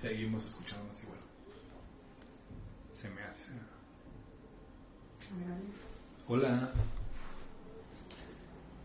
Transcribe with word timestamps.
Seguimos 0.00 0.44
escuchándonos 0.44 1.02
igual. 1.02 1.18
Se 2.92 3.10
me 3.10 3.20
hace. 3.22 3.50
Hola. 6.28 6.72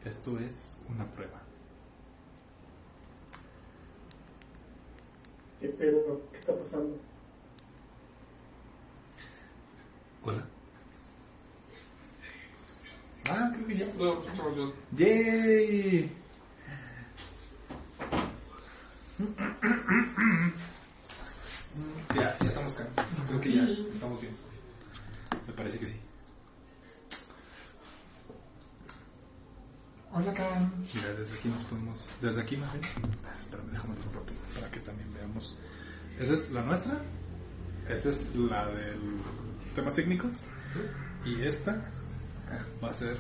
Esto 0.04 0.40
es 0.40 0.82
una 0.90 1.06
prueba. 1.12 1.40
¿Qué 5.62 5.70
pedo? 5.70 6.20
¿Qué 6.32 6.40
está 6.40 6.58
pasando? 6.58 6.98
Hola. 10.24 10.44
Ah, 13.30 13.52
creo 13.54 13.68
que 13.68 13.78
ya. 13.78 13.86
No, 13.94 14.20
escuchamos 14.20 14.56
bien. 14.56 14.74
¡Yay! 14.94 16.24
Ya, 22.16 22.38
ya 22.40 22.48
estamos 22.48 22.80
acá. 22.80 23.06
Creo 23.28 23.42
que 23.42 23.54
ya 23.54 23.64
estamos 23.92 24.22
bien. 24.22 24.34
Me 25.48 25.54
parece 25.54 25.80
que 25.80 25.88
sí. 25.88 26.00
Hola, 30.12 30.34
Karen. 30.34 30.72
Mira, 30.94 31.14
desde 31.14 31.34
aquí 31.34 31.48
nos 31.48 31.64
podemos. 31.64 32.10
Desde 32.22 32.42
aquí 32.42 32.58
más 32.58 32.72
bien. 32.74 32.86
Ah, 33.26 33.34
Espérame, 33.40 33.72
déjame 33.72 33.94
un 33.96 34.14
rato 34.14 34.34
para 34.54 34.70
que 34.70 34.80
también 34.82 35.12
veamos. 35.14 35.58
Esa 36.20 36.34
es 36.36 36.52
la 36.52 36.62
nuestra. 36.62 37.02
Esa 37.90 38.10
es 38.12 38.36
la 38.36 38.68
del 38.68 39.00
temas 39.74 39.96
técnicos. 39.96 40.46
Y 41.26 41.42
esta 41.42 41.84
va 42.84 42.90
a 42.90 42.94
ser 42.94 43.18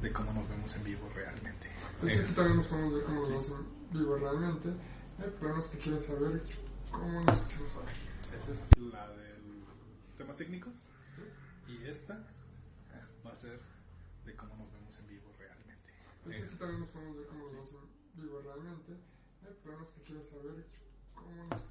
de 0.00 0.10
cómo 0.10 0.32
nos 0.32 0.48
vemos 0.48 0.74
en 0.76 0.84
vivo 0.84 1.08
realmente. 1.14 1.68
Pues 2.00 2.18
aquí 2.18 2.32
también 2.32 2.56
nos 2.56 2.66
podemos 2.66 2.94
ver 2.94 3.04
cómo 3.04 3.20
nos 3.20 3.28
vamos 3.28 3.46
en 3.92 3.98
vivo 3.98 4.16
realmente. 4.16 4.68
El 5.22 5.30
problema 5.32 5.60
es 5.60 5.66
que 5.68 5.78
quieres 5.78 6.06
saber 6.06 6.42
cómo 6.90 7.20
nos 7.22 7.36
escuchamos 7.36 7.74
ahora. 7.76 7.92
Esa 8.38 8.52
es 8.52 8.68
la 8.78 9.08
del 9.10 9.64
temas 10.16 10.36
técnicos. 10.36 10.88
Y 11.68 11.86
esta 11.86 12.26
va 13.24 13.32
a 13.32 13.34
ser 13.34 13.60
de 14.24 14.34
cómo 14.36 14.56
nos 14.56 14.72
vemos 14.72 14.98
en 14.98 15.08
vivo 15.08 15.32
realmente. 15.38 15.92
Pues 16.24 16.42
aquí 16.42 16.56
también 16.56 16.80
nos 16.80 16.88
podemos 16.90 17.16
ver 17.16 17.26
cómo 17.26 17.44
nos 17.44 17.52
vamos 17.52 17.70
en 17.72 18.22
vivo 18.22 18.40
realmente. 18.40 18.92
El 19.46 19.54
problema 19.56 19.84
es 19.84 19.90
que 19.90 20.02
quieres 20.02 20.28
saber 20.28 20.66
cómo 21.14 21.44
nos 21.44 21.62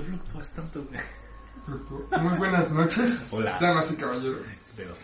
¿Qué 0.00 0.06
fluctúas 0.06 0.48
tanto, 0.54 0.82
güey? 0.84 2.22
Muy 2.22 2.38
buenas 2.38 2.70
noches, 2.70 3.34
Hola. 3.34 3.58
damas 3.60 3.92
y 3.92 3.96
caballeros. 3.96 4.72
Pero. 4.74 4.94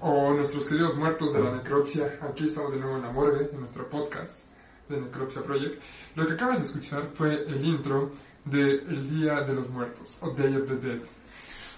O 0.00 0.34
nuestros 0.34 0.66
queridos 0.66 0.94
muertos 0.96 1.32
de 1.32 1.40
la 1.40 1.56
necropsia. 1.56 2.16
Aquí 2.22 2.46
estamos 2.46 2.70
de 2.72 2.78
nuevo 2.78 2.96
en 2.96 3.02
la 3.02 3.10
morgue, 3.10 3.50
en 3.52 3.58
nuestro 3.58 3.88
podcast 3.90 4.46
de 4.88 5.00
Necropsia 5.00 5.42
Project. 5.42 5.82
Lo 6.14 6.28
que 6.28 6.34
acaban 6.34 6.60
de 6.60 6.64
escuchar 6.64 7.10
fue 7.12 7.42
el 7.42 7.64
intro 7.64 8.12
de 8.44 8.74
El 8.74 9.10
Día 9.10 9.40
de 9.40 9.54
los 9.54 9.68
Muertos, 9.68 10.16
o 10.20 10.30
Day 10.30 10.54
of 10.54 10.68
the 10.68 10.76
Dead. 10.76 11.00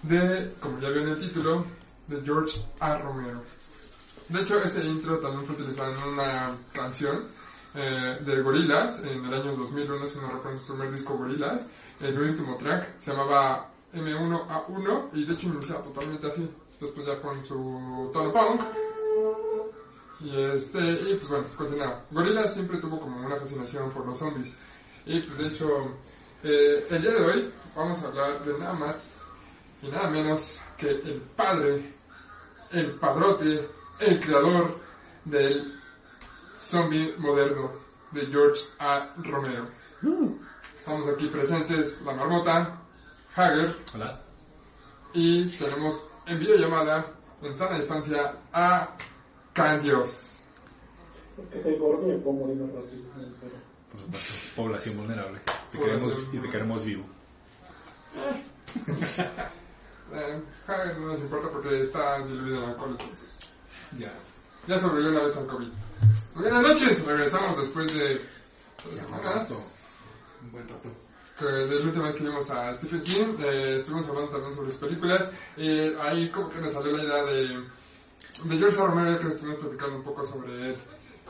De, 0.02 0.52
como 0.60 0.78
ya 0.78 0.90
vio 0.90 1.00
en 1.00 1.08
el 1.08 1.18
título, 1.18 1.64
de 2.06 2.20
George 2.22 2.60
A. 2.80 2.98
Romero. 2.98 3.42
De 4.28 4.42
hecho, 4.42 4.62
ese 4.62 4.84
intro 4.84 5.18
también 5.20 5.46
fue 5.46 5.54
utilizado 5.54 5.94
en 5.96 6.12
una 6.12 6.50
canción 6.74 7.18
eh, 7.74 8.18
de 8.20 8.42
Gorillaz 8.42 9.00
en 9.04 9.24
el 9.24 9.34
año 9.34 9.56
2001, 9.56 10.06
si 10.06 10.18
no 10.18 10.30
recuerdo 10.30 10.58
su 10.58 10.66
primer 10.66 10.90
disco 10.90 11.16
Gorillaz. 11.16 11.66
El 12.00 12.18
último 12.18 12.56
track 12.56 12.98
se 12.98 13.12
llamaba 13.12 13.70
M1A1 13.94 15.08
y 15.12 15.24
de 15.24 15.34
hecho 15.34 15.48
iniciaba 15.48 15.82
totalmente 15.82 16.26
así. 16.26 16.50
Después 16.80 17.06
ya 17.06 17.20
con 17.20 17.44
su 17.44 18.10
tono 18.12 18.32
punk. 18.32 18.62
Y 20.20 20.36
este, 20.42 20.78
y 20.80 21.14
pues 21.16 21.28
bueno, 21.28 21.44
continuaba. 21.56 22.04
Gorillaz 22.10 22.54
siempre 22.54 22.78
tuvo 22.78 22.98
como 22.98 23.24
una 23.24 23.36
fascinación 23.36 23.90
por 23.90 24.06
los 24.06 24.18
zombies. 24.18 24.56
Y 25.06 25.20
pues 25.20 25.38
de 25.38 25.46
hecho, 25.46 25.92
eh, 26.42 26.86
el 26.90 27.02
día 27.02 27.12
de 27.12 27.24
hoy 27.24 27.50
vamos 27.76 28.02
a 28.02 28.08
hablar 28.08 28.44
de 28.44 28.58
nada 28.58 28.72
más 28.72 29.24
y 29.82 29.88
nada 29.88 30.10
menos 30.10 30.58
que 30.76 30.90
el 30.90 31.22
padre, 31.36 31.82
el 32.72 32.92
padrote, 32.92 33.68
el 33.98 34.20
creador 34.20 34.74
del 35.24 35.79
zombie 36.60 37.14
moderno 37.18 37.72
de 38.12 38.26
George 38.26 38.60
A. 38.78 39.14
Romero. 39.16 39.66
Estamos 40.76 41.08
aquí 41.08 41.26
presentes 41.28 41.98
la 42.04 42.12
marmota, 42.12 42.80
Hager, 43.34 43.76
Hola. 43.94 44.20
y 45.14 45.48
tenemos 45.48 46.04
en 46.26 46.38
videollamada, 46.38 47.12
en 47.42 47.56
sana 47.56 47.76
distancia, 47.76 48.36
a 48.52 48.96
Candios. 49.52 50.42
Es 51.42 51.48
que 51.50 51.62
soy 51.62 51.76
gordo 51.78 52.06
y 52.06 52.12
me 52.12 52.18
puedo 52.18 52.36
morir 52.40 52.56
más 52.56 52.72
rápido. 52.74 53.02
Por 53.90 54.00
supuesto. 54.00 54.32
Población 54.56 54.96
vulnerable. 54.98 55.40
Te 55.70 55.78
Población 55.78 56.10
queremos, 56.10 56.34
y 56.34 56.38
te 56.38 56.50
queremos 56.50 56.84
vivo. 56.84 57.04
Eh, 60.12 60.42
Hager 60.66 60.98
no 60.98 61.06
nos 61.06 61.20
importa 61.20 61.48
porque 61.50 61.82
está 61.82 62.18
diluido 62.26 62.64
en 62.64 62.70
alcohol, 62.70 62.96
entonces. 62.98 63.38
Ya. 63.96 64.12
Ya 64.66 64.76
sobrevivió 64.76 65.12
una 65.12 65.22
vez 65.22 65.36
al 65.36 65.46
COVID. 65.46 65.68
Buenas 66.34 66.62
noches, 66.62 67.04
regresamos 67.04 67.56
después 67.58 67.92
de 67.94 68.20
tres 68.82 68.96
Ya, 68.96 69.06
un 69.06 69.12
semanas. 69.20 69.74
Un 70.42 70.52
buen 70.52 70.68
rato. 70.68 70.88
que 71.38 71.44
de 71.46 71.78
la 71.80 71.86
última 71.86 72.04
vez 72.06 72.14
que 72.14 72.24
vimos 72.24 72.50
a 72.50 72.72
Stephen 72.74 73.02
King, 73.02 73.34
eh, 73.40 73.74
estuvimos 73.76 74.08
hablando 74.08 74.30
también 74.30 74.52
sobre 74.52 74.70
sus 74.70 74.80
películas, 74.80 75.28
y 75.56 75.68
ahí 76.00 76.30
como 76.30 76.48
que 76.50 76.60
me 76.60 76.68
salió 76.68 76.92
la 76.96 77.02
idea 77.04 77.24
de, 77.24 77.48
de 78.44 78.58
George 78.58 78.76
Romero, 78.78 79.18
que 79.18 79.28
estuvimos 79.28 79.58
platicando 79.60 79.96
un 79.96 80.04
poco 80.04 80.24
sobre 80.24 80.70
él. 80.70 80.76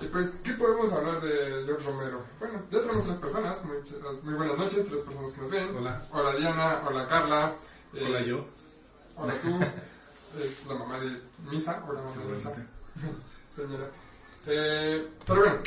Y 0.01 0.07
pues, 0.07 0.37
¿qué 0.37 0.53
podemos 0.55 0.91
hablar 0.93 1.21
de 1.21 1.63
George 1.67 1.87
Romero? 1.91 2.23
Bueno, 2.39 2.63
ya 2.71 2.81
tenemos 2.81 3.05
tres 3.05 3.17
personas, 3.17 3.59
muy, 4.25 4.35
buenas 4.35 4.59
noches, 4.59 4.87
tres 4.87 5.01
personas 5.03 5.33
que 5.33 5.41
nos 5.43 5.51
ven. 5.51 5.77
Hola. 5.77 6.07
Hola 6.13 6.37
Diana, 6.37 6.83
hola 6.89 7.07
Carla. 7.09 7.53
eh, 7.95 8.05
Hola 8.09 8.21
yo. 8.23 8.45
Hola 9.17 9.35
tú, 9.43 9.49
eh, 10.39 10.57
la 10.69 10.75
mamá 10.75 10.99
de 11.01 11.21
Misa, 11.51 11.85
hola 11.89 12.01
mamá 12.03 12.15
de 12.25 12.33
Misa, 12.33 12.53
señora. 13.55 13.91
Eh, 14.47 15.09
pero 15.27 15.41
bueno, 15.41 15.59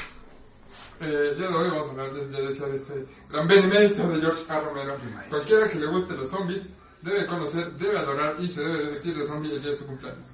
eh, 0.99 1.33
día 1.37 1.47
de 1.47 1.53
hoy 1.53 1.69
vamos 1.69 1.87
a 1.87 1.91
hablar, 1.91 2.11
ya 2.13 2.39
decía, 2.41 2.65
de 2.67 2.75
este 2.75 3.05
gran 3.29 3.47
benemérito 3.47 4.07
de 4.09 4.19
George 4.19 4.43
A. 4.49 4.59
Romero. 4.59 4.95
Cualquiera 5.29 5.67
que 5.67 5.79
le 5.79 5.87
guste 5.87 6.15
los 6.15 6.29
zombies 6.29 6.69
debe 7.01 7.25
conocer, 7.25 7.71
debe 7.73 7.99
adorar 7.99 8.35
y 8.39 8.47
se 8.47 8.63
debe 8.63 8.91
vestir 8.91 9.15
de 9.15 9.25
zombie 9.25 9.53
el 9.53 9.61
día 9.61 9.71
de 9.71 9.77
su 9.77 9.85
cumpleaños. 9.85 10.29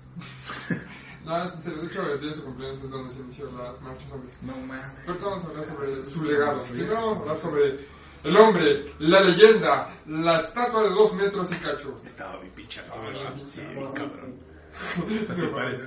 no, 1.25 1.43
es 1.43 1.55
en 1.55 1.63
serio, 1.63 1.81
de 1.81 1.87
hecho 1.87 2.13
el 2.13 2.19
día 2.19 2.29
de 2.29 2.35
su 2.35 2.45
cumpleaños 2.45 2.77
es 2.77 2.89
donde 2.89 3.13
se 3.13 3.19
inició 3.19 3.45
las 3.57 3.81
marchas 3.81 4.09
zombies. 4.09 4.43
No 4.43 4.55
mames. 4.57 5.07
Ahorita 5.07 5.25
vamos 5.25 5.43
a 5.43 5.47
hablar 5.47 5.63
sobre 5.63 6.09
su 6.09 6.23
legado. 6.23 6.59
Primero 6.59 6.93
vamos 6.95 7.17
a 7.17 7.21
hablar 7.21 7.37
sobre 7.37 7.87
el 8.23 8.37
hombre, 8.37 8.93
la 8.99 9.21
leyenda, 9.21 9.89
la 10.07 10.37
estatua 10.37 10.83
de 10.83 10.89
dos 10.89 11.13
metros 11.13 11.51
y 11.51 11.55
cacho. 11.55 11.99
Estaba 12.05 12.39
bien 12.39 12.67
Estaba 12.69 13.01
¿verdad? 13.01 13.33
Sí, 13.51 13.61
cabrón. 13.95 14.35
Así 15.29 15.45
parece. 15.47 15.85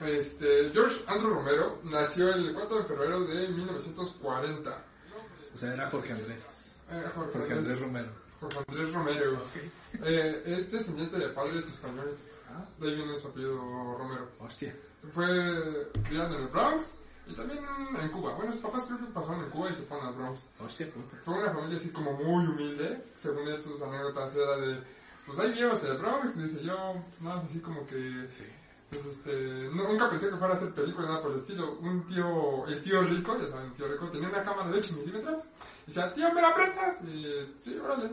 Este, 0.00 0.70
George 0.72 1.04
Andrew 1.06 1.34
Romero 1.34 1.80
nació 1.84 2.32
el 2.34 2.52
4 2.54 2.78
de 2.78 2.84
febrero 2.84 3.24
de 3.24 3.48
1940. 3.48 4.84
O 5.54 5.56
sea, 5.56 5.74
era 5.74 5.90
Jorge 5.90 6.12
Andrés. 6.12 6.74
Eh, 6.90 7.04
Jorge, 7.14 7.38
Jorge 7.38 7.52
Andrés 7.54 7.80
Romero. 7.80 8.08
Jorge 8.40 8.58
Andrés 8.66 8.92
Romero. 8.92 9.42
Eh, 10.02 10.42
es 10.46 10.72
descendiente 10.72 11.18
de 11.18 11.28
padres 11.28 11.68
españoles. 11.68 12.32
Ah, 12.50 12.64
De 12.78 12.88
ahí 12.88 12.96
viene 12.96 13.16
su 13.16 13.28
apellido 13.28 13.58
Romero. 13.96 14.28
hostia. 14.40 14.74
Fue 15.12 15.26
criado 16.08 16.36
en 16.36 16.42
el 16.42 16.48
Bronx 16.48 16.98
y 17.26 17.34
también 17.34 17.60
en 18.00 18.08
Cuba. 18.10 18.34
Bueno, 18.34 18.50
sus 18.52 18.60
papás 18.60 18.84
creo 18.86 18.98
que 18.98 19.06
pasaron 19.06 19.44
en 19.44 19.50
Cuba 19.50 19.70
y 19.70 19.74
se 19.74 19.82
fueron 19.82 20.06
al 20.08 20.14
Bronx. 20.14 20.48
Hostia 20.58 20.90
puta. 20.92 21.16
Fue 21.24 21.34
una 21.34 21.52
familia 21.52 21.76
así 21.76 21.90
como 21.90 22.12
muy 22.14 22.46
humilde. 22.46 23.04
Según 23.16 23.58
sus 23.60 23.80
anécdotas 23.82 24.34
era 24.34 24.56
de... 24.56 24.82
Pues 25.26 25.38
hay 25.38 25.52
viejos 25.52 25.80
del 25.82 25.98
Bronx, 25.98 26.36
dice 26.36 26.64
yo, 26.64 26.94
no, 27.20 27.32
así 27.34 27.60
como 27.60 27.86
que 27.86 28.26
Sí. 28.28 28.44
Pues 28.92 29.06
este, 29.06 29.70
no- 29.72 29.88
nunca 29.88 30.10
pensé 30.10 30.28
que 30.28 30.36
fuera 30.36 30.52
a 30.54 30.56
hacer 30.56 30.72
película 30.74 31.08
nada 31.08 31.22
por 31.22 31.32
el 31.32 31.38
estilo. 31.38 31.78
Un 31.80 32.06
tío, 32.06 32.66
el 32.66 32.82
tío 32.82 33.00
rico, 33.02 33.36
ya 33.40 33.48
saben, 33.48 33.66
el 33.66 33.72
tío 33.74 33.88
rico, 33.88 34.08
tenía 34.10 34.28
una 34.28 34.42
cámara 34.42 34.70
de 34.70 34.78
8 34.78 34.94
milímetros. 34.96 35.42
Y 35.84 35.86
decía, 35.86 36.12
tío, 36.14 36.32
¿me 36.34 36.42
la 36.42 36.54
prestas? 36.54 36.96
Y 37.04 37.24
sí, 37.64 37.78
órale. 37.78 38.10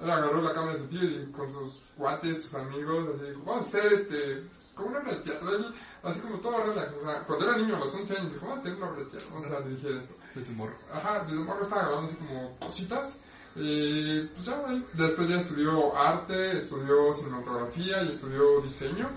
Él 0.00 0.10
agarró 0.10 0.40
la 0.40 0.52
cámara 0.54 0.72
de 0.74 0.78
su 0.80 0.86
tío 0.86 1.02
y 1.02 1.26
con 1.32 1.50
sus 1.50 1.74
cuates, 1.96 2.42
sus 2.42 2.54
amigos, 2.54 3.06
así, 3.16 3.32
vamos 3.44 3.64
a 3.64 3.68
hacer 3.68 3.92
este, 3.92 4.44
como 4.74 4.88
una 4.90 5.00
obra 5.00 5.12
de 5.12 5.20
teatro. 5.20 5.54
Él, 5.56 5.74
así 6.02 6.20
como 6.20 6.38
todo 6.40 6.64
relax. 6.64 6.94
O 6.94 7.00
sea, 7.00 7.24
cuando 7.26 7.44
era 7.48 7.58
niño 7.58 7.76
a 7.76 7.80
los 7.80 7.94
11 7.94 8.16
años, 8.16 8.32
dijo, 8.32 8.46
vamos 8.46 8.58
a 8.58 8.60
hacer 8.62 8.74
una 8.76 8.88
obra 8.90 8.98
de 9.00 9.06
teatro, 9.06 9.28
vamos 9.34 9.50
a 9.50 9.60
dirigir 9.60 9.92
esto. 9.96 10.14
Desde 10.34 10.52
morro. 10.54 10.74
Ajá, 10.92 11.24
desde 11.28 11.40
morro 11.44 11.62
estaba 11.62 11.82
grabando 11.82 12.06
así 12.08 12.16
como 12.16 12.56
cositas. 12.60 13.16
Y 13.56 14.22
pues 14.28 14.44
ya. 14.46 14.62
Después 14.92 15.28
ya 15.28 15.36
estudió 15.38 15.96
arte, 15.96 16.58
estudió 16.58 17.12
cinematografía 17.12 18.02
y 18.04 18.08
estudió 18.08 18.60
diseño. 18.62 19.10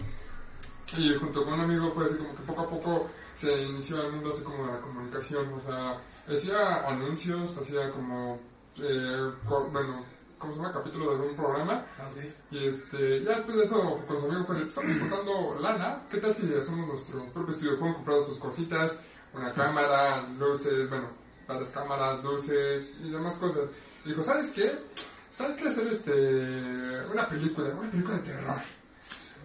Y 0.97 1.15
junto 1.15 1.43
con 1.43 1.53
un 1.53 1.61
amigo 1.61 1.91
fue 1.93 2.05
así 2.05 2.15
como 2.17 2.35
que 2.35 2.43
poco 2.43 2.61
a 2.61 2.69
poco 2.69 3.09
se 3.33 3.63
inició 3.63 3.97
al 4.01 4.11
mundo 4.13 4.29
así 4.31 4.41
como 4.43 4.65
de 4.67 4.73
la 4.73 4.79
comunicación. 4.81 5.53
O 5.53 5.59
sea, 5.59 5.99
hacía 6.31 6.87
anuncios, 6.87 7.57
hacía 7.57 7.89
como, 7.91 8.39
eh, 8.77 9.31
co- 9.47 9.69
bueno, 9.71 10.05
¿cómo 10.37 10.53
se 10.53 10.59
llama? 10.59 10.71
Capítulo 10.71 11.17
de 11.17 11.29
un 11.29 11.35
programa. 11.35 11.85
Ah. 11.97 12.09
Y 12.51 12.67
este, 12.67 13.23
ya 13.23 13.31
después 13.31 13.57
de 13.57 13.63
eso, 13.63 14.03
con 14.07 14.19
su 14.19 14.25
amigo 14.27 14.45
fue, 14.45 14.61
estamos 14.61 14.93
juntando 14.99 15.57
lana, 15.59 16.03
¿qué 16.09 16.17
tal 16.17 16.35
si 16.35 16.53
hacemos 16.53 16.87
nuestro 16.87 17.25
propio 17.33 17.53
estudio? 17.55 17.73
Hemos 17.75 17.95
comprado 17.95 18.23
sus 18.23 18.37
cositas, 18.37 18.99
una 19.33 19.51
cámara, 19.53 20.21
luces, 20.37 20.87
bueno, 20.89 21.07
varias 21.47 21.69
cámaras, 21.71 22.23
luces 22.23 22.85
y 23.01 23.09
demás 23.09 23.35
cosas. 23.37 23.63
Y 24.05 24.09
dijo, 24.09 24.21
¿sabes 24.21 24.51
qué? 24.51 24.79
¿Sabes 25.31 25.59
qué 25.59 25.67
hacer 25.69 25.87
este, 25.87 26.11
una 27.11 27.27
película, 27.27 27.69
una 27.73 27.89
película 27.89 28.17
de 28.17 28.21
terror? 28.23 28.55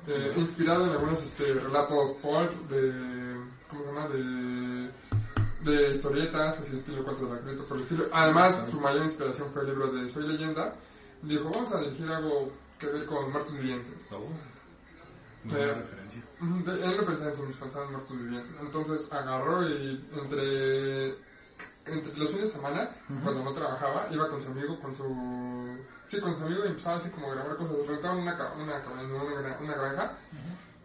Eh, 0.09 0.33
inspirado 0.37 0.87
en 0.87 0.91
algunos 0.93 1.23
este, 1.23 1.53
relatos 1.55 2.11
pulp 2.23 2.51
de, 2.71 3.37
¿cómo 3.69 3.83
se 3.83 3.89
llama? 3.89 4.09
De, 4.09 4.91
de 5.71 5.91
historietas, 5.91 6.59
así 6.59 6.75
estilo 6.75 7.05
cuentos 7.05 7.29
de 7.29 7.35
la 7.35 7.41
Creta, 7.43 7.63
por 7.65 7.77
el 7.77 7.83
estilo. 7.83 8.05
Además, 8.13 8.71
su 8.71 8.81
mayor 8.81 9.05
inspiración 9.05 9.51
fue 9.51 9.63
el 9.63 9.69
libro 9.69 9.89
de 9.93 10.09
Soy 10.09 10.27
Leyenda. 10.27 10.75
Dijo, 11.23 11.51
vamos 11.53 11.73
a 11.73 11.81
dirigir 11.81 12.09
algo 12.09 12.51
que 12.79 12.87
ver 12.87 13.05
con 13.07 13.31
muertos 13.31 13.55
vivientes. 13.59 14.11
Oh. 14.13 14.25
Eh, 15.55 15.75
referencia. 15.75 16.23
De- 16.41 16.85
Él 16.85 16.97
no 16.97 17.05
pensaba 17.07 17.31
en 17.31 17.37
zombies, 17.37 17.57
pensaba 17.57 17.85
en 17.87 17.93
muertos 17.93 18.17
vivientes. 18.19 18.53
Entonces 18.61 19.13
agarró 19.13 19.69
y 19.69 20.09
entre, 20.13 21.09
entre 21.87 22.17
los 22.17 22.29
fines 22.31 22.45
de 22.45 22.49
semana, 22.49 22.91
cuando 23.23 23.45
no 23.45 23.53
trabajaba, 23.53 24.07
iba 24.11 24.29
con 24.31 24.41
su 24.41 24.51
amigo, 24.53 24.81
con 24.81 24.95
su... 24.97 25.77
Sí, 26.09 26.21
con 26.21 26.35
su 26.35 26.43
amigo 26.43 26.65
y 26.65 26.69
empezaba 26.69 26.97
así 26.97 27.11
como 27.11 27.31
a 27.31 27.35
grabar 27.35 27.57
cosas. 27.57 27.87
Rentaban 27.87 28.19
una, 28.19 28.35
una, 28.57 28.75
una, 28.77 29.59
una 29.61 29.75
granja 29.75 30.13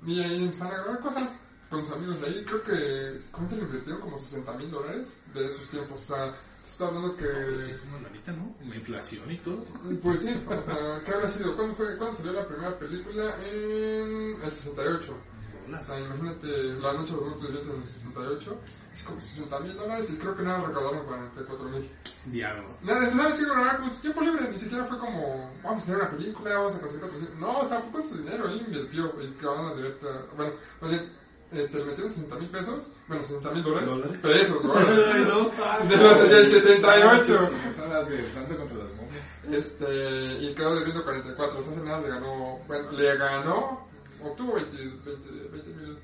y 0.05 0.21
ahí 0.21 0.43
empezaron 0.43 0.73
a 0.73 0.83
grabar 0.83 0.99
cosas 0.99 1.37
con 1.69 1.85
sus 1.85 1.95
amigos 1.95 2.21
de 2.21 2.27
ahí. 2.27 2.45
Creo 2.45 2.63
que, 2.63 3.21
¿cuánto 3.31 3.55
le 3.55 3.61
invirtieron? 3.63 4.01
Como 4.01 4.17
60 4.17 4.53
mil 4.53 4.71
dólares 4.71 5.17
de 5.33 5.45
esos 5.45 5.67
tiempos. 5.69 6.01
O 6.01 6.15
sea, 6.15 6.35
está 6.65 6.87
hablando 6.87 7.15
que... 7.15 7.25
Pues 7.25 7.65
sí, 7.65 7.71
es 7.71 7.83
una 7.83 8.01
lanita, 8.01 8.31
¿no? 8.33 8.55
La 8.67 8.75
inflación 8.75 9.31
y 9.31 9.37
todo. 9.37 9.63
Pues 10.01 10.19
sí, 10.19 10.43
o 10.45 10.49
sea, 10.49 11.01
¿qué 11.05 11.11
habrá 11.13 11.29
sido? 11.29 11.55
¿Cuándo, 11.55 11.73
fue, 11.73 11.97
¿Cuándo 11.97 12.15
salió 12.17 12.33
la 12.33 12.47
primera 12.47 12.77
película? 12.77 13.35
En 13.45 14.41
el 14.43 14.51
68. 14.51 15.17
O 15.63 15.65
Bolas. 15.67 15.85
sea, 15.85 15.99
imagínate 15.99 16.47
La 16.81 16.93
Noche 16.93 17.13
de 17.13 17.21
los 17.21 17.41
Muertos 17.41 17.67
en 17.67 17.75
el 17.75 17.83
68. 17.83 18.57
Es 18.93 19.03
como 19.03 19.21
60 19.21 19.59
mil 19.59 19.75
dólares 19.77 20.09
y 20.11 20.17
creo 20.17 20.35
que 20.35 20.43
nada 20.43 20.65
recaudaron 20.67 21.05
44 21.05 21.69
mil. 21.69 21.89
Diablo. 22.25 22.63
A 22.83 23.53
grabar 23.53 23.79
con 23.79 23.91
su 23.91 23.99
tiempo 23.99 24.21
libre. 24.21 24.49
Ni 24.49 24.57
siquiera 24.57 24.85
fue 24.85 24.97
como, 24.97 25.51
vamos 25.63 25.81
a 25.81 25.83
hacer 25.83 25.95
una 25.97 26.11
película, 26.11 26.57
vamos 26.57 26.75
a 26.75 26.79
conseguir 26.79 27.01
patrocinio. 27.01 27.35
No, 27.39 27.59
o 27.59 27.67
sea, 27.67 27.81
fue 27.81 27.91
con 27.91 28.05
su 28.05 28.17
dinero. 28.17 28.47
Él 28.47 28.61
invirtió. 28.65 29.13
Que 29.39 29.45
van 29.45 29.65
a 29.65 29.73
deber, 29.73 29.97
bueno, 30.37 30.53
bien, 30.81 31.11
este, 31.51 31.83
metieron 31.83 32.11
60 32.11 32.35
mil 32.37 32.49
pesos. 32.49 32.91
Bueno, 33.07 33.23
60 33.23 33.51
mil 33.51 33.63
dólares. 33.63 33.89
¿Dólares? 33.89 34.19
Pesos, 34.21 34.63
¿no? 34.63 34.73
De 35.89 35.97
los 35.97 36.29
del 36.29 36.51
68. 36.51 37.39
Sí, 37.41 37.75
Son 37.75 37.89
las 37.89 38.07
de 38.09 38.31
Santo 38.31 38.57
contra 38.57 38.77
las 38.77 38.89
momias. 38.95 39.43
Este, 39.51 40.33
y 40.39 40.55
quedó 40.55 40.75
debiendo 40.75 41.03
44. 41.03 41.59
O 41.59 41.61
sea, 41.61 41.71
hace 41.71 41.81
nada 41.83 41.99
le 42.01 42.09
ganó, 42.09 42.59
bueno, 42.67 42.91
le 42.91 43.17
ganó, 43.17 43.87
obtuvo 44.23 44.53
20 44.55 44.77
mil 44.77 45.99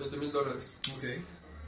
20 0.00 0.16
mil 0.16 0.32
dólares. 0.32 0.74
Ok. 0.96 1.04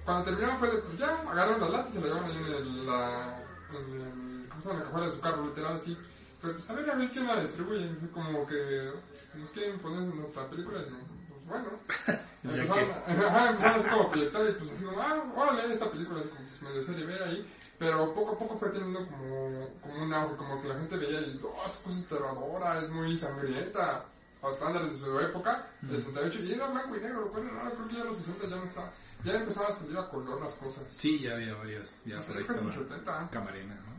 Cuando 0.05 0.25
terminaron 0.25 0.59
fue 0.59 0.71
de, 0.71 0.79
pues 0.79 0.99
ya, 0.99 1.09
agarraron 1.21 1.61
la 1.61 1.69
lata 1.69 1.89
y 1.89 1.93
se 1.93 2.01
la 2.01 2.07
llevaron 2.07 2.31
ahí 2.31 2.37
en 2.37 2.45
el, 2.45 2.87
la, 2.87 3.45
en 3.71 4.01
el, 4.01 4.49
¿cómo 4.49 4.61
se 4.61 4.69
llama? 4.69 4.73
En 4.73 4.79
la 4.79 4.85
cajuela 4.85 5.07
de 5.07 5.13
su 5.13 5.21
carro, 5.21 5.47
literal, 5.47 5.77
así. 5.77 5.99
Fue, 6.41 6.53
pues 6.53 6.71
a 6.71 6.73
ver, 6.73 6.91
a 6.91 6.97
ver 6.97 7.11
quién 7.11 7.27
la 7.27 7.41
distribuye. 7.41 7.89
Como 8.13 8.47
que, 8.47 8.91
nos 9.35 9.49
quieren 9.51 9.79
poner 9.79 10.03
en 10.03 10.17
nuestra 10.17 10.49
película. 10.49 10.81
Y 10.81 11.29
pues 11.29 11.47
bueno. 11.47 11.69
Empezaron, 12.43 12.91
ajá, 13.07 13.51
empezaron 13.51 13.81
así 13.81 13.89
como 13.89 14.03
a 14.03 14.11
proyectar 14.11 14.51
y 14.51 14.53
pues 14.55 14.71
así 14.73 14.85
como, 14.85 15.01
ah, 15.01 15.33
órale, 15.37 15.73
esta 15.73 15.89
película 15.89 16.21
es 16.21 16.27
como 16.27 16.41
pues, 16.41 16.63
medio 16.63 16.83
serie 16.83 17.07
B 17.07 17.25
ahí. 17.25 17.53
Pero 17.79 18.15
poco 18.15 18.33
a 18.33 18.39
poco 18.39 18.59
fue 18.59 18.71
teniendo 18.71 19.07
como, 19.07 19.61
como 19.81 20.03
un 20.03 20.13
auge, 20.13 20.37
como 20.37 20.61
que 20.61 20.69
la 20.69 20.75
gente 20.75 20.97
veía 20.97 21.21
y, 21.21 21.41
oh, 21.45 21.67
esta 21.67 21.83
cosa 21.85 21.99
es 21.99 22.07
aterradora, 22.07 22.79
es 22.81 22.91
muy 22.91 23.17
sangrienta. 23.17 24.07
Estándares 24.51 24.93
de 24.93 24.99
su 24.99 25.21
época, 25.21 25.69
el 25.83 25.97
68, 26.03 26.41
y 26.43 26.53
era 26.53 26.69
blanco 26.69 26.97
y 26.97 27.01
negro, 27.01 27.31
bueno, 27.33 27.51
ahora 27.59 27.71
creo 27.71 27.89
que 27.89 27.95
ya 27.95 28.05
los 28.05 28.17
60 28.17 28.47
ya 28.49 28.57
no 28.57 28.65
está, 28.65 28.93
ya 29.25 29.35
empezaba 29.35 29.69
a 29.69 29.73
salir 29.73 29.97
a 29.97 30.09
color 30.09 30.41
las 30.41 30.55
cosas. 30.55 30.85
Sí, 30.97 31.21
ya 31.21 31.35
había 31.35 31.55
varias. 31.55 31.97
Ya 32.05 32.19
Es 32.19 32.27
por 32.27 32.37
ahí 32.37 32.43
estaba 32.43 32.73
70. 32.73 33.31
Camarena, 33.31 33.75
¿no? 33.77 33.93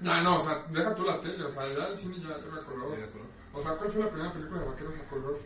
Ya 0.00 0.20
no, 0.22 0.36
o 0.38 0.40
sea, 0.40 0.64
deja 0.70 0.94
tú 0.94 1.04
la 1.04 1.20
tele, 1.20 1.42
o 1.42 1.50
sea, 1.52 1.72
ya 1.72 1.88
el 1.88 1.98
cine 1.98 2.16
ya 2.20 2.36
lleva 2.38 2.64
color. 2.64 2.90
Sí, 2.94 3.00
de 3.00 3.04
acuerdo. 3.04 3.28
O 3.52 3.62
sea, 3.62 3.72
¿cuál 3.76 3.90
fue 3.90 4.04
la 4.04 4.10
primera 4.10 4.32
película 4.32 4.60
de 4.60 4.66
vaqueros 4.66 4.94
a 4.96 5.08
color? 5.08 5.40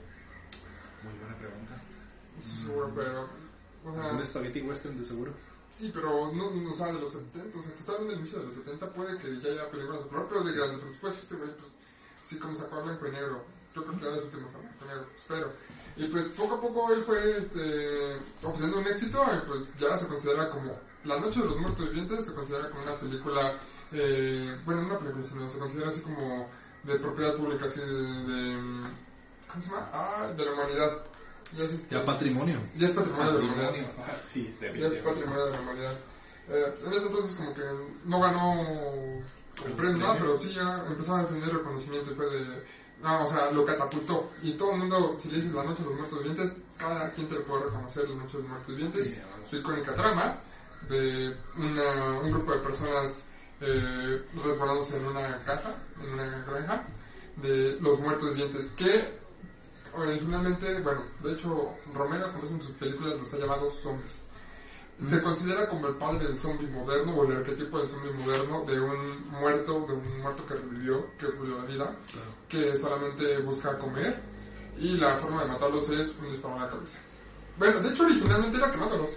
Muy 1.05 1.15
buena 1.19 1.37
pregunta. 1.39 1.75
No 2.35 2.41
estoy 2.41 2.59
seguro, 2.65 2.93
pero. 2.95 3.29
O 3.87 3.95
sea, 3.95 4.13
Un 4.13 4.25
spaghetti 4.25 4.61
western 4.63 4.99
de 4.99 5.05
seguro. 5.05 5.33
sí, 5.71 5.91
pero 5.95 6.33
no, 6.35 6.51
no, 6.51 6.71
o 6.71 6.73
sea, 6.73 6.89
de 6.89 7.01
los 7.01 7.13
70, 7.13 7.59
o 7.59 7.63
sea, 7.63 7.71
estás 7.71 7.89
hablando 7.89 8.11
del 8.11 8.21
inicio 8.21 8.41
de 8.41 8.47
los 8.47 8.55
70, 8.57 8.93
puede 8.93 9.17
que 9.19 9.41
ya 9.41 9.49
haya 9.51 9.71
películas 9.71 10.03
a 10.03 10.09
color, 10.09 10.27
pero 10.29 10.43
de 10.43 10.53
grandes 10.53 10.81
presupuestos, 10.81 11.23
este 11.23 11.37
güey, 11.37 11.51
pues, 11.57 11.73
sí, 12.23 12.39
como 12.39 12.55
sacó 12.57 12.77
a 12.77 12.83
blanco 12.83 13.07
y 13.07 13.11
negro. 13.13 13.45
Yo 13.75 13.85
creo 13.85 13.97
que 13.97 14.03
ya 14.05 14.09
de 14.11 14.17
los 14.17 14.25
últimos 14.25 14.55
a 14.55 14.59
blanco 14.59 14.85
y 14.85 14.89
negro, 14.89 15.07
espero. 15.17 15.53
Y 15.97 16.07
pues 16.09 16.27
poco 16.29 16.55
a 16.55 16.61
poco 16.61 16.93
él 16.93 17.05
fue 17.05 17.37
este, 17.37 18.17
obteniendo 18.43 18.79
un 18.79 18.87
éxito 18.87 19.25
y 19.35 19.47
pues 19.47 19.61
ya 19.79 19.97
se 19.99 20.07
considera 20.07 20.51
como 20.51 20.77
La 21.05 21.19
Noche 21.21 21.41
de 21.41 21.47
los 21.47 21.59
Muertos 21.59 21.87
Vivientes, 21.87 22.25
se 22.25 22.35
considera 22.35 22.69
como 22.71 22.83
una 22.83 22.99
película, 22.99 23.55
eh, 23.93 24.57
bueno, 24.65 24.83
no 24.83 24.87
una 24.89 24.99
película, 24.99 25.25
sino 25.25 25.49
se 25.49 25.59
considera 25.59 25.91
así 25.91 26.01
como 26.01 26.49
de 26.85 26.99
propiedad 26.99 27.35
pública, 27.35 27.67
así 27.67 27.81
de, 27.81 27.87
de, 27.87 28.91
¿cómo 29.49 29.63
se 29.63 29.71
llama? 29.71 29.89
Ah, 29.93 30.27
de 30.37 30.45
la 30.45 30.53
humanidad. 30.53 31.05
Ya 31.57 31.65
es, 31.65 31.73
este- 31.73 31.95
Ya 31.95 32.05
patrimonio. 32.05 32.59
ya 32.77 32.87
es 32.87 32.93
patrimonio 32.93 33.33
de 33.33 33.39
la 33.43 33.53
humanidad. 33.53 33.91
Ah, 33.99 34.17
sí, 34.27 34.57
Ya 34.61 34.87
es 34.87 34.95
patrimonio 34.95 35.45
de 35.47 35.51
la 35.53 35.61
humanidad. 35.61 35.93
Eh, 36.49 36.75
en 36.87 36.93
ese 36.93 37.07
entonces 37.07 37.37
como 37.37 37.55
que 37.55 37.63
no 38.05 38.21
ganó 38.21 39.23
el 39.67 39.73
premio, 39.77 39.99
nada, 39.99 40.17
pero 40.19 40.39
sí 40.39 40.55
ya 40.55 40.85
empezaba 40.87 41.21
a 41.21 41.27
tener 41.27 41.53
reconocimiento 41.53 42.11
y 42.13 42.15
fue 42.15 42.27
de... 42.31 42.65
No, 43.03 43.25
o 43.25 43.27
sea, 43.27 43.51
lo 43.51 43.65
catapultó. 43.65 44.31
Y 44.43 44.53
todo 44.53 44.73
el 44.73 44.79
mundo, 44.79 45.17
si 45.19 45.29
le 45.29 45.37
dices 45.37 45.53
La 45.53 45.65
Noche 45.65 45.83
de 45.83 45.89
los 45.89 45.99
Muertos 45.99 46.19
Vivientes, 46.19 46.53
cada 46.77 47.11
quien 47.13 47.29
te 47.29 47.35
lo 47.35 47.45
puede 47.45 47.65
reconocer 47.65 48.09
La 48.09 48.17
Noche 48.17 48.37
de 48.37 48.43
los 48.43 48.51
Muertos 48.51 48.69
Vivientes. 48.69 49.07
Sí. 49.07 49.19
Su 49.49 49.57
icónica 49.57 49.95
trama 49.95 50.37
de 50.89 51.37
una, 51.57 52.21
un 52.21 52.31
grupo 52.31 52.53
de 52.53 52.59
personas 52.59 53.27
eh, 53.61 54.23
resguardándose 54.43 54.97
en 54.97 55.07
una 55.07 55.39
casa, 55.45 55.75
en 56.03 56.13
una 56.13 56.45
granja, 56.45 56.85
de 57.37 57.79
los 57.81 58.01
muertos 58.01 58.31
vivientes, 58.31 58.73
que 58.77 59.19
originalmente, 59.95 60.81
bueno, 60.81 61.03
de 61.23 61.33
hecho, 61.33 61.75
Romero, 61.95 62.29
como 62.33 62.45
es 62.45 62.51
en 62.53 62.61
sus 62.61 62.73
películas, 62.73 63.15
los 63.19 63.35
ha 63.35 63.39
llamado 63.39 63.71
zombies. 63.71 64.27
Se 65.01 65.23
considera 65.23 65.67
como 65.69 65.87
el 65.89 65.95
padre 65.95 66.27
del 66.29 66.39
zombie 66.39 66.67
moderno 66.69 67.15
o 67.15 67.25
el 67.25 67.39
arquetipo 67.39 67.79
del 67.79 67.89
zombie 67.89 68.13
moderno 68.13 68.65
de 68.65 68.81
un 68.81 69.31
muerto, 69.31 69.85
de 69.87 69.93
un 69.95 70.21
muerto 70.21 70.45
que 70.47 70.55
revivió, 70.55 71.07
que 71.19 71.27
a 71.27 71.29
la 71.59 71.65
vida, 71.65 71.97
Claro. 72.13 72.27
que 72.49 72.77
solamente 72.77 73.39
busca 73.39 73.79
comer 73.79 74.21
y 74.77 74.97
la 74.99 75.17
forma 75.19 75.43
de 75.43 75.49
matarlos 75.49 75.89
es 75.91 76.13
un 76.21 76.31
disparo 76.31 76.57
en 76.57 76.63
la 76.63 76.69
cabeza. 76.69 76.99
Bueno, 77.59 77.81
de 77.81 77.89
hecho 77.91 78.05
originalmente 78.05 78.59
era 78.59 78.71
quemándolos. 78.71 79.17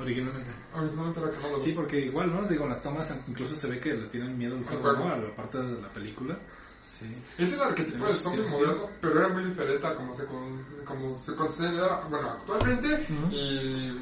Originalmente. 0.00 0.50
Originalmente 0.74 1.20
era 1.20 1.30
quemado. 1.30 1.60
Sí, 1.60 1.72
porque 1.72 1.98
igual, 2.00 2.32
¿no? 2.32 2.42
Digo, 2.48 2.64
en 2.64 2.70
las 2.70 2.82
tomas 2.82 3.14
incluso 3.26 3.56
se 3.56 3.66
ve 3.66 3.80
que 3.80 3.94
le 3.94 4.06
tienen 4.08 4.36
miedo 4.38 4.56
al 4.56 4.64
juego. 4.64 5.04
A 5.08 5.16
la 5.16 5.34
parte 5.34 5.58
de 5.58 5.80
la 5.82 5.88
película. 5.92 6.38
Sí. 6.86 7.04
Es 7.36 7.52
el 7.52 7.60
arquetipo 7.62 8.06
de 8.06 8.12
zombie 8.14 8.44
Sí. 8.44 8.50
moderno, 8.50 8.88
pero 9.00 9.18
era 9.20 9.28
muy 9.28 9.44
diferente 9.44 9.86
a 9.86 9.94
como 9.94 10.14
se, 10.14 10.24
con, 10.24 10.64
como 10.86 11.14
se 11.16 11.34
considera, 11.34 12.00
bueno, 12.08 12.30
actualmente 12.30 13.06
y 13.30 13.92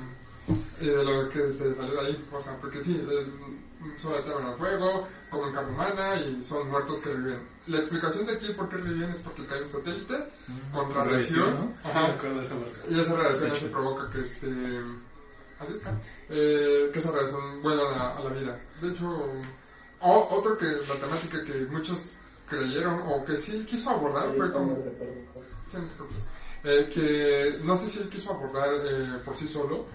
de 0.80 1.04
lo 1.04 1.28
que 1.28 1.50
se 1.52 1.74
salió 1.74 1.94
de 1.94 2.00
ahí. 2.08 2.26
O 2.32 2.40
sea, 2.40 2.56
porque 2.60 2.80
sí, 2.80 3.02
solo 3.96 4.16
atrapan 4.18 4.46
al 4.46 4.56
fuego, 4.56 5.08
comen 5.30 5.52
carne 5.54 5.72
humana 5.72 6.16
y 6.16 6.42
son 6.42 6.70
muertos 6.70 6.98
que 6.98 7.10
reviven. 7.10 7.40
La 7.66 7.78
explicación 7.78 8.26
de 8.26 8.34
aquí 8.34 8.52
por 8.52 8.68
qué 8.68 8.76
reviven 8.76 9.10
es 9.10 9.18
porque 9.18 9.44
cae 9.46 9.62
un 9.62 9.68
satélite 9.70 10.24
con 10.72 10.94
radiación. 10.94 11.54
¿no? 11.54 11.74
Sí. 11.82 11.90
Y 12.88 13.00
esa 13.00 13.14
radiación 13.14 13.50
se 13.52 13.56
hecho. 13.56 13.72
provoca 13.72 14.08
que 14.10 14.20
este. 14.20 14.46
Adiós, 15.58 15.78
Kat. 15.78 15.94
eh, 16.28 16.90
que 16.92 16.98
esa 16.98 17.10
radiación 17.10 17.62
vuelva 17.62 17.88
a 17.88 17.96
la, 17.96 18.16
a 18.16 18.20
la 18.24 18.30
vida. 18.30 18.60
De 18.80 18.88
hecho, 18.90 19.08
o- 20.00 20.28
otro 20.30 20.56
que 20.58 20.66
la 20.66 20.94
temática 21.00 21.42
que 21.42 21.54
muchos 21.70 22.12
creyeron 22.48 23.00
o 23.06 23.24
que 23.24 23.36
sí 23.38 23.64
quiso 23.64 23.90
abordar 23.90 24.32
fue 24.36 24.52
como. 24.52 24.76
Sí, 25.68 25.78
no 25.78 25.84
te 25.88 25.94
preocupes. 25.94 26.28
Eh, 26.62 26.90
que 26.92 27.58
no 27.64 27.76
sé 27.76 27.86
si 27.88 28.00
él 28.00 28.08
quiso 28.08 28.30
abordar 28.32 28.68
eh, 28.84 29.20
por 29.24 29.34
sí 29.36 29.46
solo, 29.48 29.86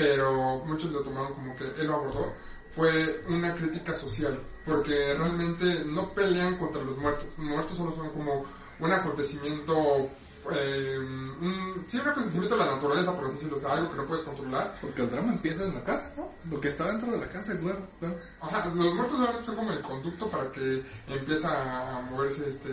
pero 0.00 0.62
muchos 0.64 0.90
lo 0.92 1.00
tomaron 1.00 1.34
como 1.34 1.54
que 1.54 1.64
él 1.78 1.86
lo 1.86 1.94
abordó. 1.96 2.32
Fue 2.70 3.22
una 3.28 3.54
crítica 3.54 3.94
social, 3.94 4.40
porque 4.64 5.12
realmente 5.14 5.84
no 5.84 6.08
pelean 6.14 6.56
contra 6.56 6.80
los 6.82 6.96
muertos. 6.96 7.26
Los 7.36 7.46
muertos 7.46 7.76
solo 7.76 7.92
son 7.92 8.08
como 8.10 8.44
un 8.78 8.92
acontecimiento, 8.92 10.08
eh, 10.52 10.96
un, 10.98 11.84
sí, 11.86 11.98
un 11.98 12.08
acontecimiento 12.08 12.56
de 12.56 12.64
la 12.64 12.72
naturaleza, 12.76 13.14
por 13.14 13.30
decirlo, 13.30 13.56
o 13.56 13.58
sea, 13.58 13.72
algo 13.72 13.90
que 13.90 13.96
no 13.98 14.06
puedes 14.06 14.22
controlar. 14.24 14.78
Porque 14.80 15.02
el 15.02 15.10
drama 15.10 15.32
empieza 15.32 15.64
en 15.64 15.74
la 15.74 15.82
casa, 15.84 16.12
¿no? 16.16 16.30
Lo 16.50 16.60
que 16.60 16.68
está 16.68 16.86
dentro 16.86 17.10
de 17.10 17.18
la 17.18 17.28
casa, 17.28 17.58
claro, 17.58 17.86
claro. 17.98 18.16
Ajá, 18.40 18.66
los 18.74 18.94
muertos 18.94 19.18
solamente 19.18 19.44
son 19.44 19.56
como 19.56 19.72
el 19.72 19.80
conducto 19.82 20.28
para 20.30 20.50
que 20.52 20.82
empieza 21.08 21.98
a 21.98 22.00
moverse 22.02 22.48
este 22.48 22.70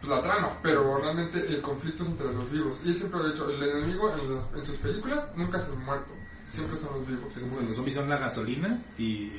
pues, 0.00 0.10
la 0.10 0.20
trama, 0.20 0.58
pero 0.60 0.98
realmente 0.98 1.38
el 1.46 1.62
conflicto 1.62 2.02
es 2.02 2.08
entre 2.10 2.32
los 2.32 2.50
vivos. 2.50 2.80
Y 2.84 2.88
él 2.90 2.98
siempre 2.98 3.20
ha 3.20 3.24
dicho, 3.28 3.48
el 3.48 3.62
enemigo 3.62 4.12
en, 4.12 4.34
las- 4.34 4.52
en 4.54 4.66
sus 4.66 4.76
películas 4.78 5.28
nunca 5.36 5.56
es 5.58 5.68
el 5.68 5.76
muerto, 5.76 6.12
siempre 6.50 6.76
son 6.76 6.98
los 6.98 7.08
vivos. 7.08 7.36
Es 7.36 7.42
como 7.42 7.58
que 7.58 7.64
los 7.66 7.76
zombies 7.76 7.96
son 7.96 8.08
la 8.08 8.18
gasolina 8.18 8.78
y 8.98 9.32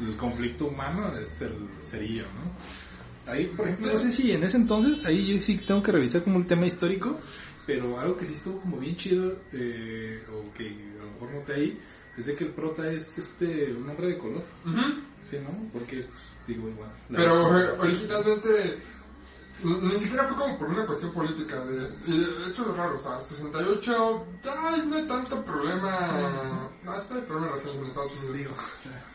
el 0.00 0.16
conflicto 0.16 0.66
humano 0.66 1.16
es 1.16 1.40
el 1.42 1.68
cerillo, 1.80 2.24
¿no? 2.24 3.32
Ahí, 3.32 3.46
por 3.46 3.68
ejemplo, 3.68 3.92
no 3.92 3.98
sé 3.98 4.10
si 4.10 4.32
en 4.32 4.42
ese 4.42 4.56
entonces, 4.56 5.04
ahí 5.06 5.34
yo 5.34 5.40
sí 5.40 5.56
tengo 5.58 5.82
que 5.82 5.92
revisar 5.92 6.24
como 6.24 6.38
el 6.38 6.46
tema 6.46 6.66
histórico, 6.66 7.20
pero 7.66 7.98
algo 8.00 8.16
que 8.16 8.24
sí 8.24 8.34
estuvo 8.34 8.58
como 8.60 8.78
bien 8.78 8.96
chido, 8.96 9.36
eh, 9.52 10.24
o 10.32 10.52
que 10.52 10.66
a 10.68 11.04
lo 11.04 11.12
mejor 11.12 11.34
noté 11.34 11.54
ahí, 11.54 11.80
es 12.18 12.26
de 12.26 12.34
que 12.34 12.44
el 12.44 12.50
prota 12.50 12.90
es 12.90 13.16
este, 13.16 13.72
un 13.72 13.88
hombre 13.88 14.08
de 14.08 14.18
color. 14.18 14.44
¿sí, 15.30 15.36
no? 15.38 15.70
Porque, 15.72 15.98
pues, 15.98 16.32
digo, 16.48 16.68
igual. 16.68 16.90
Pero 17.08 17.58
eh, 17.58 17.70
originalmente 17.78 18.78
ni 19.64 19.96
siquiera 19.98 20.26
fue 20.28 20.36
como 20.36 20.58
por 20.58 20.68
una 20.68 20.86
cuestión 20.86 21.12
política. 21.12 21.64
De, 21.64 21.80
de 21.88 22.48
hecho 22.50 22.70
es 22.70 22.76
raro, 22.76 22.96
o 22.96 22.98
sea, 22.98 23.20
68 23.22 24.26
ya 24.42 24.68
hay- 24.68 24.86
no 24.86 24.96
hay 24.96 25.06
tanto 25.06 25.44
problema. 25.44 26.70
No, 26.82 26.94
es 26.96 27.04
que 27.04 27.14
no 27.14 27.20
hay 27.20 27.26
problemas 27.26 27.50
raciales 27.52 27.78
en 27.80 27.86
Estados 27.86 28.12
Unidos. 28.12 28.36
Digo, 28.38 28.50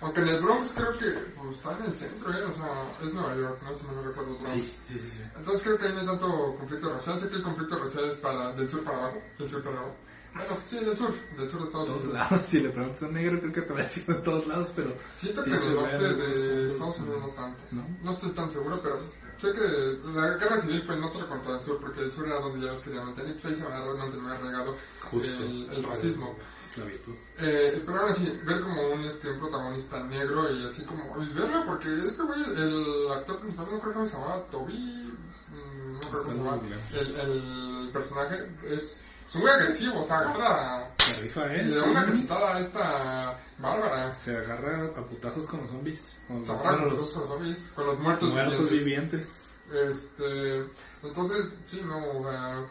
Aunque 0.01 0.21
en 0.21 0.27
el 0.29 0.41
Bronx 0.41 0.71
creo 0.75 0.97
que 0.97 1.05
pues, 1.35 1.57
está 1.57 1.77
en 1.77 1.91
el 1.91 1.97
centro, 1.97 2.33
¿eh? 2.33 2.43
O 2.45 2.51
sea, 2.51 2.83
es 3.03 3.13
Nueva 3.13 3.35
York, 3.35 3.59
no 3.63 3.73
sé 3.73 3.79
si 3.79 3.85
me 3.87 4.01
recuerdo 4.01 4.33
Bronx. 4.33 4.49
sí, 4.49 4.75
sí, 4.85 4.99
sí, 4.99 5.09
sí. 5.17 5.23
Entonces 5.35 5.63
creo 5.63 5.77
que 5.77 5.85
ahí 5.87 5.93
no 5.93 5.99
hay 6.01 6.05
tanto 6.05 6.55
conflicto 6.57 6.93
racial. 6.93 7.19
Sé 7.19 7.29
que 7.29 7.35
el 7.35 7.43
conflicto 7.43 7.79
racial 7.79 8.05
es 8.05 8.13
para, 8.15 8.51
del 8.53 8.69
sur 8.69 8.83
para 8.83 8.97
abajo. 8.99 9.21
Del 9.39 9.49
sur 9.49 9.63
para 9.63 9.77
abajo. 9.79 9.95
Bueno, 10.33 10.57
sí, 10.67 10.75
del 10.85 10.95
sur. 10.97 11.11
Del 11.35 11.49
sur 11.49 11.59
de 11.61 11.65
Estados 11.65 11.87
todos 11.87 11.99
Unidos. 12.01 12.13
lados, 12.13 12.45
si 12.49 12.59
le 12.59 12.69
preguntas 12.69 13.03
a 13.03 13.07
negro, 13.07 13.39
creo 13.39 13.51
que 13.53 13.61
te 13.63 13.73
va 13.73 13.79
a 13.79 13.83
decir 13.83 14.21
todos 14.23 14.47
lados, 14.47 14.71
pero 14.75 14.93
Siento 15.15 15.43
sí 15.43 15.49
que 15.51 15.57
en 15.57 15.63
el 15.63 15.75
norte 15.75 16.13
de 16.13 16.67
Estados 16.67 16.99
Unidos 16.99 17.21
no 17.21 17.27
tanto. 17.29 17.63
¿no? 17.71 17.87
No 18.03 18.11
estoy 18.11 18.29
tan 18.31 18.51
seguro, 18.51 18.79
pero 18.83 19.01
sé 19.37 19.51
que 19.51 19.99
la 20.13 20.29
guerra 20.37 20.59
civil 20.61 20.83
fue 20.83 20.95
en 20.95 21.03
otra 21.03 21.25
contra 21.27 21.55
el 21.57 21.63
sur, 21.63 21.79
porque 21.79 22.01
el 22.01 22.11
sur 22.11 22.25
era 22.27 22.39
donde 22.39 22.65
ya 22.65 22.71
los 22.71 22.81
querían 22.81 23.05
mantener, 23.05 23.31
y 23.31 23.33
pues 23.33 23.45
ahí 23.45 23.55
se 23.55 23.63
había 23.63 23.93
mantenido 23.93 24.29
arraigado 24.29 24.75
Justo. 25.03 25.27
el, 25.27 25.69
el 25.71 25.83
racismo. 25.83 26.35
Esclavitud. 26.61 27.13
Eh, 27.39 27.83
pero 27.85 27.99
ahora 27.99 28.13
sí, 28.13 28.39
ver 28.45 28.61
como 28.61 28.93
un, 28.93 29.01
este, 29.01 29.31
un 29.31 29.39
protagonista 29.39 30.03
negro 30.03 30.51
y 30.53 30.65
así 30.65 30.83
como, 30.83 31.03
y 31.21 31.33
verlo, 31.33 31.63
porque 31.65 31.87
ese 32.05 32.23
güey, 32.23 32.39
el 32.55 33.11
actor 33.11 33.39
principal, 33.39 33.67
no 33.71 33.79
creo 33.79 33.93
cómo 33.93 34.05
se 34.05 34.13
llamaba, 34.13 34.43
Toby, 34.51 34.73
mm, 34.73 35.93
no 35.93 35.99
creo 35.99 36.23
cómo 36.23 36.33
se 36.33 36.37
llamaba, 36.39 36.61
el, 36.93 37.15
el 37.19 37.89
personaje 37.91 38.51
es, 38.63 39.01
muy 39.35 39.49
agresivo, 39.49 39.99
o 39.99 40.03
sea, 40.03 40.19
agarra 40.19 40.89
Se 40.97 41.13
rifa, 41.21 41.53
¿eh? 41.53 41.63
le 41.63 41.75
da 41.75 41.83
una 41.83 42.05
cachetada 42.05 42.55
a 42.55 42.59
esta 42.59 43.39
Bárbara. 43.57 44.13
Se 44.13 44.35
agarra 44.37 44.85
a 44.85 45.01
putazos 45.03 45.45
con 45.45 45.61
los 45.61 45.69
zombies. 45.69 46.17
Con 46.27 46.43
Se 46.45 46.51
los, 46.51 46.59
agarra 46.59 46.77
bueno, 46.77 46.87
con 46.87 46.97
los 46.97 47.15
los 47.15 47.27
zombies, 47.27 47.71
con 47.75 47.85
los 47.87 47.99
muertos, 47.99 48.29
muertos 48.31 48.69
vivientes. 48.69 49.59
vivientes. 49.71 49.97
Este, 49.97 50.65
entonces, 51.03 51.53
sí, 51.65 51.81
no, 51.85 52.19
o 52.19 52.31
sea, 52.31 52.65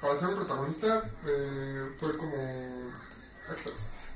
para 0.00 0.16
ser 0.16 0.28
un 0.28 0.36
protagonista 0.36 1.10
eh, 1.26 1.92
fue 1.98 2.16
como... 2.16 2.90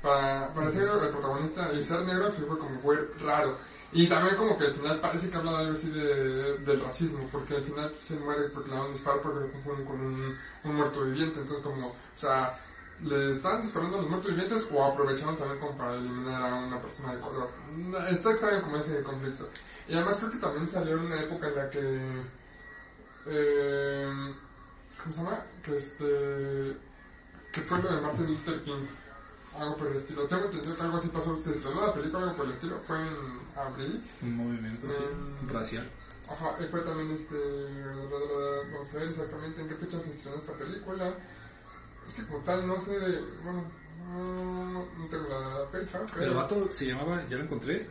Para, 0.01 0.53
para 0.53 0.71
ser 0.71 0.83
el 0.83 1.09
protagonista 1.09 1.73
y 1.73 1.83
ser 1.83 2.01
negro 2.01 2.31
fue 2.31 2.57
como 2.57 2.79
fue 2.79 3.09
raro. 3.25 3.57
Y 3.95 4.09
también 4.09 4.35
como 4.35 4.57
que 4.57 4.65
al 4.65 4.73
final 4.73 4.99
parece 4.99 5.29
que 5.29 5.37
habla 5.37 5.57
algo 5.57 5.71
así 5.71 5.89
de, 5.89 6.57
del 6.57 6.81
racismo, 6.81 7.19
porque 7.31 7.55
al 7.55 7.63
final 7.63 7.95
se 8.01 8.15
muere 8.17 8.49
porque 8.49 8.69
le 8.69 8.75
dan 8.75 8.87
un 8.87 8.91
disparo 8.91 9.21
porque 9.21 9.39
lo 9.39 9.51
confunden 9.53 9.85
con 9.85 10.01
un, 10.01 10.37
un 10.65 10.75
muerto 10.75 11.05
viviente. 11.05 11.39
Entonces 11.39 11.63
como, 11.63 11.87
o 11.87 11.95
sea, 12.13 12.59
le 13.05 13.31
están 13.31 13.61
disparando 13.61 13.97
a 13.97 14.01
los 14.01 14.09
muertos 14.09 14.31
vivientes 14.31 14.67
o 14.69 14.83
aprovecharon 14.83 15.37
también 15.37 15.61
como 15.61 15.77
para 15.77 15.95
eliminar 15.95 16.41
a 16.41 16.55
una 16.55 16.77
persona 16.77 17.15
de 17.15 17.21
color. 17.21 17.49
Está 18.09 18.31
extraño 18.31 18.63
como 18.63 18.75
ese 18.75 19.01
conflicto. 19.01 19.49
Y 19.87 19.93
además 19.93 20.17
creo 20.17 20.31
que 20.31 20.37
también 20.39 20.67
salió 20.67 20.95
en 20.95 20.99
una 20.99 21.21
época 21.21 21.47
en 21.47 21.55
la 21.55 21.69
que... 21.69 22.21
Eh, 23.27 24.33
¿Cómo 25.01 25.13
se 25.13 25.23
llama? 25.23 25.45
Que 25.63 25.77
este... 25.77 26.77
Que 27.53 27.61
fue 27.61 27.81
lo 27.81 27.95
de 27.95 28.01
Martin 28.01 28.27
Luther 28.27 28.61
King. 28.61 28.85
Algo 29.57 29.77
por 29.77 29.87
el 29.87 29.95
estilo. 29.95 30.27
Tengo 30.27 30.43
entendido 30.43 30.75
que 30.75 30.81
algo 30.81 30.97
así 30.97 31.07
pasó. 31.07 31.41
Se 31.41 31.51
estrenó 31.51 31.87
la 31.87 31.93
película, 31.93 32.23
algo 32.23 32.35
por 32.35 32.45
el 32.47 32.51
estilo. 32.51 32.81
Fue 32.83 32.97
en 32.99 33.44
abril. 33.55 34.01
Un 34.21 34.35
movimiento 34.37 34.87
así, 34.87 35.45
Mm. 35.45 35.49
racial. 35.49 35.89
Ajá, 36.29 36.55
y 36.59 36.67
fue 36.67 36.81
también 36.81 37.11
este... 37.11 37.35
Vamos 37.35 38.89
a 38.93 38.97
ver 38.97 39.09
exactamente 39.09 39.61
en 39.61 39.67
qué 39.69 39.75
fecha 39.75 39.99
se 39.99 40.09
estrenó 40.11 40.37
esta 40.37 40.53
película. 40.53 41.13
Es 42.07 42.13
que 42.15 42.25
como 42.25 42.39
tal 42.39 42.65
no 42.67 42.75
sé... 42.83 42.97
Bueno, 43.43 43.63
no, 44.09 44.85
no 44.97 45.05
tengo 45.09 45.27
la 45.29 45.67
fecha. 45.71 46.01
El 46.19 46.33
vato 46.33 46.67
se 46.71 46.85
llamaba, 46.87 47.23
ya 47.29 47.37
lo 47.37 47.43
encontré, 47.43 47.87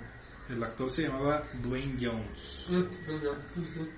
el 0.48 0.62
actor 0.62 0.90
se 0.90 1.02
llamaba 1.02 1.42
Dwayne 1.62 1.96
Jones. 2.00 2.66
Mm, 2.70 2.82
sí, 3.52 3.64
sí. 3.64 3.90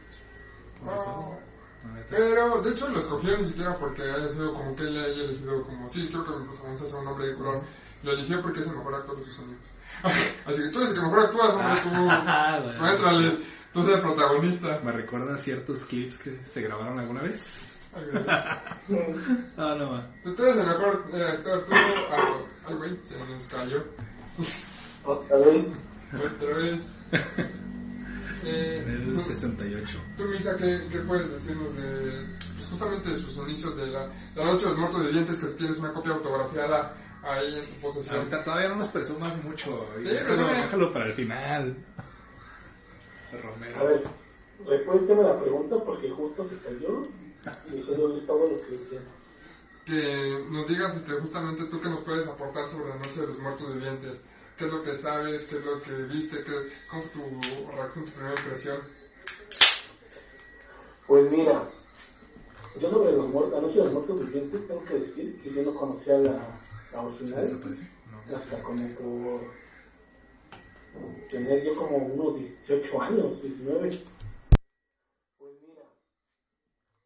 Me 1.85 1.93
neta. 1.95 2.07
Pero, 2.11 2.61
de 2.63 2.71
hecho, 2.71 2.89
lo 2.89 2.99
escogió 3.01 3.37
ni 3.39 3.45
siquiera 3.45 3.77
porque 3.79 4.03
haya 4.03 4.29
sido 4.29 4.53
como 4.53 4.75
que 4.77 4.83
él 4.85 4.99
haya 4.99 5.23
elegido 5.25 5.63
como, 5.63 5.89
sí, 5.89 6.09
creo 6.09 6.25
que 6.25 6.31
mi 6.33 6.47
protagonista 6.47 6.87
sea 6.87 6.99
un 6.99 7.07
hombre 7.09 7.29
de 7.29 7.35
color. 7.35 7.63
Lo 8.03 8.13
eligió 8.13 8.43
porque 8.43 8.61
es 8.61 8.67
el 8.67 8.77
mejor 8.77 8.95
actor 8.95 9.17
de 9.17 9.23
sus 9.25 9.39
amigos. 9.39 9.69
Así 10.47 10.63
que 10.63 10.69
tú 10.71 10.79
eres 10.79 10.91
el 10.91 10.95
que 10.97 11.03
mejor 11.03 11.21
actúas, 11.21 11.55
hombre, 11.55 11.81
tú. 11.83 11.89
Ah, 12.11 12.59
tú 12.63 12.69
bueno. 12.79 12.93
Éntrale, 12.93 13.39
tú 13.73 13.81
eres 13.83 13.95
el 13.97 14.01
protagonista. 14.01 14.81
Me 14.85 14.93
recuerda 14.93 15.35
a 15.35 15.39
ciertos 15.39 15.85
clips 15.85 16.19
que 16.19 16.39
se 16.45 16.63
grabaron 16.63 16.99
alguna 16.99 17.23
vez. 17.23 17.73
Ah, 19.57 19.75
no, 19.79 19.91
ma. 19.91 20.07
Tú 20.23 20.43
eres 20.43 20.57
el 20.57 20.67
mejor 20.67 21.05
eh, 21.13 21.23
actor, 21.25 21.65
tú. 21.65 21.73
ah, 21.75 22.39
Ay, 22.67 22.75
güey, 22.75 22.99
se 23.03 23.19
nos 23.27 23.45
cayó. 23.47 23.85
Otra 25.05 25.37
vez. 25.39 25.67
Otra 26.13 26.55
vez. 26.57 26.95
Eh, 28.45 28.83
En 28.87 28.93
el 29.09 29.15
tú- 29.15 29.21
68. 29.21 29.99
Tú, 30.17 30.25
Misa, 30.25 30.57
¿qué, 30.57 30.87
¿qué 30.91 30.99
puedes 31.01 31.31
decirnos 31.31 31.75
de, 31.77 32.27
pues 32.57 32.69
justamente 32.69 33.11
de 33.11 33.17
sus 33.17 33.37
inicios 33.39 33.77
de 33.77 33.87
la, 33.87 34.09
la 34.35 34.45
Noche 34.45 34.65
de 34.67 34.71
los 34.73 34.79
Muertos 34.79 35.01
Vivientes, 35.07 35.39
que 35.39 35.47
tienes 35.47 35.79
una 35.79 35.93
copia 35.93 36.13
autografiada 36.13 36.95
ahí 37.23 37.59
en 37.59 37.67
tu 37.67 37.81
posesión? 37.81 38.17
Ahorita 38.17 38.45
todavía 38.45 38.69
no 38.69 38.77
nos 38.77 38.89
presumas 38.89 39.43
mucho. 39.45 39.87
Sí, 39.99 40.09
déjalo, 40.09 40.49
déjalo 40.49 40.93
para 40.93 41.07
el 41.07 41.15
final. 41.15 41.77
A 43.33 43.37
Romero. 43.43 43.87
ver, 43.87 44.03
repúlteme 44.67 45.23
la 45.23 45.41
pregunta 45.41 45.77
porque 45.85 46.11
justo 46.11 46.49
se 46.49 46.57
cayó 46.57 47.03
y 47.69 47.83
se 47.83 47.95
dio 47.95 48.21
todo 48.27 48.51
lo 48.51 48.57
que 48.57 48.77
decía. 48.77 49.01
Que 49.85 50.45
nos 50.51 50.67
digas 50.67 50.97
este, 50.97 51.13
justamente 51.13 51.65
tú 51.65 51.81
que 51.81 51.89
nos 51.89 52.01
puedes 52.01 52.27
aportar 52.27 52.69
sobre 52.69 52.89
la 52.89 52.97
Noche 52.97 53.21
de 53.21 53.27
los 53.29 53.39
Muertos 53.39 53.75
Vivientes. 53.75 54.21
¿Qué 54.57 54.65
es 54.65 54.73
lo 54.73 54.83
que 54.83 54.95
sabes? 54.95 55.45
¿Qué 55.45 55.59
es 55.59 55.65
lo 55.67 55.83
que 55.83 55.93
viste? 56.05 56.43
¿Qué, 56.43 56.53
¿Cómo 56.89 57.03
fue 57.03 57.23
tu 57.23 57.71
reacción, 57.73 58.05
tu 58.07 58.13
primera 58.13 58.41
impresión? 58.41 58.79
Pues 61.07 61.31
mira, 61.31 61.63
yo 62.81 62.91
sobre 62.91 63.13
los 63.13 63.29
muertos, 63.29 63.53
la 63.53 63.61
noche 63.61 63.79
de 63.79 63.85
los 63.85 63.93
muertos 63.93 64.21
vivientes 64.27 64.67
tengo 64.67 64.85
que 64.85 64.95
decir 64.95 65.41
que 65.43 65.53
yo 65.53 65.63
no 65.63 65.75
conocía 65.75 66.19
la, 66.19 66.61
la 66.97 67.03
¿Se 67.03 67.09
original 67.09 67.41
desaparece? 67.43 67.91
No. 68.11 68.37
hasta 68.37 68.63
como 68.63 68.83
por 68.95 69.41
tener 71.29 71.65
yo 71.65 71.77
como 71.77 71.97
unos 71.99 72.39
18 72.67 73.03
años, 73.03 73.43
19. 73.43 73.89
Pues 75.39 75.53
mira, 75.63 75.83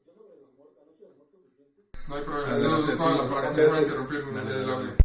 yo 0.06 0.12
sobre 0.14 0.40
los 0.42 0.52
muertos, 0.56 0.76
la 0.76 0.84
noche 0.84 1.02
de 1.02 1.08
los 1.08 1.16
muertos 1.16 1.40
vivientes 1.42 2.08
No 2.08 2.14
hay 2.16 2.22
problema. 2.24 2.52
Adelante, 2.52 2.92
No, 2.96 3.08
no, 3.08 3.16
no, 3.16 3.24
tú. 3.24 3.30
para 3.34 3.42
que 3.42 3.48
no 3.50 3.56
se 3.56 3.68
va 3.70 3.76
a 3.76 3.82
interrumpir 3.82 4.18
el 4.18 4.24
Dale, 4.34 4.40
el 4.54 4.60
dale, 4.60 4.72
audio. 4.72 4.86
dale. 4.88 4.96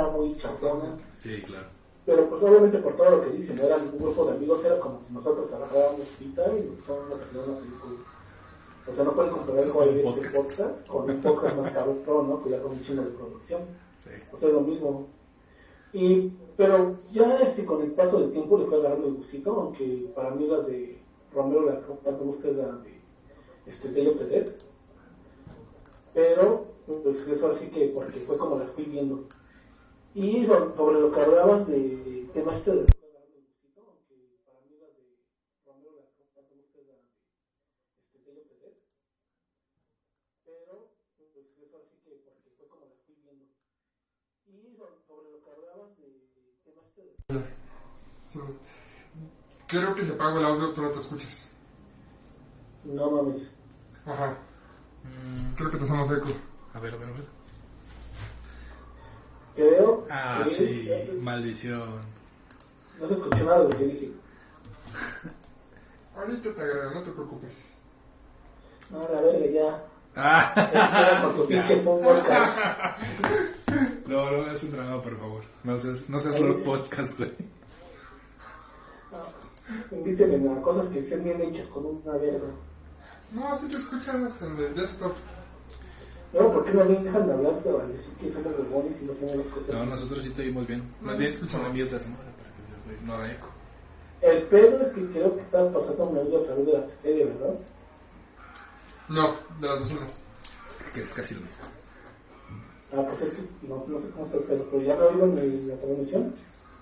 Era 0.00 0.10
muy 0.10 0.34
chapona. 0.36 0.96
Sí, 1.18 1.42
claro. 1.42 1.66
Pero 2.06 2.28
pues 2.28 2.42
obviamente 2.42 2.78
por 2.78 2.96
todo 2.96 3.10
lo 3.10 3.22
que 3.22 3.36
dicen, 3.36 3.58
eran 3.58 3.82
un 3.82 3.98
grupo 3.98 4.24
de 4.24 4.32
amigos, 4.32 4.64
era 4.64 4.80
como 4.80 5.00
si 5.06 5.12
nosotros 5.12 5.52
agarrábamos 5.52 6.08
cita 6.18 6.42
y 6.48 6.70
nos 6.70 6.84
fuéramos 6.84 7.12
a 7.12 7.16
una 7.16 7.58
película. 7.58 7.96
O 8.90 8.94
sea, 8.94 9.04
no 9.04 9.14
pueden 9.14 9.32
comparar 9.32 9.68
con 9.68 9.88
Un 9.88 9.98
este 9.98 10.02
podcast. 10.02 10.34
podcast 10.34 10.86
con 10.88 11.10
un 11.10 11.20
podcast 11.20 11.56
más 11.56 11.72
cabrón, 11.72 12.28
¿no? 12.28 12.42
Que 12.42 12.50
ya 12.50 12.62
con 12.62 12.72
un 12.72 12.82
chingo 12.82 13.02
de 13.02 13.10
producción. 13.10 13.60
Sí. 13.98 14.10
O 14.32 14.38
sea, 14.38 14.48
es 14.48 14.54
lo 14.54 14.60
mismo. 14.62 15.06
Y, 15.92 16.32
pero 16.56 16.96
ya 17.12 17.38
este, 17.38 17.64
con 17.64 17.82
el 17.82 17.92
paso 17.92 18.18
del 18.18 18.32
tiempo 18.32 18.58
le 18.58 18.66
fue 18.66 18.78
agarrando 18.78 19.08
el 19.08 19.14
gustito, 19.14 19.52
aunque 19.52 20.10
para 20.14 20.30
mí 20.30 20.46
las 20.46 20.66
de 20.66 20.98
Romero 21.32 21.66
la 21.66 21.80
que 21.80 22.10
más 22.10 22.18
me 22.18 22.26
gusta 22.26 22.48
es 22.48 22.56
la 22.56 22.72
de 22.72 23.00
este. 23.66 24.54
Pero, 26.14 26.66
pues 26.86 27.16
eso 27.28 27.52
así 27.52 27.66
que, 27.66 27.88
porque 27.94 28.18
fue 28.20 28.36
como 28.36 28.58
las 28.58 28.70
fui 28.70 28.84
viendo. 28.84 29.24
Y 30.14 30.44
so- 30.46 30.74
sobre 30.76 31.00
lo 31.00 31.10
que 31.12 31.20
hablabas 31.20 31.66
de 31.66 32.28
temas 32.34 32.56
este 32.56 32.70
de. 32.72 32.86
Creo 49.66 49.94
que 49.94 50.04
se 50.04 50.12
apagó 50.12 50.38
el 50.40 50.46
audio, 50.46 50.72
tú 50.72 50.82
no 50.82 50.90
te 50.90 50.98
escuchas. 50.98 51.48
No 52.84 53.10
mames. 53.10 53.42
Ajá. 54.04 54.36
Mm, 55.04 55.54
Creo 55.54 55.70
que 55.70 55.76
te 55.78 55.84
hacemos 55.84 56.10
eco. 56.10 56.26
a 56.74 56.80
ver, 56.80 56.94
a 56.94 56.96
ver, 56.96 57.08
a 57.08 57.12
ver. 57.12 57.39
Ah, 60.10 60.42
que 60.44 60.54
sí, 60.54 60.86
eh, 60.90 61.18
maldición. 61.20 62.00
no 63.00 63.08
se 63.08 63.14
escuchó 63.14 63.44
nada 63.44 63.58
de 63.64 63.68
lo 63.72 63.78
que 63.78 63.84
dije. 63.84 64.12
Ahorita 66.16 66.54
te 66.54 66.60
agrego, 66.60 66.90
no 66.94 67.02
te 67.02 67.10
preocupes. 67.12 67.74
No, 68.90 69.00
la 69.14 69.20
verga, 69.22 69.46
ya. 69.46 69.84
Ah, 70.16 71.22
Con 71.22 71.36
su 71.36 71.46
pinche 71.46 71.76
podcast. 71.84 72.58
no, 74.06 74.30
no 74.30 74.50
es 74.50 74.62
un 74.64 74.72
drama, 74.72 75.02
por 75.02 75.18
favor. 75.18 75.42
No 75.64 75.78
seas, 75.78 76.08
no 76.08 76.18
seas 76.20 76.40
Lord 76.40 76.62
Podcast, 76.64 77.16
güey. 77.18 77.30
Invítenme 79.92 80.52
a 80.52 80.62
cosas 80.62 80.88
que 80.88 81.04
sean 81.08 81.22
bien 81.24 81.40
hechas 81.42 81.66
con 81.68 81.86
una 81.86 82.12
verga. 82.16 82.48
No, 83.32 83.56
sí 83.56 83.68
te 83.68 83.76
escuchas 83.76 84.14
en 84.42 84.58
el 84.58 84.74
desktop. 84.74 85.14
No, 86.32 86.52
¿por 86.52 86.64
qué 86.64 86.72
no 86.72 86.84
me 86.84 86.94
dejan 86.96 87.26
de 87.26 87.32
hablar 87.32 87.54
vale? 87.64 87.94
Sí 88.02 88.10
que 88.20 88.32
somos 88.32 88.52
huevones 88.58 88.92
y 89.02 89.04
no 89.04 89.12
hacemos 89.12 89.36
las 89.36 89.46
cosas. 89.46 89.74
No, 89.74 89.86
nosotros 89.86 90.24
sí 90.24 90.30
te 90.30 90.42
oímos 90.42 90.66
bien. 90.66 90.82
Más 91.00 91.18
bien, 91.18 91.32
escuchan 91.32 91.62
la 91.62 91.68
mierda 91.70 91.92
madre 91.96 92.32
para 92.38 92.50
que 92.54 92.98
se- 93.00 93.06
no 93.06 93.14
haga 93.14 93.32
eco. 93.32 93.48
El 94.22 94.42
pedo 94.44 94.86
es 94.86 94.92
que 94.92 95.06
creo 95.06 95.34
que 95.34 95.40
estás 95.42 95.72
pasando 95.72 96.04
un 96.04 96.18
audio 96.18 96.40
a 96.40 96.44
través 96.44 96.66
de 96.66 96.72
la 96.72 96.84
serie, 97.02 97.24
¿verdad? 97.24 97.54
No, 99.08 99.36
de 99.60 99.66
las 99.66 99.78
bocinas. 99.80 100.18
Que 100.94 101.02
es 101.02 101.12
casi 101.12 101.34
lo 101.34 101.40
mismo. 101.40 101.56
Ah, 102.92 103.02
pues 103.08 103.22
es 103.22 103.38
que 103.38 103.42
no, 103.68 103.84
no 103.88 104.00
sé 104.00 104.10
cómo 104.10 104.26
está 104.26 104.38
el 104.38 104.44
pedo, 104.44 104.68
pero 104.70 104.82
ya 104.82 104.96
lo 104.96 105.08
oigo 105.10 105.24
en 105.26 105.38
el- 105.38 105.68
la 105.68 105.76
transmisión. 105.76 106.34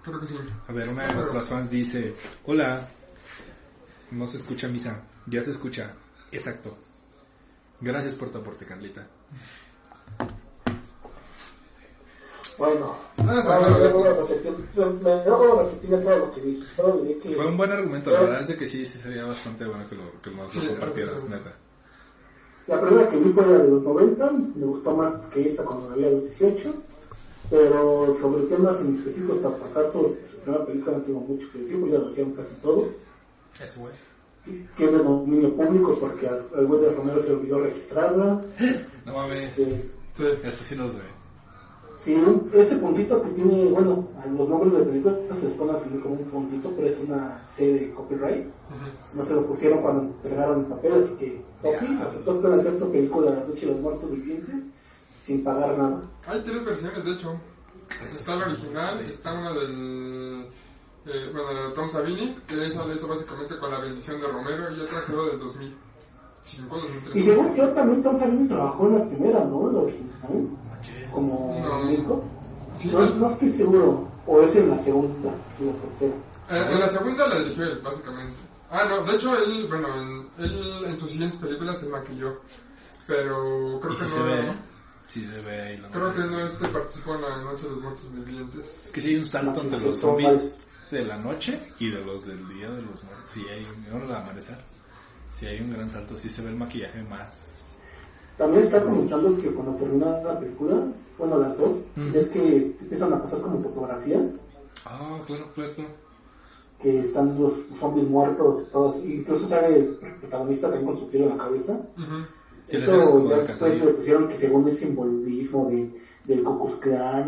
Creo 0.02 0.20
que 0.20 0.26
sí. 0.26 0.38
A 0.66 0.72
ver, 0.72 0.88
una 0.88 1.06
de 1.06 1.14
nuestras 1.14 1.48
fans 1.48 1.70
dice, 1.70 2.14
hola, 2.46 2.88
no 4.10 4.26
se 4.26 4.38
escucha 4.38 4.68
misa, 4.68 5.02
ya 5.26 5.42
se 5.44 5.50
escucha, 5.52 5.94
exacto. 6.32 6.76
Gracias 7.80 8.14
por 8.14 8.30
tu 8.30 8.38
aporte, 8.38 8.64
Carlita. 8.64 9.06
Bueno, 12.58 12.96
Ah, 13.18 13.22
no, 13.24 13.78
repetir, 13.78 14.66
todo 14.74 16.18
lo 16.18 16.34
que 16.34 16.40
dije, 16.40 16.64
solo 16.74 16.96
diré 17.02 17.18
que... 17.18 17.30
Fue 17.32 17.46
un 17.46 17.56
buen 17.56 17.70
argumento, 17.70 18.10
la 18.10 18.20
verdad 18.20 18.40
es 18.42 18.48
de 18.48 18.56
que 18.56 18.66
sí, 18.66 18.84
sí 18.86 18.98
sería 18.98 19.24
bastante 19.24 19.64
bueno 19.64 19.88
que, 19.88 19.94
lo, 19.96 20.20
que 20.22 20.30
lo 20.30 20.48
Sí, 20.48 20.66
compartieras, 20.66 21.22
sí. 21.22 21.28
neta. 21.28 21.52
La 22.66 22.80
primera 22.80 23.08
que 23.08 23.16
vi 23.16 23.32
fue 23.32 23.46
la 23.46 23.58
de 23.58 23.68
los 23.68 23.82
90, 23.82 24.30
me 24.56 24.66
gustó 24.66 24.90
más 24.96 25.14
que 25.32 25.48
esta 25.50 25.64
cuando 25.64 25.90
la 25.90 25.96
vi 25.96 26.04
a 26.06 26.10
los 26.10 26.24
18, 26.38 26.74
pero 27.50 28.16
sobre 28.20 28.42
temas 28.44 28.80
en 28.80 28.96
específico 28.96 29.36
para 29.36 29.56
pasar 29.56 29.92
sobre 29.92 30.08
su 30.28 30.36
primera 30.38 30.66
película 30.66 30.96
no 30.98 31.02
tengo 31.04 31.20
mucho 31.20 31.50
que 31.52 31.58
decir, 31.58 31.80
pues 31.80 31.92
ya 31.92 31.98
lo 31.98 32.08
dijeron 32.10 32.32
casi 32.32 32.54
todo, 32.56 32.88
Eso, 33.62 33.80
güey. 33.80 33.92
Que 34.76 34.84
es 34.84 34.92
de 34.92 34.98
dominio 34.98 35.54
público 35.54 35.96
porque 36.00 36.28
al 36.28 36.46
al 36.56 36.66
güey 36.66 36.80
de 36.82 36.90
Romero 36.92 37.22
se 37.22 37.32
olvidó 37.32 37.60
registrarla, 37.60 38.40
No 39.06 39.12
mames, 39.14 39.54
Sí. 39.54 40.24
eso 40.44 40.64
sí 40.64 40.76
nos 40.76 40.94
debe. 40.94 41.18
Sí, 42.04 42.16
ese 42.54 42.76
puntito 42.76 43.20
que 43.22 43.30
tiene, 43.30 43.70
bueno, 43.70 44.08
los 44.36 44.48
nombres 44.48 44.72
de 44.72 44.84
películas 44.84 45.18
se 45.40 45.48
les 45.48 45.56
pone 45.58 45.72
al 45.72 45.80
final 45.82 46.00
como 46.00 46.14
un 46.14 46.24
puntito, 46.26 46.72
pero 46.76 46.88
es 46.88 46.96
una 47.06 47.44
C 47.56 47.72
de 47.72 47.90
copyright. 47.92 48.46
No 49.16 49.24
se 49.24 49.34
lo 49.34 49.46
pusieron 49.46 49.82
cuando 49.82 50.02
entregaron 50.02 50.60
el 50.60 50.66
papel, 50.66 50.92
así 51.02 51.14
que 51.16 51.42
Topi 51.60 51.86
aceptó 52.00 52.40
que 52.40 52.46
hacer 52.48 52.74
esta 52.74 52.86
película 52.86 53.30
La 53.32 53.44
Noche 53.44 53.66
de 53.66 53.72
los 53.72 53.80
Muertos 53.80 54.10
Vivientes 54.12 54.54
sin 55.26 55.42
pagar 55.44 55.76
nada. 55.76 56.00
Hay 56.26 56.42
tres 56.42 56.64
versiones, 56.64 57.04
de 57.04 57.12
hecho. 57.12 57.40
Está 58.06 58.36
la 58.36 58.46
original, 58.46 59.00
está 59.00 59.32
una 59.32 59.52
del... 59.54 60.46
Eh, 61.10 61.30
bueno, 61.32 61.52
la 61.52 61.62
de 61.62 61.70
Tom 61.70 61.88
Savini, 61.88 62.36
que 62.46 62.66
eso, 62.66 62.90
eso 62.92 63.08
básicamente 63.08 63.56
con 63.58 63.70
la 63.70 63.78
bendición 63.80 64.20
de 64.20 64.28
Romero, 64.28 64.70
y 64.76 64.80
otra 64.80 64.98
creo 65.06 65.26
del 65.26 65.38
2005, 65.38 66.76
2003. 66.76 67.16
Y 67.16 67.22
según 67.22 67.54
yo 67.54 67.68
también 67.70 68.02
Tom 68.02 68.18
Savini 68.18 68.46
trabajó 68.48 68.88
en 68.88 68.98
la 68.98 69.04
primera, 69.08 69.44
¿no? 69.44 69.72
La 69.72 69.78
original, 69.78 70.48
como 71.12 71.60
No. 71.64 71.82
médico. 71.84 72.24
Sí, 72.74 72.90
No, 72.92 73.00
la- 73.00 73.10
no 73.10 73.30
estoy 73.30 73.52
seguro, 73.52 74.08
o 74.26 74.42
es 74.42 74.54
en 74.56 74.68
la 74.70 74.84
segunda, 74.84 75.30
en 75.58 75.66
la 75.66 75.72
tercera. 75.72 76.14
Eh, 76.50 76.72
en 76.74 76.80
la 76.80 76.88
segunda 76.88 77.26
la 77.26 77.38
dirigió 77.38 77.64
él, 77.64 77.80
básicamente. 77.82 78.32
Ah, 78.70 78.84
no, 78.88 79.02
de 79.02 79.14
hecho 79.16 79.34
él, 79.36 79.66
bueno, 79.68 79.88
en, 80.02 80.28
él 80.44 80.84
en 80.86 80.96
sus 80.96 81.10
siguientes 81.10 81.38
películas 81.40 81.78
se 81.78 81.86
maquilló. 81.86 82.36
Pero 83.06 83.80
creo 83.80 83.94
Y 83.94 83.96
que 83.96 84.04
sí 84.04 84.10
no... 84.10 84.16
se 84.16 84.22
ve, 84.24 84.52
sí 85.06 85.24
se 85.24 85.40
ve 85.40 85.60
ahí 85.62 85.76
la 85.78 85.88
Creo 85.88 86.12
que 86.12 86.18
no 86.20 86.40
este 86.40 86.68
participó 86.68 87.14
en 87.14 87.22
la 87.22 87.38
Noche 87.42 87.64
de 87.64 87.70
los 87.70 87.80
Muertos 87.82 88.04
Vivientes. 88.12 88.82
Es 88.84 88.90
que 88.92 89.00
sí 89.00 89.08
hay 89.08 89.16
un 89.16 89.26
salto 89.26 89.62
entre 89.62 89.80
los 89.80 89.96
zombies 89.98 90.67
de 90.90 91.04
la 91.04 91.16
noche 91.18 91.58
y 91.80 91.90
de 91.90 92.00
los 92.04 92.26
del 92.26 92.48
día 92.48 92.70
de 92.70 92.82
los 92.82 93.02
muertos. 93.04 93.24
Sí 93.26 93.42
hay 93.52 93.64
un, 93.64 94.02
el 94.02 94.14
amanecer. 94.14 94.56
Sí 95.30 95.46
hay 95.46 95.60
un 95.60 95.72
gran 95.72 95.88
salto, 95.90 96.16
sí 96.16 96.28
se 96.28 96.42
ve 96.42 96.50
el 96.50 96.56
maquillaje 96.56 97.02
más... 97.04 97.76
También 98.38 98.62
está 98.64 98.80
comentando 98.82 99.36
que 99.36 99.48
cuando 99.50 99.72
termina 99.74 100.10
la 100.22 100.38
película, 100.38 100.76
bueno, 101.18 101.38
las 101.40 101.58
dos, 101.58 101.70
Mm. 101.96 102.14
es 102.14 102.28
que 102.28 102.56
empiezan 102.80 103.12
a 103.12 103.20
pasar 103.22 103.40
como 103.40 103.60
fotografías 103.60 104.22
Ah, 104.86 105.18
claro, 105.26 105.50
claro, 105.54 105.72
claro. 105.74 105.90
que 106.80 107.00
están 107.00 107.36
los 107.40 107.52
zombies 107.80 108.06
muertos 108.08 108.62
y 108.62 108.70
todos, 108.72 108.96
incluso 109.04 109.46
sale 109.48 109.76
el 109.78 109.86
protagonista 110.20 110.68
también 110.68 110.86
con 110.86 110.96
su 110.96 111.06
tiro 111.08 111.24
en 111.24 111.30
la 111.36 111.44
cabeza. 111.44 111.72
Ujú. 111.72 112.24
Sí, 112.66 112.76
le 112.76 112.84
Eso 112.84 113.28
ya 113.28 113.36
de 113.36 113.42
después 113.42 113.84
le 113.84 113.92
pusieron 113.94 114.28
que 114.28 114.38
según 114.38 114.68
es 114.68 114.78
simbolismo 114.78 115.68
de, 115.70 115.90
del 116.28 116.44
Ku 116.44 116.70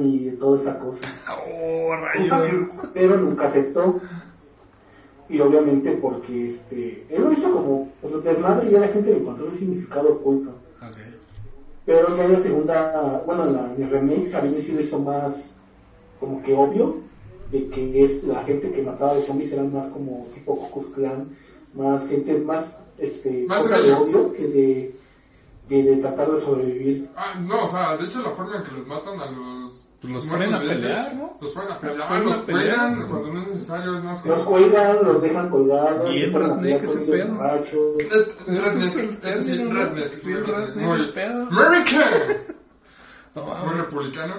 y 0.00 0.24
de 0.26 0.32
toda 0.36 0.60
esa 0.60 0.78
cosa. 0.78 1.08
¡Oh, 1.28 1.94
rayo! 1.96 2.66
que 2.66 2.88
pero 2.92 3.16
nunca 3.16 3.46
aceptó. 3.48 4.00
Y 5.28 5.40
obviamente 5.40 5.92
porque 5.92 6.50
este, 6.50 7.06
él 7.08 7.22
lo 7.22 7.32
hizo 7.32 7.50
como, 7.52 7.88
o 8.02 8.08
sea, 8.08 8.18
desmadre 8.18 8.68
y 8.68 8.72
ya 8.72 8.80
la 8.80 8.88
gente 8.88 9.10
le 9.10 9.18
encontró 9.18 9.46
el 9.46 9.58
significado 9.58 10.12
oculto. 10.12 10.52
Pero 11.86 12.16
ya 12.16 12.24
en 12.24 12.32
la 12.34 12.40
segunda, 12.40 13.22
bueno, 13.26 13.46
en, 13.46 13.52
la, 13.54 13.74
en 13.74 13.82
el 13.82 13.90
remake 13.90 14.34
a 14.34 14.42
mí 14.42 14.60
sí 14.60 14.72
lo 14.72 14.80
hizo 14.82 14.98
más 14.98 15.34
como 16.18 16.42
que 16.42 16.52
obvio, 16.54 16.96
de 17.50 17.68
que 17.68 18.04
es 18.04 18.22
la 18.24 18.44
gente 18.44 18.70
que 18.70 18.82
mataba 18.82 19.12
a 19.12 19.14
los 19.14 19.24
zombies 19.24 19.52
eran 19.52 19.72
más 19.72 19.88
como 19.88 20.26
tipo 20.34 20.56
Ku 20.70 20.84
más 21.74 22.06
gente, 22.08 22.36
más 22.38 22.78
este, 22.98 23.46
Más 23.46 23.62
cosa 23.62 23.78
de 23.80 23.86
ellos. 23.86 24.00
odio 24.02 24.32
que 24.32 24.48
de, 24.48 24.94
que 25.70 25.82
de 25.84 25.96
tratar 25.98 26.30
de 26.32 26.40
sobrevivir. 26.40 27.08
Ah, 27.16 27.34
no, 27.40 27.64
o 27.64 27.68
sea, 27.68 27.96
de 27.96 28.04
hecho 28.06 28.20
la 28.22 28.30
forma 28.32 28.56
en 28.56 28.62
que 28.64 28.72
los 28.72 28.86
matan 28.88 29.20
a 29.20 29.26
los... 29.30 29.86
Pues 30.00 30.12
los 30.14 30.24
ponen 30.26 30.52
a 30.54 30.58
pelear, 30.58 31.14
¿no? 31.14 31.36
Los 31.40 31.50
ponen 31.52 31.72
a 31.72 31.78
pelear, 31.78 32.92
Los 32.92 33.04
¿no? 33.04 33.08
cuando 33.10 33.32
no 33.34 33.42
es 33.42 33.48
necesario, 33.48 33.98
es 33.98 34.04
más 34.04 34.24
Los 34.26 34.42
cuelgan, 34.44 35.04
los 35.04 35.22
dejan 35.22 35.48
colgados, 35.50 36.10
ponen 36.32 36.50
a 36.50 36.54
redneck 36.56 36.82
ese 36.82 36.94
con 36.94 37.02
ellos 37.04 37.16
pedo. 37.26 37.34
borrachos. 37.34 37.96
Red- 38.10 39.26
Ese 39.26 39.40
es 39.40 39.48
el 39.60 39.70
Redneck, 39.70 39.72
¿no? 39.72 39.74
redneck. 39.74 40.24
Redneck 40.24 41.00
el 41.00 41.08
pedo. 41.10 41.42
¡American! 41.50 42.10
No, 43.32 43.44
Muy 43.64 43.74
republicano. 43.74 44.34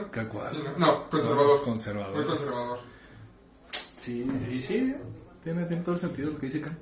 No, 0.77 1.09
conservador. 1.09 1.61
Conservador. 1.63 2.13
Muy 2.13 2.25
conservador. 2.25 2.79
Sí, 4.01 4.29
y 4.51 4.61
sí, 4.61 4.93
tiene, 5.41 5.63
tiene 5.65 5.81
todo 5.83 5.95
el 5.95 6.01
sentido 6.01 6.31
lo 6.31 6.37
que 6.37 6.47
dice 6.47 6.59
Khan. 6.59 6.77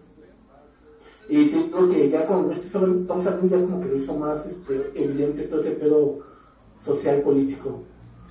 Y 1.30 1.50
te 1.52 1.58
digo 1.58 1.90
que 1.90 2.10
ya 2.10 2.26
con 2.26 2.52
este 2.52 2.70
solo 2.70 3.06
Tom 3.06 3.24
Savini 3.24 3.50
ya 3.50 3.62
como 3.62 3.80
que 3.82 3.88
lo 3.88 3.98
hizo 3.98 4.16
más 4.16 4.46
este, 4.46 4.92
evidente 4.96 5.44
todo 5.44 5.62
ese 5.62 5.72
pedo 5.72 6.20
social 6.84 7.22
político. 7.22 7.84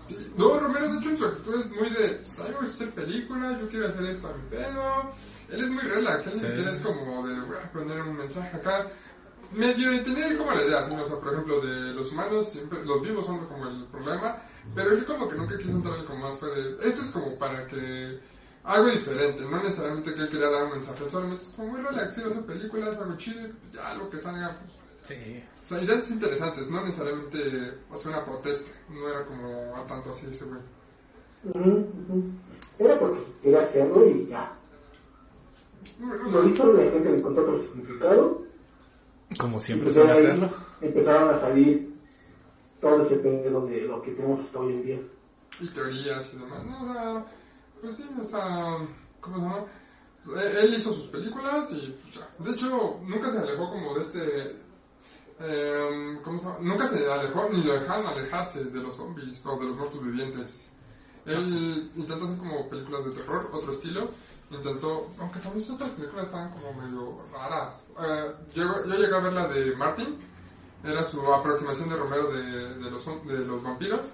Sí, 0.06 0.16
No, 0.36 0.58
Romero, 0.58 0.90
de 0.92 0.98
hecho, 0.98 1.10
en 1.10 1.16
su 1.18 1.24
actitud 1.26 1.60
es 1.60 1.70
muy 1.70 1.90
de, 1.90 2.14
"Pues, 2.16 2.40
ay, 2.40 2.52
voy 2.58 2.66
a 2.66 2.70
hacer 2.70 2.90
películas, 2.90 3.60
yo 3.60 3.68
quiero 3.68 3.88
hacer 3.88 4.04
esto 4.06 4.28
a 4.28 4.32
mi 4.32 4.42
pedo. 4.50 5.12
Él 5.50 5.64
es 5.64 5.70
muy 5.70 5.82
relax, 5.82 6.26
él 6.26 6.32
ni 6.34 6.40
Sí. 6.40 6.46
siquiera 6.46 6.72
es 6.72 6.80
como 6.80 7.26
de, 7.28 7.40
voy 7.40 7.56
a 7.62 7.72
poner 7.72 8.00
un 8.02 8.16
mensaje 8.16 8.56
acá. 8.56 8.90
medio 9.50 10.02
tenía 10.04 10.36
como 10.36 10.52
la 10.52 10.62
idea, 10.62 10.82
¿sí? 10.82 10.92
o 10.94 11.04
sea, 11.06 11.16
por 11.20 11.32
ejemplo, 11.32 11.58
de 11.62 11.94
los 11.94 12.12
humanos, 12.12 12.48
siempre, 12.50 12.84
los 12.84 13.00
vivos 13.00 13.24
son 13.24 13.46
como 13.46 13.66
el 13.66 13.84
problema, 13.86 14.42
pero 14.74 14.90
él 14.92 15.06
como 15.06 15.26
que 15.26 15.36
nunca 15.36 15.56
quiso 15.56 15.70
entrar 15.72 16.04
como 16.04 16.26
más 16.26 16.36
fue 16.38 16.50
de, 16.50 16.72
esto 16.86 17.00
es 17.00 17.10
como 17.10 17.34
para 17.38 17.66
que 17.66 18.18
algo 18.64 18.90
diferente, 18.90 19.42
no 19.42 19.62
necesariamente 19.62 20.14
que 20.14 20.22
él 20.22 20.28
quería 20.28 20.48
dar 20.50 20.64
un 20.64 20.72
mensaje, 20.72 21.08
solamente 21.08 21.42
es 21.44 21.50
como 21.50 21.68
muy 21.68 21.80
relax, 21.80 22.18
hacer 22.18 22.42
películas, 22.44 22.96
algo 22.98 23.16
chido, 23.16 23.48
ya 23.72 23.94
lo 23.94 24.10
que 24.10 24.18
salga, 24.18 24.58
pues, 24.60 24.72
Sí. 25.08 25.42
o 25.64 25.66
sea, 25.66 25.80
ideas 25.82 26.10
interesantes, 26.10 26.68
no 26.70 26.84
necesariamente 26.84 27.74
hacer 27.90 28.12
una 28.12 28.24
protesta, 28.26 28.70
no 28.90 29.08
era 29.08 29.24
como 29.24 29.74
a 29.76 29.86
tanto 29.86 30.10
así 30.10 30.26
ese 30.30 30.44
güey. 30.44 30.60
Era 32.78 32.98
porque 32.98 33.20
quería 33.42 33.60
hacerlo 33.62 34.06
y 34.06 34.26
ya. 34.26 34.52
Lo 36.30 36.46
hizo, 36.48 36.72
la 36.72 36.82
gente 36.90 37.10
le 37.10 37.18
encontró 37.18 37.42
otro 37.44 37.62
significado. 37.62 38.42
Como 39.38 39.60
siempre 39.60 39.84
pues 39.86 39.94
suele 39.96 40.12
hacerlo. 40.12 40.50
Empezaron 40.80 41.34
a 41.34 41.40
salir 41.40 41.94
todo 42.80 43.02
ese 43.02 43.16
pedo 43.16 43.66
de 43.66 43.80
lo 43.82 44.02
que 44.02 44.12
tenemos 44.12 44.40
hasta 44.40 44.58
hoy 44.60 44.72
en 44.74 44.82
día. 44.84 44.98
y 45.60 45.66
teorías 45.68 46.32
y 46.34 46.38
demás, 46.38 46.64
¿no? 46.66 46.82
O 46.90 46.92
sea, 46.92 47.26
pues 47.80 47.96
sí, 47.96 48.04
o 48.20 48.24
sea, 48.24 48.78
¿cómo 49.20 49.36
se 49.36 49.42
llama? 49.42 49.64
Él 50.42 50.56
él 50.56 50.74
hizo 50.74 50.92
sus 50.92 51.06
películas 51.08 51.70
y 51.72 51.96
pues 52.02 52.14
ya. 52.14 52.28
De 52.38 52.50
hecho, 52.50 52.98
nunca 53.02 53.30
se 53.30 53.38
alejó 53.38 53.70
como 53.70 53.94
de 53.94 54.00
este... 54.00 54.56
eh, 55.40 56.18
¿Cómo 56.22 56.38
se 56.38 56.44
llama? 56.44 56.58
Nunca 56.60 56.86
se 56.88 57.10
alejó 57.10 57.48
ni 57.52 57.62
lo 57.62 57.74
dejaron 57.74 58.06
alejarse 58.06 58.64
de 58.64 58.80
los 58.80 58.96
zombies 58.96 59.44
o 59.46 59.56
de 59.56 59.64
los 59.66 59.76
muertos 59.76 60.02
vivientes. 60.04 60.68
Él 61.24 61.90
intentó 61.94 62.24
hacer 62.24 62.38
como 62.38 62.68
películas 62.68 63.04
de 63.04 63.12
terror, 63.12 63.50
otro 63.52 63.72
estilo. 63.72 64.10
Intentó, 64.50 65.10
aunque 65.18 65.40
también 65.40 65.62
sus 65.62 65.74
otras 65.74 65.90
películas 65.90 66.26
estaban 66.26 66.50
como 66.50 66.72
medio 66.72 67.18
raras. 67.30 67.86
Eh, 68.00 68.32
yo, 68.54 68.64
yo 68.86 68.94
llegué 68.94 69.14
a 69.14 69.20
ver 69.20 69.32
la 69.34 69.46
de 69.46 69.76
Martin, 69.76 70.16
era 70.82 71.04
su 71.04 71.20
aproximación 71.32 71.90
de 71.90 71.96
Romero 71.96 72.32
de, 72.32 72.74
de, 72.76 72.90
los, 72.90 73.04
de 73.26 73.38
los 73.40 73.62
vampiros. 73.62 74.12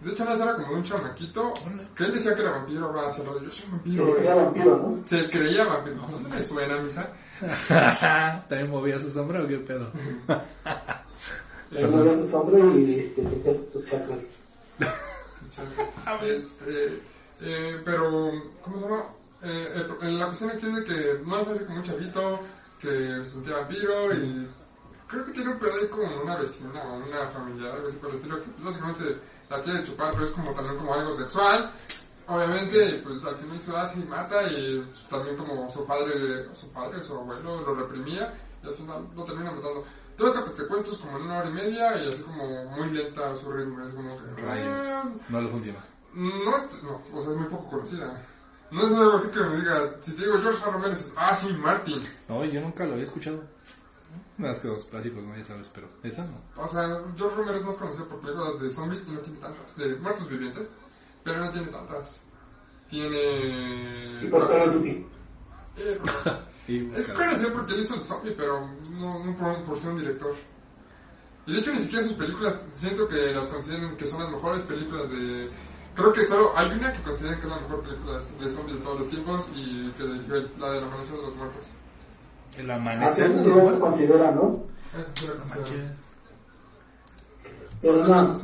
De 0.00 0.12
hecho, 0.12 0.22
una 0.22 0.34
era 0.34 0.54
como 0.54 0.72
un 0.74 0.82
chamaquito 0.84 1.52
que 1.96 2.04
él 2.04 2.12
decía 2.14 2.34
que 2.34 2.42
era 2.42 2.52
vampiro, 2.52 2.86
ahora 2.86 3.08
hacia 3.08 3.24
lo 3.24 3.42
yo 3.42 3.50
soy 3.50 3.68
vampiro. 3.70 4.06
se 4.06 4.14
creía 4.14 4.34
vampiro, 4.34 4.76
¿no? 4.76 5.00
Se 5.04 5.30
creía 5.30 5.64
vampiro. 5.64 5.96
¿Dónde 6.10 6.28
me 6.36 6.42
suena, 6.42 6.76
misa? 6.78 7.08
¿También 8.48 8.70
movía 8.70 8.98
su 9.00 9.10
sombra 9.10 9.42
o 9.42 9.46
qué 9.48 9.58
pedo? 9.58 9.90
Se 11.70 11.86
movía 11.86 12.14
su 12.14 12.30
sombra 12.30 12.58
y 12.76 12.94
este, 13.00 13.22
sus 13.72 13.84
chakras. 13.86 14.18
Este, 16.22 17.00
eh, 17.40 17.80
pero, 17.84 18.30
¿cómo 18.62 18.78
se 18.78 18.84
llama? 18.84 19.04
Eh, 19.42 19.72
el- 19.74 20.08
el- 20.08 20.18
la 20.18 20.26
cuestión 20.26 20.50
aquí 20.50 20.66
es 20.66 20.74
de 20.76 20.84
que 20.84 21.20
no 21.26 21.40
es 21.52 21.60
como 21.62 21.76
un 21.78 21.82
chavito 21.82 22.40
que 22.80 22.88
se 22.88 23.24
sentía 23.24 23.56
vampiro 23.58 24.12
y 24.14 24.48
creo 25.06 25.24
que 25.24 25.32
tiene 25.32 25.50
un 25.50 25.58
pedo 25.58 25.72
ahí 25.80 25.88
con 25.88 26.04
una 26.24 26.36
vecina 26.36 26.82
o 26.84 26.96
una 26.98 27.28
familiar, 27.28 27.72
algo 27.74 27.88
así 27.88 27.96
por 27.96 28.10
el 28.10 28.16
estilo, 28.16 28.36
que 28.40 28.48
pues, 28.50 28.64
básicamente 28.64 29.04
la 29.50 29.60
quiere 29.62 29.82
chupar, 29.84 30.12
pero 30.12 30.24
es 30.24 30.30
como 30.30 30.52
también 30.52 30.76
como 30.76 30.94
algo 30.94 31.14
sexual. 31.14 31.70
Obviamente, 32.26 33.00
pues 33.04 33.24
al 33.24 33.36
final 33.36 33.60
se 33.62 33.74
hace 33.76 33.98
y 34.00 34.04
mata 34.04 34.42
y 34.52 34.80
pues, 34.80 35.08
también 35.08 35.36
como 35.36 35.68
su 35.70 35.86
padre, 35.86 36.46
su 36.52 36.70
padre, 36.70 37.02
su 37.02 37.14
abuelo 37.14 37.62
lo 37.62 37.74
reprimía 37.74 38.34
y 38.62 38.66
al 38.66 38.74
final 38.74 39.06
lo 39.16 39.24
termina 39.24 39.50
matando. 39.50 39.84
Todo 40.16 40.28
esto 40.28 40.44
que 40.44 40.50
te 40.62 40.66
cuento 40.68 40.90
es 40.92 40.98
como 40.98 41.16
en 41.16 41.24
una 41.24 41.38
hora 41.38 41.48
y 41.48 41.52
media 41.52 42.04
y 42.04 42.08
así 42.08 42.22
como 42.22 42.64
muy 42.66 42.90
lenta 42.90 43.34
su 43.36 43.50
ritmo, 43.52 43.82
es 43.86 43.92
como 43.94 44.08
que... 44.36 44.42
Ah, 44.46 45.04
No 45.28 45.40
le 45.40 45.48
funciona. 45.48 45.78
no 46.12 46.56
es, 46.56 46.82
no, 46.82 47.00
o 47.14 47.20
sea, 47.20 47.30
es 47.30 47.36
muy 47.38 47.46
poco 47.48 47.70
conocida. 47.70 48.26
No 48.70 48.82
es 48.86 48.92
algo 48.92 49.16
así 49.16 49.30
que 49.30 49.40
me 49.40 49.56
digas, 49.56 49.92
si 50.02 50.12
te 50.12 50.22
digo 50.26 50.38
George. 50.42 50.62
Romero, 50.70 50.90
dices, 50.90 51.14
ah, 51.16 51.34
sí, 51.34 51.50
Martin. 51.54 52.02
No, 52.28 52.44
yo 52.44 52.60
nunca 52.60 52.84
lo 52.84 52.92
había 52.92 53.04
escuchado. 53.04 53.42
Más 54.38 54.60
que 54.60 54.68
los 54.68 54.84
clásicos, 54.84 55.22
¿no? 55.22 55.36
Ya 55.36 55.44
sabes, 55.44 55.68
pero 55.74 55.88
esa 56.02 56.24
no. 56.24 56.40
O 56.62 56.68
sea, 56.68 57.02
George 57.16 57.36
Romero 57.36 57.58
es 57.58 57.64
más 57.64 57.76
conocido 57.76 58.06
por 58.06 58.20
películas 58.20 58.60
de 58.60 58.70
zombies 58.70 59.04
y 59.08 59.10
no 59.10 59.20
tiene 59.20 59.38
tantas, 59.40 59.76
de 59.76 59.96
muertos 59.96 60.28
vivientes, 60.28 60.72
pero 61.24 61.44
no 61.44 61.50
tiene 61.50 61.66
tantas. 61.66 62.20
Tiene... 62.88 64.22
Y 64.22 64.28
por 64.28 64.48
Call 64.48 64.68
of 64.68 64.74
Duty. 64.76 65.06
Eh, 65.76 66.00
es 66.96 67.08
conocido 67.08 67.52
porque 67.52 67.74
él 67.74 67.80
hizo 67.80 67.94
el 67.96 68.04
zombie, 68.04 68.32
pero 68.32 68.68
no, 68.92 69.24
no 69.24 69.36
por, 69.36 69.64
por 69.64 69.76
ser 69.76 69.90
un 69.90 69.98
director. 69.98 70.34
Y 71.46 71.52
de 71.54 71.58
hecho 71.58 71.72
ni 71.72 71.80
siquiera 71.80 72.04
sus 72.04 72.14
películas, 72.14 72.64
siento 72.74 73.08
que 73.08 73.16
las 73.16 73.48
consideran 73.48 73.96
que 73.96 74.06
son 74.06 74.22
las 74.22 74.30
mejores 74.30 74.62
películas 74.62 75.10
de... 75.10 75.50
Creo 75.96 76.12
que 76.12 76.26
solo 76.26 76.52
hay 76.56 76.70
una 76.70 76.92
que 76.92 77.02
consideran 77.02 77.40
que 77.40 77.46
es 77.46 77.52
la 77.52 77.60
mejor 77.60 77.82
película 77.82 78.20
de 78.20 78.50
zombies 78.50 78.78
de 78.78 78.84
todos 78.84 79.00
los 79.00 79.08
tiempos 79.08 79.44
y 79.56 79.90
que 79.92 80.04
dirigió 80.04 80.34
la 80.58 80.70
de 80.70 80.80
la 80.80 80.86
amanecer 80.86 81.16
de 81.16 81.22
los 81.22 81.34
muertos. 81.34 81.64
El 82.58 82.70
Así 82.70 82.80
amanecer 82.80 83.26
es 83.26 83.32
se 83.32 83.38
muertos. 83.48 83.78
considera, 83.80 84.30
¿no? 84.32 84.64
Pero 87.80 88.06
no. 88.08 88.34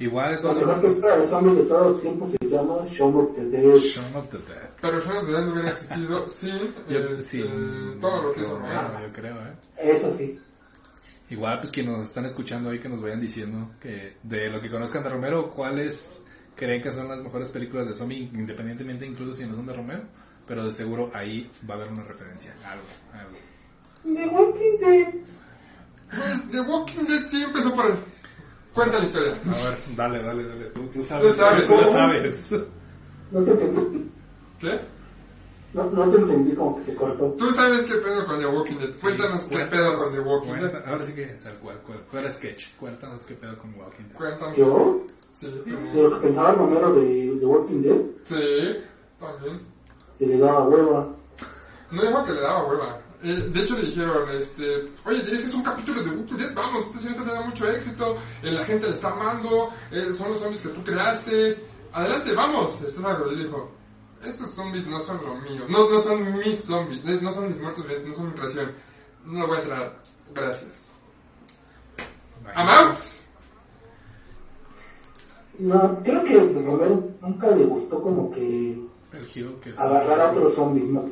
Igual 0.00 0.38
todos 0.40 0.56
mejor 0.58 0.80
película 0.82 1.16
de 1.16 1.28
zombies 1.28 1.56
de 1.56 1.62
todos 1.64 1.92
los 1.92 2.00
tiempos 2.02 2.30
se 2.32 2.48
llama 2.48 2.74
Shaun 2.90 3.14
of 3.16 3.36
the 3.36 3.44
Dead. 3.44 3.74
Shaun 3.76 4.16
of 4.16 4.28
the 4.28 4.38
Dead. 4.38 4.68
Pero 4.80 5.00
Shaun 5.00 5.16
of 5.18 5.26
the 5.26 5.32
Dead 5.32 5.42
no 5.44 5.52
hubiera 5.52 5.70
existido 5.70 6.28
sin, 6.28 6.58
Yo, 6.88 6.98
este, 6.98 7.18
sí, 7.22 7.44
todo 8.00 8.22
lo 8.22 8.32
que 8.32 8.40
hizo 8.40 8.58
Romero, 8.58 8.82
Romero. 8.82 9.06
yo 9.06 9.12
creo, 9.12 9.34
¿eh? 9.36 9.52
Eso 9.78 10.12
sí. 10.18 10.40
Igual, 11.30 11.60
pues 11.60 11.70
quienes 11.70 11.96
nos 11.96 12.08
están 12.08 12.24
escuchando 12.26 12.70
ahí, 12.70 12.80
que 12.80 12.88
nos 12.88 13.00
vayan 13.00 13.20
diciendo 13.20 13.70
que 13.80 14.16
de 14.24 14.50
lo 14.50 14.60
que 14.60 14.68
conozcan 14.68 15.04
de 15.04 15.10
Romero, 15.10 15.50
¿cuáles 15.50 16.20
creen 16.56 16.82
que 16.82 16.90
son 16.92 17.08
las 17.08 17.22
mejores 17.22 17.48
películas 17.50 17.86
de 17.86 17.94
zombie, 17.94 18.30
independientemente 18.34 19.06
incluso 19.06 19.32
si 19.32 19.46
no 19.46 19.54
son 19.54 19.66
de 19.66 19.74
Romero? 19.74 20.02
Pero 20.46 20.64
de 20.64 20.72
seguro 20.72 21.10
ahí 21.14 21.50
va 21.68 21.74
a 21.74 21.78
haber 21.78 21.92
una 21.92 22.02
referencia, 22.04 22.54
algo, 22.66 22.84
algo. 23.12 23.38
The 24.04 24.26
Walking 24.28 24.78
Dead. 24.80 25.14
Pues 26.10 26.50
The 26.50 26.60
Walking 26.60 27.04
Dead 27.06 27.20
sí 27.20 27.42
empezó 27.42 27.74
por. 27.74 27.96
Cuenta 28.74 28.98
la 28.98 29.04
historia. 29.04 29.32
A 29.46 29.68
ver, 29.70 29.78
dale, 29.96 30.22
dale, 30.22 30.44
dale, 30.48 30.64
tú, 30.66 30.80
tú 30.86 30.98
Tú 30.98 31.02
sabes, 31.04 31.34
sabes, 31.36 31.66
tú 31.68 31.76
¿no? 31.76 31.84
sabes. 31.84 32.52
No 33.30 33.42
te 33.44 33.50
entendí. 33.52 34.10
¿Qué? 34.60 34.80
No, 35.72 35.90
no 35.90 36.10
te 36.10 36.16
entendí 36.18 36.54
como 36.54 36.76
que 36.76 36.84
se 36.84 36.94
cortó. 36.94 37.24
Tú 37.38 37.52
sabes 37.52 37.82
qué 37.84 37.94
pedo 37.94 38.26
con 38.26 38.38
The 38.38 38.46
Walking 38.46 38.76
Dead. 38.78 38.90
Cuéntanos 39.00 39.44
qué 39.46 39.58
pedo 39.66 39.96
con 39.96 40.12
The 40.12 40.20
Walking 40.20 40.52
Dead. 40.54 40.86
Ahora 40.86 41.04
sí 41.04 41.14
que, 41.14 41.26
tal 41.26 41.54
cual, 41.58 41.78
cual, 41.82 42.00
fuera 42.10 42.30
sketch, 42.30 42.74
cuéntanos 42.76 43.24
qué 43.24 43.34
pedo 43.34 43.56
con 43.58 43.74
Walking 43.74 44.04
Dead. 44.08 44.16
Cuéntanos. 44.16 44.56
¿Yo? 44.58 45.04
Sí, 45.32 45.46
De 45.48 45.72
tú. 45.72 46.02
lo 46.08 46.20
que 46.20 46.26
pensaba 46.28 46.52
Romero 46.52 46.94
de 46.94 47.36
The 47.40 47.46
Walking 47.46 47.82
Dead, 47.82 48.00
Sí, 48.24 48.76
también. 49.18 49.60
Que 50.18 50.26
le 50.26 50.38
daba 50.38 50.68
hueva. 50.68 51.08
No 51.90 52.02
dijo 52.02 52.24
que 52.24 52.32
le 52.32 52.40
daba 52.40 52.66
hueva. 52.66 53.00
Eh, 53.22 53.50
de 53.52 53.62
hecho 53.62 53.76
le 53.76 53.86
dijeron, 53.86 54.28
este, 54.30 54.86
oye, 55.06 55.22
diriges 55.22 55.54
un 55.54 55.62
capítulo 55.62 56.02
de 56.02 56.10
Walking 56.10 56.36
Dead, 56.36 56.54
vamos, 56.54 56.84
esta 56.84 56.98
serie 56.98 57.16
está 57.16 57.24
teniendo 57.24 57.48
mucho 57.48 57.70
éxito, 57.70 58.16
eh, 58.42 58.50
la 58.50 58.64
gente 58.66 58.86
le 58.86 58.92
está 58.92 59.12
amando, 59.12 59.70
eh, 59.90 60.12
son 60.12 60.32
los 60.32 60.40
zombies 60.40 60.60
que 60.60 60.68
tú 60.68 60.84
creaste, 60.84 61.56
adelante, 61.92 62.34
vamos. 62.34 62.82
Estás 62.82 63.02
algo, 63.02 63.30
le 63.30 63.44
dijo, 63.44 63.70
estos 64.22 64.50
zombies 64.50 64.86
no 64.88 65.00
son 65.00 65.24
lo 65.24 65.36
mío, 65.36 65.64
no, 65.70 65.88
no 65.88 66.00
son 66.00 66.36
mis 66.36 66.60
zombies, 66.64 67.22
no 67.22 67.32
son 67.32 67.48
mis 67.48 67.60
muertos 67.60 67.86
no 68.06 68.14
son 68.14 68.26
mi 68.26 68.32
creación. 68.34 68.72
No 69.24 69.46
voy 69.46 69.56
a 69.56 69.60
entrar, 69.60 70.02
gracias. 70.34 70.92
Out. 72.54 72.98
No, 75.58 76.02
creo 76.02 76.24
que 76.24 76.34
a 76.34 76.40
Romero 76.40 77.10
nunca 77.22 77.50
le 77.52 77.64
gustó 77.64 78.02
como 78.02 78.30
que 78.30 78.78
que 79.62 79.70
agarrar 79.76 80.20
a 80.20 80.30
otros 80.32 80.54
zombies, 80.54 80.88
¿no? 80.88 81.02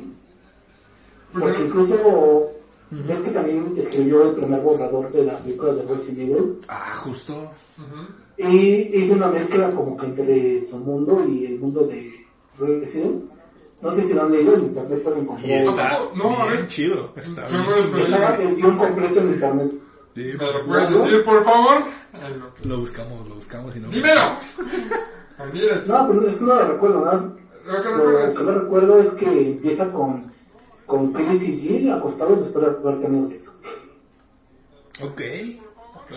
Porque 1.31 1.47
Porque- 1.49 1.63
incluso 1.65 2.49
ves 2.91 3.19
que 3.21 3.31
también 3.31 3.73
escribió 3.77 4.23
el 4.29 4.35
primer 4.35 4.61
borrador 4.61 5.11
de 5.11 5.23
las 5.25 5.41
películas 5.41 5.75
de 5.77 5.81
Resident 5.83 6.19
Evil 6.19 6.59
Ah, 6.67 6.93
justo. 6.97 7.51
Y 8.37 8.97
hizo 8.97 9.13
una 9.13 9.27
mezcla 9.27 9.69
como 9.71 9.95
que 9.97 10.05
entre 10.07 10.67
su 10.69 10.77
mundo 10.77 11.23
y 11.27 11.45
el 11.45 11.59
mundo 11.59 11.81
de 11.87 12.25
Resident. 12.59 13.23
No 13.81 13.93
sé 13.95 14.05
si 14.05 14.13
lo 14.13 14.21
han 14.23 14.31
leído, 14.31 14.53
en 14.55 14.61
internet 14.61 15.03
pueden 15.03 15.27
Y 15.43 15.51
está 15.53 15.97
No, 16.15 16.39
a 16.39 16.45
ver. 16.45 16.67
chido. 16.67 17.11
Está 17.15 17.47
bien 17.47 17.63
chido. 17.65 17.97
Está 18.05 18.35
el 18.41 18.55
guion 18.55 18.77
completo 18.77 19.19
en 19.19 19.29
internet. 19.29 19.71
Sí, 20.15 20.31
¿Me 20.39 20.45
lo 20.45 20.65
puedes 20.67 20.89
decir, 20.91 21.23
por 21.25 21.43
favor? 21.43 21.77
Lo 22.63 22.79
buscamos, 22.79 23.27
lo 23.27 23.35
buscamos 23.35 23.75
y 23.75 23.79
no. 23.79 23.89
¡Dímelo! 23.89 24.21
No, 25.87 26.07
pero 26.07 26.27
es 26.27 26.35
que 26.35 26.41
no 26.45 26.55
lo 26.55 26.67
recuerdo, 26.67 27.03
¿no? 27.05 27.35
Lo 27.65 27.81
que 27.81 27.89
Lo 27.89 28.33
que 28.33 28.43
me 28.43 28.51
recuerdo 28.51 28.99
es 28.99 29.13
que 29.13 29.51
empieza 29.51 29.91
con, 29.91 30.31
con 30.85 31.13
Chris 31.13 31.41
y 31.41 31.59
Jill 31.59 31.91
acostados 31.91 32.39
después 32.39 32.65
de 32.65 32.71
haber 32.71 33.01
tenido 33.01 33.27
sexo. 33.29 33.51
Ok. 35.01 35.21
Ok. 35.95 36.11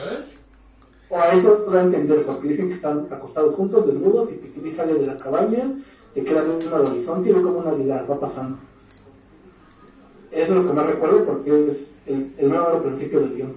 O 1.09 1.19
a 1.19 1.31
eso 1.31 1.67
a 1.73 1.81
entender, 1.83 2.27
porque 2.27 2.49
dicen 2.49 2.69
que 2.69 2.75
están 2.75 3.07
acostados 3.11 3.55
juntos, 3.55 3.87
desnudos, 3.87 4.29
y 4.33 4.37
que 4.37 4.61
Chris 4.61 4.77
sale 4.77 4.95
de 4.95 5.07
la 5.07 5.17
cabaña, 5.17 5.73
se 6.13 6.25
queda 6.25 6.43
viendo 6.43 6.75
al 6.75 6.87
horizonte 6.87 7.31
y 7.31 7.33
ve 7.33 7.43
como 7.43 7.59
una 7.59 7.71
águila 7.71 8.05
va 8.11 8.19
pasando. 8.19 8.59
Eso 10.33 10.53
es 10.53 10.59
lo 10.59 10.67
que 10.67 10.73
más 10.73 10.87
recuerdo 10.87 11.25
porque 11.25 11.69
es 11.71 11.87
el, 12.07 12.35
el 12.37 12.51
mero 12.51 12.83
principio 12.83 13.21
del 13.21 13.35
guion. 13.37 13.57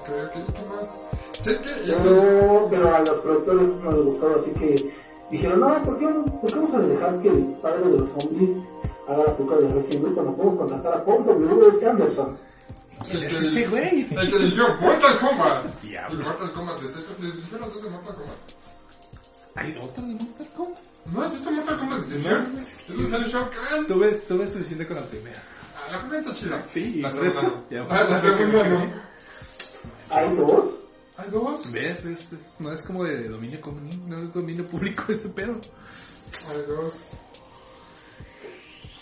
Ok, 0.00 0.08
ok, 0.08 0.54
¿qué 0.54 0.62
más? 0.74 1.00
Sé 1.40 1.58
que... 1.60 1.70
Pero, 1.86 2.66
pero 2.70 2.94
a 2.94 3.00
los 3.00 3.10
productores 3.20 3.68
no 3.82 3.92
les 3.92 4.04
gustó, 4.04 4.36
así 4.40 4.50
que 4.52 4.92
dijeron, 5.30 5.60
no, 5.60 5.82
¿por 5.82 5.98
qué, 5.98 6.06
¿por 6.06 6.46
qué 6.52 6.54
vamos 6.56 6.74
a 6.74 6.78
dejar 6.80 7.20
que 7.22 7.28
el 7.28 7.44
padre 7.62 7.88
de 7.90 7.98
los 7.98 8.12
zombies 8.12 8.50
haga 9.08 9.24
la 9.24 9.36
película 9.36 9.58
de 9.60 9.68
Resident 9.74 9.94
Evil 10.04 10.14
cuando 10.14 10.36
podemos 10.36 10.58
contratar 10.58 10.94
a 10.94 11.04
Paul 11.04 11.24
W.S. 11.26 11.86
Anderson. 11.88 12.38
¿Quién 13.10 13.24
es 13.24 13.32
este 13.32 13.66
güey? 13.68 14.06
El 14.10 14.30
que 14.30 14.38
dirigió 14.38 14.64
Mortal 14.80 15.18
Kombat. 15.18 15.64
Diablo. 15.82 16.18
El 16.20 16.24
Mortal 16.26 16.52
Kombat 16.52 16.80
de 16.80 16.88
Sega. 16.88 17.06
Dirigió 17.18 17.58
las 17.58 17.74
dos 17.74 17.82
de 17.82 17.90
Mortal 17.90 18.14
Kombat. 18.14 18.36
¿Hay 19.56 19.76
otra 19.82 20.04
de 20.04 20.14
Mortal 20.14 20.48
Kombat? 20.56 20.78
¿No 21.06 21.22
has 21.22 21.32
visto 21.32 21.50
Mortal 21.50 21.78
Kombat 21.78 22.00
de 22.02 22.28
No, 22.30 22.60
es 22.60 22.74
que- 22.74 23.06
sale 23.06 23.28
Shao 23.28 23.48
Kahn. 23.50 23.86
Tú 23.86 23.98
ves, 23.98 24.26
tú 24.26 24.36
ves 24.38 24.52
suficiente 24.52 24.86
con 24.86 24.96
la 24.96 25.02
primera. 25.04 25.42
Ah, 25.76 25.92
La 25.92 25.98
primera 26.00 26.20
está 26.20 26.34
chida. 26.34 26.62
Sí, 26.70 27.00
la 27.00 27.10
segunda 27.10 27.42
no. 27.42 27.62
Ya, 27.70 27.86
Ah, 27.88 28.04
la 28.04 28.20
segunda 28.20 28.68
no. 28.68 28.92
Hay 30.10 30.36
dos. 30.36 30.64
Hay 31.20 31.30
dos. 31.30 31.70
¿Ves? 31.72 32.04
Es, 32.04 32.32
es- 32.32 32.60
no 32.60 32.72
es 32.72 32.82
como 32.82 33.04
de 33.04 33.28
dominio 33.28 33.60
común, 33.60 33.90
no 34.08 34.20
es 34.22 34.32
dominio 34.32 34.64
público 34.66 35.04
ese 35.08 35.28
pedo. 35.28 35.60
Hay 36.48 36.62
dos. 36.66 37.10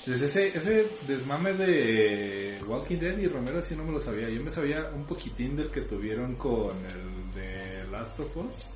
Pues 0.05 0.23
ese, 0.23 0.57
ese 0.57 0.89
desmame 1.07 1.53
de 1.53 2.63
Walking 2.67 2.99
Dead 2.99 3.19
y 3.19 3.27
Romero 3.27 3.61
sí 3.61 3.77
no 3.77 3.85
me 3.85 3.93
lo 3.93 4.01
sabía. 4.01 4.31
Yo 4.31 4.43
me 4.43 4.51
sabía 4.51 4.91
un 4.95 5.05
poquitín 5.05 5.55
del 5.57 5.71
que 5.71 5.83
tuvieron 5.83 6.35
con 6.37 6.71
el 6.87 7.31
de 7.35 7.87
Last 7.91 8.19
of 8.21 8.35
Us, 8.39 8.73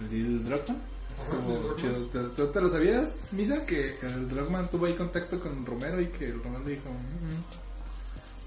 el 0.00 0.10
Lil 0.10 0.44
Druckmann. 0.44 0.82
Estuvo 1.14 1.76
chido. 1.76 2.06
¿Te, 2.06 2.18
tú 2.34 2.46
te 2.50 2.60
lo 2.60 2.68
sabías, 2.70 3.28
Misa? 3.32 3.64
Que 3.64 3.96
el 4.02 4.26
Druckmann 4.28 4.68
tuvo 4.68 4.86
ahí 4.86 4.94
contacto 4.94 5.38
con 5.38 5.64
Romero 5.64 6.00
y 6.00 6.06
que 6.08 6.24
el 6.30 6.42
Romero 6.42 6.64
dijo, 6.64 6.88
"Mm, 6.90 6.96
mm, 7.26 7.44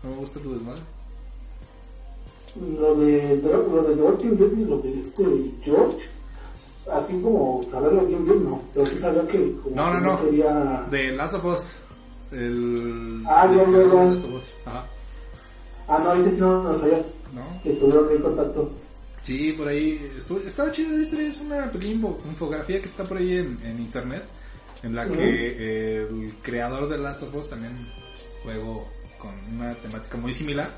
no 0.04 0.10
me 0.10 0.16
gusta 0.18 0.40
tu 0.42 0.54
desmadre. 0.54 0.82
Lo 2.56 2.96
de, 2.96 3.38
lo 3.44 3.84
de 3.84 4.02
Walking 4.02 4.36
Dead 4.38 4.52
y 4.58 4.66
lo 4.66 4.78
de 4.80 5.00
este 5.00 5.24
George, 5.62 5.98
así 6.92 7.20
como 7.22 7.62
saberlo 7.70 8.06
bien 8.06 8.24
bien, 8.26 8.44
no. 8.46 8.62
Pero 8.74 8.88
sí 8.88 8.98
sabía 9.00 9.28
que 9.28 9.52
como 9.64 9.76
No, 9.76 9.94
no, 9.94 10.00
que 10.00 10.06
no. 10.06 10.30
quería... 10.30 10.88
De 10.90 11.12
Last 11.12 11.34
of 11.36 11.46
Us. 11.46 11.78
El... 12.32 13.22
Ah, 13.28 13.46
Last 13.48 14.26
of 14.26 14.34
Us. 14.36 14.56
Ajá. 14.66 14.86
Ah, 15.88 16.00
no, 16.04 16.14
ese 16.14 16.32
sí 16.32 16.38
no 16.40 16.64
lo 16.64 16.80
sabía, 16.80 17.04
¿No? 17.34 17.62
que 17.62 17.72
tuvieron 17.74 18.10
ahí 18.10 18.20
contacto. 18.20 18.72
Sí, 19.22 19.54
por 19.54 19.68
ahí 19.68 20.12
estuvo, 20.18 20.40
estaba 20.40 20.72
chido 20.72 21.00
historia, 21.00 21.28
es 21.28 21.42
una 21.42 21.72
pequeña 21.72 21.94
info- 21.96 22.18
infografía 22.26 22.80
que 22.80 22.88
está 22.88 23.04
por 23.04 23.18
ahí 23.18 23.38
en, 23.38 23.58
en 23.64 23.80
internet, 23.80 24.24
en 24.84 24.96
la 24.96 25.08
que 25.10 25.98
el 26.04 26.34
creador 26.42 26.88
de 26.90 26.98
Last 27.00 27.24
of 27.24 27.36
Us, 27.36 27.50
también 27.50 27.74
juego 28.44 28.88
con 29.20 29.34
una 29.54 29.74
temática 29.76 30.18
muy 30.18 30.32
similar, 30.32 30.70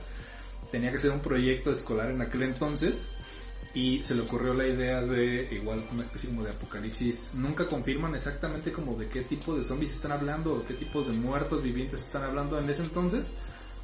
tenía 0.71 0.91
que 0.91 0.97
ser 0.97 1.12
un 1.12 1.19
proyecto 1.19 1.71
escolar 1.71 2.12
en 2.12 2.21
aquel 2.21 2.43
entonces 2.43 3.08
y 3.73 4.01
se 4.01 4.15
le 4.15 4.21
ocurrió 4.21 4.53
la 4.56 4.65
idea 4.67 5.01
de 5.01 5.47
igual 5.51 5.84
una 5.91 6.03
especie 6.03 6.30
como 6.30 6.43
de 6.43 6.49
apocalipsis. 6.49 7.30
Nunca 7.34 7.67
confirman 7.67 8.15
exactamente 8.15 8.71
como 8.71 8.95
de 8.95 9.08
qué 9.08 9.21
tipo 9.21 9.56
de 9.56 9.63
zombies 9.63 9.91
están 9.91 10.12
hablando 10.13 10.56
o 10.56 10.65
qué 10.65 10.73
tipos 10.73 11.08
de 11.08 11.13
muertos 11.13 11.62
vivientes 11.62 12.01
están 12.01 12.23
hablando 12.23 12.60
en 12.60 12.69
ese 12.69 12.82
entonces, 12.82 13.32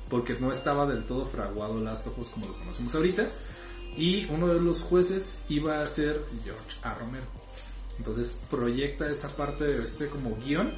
porque 0.09 0.33
no 0.39 0.51
estaba 0.51 0.87
del 0.87 1.03
todo 1.03 1.27
fraguado 1.27 1.77
Last 1.79 2.07
of 2.07 2.17
Us 2.17 2.29
como 2.29 2.47
lo 2.47 2.57
conocemos 2.57 2.95
ahorita. 2.95 3.27
Y 3.95 4.25
uno 4.31 4.47
de 4.47 4.59
los 4.59 4.81
jueces 4.81 5.41
iba 5.47 5.81
a 5.81 5.85
ser 5.85 6.25
George 6.43 6.77
A. 6.81 6.95
Romero. 6.95 7.25
Entonces 7.99 8.39
proyecta 8.49 9.07
esa 9.11 9.29
parte 9.35 9.65
de 9.65 9.83
este 9.83 10.07
como 10.07 10.35
guion 10.37 10.73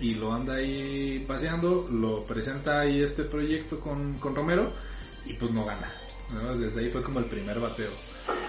y 0.00 0.14
lo 0.14 0.32
anda 0.32 0.54
ahí 0.54 1.22
paseando, 1.28 1.86
lo 1.90 2.22
presenta 2.24 2.80
ahí 2.80 3.02
este 3.02 3.24
proyecto 3.24 3.78
con, 3.80 4.14
con 4.14 4.34
Romero 4.34 4.72
y 5.26 5.34
pues 5.34 5.50
no 5.52 5.64
gana. 5.64 5.92
¿no? 6.32 6.56
Desde 6.56 6.80
ahí 6.80 6.88
fue 6.88 7.02
como 7.02 7.20
el 7.20 7.26
primer 7.26 7.60
bateo. 7.60 7.90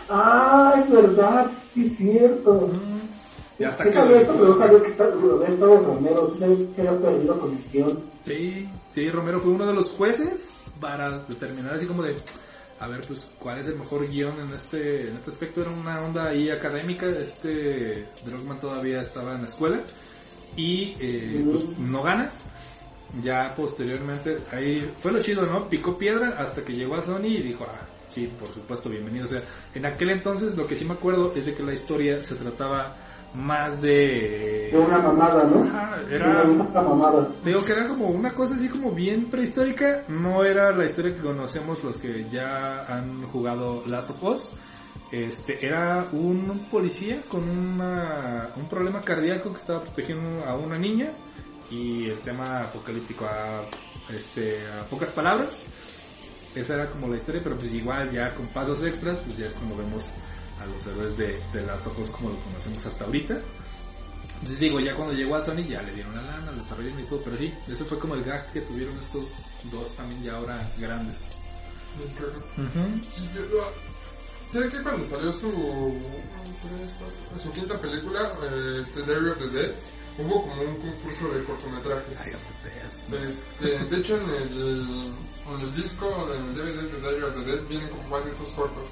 Ah, 0.09 0.73
es 0.83 0.89
verdad, 0.91 1.51
sí 1.73 1.87
es 1.87 1.97
cierto. 1.97 2.69
Y 3.59 3.63
hasta 3.63 3.83
que 3.83 3.91
sabía 3.91 4.15
lo- 4.15 4.21
eso, 4.21 4.33
pero 4.33 4.47
no 4.49 4.57
sabía 4.57 4.81
que 4.81 4.87
estaba- 4.89 5.15
lo 5.15 5.35
había 5.35 5.47
estado 5.49 5.77
Romero, 5.81 6.33
que 6.75 6.81
había 6.81 6.99
perdido 6.99 7.51
guion. 7.71 7.99
Sí, 8.23 8.69
sí, 8.91 9.09
Romero 9.09 9.39
fue 9.39 9.51
uno 9.51 9.65
de 9.65 9.73
los 9.73 9.91
jueces 9.91 10.59
para 10.79 11.19
determinar 11.19 11.73
así 11.73 11.85
como 11.85 12.03
de, 12.03 12.15
a 12.79 12.87
ver, 12.87 13.01
pues, 13.07 13.31
cuál 13.39 13.59
es 13.59 13.67
el 13.67 13.75
mejor 13.77 14.07
guion 14.07 14.39
en 14.39 14.53
este, 14.53 15.09
en 15.09 15.17
este 15.17 15.31
aspecto. 15.31 15.61
Era 15.61 15.71
una 15.71 16.01
onda 16.01 16.27
ahí 16.27 16.49
académica, 16.49 17.07
este 17.07 18.07
Druckmann 18.25 18.59
todavía 18.59 19.01
estaba 19.01 19.33
en 19.35 19.41
la 19.41 19.47
escuela 19.47 19.79
y 20.55 20.95
eh, 20.99 21.45
pues 21.51 21.65
no 21.79 22.01
gana. 22.03 22.31
Ya 23.23 23.53
posteriormente, 23.55 24.37
ahí 24.51 24.91
fue 24.99 25.11
lo 25.11 25.21
chido, 25.21 25.45
¿no? 25.45 25.67
Picó 25.69 25.97
piedra 25.97 26.35
hasta 26.37 26.63
que 26.63 26.73
llegó 26.73 26.95
a 26.95 27.01
Sony 27.01 27.25
y 27.25 27.41
dijo, 27.41 27.65
ah, 27.67 27.85
sí, 28.09 28.27
por 28.39 28.47
supuesto, 28.49 28.89
bienvenido. 28.89 29.25
O 29.25 29.27
sea, 29.29 29.41
en 29.73 29.85
aquel 29.85 30.09
entonces 30.11 30.55
lo 30.57 30.67
que 30.67 30.75
sí 30.75 30.85
me 30.85 30.93
acuerdo 30.93 31.33
es 31.35 31.45
de 31.45 31.53
que 31.53 31.63
la 31.63 31.73
historia 31.73 32.21
se 32.21 32.35
trataba 32.35 32.95
más 33.33 33.81
de... 33.81 34.69
Era 34.69 34.79
una 34.79 34.97
mamada, 34.99 35.43
¿no? 35.45 35.63
Ajá, 35.63 35.97
era- 36.09 36.43
una 36.43 36.81
mamada. 36.81 37.27
Digo 37.43 37.63
que 37.63 37.71
era 37.73 37.87
como 37.87 38.07
una 38.09 38.31
cosa 38.31 38.55
así 38.55 38.67
como 38.69 38.91
bien 38.91 39.29
prehistórica, 39.29 40.03
no 40.09 40.43
era 40.43 40.71
la 40.71 40.85
historia 40.85 41.15
que 41.15 41.21
conocemos 41.21 41.83
los 41.83 41.97
que 41.97 42.25
ya 42.29 42.85
han 42.93 43.23
jugado 43.27 43.83
Last 43.87 44.09
of 44.11 44.23
Us. 44.23 44.53
Este, 45.11 45.65
era 45.65 46.07
un 46.11 46.67
policía 46.69 47.21
con 47.29 47.47
una, 47.49 48.49
un 48.57 48.67
problema 48.67 48.99
cardíaco 49.01 49.51
que 49.53 49.59
estaba 49.59 49.81
protegiendo 49.81 50.43
a 50.45 50.55
una 50.55 50.77
niña 50.77 51.11
y 51.69 52.05
el 52.05 52.19
tema 52.19 52.61
apocalíptico 52.63 53.25
a, 53.25 53.63
este, 54.13 54.65
a 54.71 54.83
pocas 54.85 55.09
palabras. 55.09 55.63
Esa 56.55 56.73
era 56.75 56.89
como 56.89 57.07
la 57.07 57.17
historia, 57.17 57.41
pero 57.43 57.57
pues 57.57 57.71
igual 57.71 58.11
ya 58.11 58.33
con 58.33 58.47
pasos 58.47 58.81
extras, 58.83 59.17
pues 59.19 59.37
ya 59.37 59.45
es 59.45 59.53
cuando 59.53 59.77
vemos 59.77 60.05
a 60.59 60.65
los 60.65 60.87
héroes 60.87 61.15
de, 61.17 61.39
de 61.53 61.61
Last 61.63 61.85
of 61.85 61.99
Us 61.99 62.09
como 62.09 62.29
lo 62.29 62.35
conocemos 62.39 62.83
hasta 62.85 63.05
ahorita. 63.05 63.37
Entonces 64.33 64.59
digo, 64.59 64.79
ya 64.79 64.95
cuando 64.95 65.13
llegó 65.13 65.35
a 65.35 65.41
Sony 65.43 65.63
ya 65.67 65.81
le 65.83 65.93
dieron 65.93 66.15
la 66.15 66.21
lana, 66.21 66.51
el 66.51 66.57
desarrollo 66.59 66.99
y 66.99 67.03
todo, 67.03 67.21
pero 67.23 67.37
sí, 67.37 67.53
eso 67.67 67.85
fue 67.85 67.99
como 67.99 68.15
el 68.15 68.23
gag 68.23 68.51
que 68.51 68.61
tuvieron 68.61 68.97
estos 68.99 69.25
dos 69.71 69.95
también 69.95 70.23
ya 70.23 70.35
ahora 70.35 70.67
grandes. 70.77 71.15
Que- 73.33 74.51
¿Sé 74.51 74.69
que 74.69 74.81
cuando 74.81 75.03
salió 75.05 75.33
su, 75.33 75.51
su 77.41 77.51
quinta 77.51 77.79
película, 77.81 78.31
eh, 78.43 78.79
este 78.81 79.01
Diary 79.03 79.29
of 79.29 79.37
the 79.39 79.47
Dead, 79.49 79.71
hubo 80.17 80.41
como 80.47 80.61
un 80.61 80.75
concurso 80.77 81.29
de 81.29 81.43
cortometrajes? 81.43 82.17
Este, 83.11 83.79
de 83.79 83.97
hecho, 83.97 84.17
en 84.17 84.29
el, 84.29 85.13
en 85.47 85.61
el 85.61 85.75
disco, 85.75 86.27
en 86.33 86.43
el 86.43 86.55
DVD 86.55 86.91
de 86.91 86.99
Diary 86.99 87.23
of 87.23 87.35
the 87.35 87.51
Dead, 87.51 87.67
vienen 87.67 87.89
como 87.89 88.09
varios 88.09 88.37
de 88.37 88.43
estos 88.43 88.49
cortos. 88.53 88.87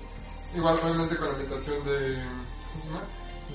Igual, 0.56 0.78
obviamente, 0.84 1.18
con 1.18 1.28
la 1.28 1.40
imitación 1.40 1.84
de. 1.86 2.24
¿Cómo 2.72 2.82
se 2.82 2.88
llama? 2.88 3.04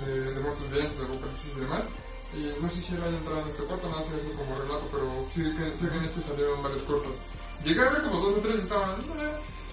De, 0.04 0.34
de 0.34 0.40
Muertos 0.40 0.70
de 0.70 0.82
Apocalipsis 0.82 1.52
y 1.56 1.60
demás. 1.60 1.84
Y 2.32 2.62
no 2.62 2.70
sé 2.70 2.80
si 2.80 2.94
él 2.94 3.02
haya 3.02 3.16
entrado 3.16 3.40
en 3.40 3.48
este 3.48 3.64
corto, 3.64 3.88
no 3.88 3.98
sé 4.04 4.14
eso 4.14 4.38
como 4.38 4.54
relato, 4.54 4.86
pero 4.92 5.26
sí 5.34 5.42
que, 5.42 5.78
sé 5.78 5.88
que 5.90 5.96
en 5.96 6.04
este 6.04 6.20
salieron 6.20 6.62
varios 6.62 6.82
cortos. 6.82 7.12
Llegué 7.64 7.80
a 7.80 7.90
ver 7.90 8.02
como 8.02 8.20
dos 8.20 8.38
o 8.38 8.40
tres 8.40 8.56
y 8.56 8.58
estaban. 8.60 8.96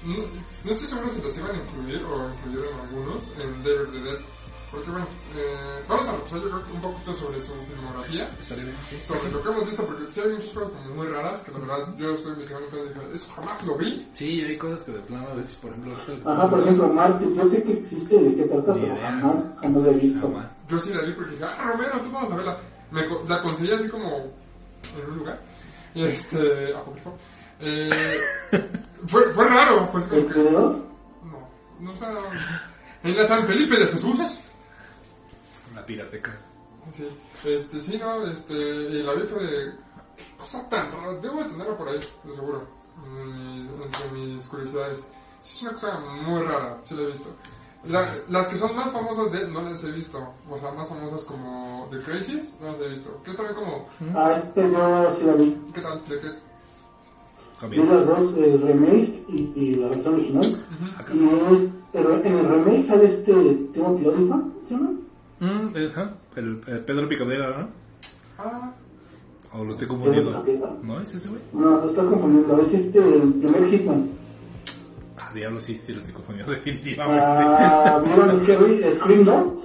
no, 0.03 0.15
no 0.63 0.71
estoy 0.71 0.88
seguro 0.88 1.10
si 1.12 1.21
los 1.21 1.38
iban 1.38 1.51
a 1.51 1.60
incluir 1.60 2.03
o 2.03 2.29
incluyeron 2.33 2.79
algunos 2.79 3.23
en 3.39 3.63
Diary 3.63 3.83
of 3.83 3.91
the 3.91 3.99
Dead. 3.99 4.19
Porque 4.69 4.91
bueno, 4.91 5.08
eh, 5.36 5.84
vamos 5.88 6.08
a 6.10 6.12
repasar 6.12 6.39
yo 6.41 6.49
creo 6.49 6.65
que 6.65 6.71
un 6.73 6.82
poquito 6.82 7.13
sobre 7.13 7.39
su 7.39 7.53
filmografía 7.53 8.30
Estaría 8.38 8.65
bien, 8.65 8.75
sí. 8.89 8.97
sobre 9.06 9.32
lo 9.32 9.41
que 9.41 9.49
hemos 9.49 9.65
visto, 9.65 9.86
porque 9.86 10.03
sí 10.12 10.19
hay 10.19 10.34
muchas 10.34 10.51
cosas 10.51 10.69
como 10.71 10.95
muy 10.95 11.08
raras, 11.08 11.39
que 11.39 11.51
la 11.53 11.60
verdad 11.60 11.95
yo 11.97 12.12
estoy 12.12 12.32
investigando 12.34 12.67
y 12.77 12.88
dije, 12.89 13.01
eso 13.13 13.32
jamás 13.34 13.63
lo 13.65 13.75
vi. 13.77 14.10
Sí, 14.13 14.41
hay 14.41 14.58
cosas 14.58 14.84
que 14.84 14.91
de 14.91 14.99
plano, 14.99 15.27
por 15.62 15.71
ejemplo, 15.71 15.93
Ajá, 16.25 16.49
por 16.49 16.60
ejemplo, 16.60 16.89
Marte, 16.89 17.25
yo 17.34 17.49
sé 17.49 17.63
que 17.63 17.71
existe 17.73 18.15
de 18.21 18.36
qué 18.36 18.43
trata, 18.43 18.73
pero 18.73 18.95
jamás, 19.01 19.43
jamás 19.62 19.84
lo 19.84 19.91
he 19.91 19.93
visto. 19.95 20.19
Jamás. 20.27 20.45
Yo 20.67 20.80
sí 20.80 20.93
la 20.93 21.01
vi 21.01 21.12
porque 21.13 21.32
dije, 21.32 21.43
ah, 21.45 21.63
Romero, 21.71 22.01
tú 22.01 22.12
vamos 22.12 22.32
a 22.34 22.36
verla. 22.36 22.60
Me, 22.91 23.08
co- 23.08 23.23
la 23.27 23.41
conseguí 23.41 23.71
así 23.71 23.88
como 23.88 24.10
en 24.17 25.10
un 25.12 25.17
lugar. 25.19 25.41
Y 25.95 26.03
este, 26.03 26.75
apócrifo. 26.75 27.15
Eh, 27.62 27.89
fue, 29.08 29.32
fue 29.32 29.47
raro, 29.47 29.88
fue 29.88 30.01
así 30.01 30.10
como 30.10 30.21
¿El 30.23 30.34
que, 30.34 30.43
no, 30.43 30.84
no 31.80 31.95
sé, 31.95 32.06
en 33.03 33.15
la 33.15 33.25
San 33.25 33.43
Felipe 33.43 33.77
de 33.77 33.88
Jesús. 33.88 34.41
Pirateca. 35.88 36.39
Sí, 36.93 37.08
este, 37.45 37.82
sí, 37.82 37.97
no, 38.00 38.26
este, 38.28 38.54
y 38.56 39.02
la 39.04 39.13
vi 39.13 39.21
fue 39.23 39.43
de, 39.43 39.71
qué 40.15 40.23
cosa 40.38 40.69
tan 40.69 40.91
rara, 40.91 41.13
debo 41.19 41.43
de 41.43 41.50
tenerla 41.50 41.76
por 41.78 41.89
ahí, 41.89 42.00
de 42.23 42.32
seguro, 42.34 42.63
en 43.06 43.63
mis, 43.63 43.71
entre 43.86 44.12
mis 44.13 44.47
curiosidades. 44.47 45.00
Sí, 45.41 45.65
es 45.65 45.71
una 45.71 45.71
cosa 45.73 46.00
muy 46.00 46.43
rara, 46.43 46.78
sí 46.86 46.93
la 46.95 47.02
he 47.02 47.08
visto. 47.08 47.30
La- 47.89 48.15
las 48.30 48.47
que 48.47 48.56
son 48.56 48.76
más 48.76 48.91
famosas 48.91 49.32
de 49.32 49.47
no 49.50 49.62
las 49.62 49.84
he 49.84 49.91
visto, 49.91 50.17
o 50.50 50.58
sea, 50.58 50.71
más 50.71 50.88
famosas 50.89 51.21
como 51.21 51.88
The 51.91 52.00
Crazies, 52.02 52.58
no 52.62 52.67
las 52.67 52.80
he 52.82 52.88
visto. 52.89 53.21
Que 53.23 53.32
es 53.32 53.38
también 53.38 53.56
como, 53.56 53.88
Ah, 54.15 54.36
este 54.43 54.62
yo 54.71 55.15
sí 55.17 55.23
la 55.26 55.34
vi. 55.34 55.58
¿qué 55.73 55.82
tal? 55.82 56.02
¿De 56.08 56.19
qué 56.19 56.28
es? 56.28 56.41
Vi 57.69 57.78
las 57.78 58.06
dos, 58.08 58.34
el 58.38 58.62
remake 58.62 59.26
y, 59.30 59.52
y 59.56 59.76
la 59.76 59.88
versión 59.89 60.13
original. 60.15 60.65
Acá. 60.97 61.13
Y 61.13 61.26
es, 61.26 61.62
el- 61.93 62.26
en 62.26 62.34
el 62.38 62.47
remake 62.50 62.86
sale 62.88 63.06
este 63.08 63.34
Timothy 63.73 64.06
Olyphant, 64.08 64.54
¿se 64.67 64.73
llama? 64.73 64.91
Mm, 65.39 65.76
ajá, 65.91 66.13
el, 66.36 66.62
el 66.67 66.80
Pedro 66.86 67.08
Picadera, 67.08 67.58
¿no? 67.60 67.67
Ah, 68.39 68.71
O 69.54 69.63
lo 69.63 69.71
estoy 69.71 69.88
confundiendo. 69.88 70.43
¿No 70.84 71.00
es 71.00 71.13
ese 71.15 71.30
güey? 71.30 71.41
No, 71.54 71.78
lo 71.82 71.89
estás 71.89 72.06
confundiendo, 72.06 72.60
es 72.62 72.73
este, 72.73 73.00
el 73.00 73.34
primer 73.34 73.65
Hitman. 73.69 74.10
Ah, 75.19 75.32
diablo, 75.34 75.60
sí, 75.60 75.80
sí 75.84 75.93
lo 75.93 76.00
estoy 76.00 76.13
confundiendo 76.15 76.52
definitivamente. 76.56 77.23
Ah, 77.26 78.02
¿Vieron 78.04 78.39
Scary- 78.41 78.93
Scream 78.95 79.26
Notes? 79.26 79.63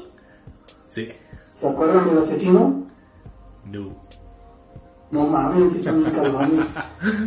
Sí. 0.89 1.09
¿Se 1.59 1.69
acuerdan 1.69 2.07
del 2.09 2.19
asesino? 2.25 2.85
No. 3.71 4.03
No 5.11 5.27
mames, 5.27 5.85
cabrones. 5.85 6.67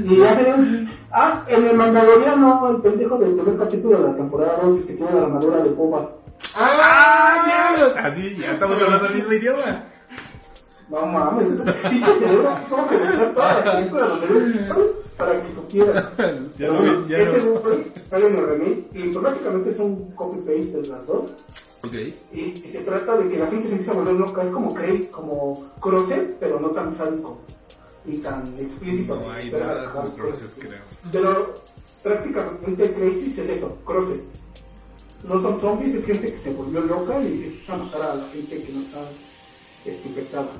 Y 0.05 0.17
ya 0.17 0.33
ven, 0.35 0.89
ah, 1.11 1.43
en 1.47 1.65
el 1.65 1.75
Mandaloriano, 1.77 2.69
el 2.71 2.77
pendejo 2.81 3.17
del 3.19 3.35
primer 3.35 3.57
capítulo 3.57 3.99
de 4.01 4.07
la 4.09 4.15
temporada 4.15 4.59
2 4.63 4.81
que 4.85 4.93
tiene 4.93 5.11
la 5.13 5.21
armadura 5.23 5.63
de 5.63 5.69
Boba. 5.69 6.09
¡Ah! 6.55 7.43
diablos! 7.45 7.93
Así, 7.97 8.35
ya 8.37 8.51
estamos 8.51 8.81
hablando 8.81 9.07
el 9.07 9.15
mismo 9.15 9.33
idioma. 9.33 9.85
No 10.89 11.05
mames, 11.05 11.47
pinche 11.89 12.19
cerebro, 12.19 12.57
como 12.69 12.87
que 12.87 12.95
me 12.97 13.25
toda 13.33 13.59
la 13.59 13.75
película 13.75 14.05
donde 14.05 14.27
lo 14.67 15.05
para 15.17 15.41
que 15.41 15.53
supiera. 15.53 16.11
Ya 16.57 16.67
lo 16.67 16.81
vi, 16.81 17.09
ya 17.09 17.17
en 17.17 18.35
el 18.37 18.47
remake 18.47 18.87
y 18.93 19.09
pues 19.09 19.23
básicamente 19.23 19.69
es 19.71 19.79
un 19.79 20.11
copy-paste 20.11 20.81
de 20.81 20.87
las 20.87 21.05
dos. 21.07 21.31
Ok. 21.83 21.93
Y, 22.33 22.39
y 22.39 22.69
se 22.71 22.79
trata 22.79 23.17
de 23.17 23.29
que 23.29 23.37
la 23.37 23.47
gente 23.47 23.67
se 23.67 23.71
empieza 23.71 23.91
a 23.91 23.95
volver 23.95 24.15
loca, 24.15 24.43
es 24.43 24.51
como 24.51 24.73
Crazy, 24.73 25.05
como 25.05 25.71
Crosset, 25.79 26.37
pero 26.39 26.59
no 26.59 26.69
tan 26.69 26.95
sádico 26.95 27.39
y 28.05 28.17
tan 28.17 28.43
explícito. 28.57 29.15
No 29.15 29.31
hay 29.31 29.51
nada 29.51 29.81
de 29.81 30.13
Crosset, 30.13 30.53
creo. 30.57 30.81
Pero 31.11 31.53
prácticamente 32.03 32.93
Crazy 32.93 33.35
es 33.37 33.49
eso, 33.49 33.77
Crosset. 33.85 34.21
No 35.27 35.41
son 35.41 35.59
zombies, 35.59 35.95
es 35.95 36.05
gente 36.05 36.33
que 36.33 36.39
se 36.39 36.53
volvió 36.53 36.81
loca 36.81 37.19
y 37.21 37.43
empieza 37.43 37.73
a 37.73 37.77
matar 37.77 38.01
a 38.03 38.15
la 38.15 38.27
gente 38.29 38.61
que 38.61 38.73
no 38.73 38.81
está 38.81 39.01
este, 39.85 40.09
infectada. 40.09 40.51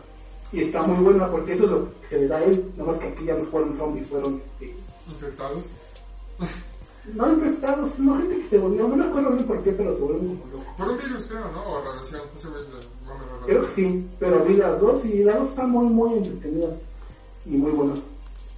Y 0.51 0.61
está 0.61 0.81
muy 0.83 1.03
buena 1.03 1.29
porque 1.29 1.53
eso 1.53 1.65
es 1.65 1.71
lo 1.71 2.01
que 2.01 2.07
se 2.07 2.19
le 2.19 2.27
da 2.27 2.37
a 2.37 2.43
él, 2.43 2.71
nada 2.77 2.91
más 2.91 2.99
que 2.99 3.07
aquí 3.07 3.25
ya 3.25 3.35
no 3.35 3.43
fueron 3.45 3.77
zombies, 3.77 4.07
fueron 4.07 4.41
este, 4.59 4.75
Infectados. 5.07 5.67
no 7.13 7.31
infectados, 7.33 7.91
sino 7.93 8.17
gente 8.17 8.37
que 8.39 8.49
se 8.49 8.57
volvió, 8.57 8.87
no 8.87 8.95
me 8.95 9.05
acuerdo 9.05 9.31
bien 9.31 9.45
por 9.45 9.63
qué, 9.63 9.71
pero 9.71 9.93
se 9.93 10.01
volvieron 10.01 10.37
como 10.37 10.51
locos. 10.51 10.73
Por 10.77 10.89
un 10.89 10.97
virus, 10.97 11.27
creo, 11.27 11.51
¿no? 11.51 11.63
O 11.63 11.83
radiación. 11.83 12.21
La 13.39 13.45
Creo 13.45 13.67
que 13.67 13.73
sí, 13.73 14.07
pero 14.19 14.43
vi 14.45 14.53
las 14.53 14.81
dos 14.81 15.05
y 15.05 15.23
las 15.23 15.39
dos 15.39 15.49
están 15.49 15.69
muy, 15.69 15.85
muy 15.85 16.13
entretenidas 16.15 16.73
y 17.45 17.57
muy 17.57 17.71
buenas. 17.71 17.99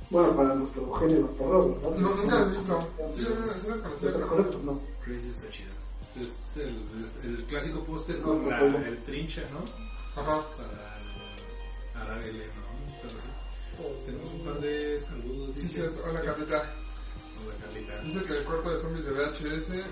Bueno, 0.10 0.34
para 0.38 0.56
nuestro 0.56 0.94
género 0.94 1.28
terror, 1.38 1.76
¿verdad? 1.82 1.98
No, 1.98 2.16
nunca 2.16 2.36
las 2.36 2.48
he 2.48 2.52
visto. 2.52 2.80
Sí, 3.12 3.24
sí 3.24 3.68
las 3.68 3.78
conocía, 3.80 4.12
pero 4.14 4.50
no. 4.64 4.80
Crazy 5.04 5.30
está 5.30 5.50
chido. 5.50 5.87
Es 6.22 6.58
el, 6.58 6.76
es 7.04 7.16
el 7.24 7.44
clásico 7.46 7.84
póster 7.84 8.22
con 8.22 8.48
no 8.50 8.78
el 8.80 8.98
trinche, 9.04 9.44
¿no? 9.52 9.64
Ajá. 10.22 10.42
Para 10.58 12.04
arar 12.04 12.22
el 12.24 12.42
heno, 12.42 12.54
¿no? 12.54 12.94
Pero 13.02 13.10
sí. 13.10 14.06
Tenemos 14.06 14.32
un 14.32 14.44
par 14.46 14.60
de 14.60 15.00
saludos. 15.00 15.50
Sí, 15.56 15.62
dice- 15.62 15.74
cierto. 15.76 16.04
Hola, 16.10 16.22
Carlita. 16.22 16.74
Hola, 17.46 17.56
Carlita. 17.64 18.02
Dice 18.02 18.22
que 18.24 18.34
el 18.38 18.44
cuarto 18.44 18.70
de 18.72 18.78
zombies 18.78 19.06
de 19.06 19.12
VHS 19.12 19.84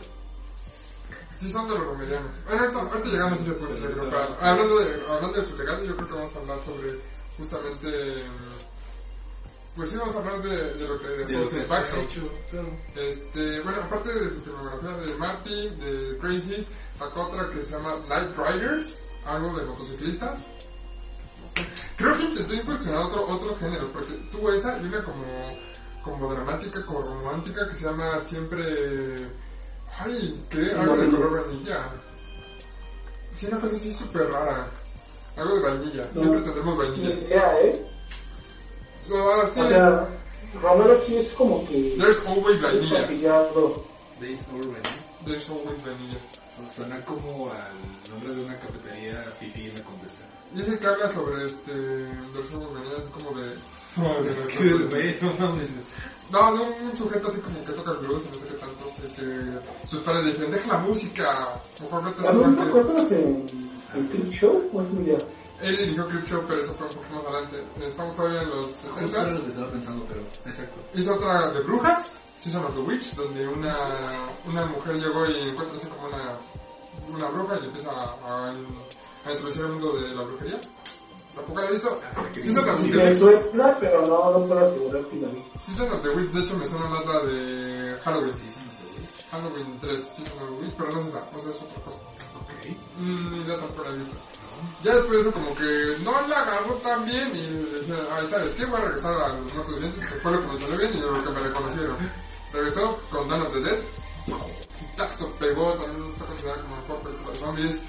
sí 1.35 1.49
son 1.49 1.67
de 1.67 1.75
los 1.77 1.85
romerianos. 1.85 2.35
Bueno, 2.47 2.63
ahorita, 2.63 2.79
ahorita 2.81 3.09
llegamos 3.09 3.39
a 3.39 3.41
ese 3.43 3.51
punto. 3.53 4.17
hablando, 4.41 4.79
de, 4.79 5.01
hablando 5.07 5.41
de 5.41 5.45
su 5.47 5.57
legado, 5.57 5.83
yo 5.83 5.95
creo 5.95 6.07
que 6.07 6.13
vamos 6.15 6.35
a 6.35 6.39
hablar 6.39 6.59
sobre 6.65 6.99
justamente. 7.37 8.23
Pues 9.75 9.89
sí, 9.89 9.97
vamos 9.97 10.15
a 10.15 10.19
hablar 10.19 10.41
de, 10.41 10.73
de 10.75 10.87
lo 10.87 10.99
que 10.99 11.07
De 11.07 11.33
lo 11.33 11.41
que 11.41 11.47
se 11.47 11.59
impacto. 11.59 11.95
ha 11.95 11.99
hecho, 12.01 12.31
claro. 12.49 12.69
Este, 12.95 13.59
bueno, 13.59 13.81
aparte 13.83 14.13
de 14.13 14.29
su 14.29 14.41
filmografía 14.41 14.91
de 14.91 15.15
Marty, 15.17 15.69
de 15.69 16.17
Crazy, 16.19 16.65
sacó 16.97 17.23
otra 17.23 17.49
que 17.49 17.61
se 17.63 17.71
llama 17.71 17.95
Night 18.07 18.37
Riders, 18.37 19.13
algo 19.25 19.57
de 19.59 19.65
motociclistas. 19.65 20.39
Creo 21.97 22.17
que 22.17 22.23
intentó 22.23 22.53
incursionar 22.53 23.05
otro, 23.05 23.27
otros 23.27 23.57
géneros, 23.59 23.89
porque 23.91 24.13
tuvo 24.31 24.51
esa 24.53 24.77
y 24.77 24.85
una 24.85 25.03
como, 25.03 25.57
como 26.03 26.33
dramática, 26.33 26.85
como 26.85 27.01
romántica, 27.01 27.67
que 27.67 27.75
se 27.75 27.85
llama 27.85 28.17
siempre... 28.19 29.29
Ay, 29.97 30.43
¿qué? 30.49 30.71
Algo 30.71 30.97
de 30.97 31.09
color 31.09 31.45
vainilla. 31.47 31.89
Sí, 33.33 33.45
una 33.47 33.59
cosa 33.59 33.75
así 33.75 33.91
súper 33.91 34.29
rara. 34.29 34.67
Algo 35.37 35.55
de 35.55 35.61
vainilla. 35.61 36.09
No. 36.13 36.19
Siempre 36.21 36.41
tendremos 36.41 36.77
Ni 36.77 36.83
vainilla. 36.83 37.59
¿eh? 37.61 37.91
No, 39.09 39.17
ahora 39.17 39.49
sí. 39.51 39.59
O 39.61 39.67
sea, 39.67 40.07
Romero 40.61 40.99
sí 41.05 41.17
es 41.17 41.29
como 41.33 41.65
que... 41.67 41.95
There's 41.97 42.21
always 42.25 42.57
es 42.57 42.61
vainilla. 42.63 43.01
patillado. 43.01 43.83
Days 44.19 44.43
Over, 44.53 44.67
¿no? 44.67 45.25
There's 45.25 45.49
always 45.49 45.83
vainilla. 45.83 46.17
Suena 46.73 47.03
como 47.03 47.51
al 47.51 48.09
nombre 48.09 48.33
de 48.33 48.45
una 48.45 48.57
cafetería 48.59 49.23
fifi 49.39 49.67
en 49.67 49.75
la 49.75 49.83
Condesa. 49.83 50.23
Dice 50.53 50.79
que 50.79 50.87
habla 50.87 51.09
sobre 51.09 51.45
este. 51.45 51.71
Venidas 51.73 53.05
como 53.11 53.37
de. 53.37 53.53
Es 54.29 54.57
que, 54.57 54.71
güey, 54.71 55.17
no 56.31 56.57
de 56.57 56.61
un 56.85 56.95
sujeto 56.97 57.27
así 57.27 57.39
como 57.39 57.63
que 57.65 57.71
toca 57.73 57.91
el 57.91 57.97
blues 57.97 58.23
y 58.25 58.27
no 58.27 58.33
sé 58.35 58.47
qué 58.47 58.53
tanto. 58.55 58.85
de 59.01 59.07
que 59.13 59.87
sus 59.87 59.99
padres 59.99 60.23
le 60.25 60.31
dicen: 60.31 60.51
Deja 60.51 60.73
la 60.73 60.79
música, 60.79 61.49
mejor 61.81 62.05
vete 62.05 62.21
a 62.21 62.23
¿También 62.25 62.49
hacer 62.51 62.55
te 62.55 62.71
que-". 62.71 62.79
acuerdas 62.79 63.11
en 63.11 63.45
el 63.95 64.07
Clip 64.07 64.31
Show? 64.31 64.69
¿O 64.73 64.81
es 64.81 64.89
muy? 64.91 65.17
Él 65.61 65.77
dirigió 65.77 66.05
Clip 66.07 66.25
Show, 66.27 66.43
pero 66.47 66.61
eso 66.61 66.73
fue 66.73 66.87
un 66.87 66.93
poco 66.95 67.15
más 67.15 67.25
adelante. 67.25 67.63
Estamos 67.85 68.15
todavía 68.15 68.41
en 68.41 68.49
los 68.49 68.65
Justo 68.65 68.91
era 68.97 69.05
70 69.07 69.31
lo 69.31 69.43
que 69.43 69.49
estaba 69.49 69.67
pensando, 69.71 70.05
pero 70.07 70.21
exacto. 70.45 70.79
Hizo 70.93 71.15
otra 71.15 71.49
de 71.51 71.59
brujas, 71.61 72.19
Season 72.37 72.65
of 72.65 72.73
the 72.75 72.81
Witch, 72.81 73.13
donde 73.15 73.47
una, 73.47 73.75
una 74.45 74.65
mujer 74.65 74.95
llegó 74.95 75.25
y 75.27 75.49
encuentra 75.49 75.77
así 75.77 75.87
como 75.87 76.07
una, 76.07 76.37
una 77.09 77.27
bruja 77.29 77.57
y 77.57 77.61
le 77.61 77.65
empieza 77.67 77.91
a, 77.91 78.03
a, 78.25 78.49
a 78.51 79.31
introducir 79.31 79.61
el 79.61 79.69
mundo 79.71 79.93
de 79.93 80.09
la 80.13 80.23
brujería. 80.23 80.59
¿Tampoco 81.35 81.59
la 81.61 81.67
he 81.67 81.71
visto? 81.71 82.01
Season 82.33 82.69
of 82.69 82.81
the 82.81 82.87
Me 82.89 83.09
Witch. 83.09 83.17
suena, 83.17 83.77
pero 83.79 84.01
no, 84.07 84.31
no 84.39 84.45
puedo 84.45 84.67
asegurar 84.67 85.03
si 85.09 85.19
la 85.19 85.27
vi. 85.29 85.43
Season 85.61 85.91
of 85.91 86.01
the 86.01 86.09
Witch, 86.09 86.31
de 86.31 86.41
hecho 86.41 86.57
me 86.57 86.65
suena 86.65 86.85
más 86.87 87.05
la 87.05 87.19
de 87.21 87.97
Halloween. 88.03 88.33
Sí, 88.33 88.39
sí, 88.47 88.59
sí. 88.59 89.25
Halloween 89.31 89.79
3, 89.81 90.01
Season 90.03 90.33
of 90.43 90.49
the 90.49 90.65
Witch, 90.65 90.73
pero 90.77 90.91
no 90.91 91.01
es 91.01 91.07
esa, 91.07 91.23
o 91.35 91.39
sea, 91.39 91.49
es 91.49 91.61
otra 91.61 91.81
cosa. 91.83 91.97
Ok. 92.39 92.75
Mm, 92.99 93.41
idea 93.41 93.57
tampoco 93.57 93.83
la 93.83 93.89
he 93.89 93.97
visto. 93.97 94.15
Ya 94.83 94.93
después 94.93 95.11
de 95.13 95.19
eso 95.21 95.31
como 95.31 95.55
que 95.55 95.97
no 96.03 96.27
la 96.27 96.41
agarró 96.41 96.75
tan 96.75 97.05
bien 97.05 97.31
y 97.33 97.79
dije, 97.79 97.93
ay, 98.11 98.27
¿sabes 98.27 98.53
qué? 98.53 98.65
Voy 98.65 98.79
a 98.79 98.85
regresar 98.85 99.13
a 99.13 99.27
los 99.29 99.53
muertos 99.53 99.75
vivientes, 99.75 100.05
que 100.05 100.15
fue 100.15 100.31
lo 100.31 100.41
que 100.41 100.47
me 100.47 100.57
salió 100.59 100.77
bien 100.77 100.91
y 100.93 100.99
lo 100.99 101.23
que 101.23 101.29
me 101.29 101.39
reconocieron. 101.39 101.97
Regresó 102.53 102.99
con 103.09 103.27
Dawn 103.27 103.41
of 103.41 103.53
the 103.53 103.59
Dead, 103.61 103.79
taxo 104.95 105.31
pegó, 105.39 105.73
también 105.73 106.07
está 106.09 106.25
considerada 106.25 106.61
como 106.61 106.75
mejor 106.77 107.01
película 107.01 107.33
de 107.33 107.39
zombies, 107.39 107.79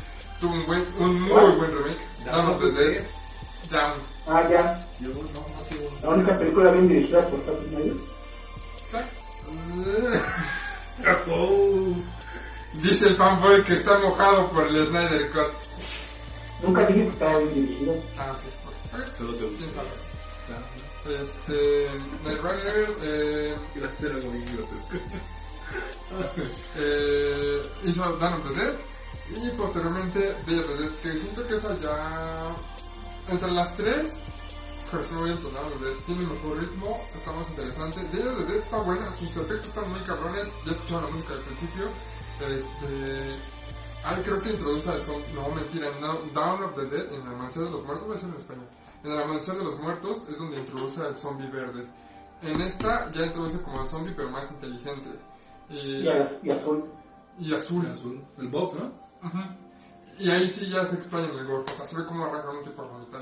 tuvo 0.40 0.55
un, 0.55 0.66
buen, 0.66 0.87
un 0.98 1.20
muy 1.22 1.57
buen 1.57 1.70
remake, 1.70 1.98
Dawn 2.24 2.46
of 2.48 2.61
the 2.61 2.70
Dead, 2.72 3.05
Down. 3.70 3.94
Ah, 4.26 4.46
ya. 4.48 4.81
Yo 5.00 5.09
no, 5.09 5.22
no 5.22 5.64
sé. 5.64 5.76
La 6.02 6.11
única 6.11 6.38
película 6.38 6.70
bien 6.70 6.88
dirigida 6.88 7.26
por 7.26 7.40
Zack 7.44 7.57
Snyder. 7.68 7.96
Dice 12.83 13.09
el 13.09 13.16
fanboy 13.16 13.62
que 13.64 13.74
está 13.74 13.98
mojado 13.98 14.50
por 14.50 14.66
el 14.66 14.87
Snyder 14.87 15.31
Cut. 15.31 15.52
Nunca 16.62 16.86
dije 16.86 17.02
que 17.02 17.08
estaba 17.08 17.38
bien 17.38 17.54
dirigida. 17.54 17.92
Ah, 18.18 18.32
ok. 18.32 19.16
Solo 19.16 19.34
te. 19.34 19.46
Este, 21.06 21.88
Night 22.24 22.40
Riders, 22.42 22.96
eh, 23.04 23.54
Iba 23.74 23.88
a 23.88 24.18
bien 24.18 24.56
grotesco. 24.56 24.96
eh, 26.76 27.62
hizo 27.84 28.16
Dawn 28.16 28.34
of 28.34 28.48
the 28.48 28.54
Dead 28.54 28.74
y 29.30 29.50
posteriormente 29.56 30.36
Day 30.46 30.58
of 30.58 30.66
the 30.66 30.82
Dead, 30.82 30.90
que 31.02 31.16
siento 31.16 31.46
que 31.46 31.56
esa 31.56 31.78
ya 31.80 32.54
entre 33.28 33.50
las 33.50 33.76
tres 33.76 34.20
of 34.92 35.09
the 35.11 35.84
Dead 35.84 35.96
tiene 36.07 36.26
mejor 36.26 36.61
ritmo, 36.61 37.04
está 37.14 37.32
más 37.32 37.48
interesante. 37.50 38.00
Day 38.12 38.26
of 38.26 38.38
the 38.38 38.44
Dead 38.44 38.62
está 38.62 38.78
buena, 38.78 39.11
sus 39.16 39.30
efectos 39.30 39.66
están 39.66 39.90
muy 39.90 40.00
cabrones, 40.00 40.46
ya 40.64 40.72
escucharon 40.72 41.04
la 41.04 41.11
música 41.11 41.34
al 41.34 41.40
principio. 41.40 41.88
Este, 42.40 43.36
ay, 44.07 44.22
creo 44.22 44.40
que 44.42 44.50
introduce 44.50 44.90
el 44.92 45.02
son, 45.02 45.20
no 45.34 45.48
mentira, 45.54 45.88
en 45.88 46.32
Dawn 46.34 46.62
of 46.62 46.74
the 46.76 46.84
Dead, 46.86 47.12
en 47.12 47.20
el 47.22 47.28
Amanecer 47.28 47.64
de 47.64 47.70
los 47.70 47.84
Muertos, 47.84 48.07
voy 48.07 48.12
a 48.12 48.14
decir 48.20 48.30
en 48.30 48.36
español. 48.36 48.66
En 49.04 49.11
el 49.12 49.22
Amanecer 49.22 49.54
de 49.57 49.64
los 49.64 49.78
Muertos 49.80 50.26
es 50.28 50.38
donde 50.38 50.59
introduce 50.59 51.00
al 51.02 51.16
zombie 51.16 51.48
verde. 51.50 51.86
En 52.42 52.61
esta 52.61 53.11
ya 53.12 53.26
introduce 53.26 53.61
como 53.62 53.82
el 53.82 53.88
zombie 53.88 54.12
pero 54.16 54.30
más 54.30 54.50
inteligente. 54.50 55.11
Y, 55.68 55.78
Y, 56.04 56.09
a- 56.09 56.30
y 56.42 56.50
azul. 56.50 56.84
y 57.38 57.54
azul. 57.54 57.86
Azul. 57.86 58.24
El 58.38 58.48
Bob, 58.48 58.74
¿no? 58.74 58.86
Ujú. 59.28 59.38
Y 60.18 60.30
ahí 60.30 60.48
sí 60.48 60.68
ya 60.70 60.84
se 60.86 60.94
explaña 60.96 61.28
en 61.28 61.38
el 61.38 61.46
gore. 61.46 61.64
O 61.70 61.72
sea, 61.74 61.84
se 61.86 61.94
ve 61.96 62.07
como 62.07 62.24
arranca 62.24 62.50
un 62.50 62.62
tipo 62.62 62.82
la 62.82 62.98
mitad. 62.98 63.20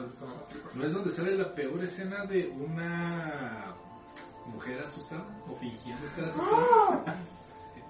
¿No 0.74 0.84
es 0.84 0.92
donde 0.92 1.10
sale 1.10 1.36
la 1.36 1.52
peor 1.54 1.82
escena 1.82 2.24
de 2.26 2.48
una 2.50 3.74
mujer 4.46 4.80
asustada? 4.84 5.24
¿O 5.50 5.54
fingiendo 5.56 6.04
estar 6.04 6.24
asustada? 6.26 7.24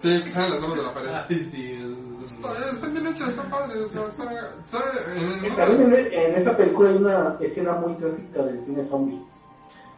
Sí, 0.04 0.22
que 0.22 0.30
salen 0.30 0.50
las 0.50 0.60
manos 0.60 0.76
de 0.76 0.82
la 0.82 0.92
pared. 0.92 1.08
Ay, 1.30 1.38
sí. 1.50 1.72
es- 1.72 2.22
es- 2.26 2.32
Está, 2.34 2.70
está 2.70 2.86
bien 2.88 3.06
hecha, 3.06 3.26
está 3.26 3.42
padre. 3.50 3.82
O 3.82 3.86
sea, 3.86 4.04
está, 4.06 4.24
está 4.64 4.78
en 5.16 5.28
el 5.30 5.46
Y 5.46 5.56
También 5.56 5.80
en, 6.12 6.36
película 6.56 6.90
hay 6.90 6.96
una 6.96 7.36
escena 7.40 7.72
muy 7.72 7.94
clásica 7.94 8.42
del 8.42 8.64
cine 8.66 8.84
zombie. 8.84 9.22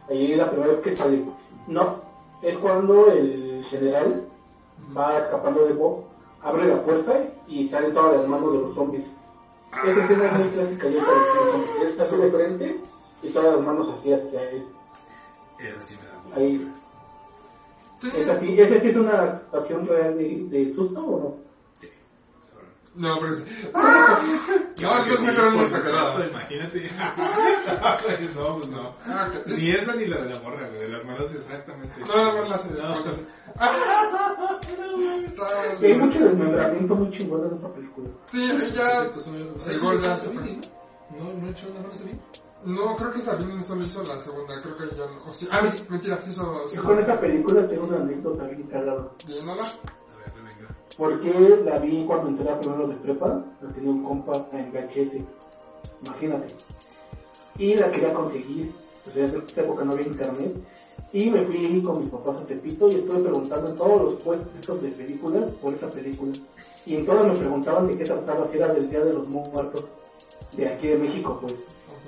Ahí 0.09 0.35
la 0.35 0.49
primera 0.49 0.71
vez 0.71 0.79
que 0.81 0.95
sale. 0.95 1.25
No, 1.67 2.01
es 2.41 2.57
cuando 2.59 3.11
el 3.11 3.65
general 3.69 4.25
va 4.97 5.19
escapando 5.19 5.65
de 5.65 5.73
Bob, 5.73 6.05
abre 6.41 6.67
la 6.67 6.81
puerta 6.83 7.13
y 7.47 7.67
salen 7.67 7.93
todas 7.93 8.17
las 8.21 8.29
manos 8.29 8.53
de 8.53 8.59
los 8.59 8.75
zombies. 8.75 9.05
Esa 9.85 10.03
escena 10.03 10.25
es 10.31 10.39
muy 10.39 10.47
clásica 10.49 10.87
zombie. 11.01 11.81
Él 11.81 11.87
está 11.89 12.03
así 12.03 12.15
de 12.15 12.31
frente 12.31 12.81
y 13.23 13.29
todas 13.31 13.55
las 13.57 13.65
manos 13.65 13.89
así 13.99 14.13
hacia 14.13 14.49
él. 14.51 14.65
Esa 15.59 15.81
sí 15.81 15.97
me 16.01 16.07
da 16.09 16.19
mucho 16.23 16.35
Ahí. 16.37 16.73
Sí, 17.99 18.11
¿Esa 18.15 18.39
sí, 18.39 18.59
¿Esa 18.61 18.79
sí 18.81 18.89
es 18.89 18.95
una 18.95 19.21
actuación 19.21 19.87
real 19.87 20.17
de, 20.17 20.45
de 20.49 20.73
susto 20.73 20.99
o 21.05 21.19
no? 21.19 21.47
No, 22.97 23.19
pero 23.19 23.31
es... 23.33 23.45
¡Ah! 23.75 24.19
No, 24.81 25.03
quedaron 25.03 25.53
Por 25.53 25.61
una 25.61 25.69
sacada. 25.69 26.11
supuesto, 26.11 26.31
Imagínate. 26.31 26.91
no, 28.35 28.57
pues 28.57 28.69
no. 28.69 28.93
Ah. 29.05 29.29
Ni 29.45 29.69
esa 29.71 29.93
ni 29.95 30.05
la 30.07 30.17
de 30.21 30.33
la 30.33 30.39
morra, 30.41 30.67
güey. 30.67 30.79
De 30.81 30.89
las 30.89 31.05
manos 31.05 31.31
exactamente. 31.31 31.93
No, 32.07 32.15
nada 32.15 32.49
más. 32.49 32.71
No. 32.71 33.03
¡Ah! 33.57 34.59
Está... 35.25 35.45
Hay 35.81 35.93
mucho 35.95 36.23
desmembramiento 36.23 36.95
muy 36.95 37.09
chingón 37.11 37.45
en 37.45 37.53
esa 37.57 37.71
película. 37.73 38.09
Sí. 38.25 38.49
Entonces, 38.49 39.27
no, 39.27 39.57
Se 39.59 39.75
sí, 39.77 39.85
gorda, 39.85 40.17
no, 40.25 40.33
¿no? 40.33 40.41
¿No, 41.33 41.39
no 41.39 41.47
he 41.47 41.51
hecho 41.51 41.67
una 41.69 41.81
mano 41.81 41.95
Sabine? 41.95 42.19
No, 42.65 42.95
creo 42.95 43.11
que 43.11 43.21
Sabine 43.21 43.63
solo 43.63 43.85
hizo 43.85 44.03
la 44.03 44.19
segunda, 44.19 44.59
creo 44.61 44.77
que 44.77 44.95
ya 44.95 45.05
no... 45.05 45.17
o 45.25 45.31
ah, 45.51 45.71
sí, 45.71 45.83
mentira, 45.89 46.19
sí 46.19 46.31
hizo... 46.31 46.65
Y 46.73 46.77
con 46.77 46.99
esa 46.99 47.19
película 47.19 47.67
tengo 47.67 47.85
una 47.85 47.97
anécdota 47.97 48.45
bien 48.45 48.63
cagada. 48.63 49.09
Llenala. 49.25 49.63
A 49.63 50.17
ver, 50.17 50.33
venga. 50.35 50.75
Porque 50.97 51.61
la 51.63 51.79
vi 51.79 52.03
cuando 52.05 52.29
entré 52.29 52.49
a 52.49 52.59
primero 52.59 52.87
de 52.87 52.95
prepa, 52.95 53.45
la 53.61 53.69
tenía 53.69 53.91
un 53.91 54.03
compa 54.03 54.47
en 54.51 54.71
VHS. 54.71 55.21
Imagínate. 56.05 56.53
Y 57.57 57.75
la 57.75 57.91
quería 57.91 58.13
conseguir. 58.13 58.73
O 59.07 59.11
sea, 59.11 59.25
en 59.25 59.35
esa 59.35 59.61
época 59.61 59.85
no 59.85 59.93
había 59.93 60.07
internet. 60.07 60.55
Y 61.13 61.29
me 61.29 61.41
fui 61.43 61.81
con 61.81 61.99
mis 61.99 62.09
papás 62.09 62.41
a 62.41 62.45
Tepito 62.45 62.89
y 62.89 62.95
estuve 62.95 63.19
preguntando 63.19 63.69
en 63.69 63.75
todos 63.77 64.01
los 64.01 64.13
puestos 64.15 64.81
de 64.81 64.89
películas 64.89 65.43
por 65.61 65.73
esa 65.73 65.89
película. 65.89 66.33
Y 66.85 66.95
en 66.95 67.05
todas 67.05 67.27
me 67.27 67.35
preguntaban 67.35 67.87
de 67.87 67.97
qué 67.97 68.03
trataba, 68.03 68.47
si 68.51 68.57
era 68.57 68.73
del 68.73 68.89
Día 68.89 69.03
de 69.05 69.13
los 69.13 69.27
Muertos, 69.29 69.85
de 70.55 70.67
aquí 70.67 70.87
de 70.87 70.97
México, 70.97 71.37
pues. 71.41 71.53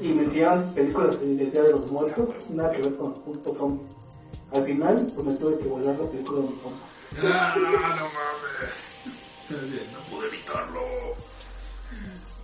Y 0.01 0.09
me 0.09 0.23
decían 0.23 0.71
películas 0.73 1.19
del 1.19 1.51
Día 1.51 1.61
de 1.63 1.71
los 1.71 1.91
Muertos, 1.91 2.29
nada 2.49 2.71
que 2.71 2.81
ver 2.81 2.95
con 2.95 3.13
los 3.25 3.57
zombies. 3.57 3.95
Al 4.53 4.63
final, 4.65 5.07
pues 5.13 5.27
me 5.27 5.33
tuve 5.33 5.57
que 5.57 5.65
volar 5.67 5.95
la 5.99 6.09
película 6.09 6.41
de 6.41 6.47
mi 6.47 6.53
compa. 6.53 6.79
¡Ah, 7.23 7.55
no 7.57 8.05
mames! 8.05 9.91
No 9.93 9.99
pude 10.15 10.27
evitarlo. 10.27 10.79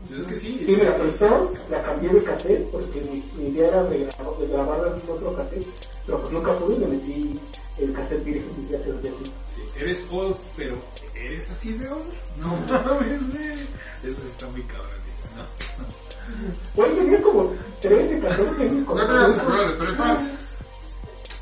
Es 0.05 0.25
que 0.25 0.35
sí. 0.35 0.63
Sí, 0.67 0.75
me 0.75 0.83
la 0.83 0.97
prestó, 0.97 1.51
la 1.69 1.81
cambié 1.81 2.09
de 2.09 2.23
cassette 2.23 2.69
porque 2.71 3.01
mi, 3.01 3.23
mi 3.37 3.49
idea 3.49 3.69
era 3.69 3.83
de, 3.85 4.05
grabar- 4.07 4.37
de 4.37 4.47
grabarla 4.47 4.87
en 5.03 5.09
otro 5.09 5.35
cassette, 5.35 5.65
pero 6.05 6.19
pues 6.21 6.31
nunca 6.33 6.55
pude 6.55 6.75
y 6.75 6.79
le 6.79 6.87
metí 6.87 7.39
el 7.78 7.93
cassette 7.93 8.23
virgen 8.23 8.55
y 8.59 8.71
ya 8.71 8.82
se 8.82 8.89
lo 8.89 8.99
así. 8.99 9.34
Sí, 9.55 9.61
Eres 9.78 10.07
old, 10.11 10.38
pero 10.55 10.78
¿eres 11.13 11.49
así 11.51 11.73
de 11.73 11.89
old? 11.89 12.13
No 12.38 12.47
mames, 12.67 13.32
güey. 13.32 13.59
Eso 14.03 14.21
está 14.28 14.47
muy 14.47 14.61
cabrón, 14.63 15.01
dice, 15.05 15.21
¿no? 15.36 15.86
Güey, 16.76 16.95
tenía 16.95 17.21
como 17.21 17.53
13, 17.82 18.19
14 18.19 18.61
años 18.63 18.88
¿No 18.88 19.26
eso. 19.26 19.34
el 19.34 19.45
primero 19.45 19.67
de 19.67 19.73
prepa? 19.76 20.28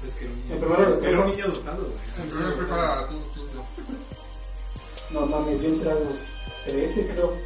Es 0.06 0.14
que 0.16 1.10
era 1.10 1.22
un 1.22 1.28
niño. 1.32 1.48
Dotado, 1.48 1.84
güey. 1.84 1.96
El 2.18 2.28
primero 2.28 2.50
de 2.50 2.58
prepa 2.58 2.76
era 2.76 3.08
15. 3.10 3.24
No 5.12 5.26
mames, 5.28 5.62
yo 5.62 5.70
entré 5.70 5.92
a 5.92 5.94
los 5.94 6.14
13 6.66 7.08
creo. 7.08 7.38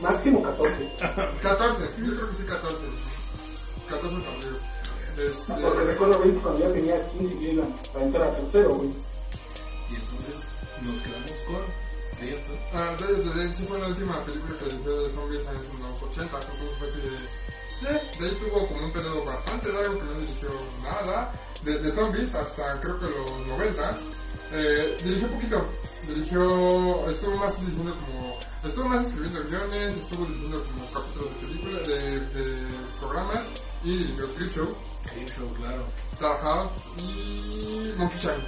Máximo 0.00 0.42
14. 0.42 0.90
14, 1.42 1.82
yo 2.04 2.14
creo 2.14 2.28
que 2.30 2.34
sí 2.34 2.42
14. 2.44 2.76
14 3.88 4.08
también. 4.08 4.56
Este... 5.28 5.52
Porque 5.54 5.84
recuerdo 5.84 6.18
bien 6.20 6.34
que 6.36 6.42
cuando 6.42 6.60
ya 6.60 6.72
tenía 6.72 7.10
15 7.10 7.34
yo 7.40 7.52
iba 7.52 7.64
para 7.92 8.04
entrar 8.04 8.28
a 8.28 8.32
tercero, 8.32 8.74
güey. 8.74 8.90
Y 9.90 9.94
entonces 9.94 10.48
nos 10.82 11.00
quedamos 11.02 11.32
con 11.46 11.90
of 12.20 12.46
the 12.46 12.76
Ah, 12.76 12.96
Dead 12.98 13.52
sí 13.52 13.64
fue 13.66 13.78
la 13.78 13.88
última 13.88 14.22
película 14.24 14.58
que 14.58 14.64
dirigió 14.66 15.02
de 15.02 15.10
zombies 15.10 15.46
en 15.46 15.82
los 15.82 16.02
80, 16.02 16.22
entonces 16.22 16.78
fue 16.78 16.88
así 16.88 17.00
de... 17.00 17.50
De 17.80 18.28
ahí 18.28 18.36
tuvo 18.38 18.68
como 18.68 18.84
un 18.84 18.92
periodo 18.92 19.24
bastante 19.24 19.72
largo 19.72 19.98
que 19.98 20.04
no 20.04 20.12
dirigió 20.18 20.50
nada 20.82 21.32
de, 21.64 21.78
de 21.78 21.90
zombies 21.90 22.34
hasta 22.34 22.78
creo 22.78 23.00
que 23.00 23.06
los 23.06 23.46
90. 23.46 23.98
Eh, 24.52 24.96
dirigió 25.02 25.28
poquito, 25.28 25.66
dirigió, 26.06 27.08
estuvo 27.08 27.36
más 27.36 27.58
dirigiendo 27.58 27.96
como, 27.96 28.38
estuvo 28.64 28.88
más 28.88 29.06
escribiendo 29.06 29.42
guiones, 29.44 29.96
estuvo 29.96 30.26
dirigiendo 30.26 30.62
como 30.64 30.84
capítulos 30.92 31.30
de 31.30 31.46
películas, 31.46 31.86
de, 31.86 32.20
de 32.20 32.66
programas 33.00 33.46
y 33.82 33.96
dirigió 33.96 34.28
Creep 34.28 34.52
Show, 34.56 34.76
Creep 35.10 35.28
Show, 35.28 35.48
claro. 35.54 35.84
Dark 36.20 36.40
House 36.40 36.70
y 36.98 37.92
Monkey 37.96 38.18
acuerdo. 38.18 38.46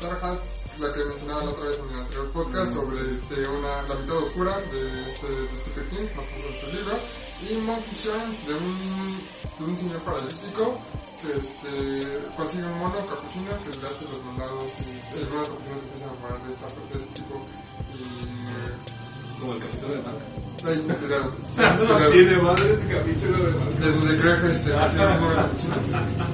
Dark 0.00 0.20
House, 0.20 0.42
la 0.78 0.92
que 0.92 1.04
mencionaba 1.04 1.44
la 1.44 1.50
otra 1.50 1.64
vez 1.64 1.78
en 1.78 1.90
el 1.90 2.00
anterior 2.00 2.30
podcast 2.32 2.72
sobre 2.72 3.10
este, 3.10 3.48
una, 3.48 3.82
la 3.82 3.94
mitad 3.94 4.16
oscura 4.16 4.60
de, 4.60 5.02
este, 5.02 5.26
de 5.26 5.56
Stephen 5.56 5.88
King, 5.90 6.06
basado 6.16 6.48
en 6.48 6.60
su 6.60 6.66
libro, 6.76 6.98
y 7.48 7.54
Monkey 7.56 7.94
Shines 7.94 8.46
de 8.46 8.54
un, 8.54 9.18
de 9.58 9.64
un 9.64 9.76
señor 9.76 10.00
paralítico 10.02 10.78
que 11.20 11.36
este, 11.36 12.32
consigue 12.36 12.64
un 12.64 12.78
mono 12.78 13.06
capuchino 13.06 13.52
que 13.64 13.78
le 13.78 13.86
hace 13.86 14.04
los 14.06 14.24
mandados 14.24 14.64
y 14.80 15.18
el 15.18 15.28
mono 15.28 15.42
capuchino 15.42 15.76
se 15.76 15.84
empieza 15.84 16.04
a 16.04 16.12
enamorar 16.12 16.42
de, 16.42 16.52
esta, 16.52 16.66
de 16.66 16.96
este 16.96 17.20
tipo 17.20 17.46
y 17.92 19.38
Como 19.38 19.52
el 19.54 19.60
capítulo 19.60 19.94
de. 19.94 20.39
Ahí 20.64 20.78
inspirado. 20.78 21.32
No 21.56 22.06
tiene 22.12 22.36
madre 22.36 22.72
ese 22.72 22.86
capítulo 22.88 23.44
de 23.44 23.52
de 23.80 23.92
donde 23.92 24.16
Greg 24.16 24.44
este, 24.44 24.70
mono 25.20 25.34
capuchino 25.34 25.74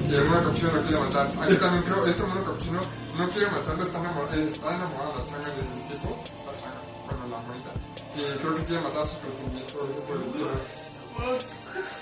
y 0.09 0.15
el 0.15 0.25
mono 0.25 0.43
capuchino 0.43 0.71
lo 0.73 0.81
quiere 0.81 0.99
matar. 0.99 1.27
Aquí 1.41 1.55
también 1.55 1.83
creo, 1.83 2.05
este 2.05 2.23
mono 2.23 2.43
capuchino 2.43 2.79
no 3.17 3.29
quiere 3.29 3.51
matarlo, 3.51 3.83
está 3.83 3.99
enamorado, 3.99 4.33
está 4.41 4.75
enamorado 4.75 5.13
de 5.13 5.19
la 5.19 5.25
changa 5.25 5.47
del 5.47 5.87
tipo, 5.87 6.23
la 6.45 6.53
changa, 6.59 6.81
bueno, 7.05 7.27
la 7.27 7.37
monita, 7.47 7.71
y 8.15 8.37
creo 8.39 8.55
que 8.55 8.63
quiere 8.65 8.81
matar 8.81 9.01
a 9.01 9.05
sus 9.07 9.19
pretendientes, 9.19 9.73
por 9.73 10.17
el. 10.17 11.37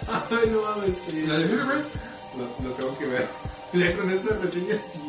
Ay, 0.07 0.49
no 0.51 0.61
mames, 0.61 0.95
sí. 1.07 1.25
Ahí 1.31 1.43
dice, 1.43 1.63
güey, 1.63 1.77
Lo, 2.37 2.67
lo 2.67 2.75
tengo 2.75 2.97
que 2.97 3.05
ver. 3.05 3.29
Ya 3.73 3.95
con 3.97 4.09
esta 4.09 4.35
reseña 4.35 4.75
sí, 4.93 5.04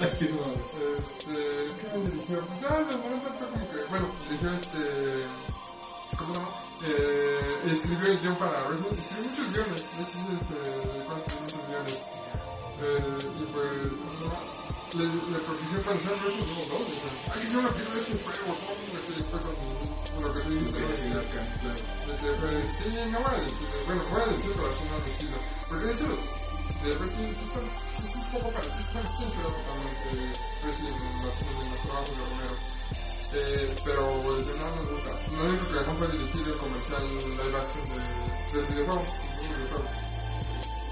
No 0.00 0.06
este, 0.06 1.36
¿qué 1.76 1.84
me 1.92 2.08
dirigió? 2.08 2.40
Pues 2.40 2.60
que, 2.62 3.84
bueno, 3.90 4.06
este, 4.56 4.80
¿cómo 6.16 6.32
llama? 6.32 6.48
Eh, 6.88 7.70
escribió 7.70 8.08
el 8.08 8.20
guion 8.20 8.36
para 8.36 8.64
Resident 8.68 8.98
escribió 8.98 9.28
muchos 9.28 9.52
guiones, 9.52 9.84
este 10.00 10.16
es 10.16 10.24
muchos 11.36 11.60
guiones. 11.68 11.98
Y 12.80 13.44
pues, 13.52 13.92
le, 14.96 15.04
le 15.04 15.38
para 15.84 15.96
hacer 15.96 16.16
Resident 16.24 16.48
Evil 16.48 16.68
2, 16.70 16.80
dice, 16.88 17.08
hay 17.28 17.40
que 17.40 17.46
hacer 17.46 17.58
una 17.58 17.68
película 17.68 17.96
de 17.96 18.00
este 18.00 18.16
juego, 18.24 18.56
¿cómo 18.56 18.80
me 18.88 19.00
que 19.04 19.20
fue 19.28 19.36
lo 20.22 20.32
que 20.32 20.40
te 20.40 20.48
dije? 20.48 20.80
Sí, 20.96 21.08
¿no? 21.12 23.10
no 23.10 23.20
voy 23.20 23.28
a 23.28 23.36
decir, 23.36 23.68
bueno, 23.84 24.00
voy 24.10 24.22
a 24.22 24.26
decir, 24.32 24.52
pero 24.56 24.64
así 24.64 24.84
no 24.88 24.96
decirlo. 25.04 25.36
Porque 25.68 25.84
de 25.84 25.92
hecho, 25.92 26.08
de 26.82 26.90
Resident 26.98 27.36
está 27.36 27.60
un 27.60 28.32
poco 28.32 28.48
parecido, 28.50 29.00
inspirado 29.20 29.50
totalmente 29.50 30.38
Resident 30.64 30.96
en 31.00 31.22
los, 31.22 31.34
en 31.40 31.70
los 31.70 31.80
trabajos 31.80 32.10
de 32.10 32.24
Romero. 32.30 32.56
Eh, 33.32 33.76
pero 33.84 34.02
el 34.36 34.44
que 34.44 34.54
más 34.58 34.74
nos 34.76 34.90
gusta, 34.90 35.10
no 35.30 35.44
digo 35.46 35.64
que 35.68 35.86
no 35.86 35.94
fue 35.94 36.08
dirigido 36.08 36.52
el 36.52 36.58
comercial 36.58 37.04
live 37.14 37.56
action 37.62 37.84
de, 37.90 38.58
del 38.58 38.66
videojuego, 38.74 39.04
del 39.06 39.48
videojuego. 39.54 39.88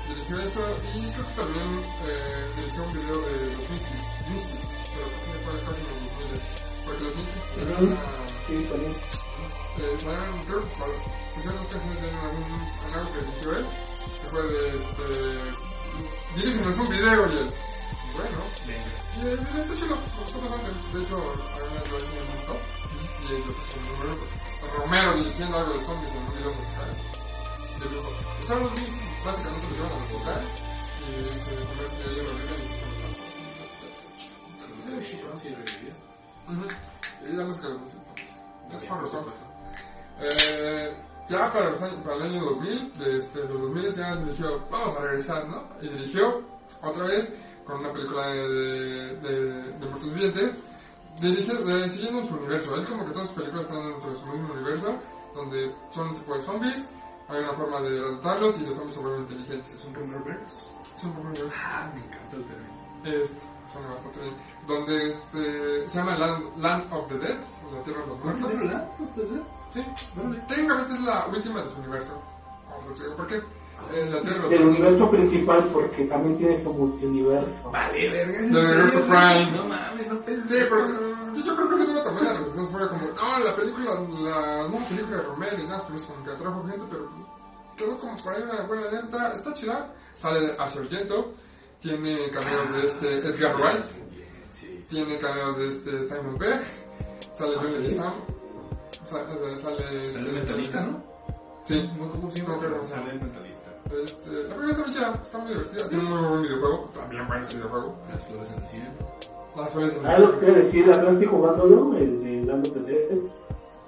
Dirigió 0.08 0.40
eso 0.40 0.62
y 0.94 1.02
creo 1.10 1.26
que 1.28 1.34
también 1.34 1.84
eh, 2.06 2.48
dirigió 2.56 2.82
un 2.84 2.92
video 2.94 3.18
de 3.18 3.32
los 3.58 3.70
Misfits, 3.70 4.08
Misfits, 4.30 4.66
pero 4.94 5.06
creo 5.08 5.32
que 5.34 5.38
fue 5.44 5.52
casi 5.66 5.80
en 5.82 5.88
los 5.88 6.00
2000 6.14 6.40
porque 6.86 7.04
los 7.04 7.14
Misfits 7.16 7.48
eran 7.58 7.84
una 7.84 8.00
Sí, 8.46 8.54
también. 8.70 8.94
eh, 9.78 9.96
saben, 9.98 10.44
creo 10.46 10.62
que 10.62 10.68
para- 10.78 11.00
pusieron 11.34 11.56
dos 11.58 11.68
canciones 11.68 12.02
de 12.02 12.08
algún, 12.08 12.48
algo 12.94 13.12
que 13.12 13.20
dirigió 13.20 13.50
él, 13.58 13.66
que 14.22 14.26
fue 14.30 14.42
de 14.48 14.68
este, 14.78 15.04
dirígenos 16.36 16.78
un 16.78 16.88
video 16.88 17.26
y 17.26 17.36
él, 17.38 17.50
bueno, 18.14 18.38
Venga. 18.66 18.90
y 19.16 19.20
el 19.20 19.38
video 19.38 19.60
está 19.60 19.74
chido, 19.76 19.96
me 19.96 20.22
gustó 20.22 20.40
bastante, 20.40 20.98
de 20.98 21.04
hecho, 21.04 21.16
a 21.16 21.18
mí 21.18 21.68
me 21.72 21.80
lo 21.88 21.96
hice 21.96 22.18
un 22.18 22.28
montón, 22.28 22.58
y 23.22 23.32
ellos 23.32 23.56
es 23.58 23.66
como 23.74 23.88
Romero, 24.02 24.24
Romero 24.78 25.10
dirigiendo 25.18 25.54
algo 25.58 25.72
de 25.74 25.84
zombies 25.84 26.12
en 26.12 26.18
un 26.18 26.34
video 26.36 26.54
musical, 26.54 26.90
los 28.60 28.72
Beatles 28.74 29.24
básicamente 29.24 29.66
los 29.68 29.76
llevan 29.76 29.92
a 29.92 30.08
tocar, 30.08 30.40
y 30.98 31.10
se 31.38 31.50
en 31.50 31.60
lo 31.60 31.66
viven 31.66 32.64
y 35.00 35.04
se. 35.04 35.28
Ujú. 36.48 36.66
Y 37.24 37.32
la 37.36 37.44
música 37.44 37.68
de 37.68 37.74
música. 37.74 38.00
Es. 38.72 38.82
Eh, 40.20 40.96
ya 41.28 41.52
para, 41.52 41.72
para 41.74 42.16
el 42.16 42.22
año 42.22 42.44
2000, 42.44 42.98
de 42.98 43.18
este, 43.18 43.44
los 43.44 43.60
2000 43.60 43.94
ya 43.94 44.16
dirigió, 44.16 44.60
vamos 44.70 44.96
a 44.96 45.00
regresar, 45.00 45.48
¿no? 45.48 45.64
Y 45.80 45.88
dirigió 45.88 46.42
otra 46.82 47.04
vez 47.04 47.32
con 47.66 47.80
una 47.80 47.92
película 47.92 48.28
de, 48.28 48.48
de, 48.48 49.16
de, 49.16 49.72
de 49.72 49.86
muertos 49.86 50.14
vivientes, 50.14 50.62
dirigió, 51.20 51.54
eh, 51.68 51.88
siguiendo 51.88 52.20
en 52.20 52.26
su 52.26 52.34
universo. 52.36 52.74
Él 52.76 52.86
como 52.86 53.04
que 53.04 53.12
todas 53.12 53.28
sus 53.28 53.36
películas 53.36 53.64
están 53.64 53.90
dentro 53.90 54.10
de 54.10 54.16
su 54.16 54.26
mismo 54.26 54.54
universo, 54.54 54.96
donde 55.34 55.74
son 55.90 56.08
un 56.08 56.14
tipo 56.14 56.34
de 56.34 56.42
zombies, 56.42 56.84
hay 57.28 57.42
una 57.42 57.52
forma 57.52 57.80
de 57.82 58.00
tratarlos 58.00 58.58
y 58.58 58.64
los 58.64 58.74
zombies 58.74 58.94
se 58.94 59.00
vuelven 59.00 59.20
inteligentes. 59.22 59.74
¿Es 59.74 59.84
un 59.84 59.94
rumor 59.94 60.24
verse? 60.24 60.64
Son 60.98 61.10
universos. 61.10 61.52
Ah, 61.62 61.90
me 61.94 62.00
encanta 62.00 62.36
el 62.36 62.44
término. 62.44 62.78
Este, 63.04 63.40
suena 63.68 63.88
bastante 63.88 64.20
bien. 64.20 64.34
Donde 64.66 65.08
este, 65.10 65.88
se 65.88 65.98
llama 65.98 66.16
Land, 66.16 66.56
Land 66.56 66.92
of 66.92 67.08
the 67.08 67.18
Dead, 67.18 67.38
la 67.72 67.82
Tierra 67.82 68.00
de 68.00 68.06
los 68.06 68.24
Muertos. 68.24 69.57
Sí, 69.72 69.84
técnicamente 70.48 70.94
es 70.94 71.00
la 71.02 71.26
última 71.26 71.62
de 71.62 71.68
su 71.68 71.76
universo. 71.78 72.22
Vamos 72.68 72.86
a 72.86 72.88
decir, 72.90 73.16
¿por 73.16 73.26
qué? 73.26 73.36
Eh, 73.92 74.04
Del 74.24 74.40
Muertos. 74.40 74.60
universo 74.60 75.10
principal 75.10 75.64
porque 75.72 76.04
también 76.06 76.36
tiene 76.36 76.60
su 76.62 76.72
multiuniverso. 76.72 77.70
Vale, 77.70 78.08
verga. 78.10 78.38
¿es 78.38 78.46
en 78.46 78.52
Del 78.52 78.62
serio, 78.62 78.70
universo? 78.70 79.00
Prime. 79.06 79.50
No 79.56 79.64
mames. 79.66 80.08
no 80.08 80.20
pensé. 80.20 80.42
Sí, 80.60 80.66
pero 80.68 80.82
mm, 80.88 81.42
yo 81.44 81.56
creo 81.56 81.68
que 81.68 81.76
no 81.76 81.84
tuvo 81.86 82.02
también 82.02 82.24
la 82.26 82.32
recepción 82.34 82.66
fue 82.66 82.88
como, 82.88 83.00
no, 83.06 83.44
la 83.44 83.56
película, 83.56 83.84
la 83.94 84.68
nueva 84.68 84.88
película 84.88 85.16
de 85.18 85.22
Romero 85.22 85.62
y 85.62 85.66
nada, 85.66 85.82
pero 85.86 85.94
es 85.96 86.04
como 86.04 86.24
que 86.24 86.30
atrajo 86.32 86.64
gente, 86.66 86.84
pero 86.90 87.10
quedó 87.76 87.98
como 87.98 88.16
por 88.16 88.34
ahí 88.34 88.42
una 88.42 88.62
buena 88.66 88.90
lenta, 88.90 89.32
está 89.32 89.52
chida, 89.54 89.94
sale 90.14 90.56
a 90.58 90.62
Argento, 90.64 91.32
tiene 91.80 92.28
cameos 92.30 92.72
de 92.72 92.84
este 92.84 93.18
Edgar 93.18 93.56
Wright, 93.56 93.84
tiene 94.90 95.18
cameos 95.18 95.56
de 95.56 95.68
este 95.68 96.02
Simon 96.02 96.36
Pegg, 96.36 96.62
sale 97.32 97.54
John 97.56 97.72
Leguizamo, 97.74 98.14
sale, 99.08 99.56
sale, 99.56 100.08
Sale 100.08 100.28
el 100.28 100.34
mentalista, 100.34 100.80
¿no? 100.84 101.02
Sí, 101.64 101.90
No, 101.98 102.10
¿cómo 102.10 102.30
se 102.30 102.42
No, 102.42 102.48
llama? 102.48 102.58
creo 102.60 102.80
que 102.80 102.86
Sale 102.86 103.10
el 103.10 103.20
mentalista. 103.20 103.70
este, 104.02 104.30
la 104.30 104.54
película 104.56 104.70
está 104.72 104.82
muy 104.84 104.92
chida, 104.94 105.20
está 105.22 105.38
muy 105.38 105.48
divertida, 105.48 105.88
tiene 105.88 106.04
un 106.04 106.10
muy 106.10 106.28
buen 106.28 106.42
videojuego, 106.42 106.84
también 106.94 107.28
bueno 107.28 107.42
ese 107.42 107.56
videojuego, 107.56 107.94
Las 108.10 108.22
flores 108.24 108.50
en 108.52 108.58
el 108.62 108.66
cielo. 108.66 108.90
las 109.56 109.72
flores 109.72 109.92
en 109.94 110.00
el 110.00 110.06
Ah, 110.06 110.18
lo 110.18 110.32
que 110.38 110.46
cielo. 110.46 110.54
a 110.54 110.58
decir, 110.62 110.92
apenas 110.92 111.12
estoy 111.14 111.26
jugándolo, 111.26 111.96
el 111.96 112.22
de 112.24 112.44
Dándote 112.46 112.80
Dead. 112.80 113.18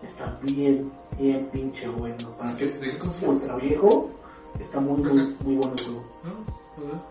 Está 0.03 0.39
bien, 0.43 0.93
bien 1.19 1.47
pinche 1.53 1.89
bueno. 1.89 2.31
Para 2.39 2.51
¿Qué- 2.57 2.71
ser 2.71 2.81
¿De 2.81 2.91
qué 2.93 2.99
confías? 2.99 3.31
ultra 3.31 3.57
viejo, 3.57 4.11
está 4.59 4.81
muy, 4.81 4.97
muy, 5.03 5.13
bueno 5.57 5.75
el 5.77 5.85
juego. 5.85 6.05
¿No? 6.25 6.83
¿Verdad? 6.85 7.03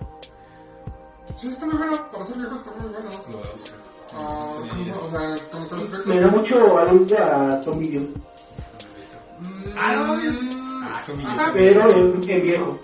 Sí, 1.38 1.48
está 1.48 1.66
muy 1.68 1.78
bueno, 1.78 2.12
para 2.12 2.26
ser 2.26 2.38
viejo 2.38 2.56
está 2.56 2.72
muy 2.72 2.90
bueno. 2.90 3.10
Lo 3.30 3.38
voy 3.38 3.48
a 3.48 3.52
buscar. 3.54 3.89
Ah, 4.14 4.50
o 4.56 5.10
Me 6.06 6.20
da 6.20 6.28
mucho 6.28 6.56
algo 6.56 6.80
a 6.80 6.86
Mm, 9.40 9.74
Ah, 9.78 9.94
no 9.96 10.04
mames. 10.04 10.38
Ah, 10.82 11.02
son 11.06 11.26
Ajá, 11.26 11.52
pero 11.54 11.90
en, 11.92 12.30
en 12.30 12.42
viejo. 12.42 12.80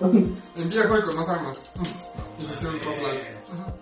En 0.56 0.68
viejo 0.68 0.98
y 0.98 1.02
con 1.02 1.16
más 1.16 1.28
armas. 1.28 1.70
No, 1.76 1.82
Y 2.38 2.44
se 2.46 2.54
hicieron 2.54 2.80
roguelike. 2.80 3.26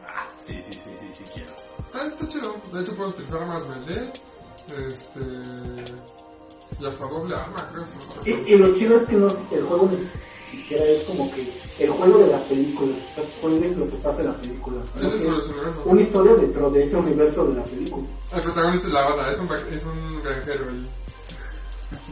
Ah, 0.09 0.26
sí, 0.38 0.53
sí, 0.55 0.72
sí, 0.72 0.78
sí, 1.01 1.09
sí, 1.14 1.24
quiero. 1.34 1.53
Está, 1.84 2.07
está 2.07 2.28
chido. 2.28 2.55
De 2.72 2.82
hecho, 2.82 2.97
puedes 2.97 3.12
utilizar 3.14 3.42
armas 3.42 3.66
melee. 3.68 4.12
Este. 4.88 5.20
Y 6.81 6.87
hasta 6.87 7.07
doble 7.09 7.35
arma, 7.37 7.70
creo. 7.72 7.85
Y, 8.25 8.53
y 8.53 8.57
lo 8.57 8.75
chido 8.75 8.99
es 8.99 9.07
que 9.07 9.16
no, 9.16 9.29
el 9.51 9.62
juego 9.62 9.91
ni 9.91 10.59
siquiera 10.59 10.85
es 10.85 11.05
como 11.05 11.31
que 11.33 11.53
el 11.79 11.91
juego 11.91 12.18
de 12.18 12.27
la 12.29 12.39
película, 12.45 12.95
juegues 13.41 13.77
lo 13.77 13.89
que 13.89 13.97
pasa 13.97 14.20
en 14.20 14.27
la 14.29 14.37
película. 14.37 14.77
Es 14.83 15.01
sino 15.01 15.11
que 15.11 15.18
dentro 15.18 15.33
de 15.33 15.39
es 15.39 15.45
su 15.45 15.51
universo. 15.53 15.83
una 15.85 16.03
historia 16.03 16.35
dentro 16.35 16.70
de 16.70 16.85
ese 16.85 16.97
universo 16.97 17.45
de 17.47 17.55
la 17.55 17.62
película. 17.64 18.07
El 18.33 18.43
protagonista 18.43 18.87
es 18.89 18.95
la 18.95 19.03
banda, 19.09 19.31
es 19.31 19.39
un, 19.41 19.53
es 19.75 19.85
un 19.85 20.22
granjero 20.22 20.70
ahí. 20.70 20.87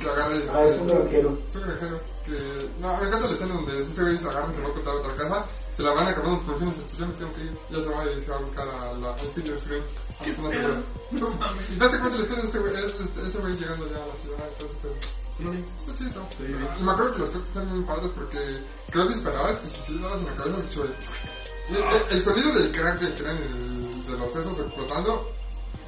Que 0.00 0.08
agarra 0.10 0.34
este- 0.34 0.50
Ah, 0.56 0.64
es 0.64 0.80
un 0.80 0.86
granjero. 0.86 1.38
Es 1.46 1.54
un 1.56 1.62
granjero 1.62 2.00
que... 2.24 2.70
No, 2.80 2.96
me 2.98 3.06
encanta 3.06 3.26
la 3.26 3.32
escena 3.32 3.54
donde 3.54 3.78
ese 3.78 4.02
güey 4.02 4.16
se 4.16 4.28
agarra 4.28 4.48
y 4.50 4.54
se 4.54 4.60
va 4.62 4.68
a 4.68 4.72
contar 4.72 4.94
a 4.94 4.96
otra 4.98 5.16
casa, 5.16 5.46
se 5.76 5.82
la 5.82 5.90
van 5.92 6.08
acabando 6.08 6.36
las 6.36 6.44
producciones, 6.44 6.80
pues 6.82 6.98
yo 6.98 7.06
me 7.06 7.12
tengo 7.14 7.34
que 7.34 7.40
ir, 7.42 7.58
ya 7.70 7.82
se 7.82 7.88
va 7.88 8.04
y 8.10 8.22
se 8.22 8.30
va 8.30 8.36
a 8.36 8.40
buscar 8.40 8.68
a 8.68 8.92
la 8.98 9.08
al 9.14 9.26
Peter 9.34 9.60
Screen, 9.60 9.82
a 10.20 10.26
la 10.26 10.34
zona 10.34 10.50
segura. 10.50 10.80
No 11.12 11.30
mames. 11.30 11.70
Y 11.70 11.76
básicamente 11.76 12.16
la 12.18 12.22
historia 12.24 12.42
de 12.42 12.48
ese 12.48 12.58
güey, 12.58 12.74
es 12.84 13.16
ese 13.26 13.38
güey 13.40 13.54
llegando 13.56 13.90
ya 13.90 13.96
a 13.96 14.06
la 14.06 14.14
ciudad 14.16 14.44
y 14.54 14.58
todo 14.58 14.68
ese 14.68 14.76
pedo. 14.78 14.94
Está 15.42 15.94
chido. 15.94 16.26
Sí. 16.36 16.44
Y 16.44 16.82
me 16.84 16.92
acuerdo 16.92 17.12
que 17.14 17.18
los 17.20 17.28
efectos 17.30 17.48
están 17.48 17.68
muy 17.74 17.84
padres 17.84 18.10
porque 18.14 18.62
creo 18.90 19.08
que 19.08 19.14
disparabas 19.14 19.60
y 19.64 19.68
si 19.68 19.80
sí 19.92 19.98
dabas 19.98 20.20
en 20.20 20.26
la 20.26 20.34
cabeza 20.36 20.56
se 20.56 20.62
escuchó 20.62 20.84
el... 20.84 21.76
El, 21.76 22.18
el 22.18 22.24
sonido 22.24 22.54
del 22.54 22.72
crack 22.72 22.98
del 23.00 23.14
tren 23.14 23.38
y 23.38 24.10
de 24.10 24.18
los 24.18 24.32
sesos 24.32 24.58
explotando, 24.58 25.30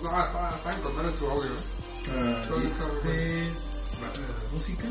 no, 0.03 0.25
está, 0.25 0.51
está 0.51 0.71
en 0.73 1.07
en 1.07 1.15
su 1.15 1.27
audio, 1.27 1.51
¿no? 1.51 1.61
Ah, 2.13 2.43
Todo 2.49 2.59
está 2.61 2.85
muy 4.01 4.09
dice... 4.09 4.21
la 4.31 4.51
música. 4.53 4.87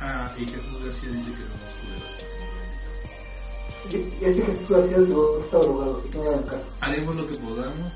Ah. 0.00 0.26
Ah, 0.30 0.34
y 0.38 0.46
Jesús 0.46 0.82
García 0.84 1.10
dice 1.10 1.30
que 1.30 1.36
somos 1.36 1.74
culeros. 1.80 2.16
Y- 3.90 4.24
Ese 4.24 4.42
Jesús 4.42 4.68
García 4.70 4.96
está 5.44 5.58
drogado, 5.58 5.98
así 5.98 6.08
que 6.08 6.18
no 6.18 6.30
hagan 6.30 6.42
caso. 6.44 6.64
Haremos 6.80 7.16
lo 7.16 7.26
que 7.26 7.34
podamos 7.38 7.92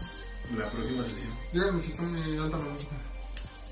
la 0.57 0.70
próxima 0.70 1.05
sesión. 1.05 1.32
Díganme 1.53 1.82
si 1.82 1.91
están 1.91 2.12
muy 2.12 2.39
alta 2.39 2.59
la 2.59 2.64
música. 2.64 2.97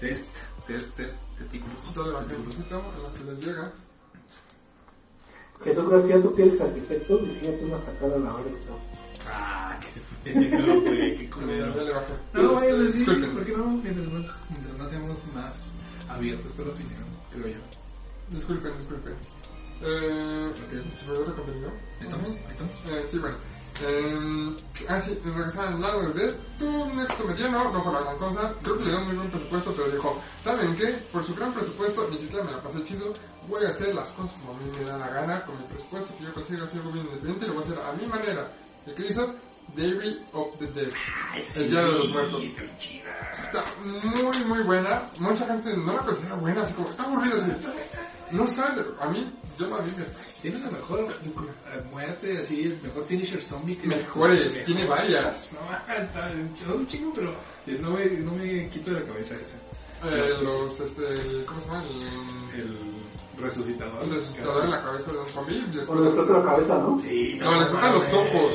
Test, 0.00 0.30
test, 0.66 0.90
test, 0.96 1.14
testículos. 1.38 1.80
Sale 1.94 2.12
la 2.12 2.20
la 3.02 3.12
que 3.12 3.24
les 3.24 3.44
llega. 3.46 3.72
Jesús 5.64 5.88
García, 5.90 6.22
tú 6.22 6.30
tienes 6.32 6.60
arquitecto, 6.60 7.16
diseñate 7.18 7.64
una 7.64 7.78
sacada 7.80 8.14
a 8.16 8.18
la 8.18 8.32
verga. 8.34 8.58
Ah, 9.28 9.80
qué 9.80 10.00
feo, 10.32 10.80
güey, 10.82 11.18
qué 11.18 11.30
culero. 11.30 11.74
No, 12.32 12.52
vayan 12.54 12.74
a 12.74 12.82
decir. 12.82 13.32
¿por 13.32 13.44
qué 13.44 13.52
no? 13.52 13.66
Mientras 13.66 14.06
más, 14.12 14.46
mientras 14.50 14.78
más 14.78 14.90
seamos 14.90 15.18
más 15.34 15.74
abiertos 16.08 16.58
a 16.58 16.62
la 16.62 16.68
opinión, 16.68 17.04
creo 17.32 17.48
yo. 17.48 17.60
Disculpen, 18.30 18.72
disculpen. 18.78 19.14
Eh, 19.82 20.52
¿Distribuidor 20.84 21.28
de 21.28 21.34
contenido? 21.34 21.72
¿Estamos? 22.00 22.28
¿Estamos? 22.30 22.72
Eh, 22.88 23.06
sí, 23.08 23.18
bueno. 23.18 23.36
Eh, 23.82 24.56
ah, 24.88 24.98
sí, 24.98 25.20
regresaba 25.22 25.68
al 25.68 25.80
lado 25.80 26.12
de. 26.14 26.32
Tuvo 26.58 26.84
un 26.84 26.98
éxito 26.98 27.24
mediano, 27.24 27.72
no 27.72 27.82
fue 27.82 27.92
la 27.92 28.00
gran 28.00 28.16
cosa. 28.16 28.54
Creo 28.62 28.78
que 28.78 28.84
le 28.84 28.90
dio 28.90 29.00
muy 29.00 29.16
buen 29.16 29.30
presupuesto, 29.30 29.74
pero 29.76 29.90
dijo: 29.90 30.18
¿Saben 30.42 30.74
qué? 30.76 30.86
Por 31.12 31.22
su 31.22 31.34
gran 31.34 31.52
presupuesto, 31.52 32.08
ni 32.10 32.18
siquiera 32.18 32.44
me 32.44 32.52
la 32.52 32.62
pasé 32.62 32.82
chido. 32.84 33.12
Voy 33.48 33.64
a 33.64 33.68
hacer 33.68 33.94
las 33.94 34.08
cosas 34.08 34.34
como 34.40 34.54
a 34.54 34.60
mí 34.60 34.70
me 34.78 34.84
da 34.84 34.96
la 34.96 35.08
gana, 35.08 35.44
con 35.44 35.58
mi 35.58 35.64
presupuesto 35.66 36.16
que 36.16 36.24
yo 36.24 36.32
consiga 36.32 36.64
hacer 36.64 36.80
algo 36.80 36.92
bien 36.92 37.04
independiente, 37.04 37.44
y 37.44 37.48
lo 37.48 37.54
voy 37.54 37.62
a 37.62 37.66
hacer 37.66 37.78
a 37.78 37.92
mi 37.92 38.06
manera. 38.06 38.52
¿Y 38.86 38.92
qué 38.92 39.06
hizo? 39.08 39.34
Diary 39.74 40.24
of 40.32 40.56
the 40.58 40.66
Dead. 40.68 40.92
El 41.56 41.70
Día 41.70 41.82
de 41.82 41.92
los 41.92 42.08
Muertos. 42.10 42.42
Está 43.32 43.64
muy, 43.84 44.44
muy 44.44 44.60
buena. 44.62 45.02
Mucha 45.18 45.46
gente 45.46 45.76
no 45.76 45.92
la 45.92 46.02
considera 46.02 46.34
buena, 46.36 46.62
así 46.62 46.72
como 46.74 46.88
está 46.88 47.02
aburrida. 47.04 47.36
Así. 47.36 47.66
No 48.30 48.46
sabe, 48.46 48.82
a 49.00 49.06
mí, 49.08 49.30
yo 49.58 49.68
la 49.68 49.78
vi 49.80 49.90
me. 49.92 50.04
Tienes 50.42 50.62
la 50.62 50.70
mejor 50.70 51.00
eh, 51.00 51.82
muerte, 51.90 52.38
así, 52.38 52.64
el 52.64 52.80
mejor 52.82 53.04
finisher 53.04 53.40
zombie 53.40 53.76
que 53.76 53.86
Mejores, 53.86 54.64
tiene 54.64 54.84
varias. 54.86 55.52
No, 55.52 55.94
está 55.94 56.32
un 56.74 56.86
chingo, 56.86 57.12
pero 57.14 57.34
no 57.66 57.90
me, 57.90 58.04
no 58.06 58.32
me 58.32 58.68
quito 58.70 58.92
de 58.92 59.00
la 59.00 59.06
cabeza 59.06 59.34
esa. 59.36 59.56
Eh, 60.04 60.34
los, 60.42 60.80
este, 60.80 61.06
el- 61.06 61.44
¿cómo 61.46 61.60
se 61.60 61.66
llama? 61.68 61.84
El, 62.54 62.62
El 63.36 63.42
resucitador. 63.42 64.02
el 64.04 64.10
resucitador 64.14 64.64
en 64.64 64.70
la 64.70 64.82
cabeza 64.82 65.12
de 65.12 65.18
un 65.18 65.26
zombie. 65.26 65.64
O 65.86 65.94
le 65.94 66.10
toca 66.10 66.32
la 66.32 66.44
cabeza, 66.44 66.78
¿no? 66.78 67.00
Sí, 67.00 67.38
No, 67.40 67.60
le 67.60 67.70
cortan 67.70 67.94
los 67.94 68.12
ojos. 68.12 68.52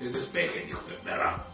El 0.00 0.12
despeje, 0.12 0.66
hijo 0.68 0.80
de 0.88 0.94
perra. 0.96 1.44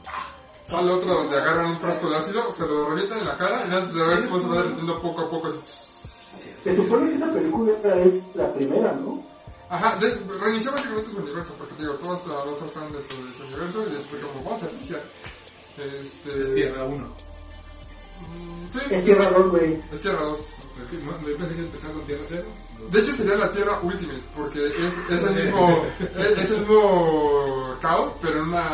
Sale 0.65 0.91
otro 0.91 1.15
donde 1.15 1.37
agarran 1.37 1.71
un 1.71 1.77
frasco 1.77 2.09
de 2.09 2.17
ácido, 2.17 2.51
se 2.53 2.67
lo 2.67 2.91
revientan 2.91 3.19
en 3.19 3.27
la 3.27 3.37
cara 3.37 3.67
y 3.67 3.71
ya 3.71 3.83
se 3.83 4.27
cómo 4.27 4.41
se 4.41 4.49
va 4.49 4.57
derritiendo 4.57 5.01
poco 5.01 5.23
a 5.23 5.31
poco. 5.31 5.51
Se 5.51 6.77
supone 6.77 7.11
que 7.11 7.17
esa 7.17 7.33
película 7.33 7.73
es 7.97 8.23
la 8.35 8.53
primera, 8.55 8.93
¿no? 8.93 9.23
Ajá, 9.69 9.97
de, 9.97 10.15
reinició 10.41 10.73
básicamente 10.73 11.11
su 11.11 11.19
universo, 11.19 11.55
porque 11.59 11.75
digo, 11.79 11.95
todos 11.95 12.27
a 12.29 12.45
otros 12.45 12.69
están 12.69 12.93
dentro 12.93 13.17
de 13.25 13.35
su 13.35 13.43
universo 13.45 13.87
y 13.87 13.93
después 13.93 14.23
como 14.23 14.45
vamos 14.45 14.63
a 14.63 14.71
iniciar. 14.71 15.03
Este... 15.77 16.43
Es 16.43 16.55
Tierra 16.55 16.85
1. 16.85 16.97
Mm, 16.97 17.13
Sí, 18.73 18.81
Es 18.91 19.05
Tierra 19.05 19.31
2, 19.31 19.51
güey. 19.51 19.81
es 19.93 20.01
Tierra 20.01 20.23
2. 20.23 20.39
Es 20.39 20.91
que 20.91 21.05
no- 21.05 21.29
Yo 21.29 21.37
pensé 21.37 21.55
que 21.55 21.61
empezaba 21.63 21.93
con 21.95 22.03
Tierra 22.05 22.23
0. 22.29 22.45
De 22.91 22.99
hecho 23.01 23.15
sería 23.15 23.37
la 23.37 23.51
Tierra 23.51 23.79
Ultimate, 23.83 24.23
porque 24.37 24.67
es, 24.67 24.75
es 25.11 25.23
el 25.23 25.33
mismo 25.35 25.85
es, 26.19 26.39
es 26.39 26.51
el 26.51 26.61
mismo 26.61 27.75
caos, 27.81 28.13
pero 28.21 28.39
en 28.41 28.49
una 28.49 28.69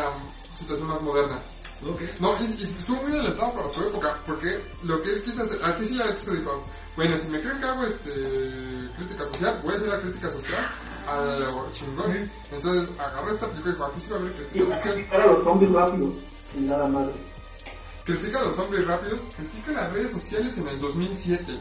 situación 0.55 0.89
más 0.89 1.03
moderna. 1.03 1.39
Ok. 1.87 2.01
No, 2.19 2.35
y, 2.41 2.63
y 2.63 2.65
estuvo 2.79 3.03
muy 3.03 3.13
adelantado 3.13 3.53
para 3.55 3.69
su 3.71 3.83
época, 3.83 4.19
porque 4.27 4.61
lo 4.85 5.01
que 5.03 5.13
él 5.15 5.23
quiso 5.23 5.43
hacer, 5.43 5.59
aquí 5.65 5.85
sí 5.85 5.97
ya 5.97 6.13
se 6.19 6.37
dijo, 6.37 6.63
bueno, 6.97 7.17
si 7.17 7.29
me 7.29 7.41
creen 7.41 7.59
que 7.59 7.65
hago 7.65 7.85
este 7.85 8.11
crítica 8.99 9.27
social, 9.27 9.61
voy 9.63 9.75
a 9.75 9.77
hacer 9.77 9.89
la 9.89 10.01
crítica 10.01 10.31
social 10.31 10.69
a 11.09 11.39
lo 11.39 11.71
chingón. 11.73 12.31
Entonces 12.53 12.89
agarró 12.99 13.31
esta 13.31 13.47
película 13.49 13.71
y 13.71 13.75
dijo, 13.75 13.85
aquí 13.87 14.01
sí 14.03 14.11
va 14.11 14.17
a 14.17 14.21
haber 14.21 14.33
crítica 14.33 14.77
social. 14.77 14.95
criticar 14.95 15.21
a 15.23 15.27
los 15.27 15.45
zombies 15.45 15.73
rápido, 15.73 16.13
sin 16.53 16.67
nada 16.69 16.89
madre. 16.89 17.13
Critica 18.19 18.41
a 18.41 18.45
los 18.45 18.57
zombies 18.57 18.87
rápidos, 18.87 19.21
critica 19.37 19.73
las 19.81 19.93
redes 19.93 20.11
sociales 20.11 20.59
en 20.59 20.69
el 20.69 20.81
2007. 20.81 21.59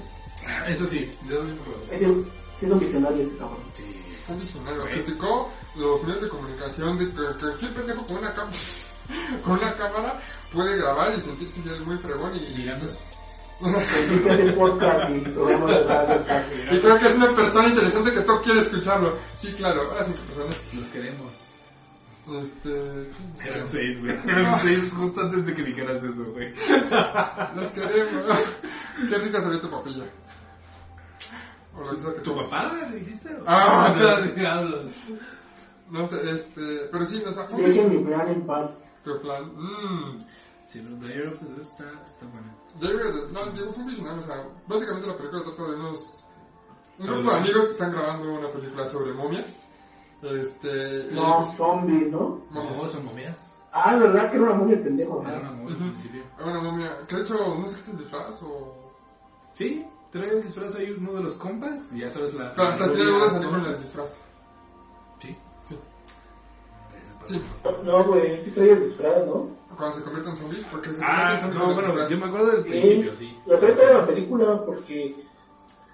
Ah, 0.48 0.66
Eso 0.68 0.88
sí, 0.88 1.10
yo. 1.28 1.44
Es 1.92 2.02
el, 2.02 2.26
sí 2.60 2.66
es 2.66 2.72
un 2.72 2.80
visionario 2.80 3.24
ese 3.24 3.38
cabrón. 3.38 3.58
Sí. 3.76 3.84
Fue 4.26 4.36
un 4.36 4.42
visionario. 4.42 4.84
Criticó 4.86 5.52
los 5.76 6.04
medios 6.04 6.22
de 6.22 6.30
comunicación 6.30 6.98
de 6.98 7.06
que 7.08 7.40
cualquier 7.40 7.74
pendejo 7.74 8.06
con 8.06 8.18
una 8.18 8.34
cámara 8.34 8.58
con 9.44 9.54
una 9.54 9.76
cámara 9.76 10.20
puede 10.52 10.78
grabar 10.78 11.14
y 11.18 11.22
sentirse 11.22 11.62
ya 11.64 11.72
muy 11.86 11.98
fregón 11.98 12.36
y, 12.36 12.40
Mirando. 12.56 12.88
Y 16.72 16.80
creo 16.80 16.98
que 16.98 17.08
es 17.08 17.16
una 17.16 17.36
persona 17.36 17.68
interesante 17.68 18.12
que 18.14 18.22
todo 18.22 18.42
quiere 18.42 18.62
escucharlo. 18.62 19.18
Sí, 19.34 19.52
claro, 19.54 19.92
ahora 19.92 20.06
sí, 20.06 20.14
personas. 20.14 20.56
Los 20.74 20.86
queremos. 20.86 21.49
Este. 22.36 23.12
Eran 23.48 23.68
seis, 23.70 24.00
güey. 24.00 24.12
Eran 24.26 24.60
seis 24.60 24.94
justo 24.96 25.22
antes 25.22 25.46
de 25.46 25.54
que 25.54 25.64
dijeras 25.64 26.04
eso, 26.04 26.26
güey. 26.32 26.54
Los 27.56 27.68
queremos. 27.72 28.40
Qué 29.10 29.18
rica 29.18 29.42
se 29.42 29.48
ve 29.50 29.58
tu 29.58 29.70
papilla. 29.70 30.06
¿Tu 32.02 32.22
tú- 32.24 32.36
papá 32.36 32.72
le 32.92 32.98
dijiste? 33.00 33.30
Ah, 33.46 33.96
no. 33.98 34.22
¿De 34.22 34.34
qué 34.34 34.46
hablas? 34.48 34.86
No 35.90 36.06
sé, 36.08 36.30
este. 36.32 36.88
Pero 36.92 37.06
sí, 37.06 37.24
o 37.26 37.32
sea, 37.32 37.46
fue 37.48 37.62
Dejen 37.64 37.90
mi 37.90 38.04
plan 38.04 38.28
en 38.28 38.46
paz. 38.46 38.72
tu 39.04 39.20
plan. 39.22 39.52
Mmm. 39.56 40.20
Sí, 40.68 40.84
pero 40.84 40.98
The 41.00 41.28
of 41.28 41.40
the 41.40 41.46
Dead 41.46 41.62
está, 41.62 41.84
está 42.06 42.26
buena. 42.28 42.54
David, 42.80 43.32
no, 43.34 43.46
digo, 43.54 43.74
fue 43.74 43.84
un 43.84 43.90
visionario, 43.90 44.22
o 44.22 44.26
sea, 44.26 44.36
básicamente 44.68 45.08
la 45.08 45.18
película 45.18 45.42
trata 45.44 45.64
de 45.64 45.76
unos... 45.76 46.26
Un 47.00 47.08
grupo 47.08 47.32
de 47.32 47.38
amigos 47.38 47.64
que 47.66 47.72
están 47.72 47.92
grabando 47.92 48.32
una 48.34 48.50
película 48.52 48.88
sobre 48.88 49.14
momias. 49.14 49.68
Este... 50.22 51.08
No, 51.12 51.44
zombies, 51.46 52.12
¿no? 52.12 52.42
No, 52.52 52.86
son 52.86 53.06
momias. 53.06 53.58
Ah, 53.72 53.96
¿verdad 53.96 54.30
que 54.32 54.38
era 54.38 54.46
una 54.48 54.56
momia 54.56 54.84
pendejo? 54.84 55.24
Era 55.26 55.40
una 55.40 55.52
momia 55.52 55.74
al 55.76 55.78
principio. 55.92 56.24
Era 56.40 56.48
una 56.52 56.62
momia, 56.62 56.98
que 57.08 57.16
de 57.16 57.22
hecho, 57.22 57.34
no 57.36 57.68
sé 57.68 57.78
qué 57.78 57.92
te 57.92 57.98
disfraz 57.98 58.42
o... 58.44 58.76
Sí, 59.52 59.86
trae 60.12 60.30
el 60.30 60.44
disfraz 60.44 60.76
ahí 60.76 60.92
uno 60.98 61.14
de 61.14 61.24
los 61.24 61.34
compas. 61.34 61.92
Y 61.94 62.00
ya 62.00 62.10
sabes 62.10 62.34
la. 62.34 62.54
Pero 62.56 62.68
hasta 62.68 62.88
no 62.88 63.50
con 63.50 63.52
tonta. 63.64 63.70
el 63.72 63.80
disfraz. 63.82 64.22
Sí. 65.20 65.36
Sí. 65.64 65.80
Sí. 67.26 67.42
No, 67.84 68.04
güey, 68.06 68.44
sí 68.44 68.52
traía 68.52 68.74
el 68.74 68.86
disfraz, 68.90 69.26
¿no? 69.26 69.48
Cuando 69.78 69.96
se 69.98 70.04
convierte 70.04 70.30
en 70.32 70.38
zombie, 70.38 70.66
porque 70.72 70.90
se 70.90 70.96
convierte 71.00 71.22
en 71.22 71.36
Ah, 71.36 71.40
zombie 71.40 71.58
no, 71.60 71.66
con 71.76 71.86
el 71.86 71.92
bueno, 71.92 72.10
yo 72.10 72.18
me 72.18 72.26
acuerdo 72.26 72.48
del 72.52 72.64
Sí. 72.64 72.70
principio, 72.70 73.14
sí. 73.18 73.40
Lo 73.46 73.60
trae 73.60 73.72
toda 73.74 73.94
la 73.94 74.08
película 74.08 74.66
porque 74.66 75.26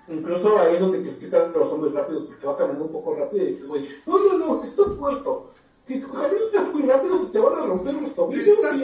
incluso 0.08 0.60
ahí 0.60 0.74
es 0.76 0.80
donde 0.80 1.00
te 1.00 1.18
quitan 1.18 1.52
los 1.54 1.72
hombres 1.72 1.94
rápidos 1.94 2.24
porque 2.28 2.46
va 2.48 2.58
caminando 2.58 2.86
un 2.86 2.92
poco 2.92 3.16
rápido 3.16 3.44
y 3.44 3.48
dices, 3.48 3.68
güey, 3.68 3.90
no, 4.06 4.18
no, 4.20 4.38
no, 4.38 4.64
estás 4.64 4.88
muerto. 4.98 5.52
Si 5.88 6.00
tu 6.00 6.12
caminas 6.12 6.74
muy 6.74 6.82
rápido 6.84 7.20
se 7.20 7.26
te 7.28 7.40
van 7.40 7.54
a 7.62 7.66
romper 7.68 7.94
los 7.94 8.04
¡Te 8.06 8.10
tobillos. 8.16 8.48
estás 8.48 8.76
y! 8.76 8.80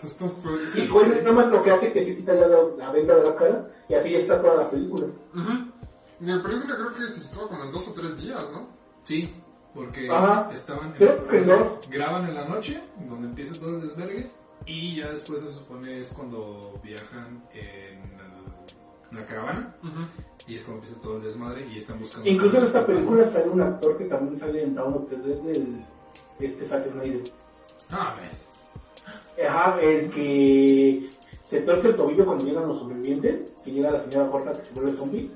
Te 0.00 0.06
estás 0.06 0.32
por- 0.34 0.52
Y 0.60 0.66
sí. 0.72 0.86
güey, 0.88 1.08
nada 1.08 1.32
más 1.32 1.48
lo 1.50 1.62
que 1.62 1.70
hace 1.70 1.86
es 1.86 1.92
que 1.94 2.04
se 2.04 2.16
quita 2.16 2.34
ya 2.34 2.46
la, 2.46 2.58
la 2.76 2.90
venda 2.92 3.16
de 3.16 3.24
la 3.24 3.36
cara 3.36 3.70
y 3.88 3.94
así 3.94 4.10
ya 4.10 4.18
está 4.18 4.42
toda 4.42 4.56
la 4.56 4.70
película. 4.70 5.06
Ujú. 5.06 5.52
La 6.20 6.42
película 6.42 6.74
creo 6.76 6.92
que 6.92 7.00
se 7.08 7.20
sitúa 7.20 7.48
como 7.48 7.64
en 7.64 7.72
dos 7.72 7.88
o 7.88 7.92
tres 7.92 8.20
días, 8.20 8.46
¿no? 8.52 8.66
Sí, 9.02 9.32
porque 9.74 10.10
Ajá. 10.10 10.50
estaban 10.52 10.92
Creo 10.92 11.26
que 11.26 11.40
no. 11.42 11.78
graban 11.90 12.26
en 12.26 12.34
la 12.34 12.46
noche, 12.48 12.78
donde 13.08 13.26
empieza 13.28 13.58
todo 13.58 13.70
el 13.76 13.80
desvergue, 13.82 14.30
y 14.66 14.96
ya 14.96 15.10
después 15.10 15.40
se 15.40 15.50
supone 15.52 16.00
es 16.00 16.08
cuando 16.10 16.78
viajan 16.82 17.42
en 17.52 18.02
el- 18.20 18.25
la 19.16 19.26
caravana, 19.26 19.76
y 20.46 20.56
es 20.56 20.62
cuando 20.62 20.82
empieza 20.82 21.00
todo 21.00 21.16
el 21.16 21.22
desmadre, 21.22 21.66
y 21.68 21.78
están 21.78 21.98
buscando... 21.98 22.28
Incluso 22.28 22.58
en 22.58 22.64
esta 22.64 22.86
película 22.86 23.30
sale 23.30 23.48
un 23.48 23.60
actor 23.60 23.98
que 23.98 24.04
también 24.04 24.38
sale 24.38 24.62
en 24.62 24.74
Down 24.74 24.94
of 24.94 25.08
the 25.08 25.16
Dead 25.16 25.36
del 25.38 25.84
este 26.40 26.66
Zack 26.66 26.90
Snyder. 26.90 27.22
Ah, 27.90 28.14
ves. 28.20 28.46
Ajá, 29.46 29.80
el 29.80 30.10
que 30.10 31.10
se 31.48 31.60
torce 31.60 31.88
el 31.88 31.96
tobillo 31.96 32.24
cuando 32.24 32.44
llegan 32.44 32.68
los 32.68 32.78
sobrevivientes, 32.78 33.52
que 33.64 33.72
llega 33.72 33.90
la 33.90 34.02
señora 34.04 34.30
corta 34.30 34.52
que 34.52 34.64
se 34.64 34.74
vuelve 34.74 34.96
zombie. 34.96 35.30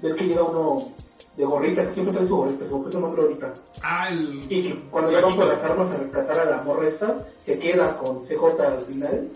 Ves 0.00 0.14
que 0.14 0.24
llega 0.24 0.42
uno 0.42 0.92
de 1.36 1.44
gorrita, 1.44 1.86
que 1.86 1.94
siempre 1.94 2.14
trae 2.14 2.26
su 2.26 2.36
gorrita, 2.36 2.66
se 2.66 2.74
me 2.74 2.82
fue 2.82 2.92
su 2.92 3.00
nombre 3.00 3.22
ahorita. 3.22 3.54
Ah, 3.82 4.08
el... 4.10 4.50
Y 4.50 4.62
que 4.62 4.80
cuando 4.90 5.12
van 5.12 5.36
por 5.36 5.46
las 5.46 5.62
armas 5.62 5.90
a 5.90 5.96
rescatar 5.98 6.40
a 6.40 6.44
la 6.44 6.62
morra 6.62 6.88
esta, 6.88 7.26
se 7.40 7.58
queda 7.58 7.96
con 7.98 8.24
CJ 8.24 8.60
al 8.60 8.82
final 8.82 9.30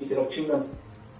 y 0.00 0.06
se 0.06 0.14
lo 0.14 0.28
chingan. 0.28 0.64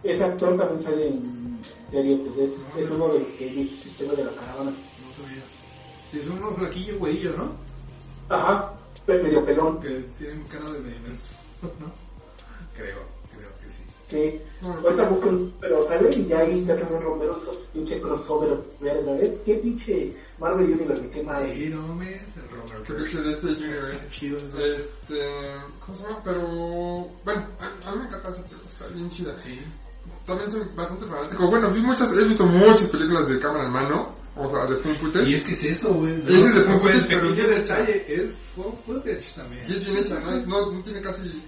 Ese 0.05 0.24
actor 0.24 0.57
también 0.59 0.82
sale 0.82 1.09
en 1.09 1.61
the 1.90 2.03
Dead, 2.03 2.50
es 2.78 2.90
uno 2.90 3.09
de 3.09 3.20
los 3.20 3.30
que 3.32 3.46
hizo 3.46 3.61
el 3.74 3.82
sistema 3.82 4.12
de 4.14 4.24
la 4.24 4.32
caravana. 4.32 4.70
No 4.70 5.24
sabía. 5.24 5.42
Sí, 6.11 6.18
es 6.20 6.26
uno 6.26 6.50
flaquillo, 6.55 6.98
güeyillo, 6.98 7.36
¿no? 7.36 7.53
Ajá, 8.28 8.72
pe- 9.07 9.22
medio 9.22 9.44
pelón. 9.44 9.78
Que 9.80 9.88
tienen 10.18 10.42
cara 10.44 10.70
de 10.72 10.80
memes, 10.80 11.44
¿no? 11.62 11.68
Creo, 12.74 12.98
creo 13.36 13.50
que 13.61 13.68
sí. 13.70 13.82
Sí. 14.09 14.40
Ahorita 14.66 15.09
buscan, 15.09 15.53
pero 15.61 15.82
sale 15.86 16.11
y 16.16 16.26
ya 16.26 16.38
ahí 16.40 16.64
ya 16.64 16.76
también 16.76 17.03
Romero 17.03 17.40
pinche 17.72 18.00
crossover, 18.00 18.59
verga, 18.80 19.12
¿eh? 19.18 19.38
¿Qué 19.44 19.55
pinche 19.57 20.16
Marvel 20.38 20.72
Universe? 20.72 21.09
¿Qué 21.11 21.22
madre? 21.22 21.57
Sí, 21.57 21.68
no 21.68 21.82
mames, 21.88 22.36
el 22.36 22.48
Romero. 22.48 22.82
Creo 22.86 22.98
que 22.98 23.05
es 23.05 23.24
de 23.24 23.32
ese 23.32 23.46
universe. 23.46 24.09
Chido 24.11 24.36
eso. 24.38 24.59
Este. 24.59 25.22
¿Cómo 25.84 25.96
se 25.98 26.05
llama? 26.05 26.20
Pero. 26.24 27.09
Bueno, 27.24 27.46
a, 27.61 27.88
a 27.88 27.92
mí 27.92 27.98
me 28.00 28.07
encanta 28.09 28.28
esa 28.30 28.42
película, 28.44 28.70
está 28.70 28.86
bien 28.88 29.11
chida. 29.11 29.40
Sí. 29.40 29.61
También 30.26 30.50
soy 30.50 30.62
bastante 30.74 31.04
fanático. 31.06 31.48
Bueno, 31.48 31.70
vi 31.72 31.80
muchas, 31.80 32.12
he 32.12 32.24
visto 32.24 32.46
muchas 32.46 32.88
películas 32.88 33.28
de 33.28 33.38
cámara 33.38 33.64
en 33.64 33.72
mano, 33.72 34.12
o 34.36 34.48
sea, 34.48 34.64
de 34.66 34.76
film 34.76 34.94
footage. 34.96 35.28
Y 35.28 35.34
es 35.34 35.44
que 35.44 35.50
es 35.50 35.64
eso, 35.64 35.94
güey. 35.94 36.14
Ese 36.14 36.50
de 36.50 36.64
No, 36.64 36.78
footage, 36.78 36.96
el 36.96 37.06
pero 37.06 37.20
pequeño 37.28 37.34
bien 37.34 37.50
detalle 37.50 38.04
es 38.08 38.42
found 38.54 38.84
footage 38.84 39.34
también. 39.34 39.64
Sí, 39.64 39.74
es 39.74 39.84
bien 39.84 39.96
hecha, 39.96 40.20
¿no? 40.20 40.30
No, 40.46 40.70
no 40.70 40.82
tiene 40.82 41.00
casi... 41.00 41.42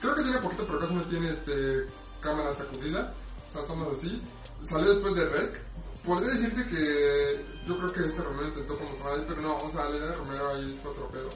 Creo 0.00 0.14
que 0.14 0.22
tiene 0.22 0.38
poquito, 0.38 0.64
pero 0.66 0.78
casi 0.78 0.94
no 0.94 1.02
tiene 1.02 1.30
este 1.30 1.86
cámara 2.20 2.54
sacudida. 2.54 3.12
O 3.48 3.52
sea, 3.52 3.66
tomas 3.66 3.88
así. 3.98 4.22
Salió 4.66 4.90
después 4.90 5.14
de 5.14 5.28
Rec. 5.28 5.60
Podría 6.04 6.30
decirse 6.30 6.66
que 6.68 7.44
yo 7.66 7.76
creo 7.76 7.92
que 7.92 8.06
este 8.06 8.22
Romero 8.22 8.48
intentó 8.48 8.78
como 8.78 8.90
tomar 8.96 9.12
ahí, 9.18 9.24
pero 9.28 9.42
no, 9.42 9.58
o 9.58 9.70
sea, 9.70 9.84
la 9.90 9.96
idea 9.96 10.06
de 10.06 10.16
Romero 10.16 10.48
ahí 10.48 10.80
fue 10.82 10.92
otro 10.92 11.08
pedo. 11.08 11.28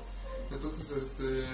Entonces, 0.51 0.93
este... 0.93 1.45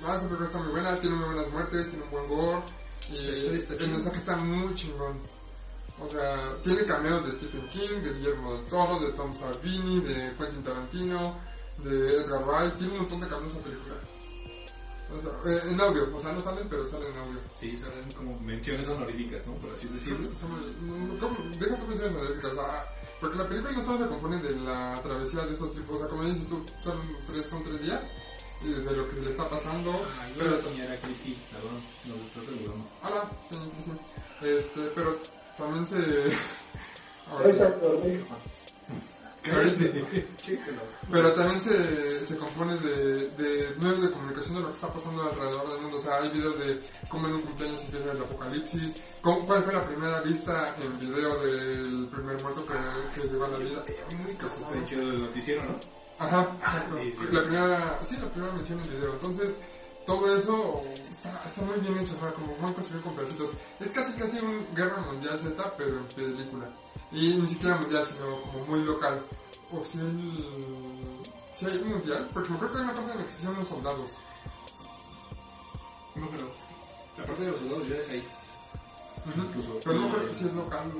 No, 0.00 0.14
esa 0.14 0.24
película 0.24 0.46
está 0.46 0.58
muy 0.58 0.70
buena, 0.70 0.94
tiene 0.96 1.16
muy 1.16 1.26
buenas 1.26 1.52
muertes, 1.52 1.90
tiene 1.90 2.04
un 2.04 2.10
buen 2.10 2.28
gore. 2.28 2.62
Y 3.10 3.16
el 3.16 3.88
mensaje 3.90 4.16
está 4.16 4.36
muy 4.36 4.74
chingón. 4.74 5.20
O 6.00 6.08
sea, 6.08 6.56
tiene 6.62 6.84
cameos 6.84 7.24
de 7.24 7.32
Stephen 7.32 7.68
King, 7.68 8.02
de 8.02 8.12
Guillermo 8.14 8.54
del 8.54 8.64
Toro, 8.66 8.98
de 8.98 9.12
Tom 9.12 9.32
Savini, 9.34 10.00
de 10.00 10.34
Quentin 10.36 10.62
Tarantino, 10.62 11.38
de 11.78 12.16
Edgar 12.16 12.44
Wright, 12.44 12.74
tiene 12.74 12.92
un 12.94 13.00
montón 13.00 13.20
de 13.20 13.28
cameos 13.28 13.52
en 13.52 13.58
la 13.58 13.64
película. 13.64 13.94
O 15.14 15.20
sea, 15.20 15.30
eh, 15.44 15.70
en 15.70 15.80
audio, 15.80 16.14
o 16.14 16.18
sea, 16.18 16.32
no 16.32 16.40
salen, 16.40 16.66
pero 16.68 16.86
salen 16.86 17.12
en 17.12 17.18
audio. 17.18 17.40
Sí, 17.60 17.76
salen 17.76 18.10
como 18.12 18.38
menciones 18.40 18.88
honoríficas, 18.88 19.46
¿no? 19.46 19.54
Por 19.54 19.70
así 19.72 19.86
decirlo. 19.88 20.26
Deja 21.58 21.76
tu 21.76 21.86
menciones 21.86 22.14
honoríficas, 22.14 22.52
ah, 22.58 22.84
porque 23.20 23.36
la 23.36 23.48
película 23.48 23.72
no 23.72 23.82
solo 23.82 23.98
se 23.98 24.06
compone 24.06 24.42
de 24.42 24.56
la 24.60 24.98
travesía 25.02 25.44
de 25.44 25.52
esos 25.52 25.70
tipos, 25.72 25.96
o 25.96 25.98
sea, 25.98 26.08
como 26.08 26.24
dices 26.24 26.48
tú, 26.48 26.64
son 26.80 26.98
tres, 27.26 27.46
son 27.46 27.62
tres 27.62 27.82
días, 27.82 28.10
de 28.68 28.96
lo 28.96 29.08
que 29.08 29.14
se 29.16 29.22
le 29.22 29.30
está 29.30 29.48
pasando, 29.48 30.06
Ay, 30.20 30.34
pero 30.38 30.58
señora 30.60 30.98
Cristi, 31.00 31.36
perdón, 31.50 31.82
nos 32.06 32.18
estás 32.18 32.44
saludando. 32.44 32.86
Hola, 33.02 33.30
sí. 33.48 34.46
Este, 34.46 34.80
pero 34.94 35.16
también 35.56 35.86
se... 35.86 35.96
Ahorita. 37.30 37.74
Pero 41.10 41.32
también 41.32 41.60
se, 41.60 42.24
se 42.24 42.36
compone 42.36 42.76
de, 42.78 43.28
de 43.30 43.74
medios 43.80 44.02
de 44.02 44.10
comunicación 44.12 44.54
de 44.56 44.60
lo 44.60 44.68
que 44.68 44.74
está 44.74 44.88
pasando 44.88 45.22
alrededor 45.22 45.72
del 45.72 45.82
mundo. 45.82 45.96
O 45.96 46.00
sea, 46.00 46.16
hay 46.18 46.30
videos 46.30 46.58
de 46.60 46.80
cómo 47.08 47.26
en 47.26 47.34
un 47.34 47.42
cumpleaños 47.42 47.82
empieza 47.82 48.12
el 48.12 48.22
apocalipsis, 48.22 48.94
cómo, 49.20 49.44
cuál 49.44 49.64
fue 49.64 49.72
la 49.72 49.84
primera 49.84 50.20
vista 50.20 50.74
en 50.80 50.98
video 51.00 51.42
del 51.42 52.08
primer 52.08 52.40
muerto 52.40 52.64
que, 52.66 53.20
que 53.20 53.28
llegó 53.28 53.44
a 53.44 53.48
la 53.48 53.58
vida. 53.58 53.84
Muy 54.16 54.34
cosa 54.34 54.60
está 54.60 54.84
chido 54.84 55.06
del 55.08 55.22
noticiero, 55.22 55.62
¿no? 55.64 56.01
Ajá, 56.26 56.56
Ah, 56.62 56.76
exacto. 56.76 56.98
sí, 57.02 57.12
sí. 57.12 57.18
la 57.34 57.42
primera, 57.42 57.98
sí, 58.02 58.16
la 58.16 58.28
primera 58.30 58.52
mención 58.52 58.80
en 58.80 58.90
video. 58.90 59.12
Entonces, 59.12 59.58
todo 60.06 60.34
eso 60.36 60.82
está, 61.10 61.42
está 61.44 61.62
muy 61.62 61.78
bien 61.80 61.98
hecho, 61.98 62.14
o 62.14 62.18
sea, 62.20 62.30
como 62.32 62.54
muy 62.56 62.72
construido 62.72 63.02
con 63.04 63.14
pedacitos. 63.16 63.50
Es 63.80 63.90
casi 63.90 64.12
casi 64.14 64.38
un 64.38 64.66
guerra 64.74 64.98
mundial 65.02 65.38
Z, 65.40 65.74
pero 65.76 65.98
en 65.98 66.04
película. 66.06 66.68
Y 67.10 67.34
ni 67.34 67.46
siquiera 67.48 67.76
mundial, 67.76 68.06
sino 68.06 68.40
como 68.42 68.64
muy 68.66 68.82
local. 68.84 69.20
O 69.72 69.82
si 69.84 69.98
hay, 69.98 71.28
si 71.54 71.66
hay 71.66 71.82
mundial, 71.84 72.28
porque 72.34 72.50
me 72.50 72.56
acuerdo 72.56 72.74
que 72.74 72.80
hay 72.80 72.84
una 72.84 72.94
parte 72.94 73.12
en 73.12 73.18
la 73.18 73.24
que 73.24 73.32
se 73.32 73.42
llaman 73.44 73.58
los 73.60 73.68
soldados. 73.68 74.12
No, 76.14 76.28
pero 76.28 76.46
la 77.18 77.24
parte 77.24 77.42
de 77.44 77.50
los 77.50 77.60
soldados 77.60 77.88
ya 77.88 77.96
es 77.96 78.10
ahí. 78.10 78.28
Incluso. 79.36 79.78
Pero 79.84 80.00
no 80.00 80.10
creo 80.12 80.28
que 80.28 80.34
si 80.34 80.46
es 80.46 80.52
local. 80.54 80.92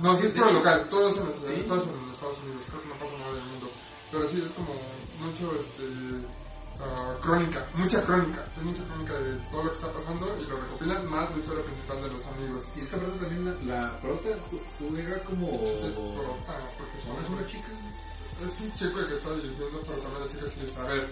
No, 0.00 0.18
sí 0.18 0.26
es 0.26 0.32
hecho- 0.32 0.44
local, 0.52 0.86
todos 0.90 1.16
en, 1.18 1.24
los, 1.26 1.34
¿Sí? 1.34 1.64
todos 1.66 1.84
en 1.86 2.10
Estados 2.12 2.38
Unidos, 2.44 2.66
creo 2.68 2.82
que 2.82 2.88
no 2.88 2.94
pasa 2.96 3.18
nada 3.18 3.30
en 3.30 3.36
el 3.38 3.44
mundo. 3.44 3.70
Pero 4.12 4.28
sí, 4.28 4.42
es 4.44 4.50
como 4.52 4.74
mucho, 5.20 5.52
este, 5.54 5.84
ah, 6.80 7.14
crónica, 7.20 7.66
mucha 7.74 8.02
crónica, 8.02 8.44
hay 8.58 8.64
mucha 8.64 8.82
crónica 8.84 9.14
de 9.14 9.36
todo 9.50 9.64
lo 9.64 9.70
que 9.70 9.76
está 9.76 9.92
pasando 9.92 10.36
y 10.40 10.44
lo 10.46 10.56
recopilan 10.56 11.06
más 11.10 11.30
la 11.30 11.38
historia 11.38 11.64
principal 11.64 12.02
de 12.02 12.10
los 12.16 12.26
amigos. 12.26 12.68
Y 12.76 12.80
es 12.80 12.88
que 12.88 12.96
aparte 12.96 13.18
también 13.24 13.44
la, 13.68 13.74
la 13.82 14.00
prota 14.00 14.30
ju- 14.50 14.62
juega 14.78 15.18
como... 15.20 15.52
Sí, 15.52 15.94
ah, 16.48 16.58
porque 16.76 16.96
¿No 17.06 17.20
es 17.20 17.26
son, 17.26 17.34
una 17.34 17.46
chica? 17.46 17.68
es 18.42 18.60
un 18.60 18.72
chico 18.74 18.98
el 19.00 19.06
que 19.06 19.14
está 19.14 19.30
dirigiendo, 19.34 19.80
pero 19.86 19.98
también 20.02 20.20
la 20.22 20.28
chica 20.28 20.44
es 20.46 20.52
que 20.52 20.80
a 20.80 20.84
ver, 20.84 21.10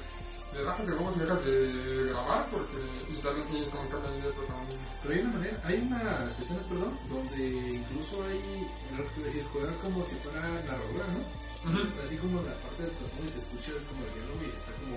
le 0.54 0.62
bajas 0.64 0.86
de 0.86 0.92
huevos 0.94 1.16
y 1.16 1.20
dejas 1.20 1.44
de 1.44 2.04
grabar 2.08 2.46
porque, 2.50 2.76
y 3.12 3.14
también, 3.22 3.46
y 3.62 3.68
como 3.68 3.84
me 3.84 4.22
de 4.26 4.32
protagonismo. 4.32 4.80
Pero 5.02 5.14
hay 5.14 5.20
una 5.20 5.32
manera, 5.34 5.60
hay 5.64 5.78
unas 5.86 6.38
escenas, 6.40 6.64
perdón, 6.64 6.98
donde 7.10 7.46
incluso 7.76 8.22
hay, 8.24 8.66
no 8.96 9.04
quiero 9.12 9.24
decir, 9.24 9.44
juegan 9.52 9.74
como 9.84 10.04
si 10.06 10.16
fuera 10.16 10.40
narradora, 10.40 11.06
¿no? 11.12 11.47
Está 11.68 12.02
así 12.04 12.16
como 12.16 12.40
en 12.40 12.46
la 12.46 12.54
parte 12.64 12.82
corazón 12.88 13.22
y 13.24 13.30
se 13.32 13.38
escucha 13.38 13.70
como 13.88 14.00
el 14.04 14.10
diálogo 14.14 14.40
y 14.40 14.50
está 14.56 14.72
como 14.78 14.96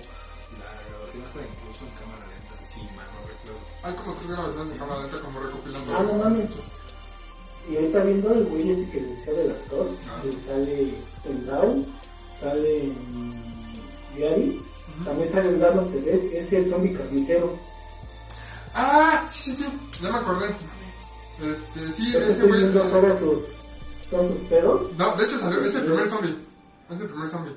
la 0.56 0.70
grabación 0.88 1.22
hasta 1.26 1.40
incluso 1.42 1.82
en 1.84 1.92
cámara 2.00 2.24
lenta, 2.32 2.54
sí, 2.72 2.80
mano, 2.96 3.16
recuerdo. 3.28 3.60
Hay 3.82 3.94
como 3.94 4.14
tres 4.16 4.28
grabaciones 4.30 4.68
de 4.72 4.76
cámara 4.78 5.00
lenta 5.02 5.18
como 5.20 5.40
recopilando. 5.40 5.88
Ah, 5.96 6.02
no 6.02 6.12
mames. 6.14 6.50
Y 7.70 7.76
ahí 7.76 7.84
está 7.86 8.00
viendo 8.02 8.32
el 8.32 8.44
güey 8.46 8.70
ese 8.72 8.90
que 8.90 9.00
decía 9.00 9.32
del 9.34 9.50
actor, 9.52 9.86
Ah. 10.10 10.22
que 10.22 10.32
sale 10.46 10.94
en 11.24 11.46
Down, 11.46 11.86
sale 12.40 12.84
en 12.84 13.72
Gary, 14.18 14.62
también 15.04 15.32
sale 15.32 15.48
en 15.48 15.60
Down 15.60 15.94
ese 16.06 16.38
es 16.38 16.52
el 16.52 16.70
zombie 16.70 16.94
carnicero. 16.94 17.56
Ah, 18.74 19.26
sí, 19.30 19.50
sí, 19.54 19.64
sí, 19.64 20.00
ya 20.02 20.10
me 20.10 20.18
acordé. 20.18 20.48
Este, 21.42 21.90
sí, 21.90 22.08
ese 22.08 22.28
estoy 22.30 22.48
güey. 22.48 22.60
viendo 22.62 22.84
eh, 22.84 22.90
todos 22.90 23.18
sus, 23.18 24.08
todos 24.10 24.28
sus 24.32 24.48
pedos. 24.48 24.92
No, 24.96 25.14
de 25.16 25.24
hecho 25.24 25.36
salió, 25.36 25.64
es 25.64 25.74
el 25.74 25.84
primer 25.84 26.08
zombie. 26.08 26.36
Es 26.92 27.00
el 27.00 27.06
primer 27.08 27.28
zombie. 27.28 27.56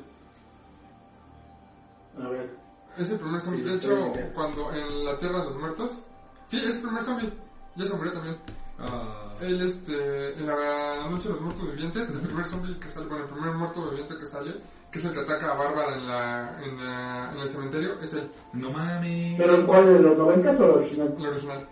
A 2.23 2.29
ver, 2.29 2.49
Es 2.97 3.11
el 3.11 3.19
primer 3.19 3.41
zombie. 3.41 3.63
Sí, 3.63 3.69
De 3.69 3.75
hecho, 3.75 4.13
cuando 4.33 4.71
en 4.73 5.05
la 5.05 5.17
Tierra 5.19 5.39
de 5.39 5.45
los 5.45 5.57
Muertos. 5.57 6.03
Sí, 6.47 6.57
es 6.57 6.75
el 6.75 6.81
primer 6.83 7.03
zombie. 7.03 7.33
Ya 7.75 7.85
se 7.85 7.95
murió 7.95 8.13
también. 8.13 8.37
Ah, 8.79 9.33
Él, 9.41 9.61
este, 9.61 10.33
en 10.39 10.47
la 10.47 11.07
Noche 11.09 11.27
de 11.27 11.35
los 11.35 11.43
Muertos 11.43 11.71
Vivientes, 11.71 12.09
el 12.09 12.21
primer 12.21 12.45
zombie 12.45 12.79
que 12.79 12.89
sale, 12.89 13.07
bueno, 13.07 13.25
el 13.25 13.29
primer 13.29 13.53
muerto 13.53 13.89
viviente 13.89 14.17
que 14.17 14.25
sale, 14.25 14.53
que 14.91 14.99
es 14.99 15.05
el 15.05 15.13
que 15.13 15.19
ataca 15.21 15.51
a 15.51 15.55
Bárbara 15.55 15.95
en, 15.95 16.07
la, 16.07 16.63
en, 16.63 16.77
la, 16.85 17.31
en 17.33 17.39
el 17.39 17.49
cementerio, 17.49 17.99
es 18.01 18.13
el, 18.13 18.29
no 18.53 18.71
mames. 18.71 19.35
¿Pero 19.37 19.55
en 19.55 19.65
cuál? 19.65 19.85
¿De 19.93 19.99
los 19.99 20.17
90 20.17 20.51
o 20.51 20.53
el 20.53 20.61
original? 20.71 21.15
el 21.17 21.25
original. 21.25 21.67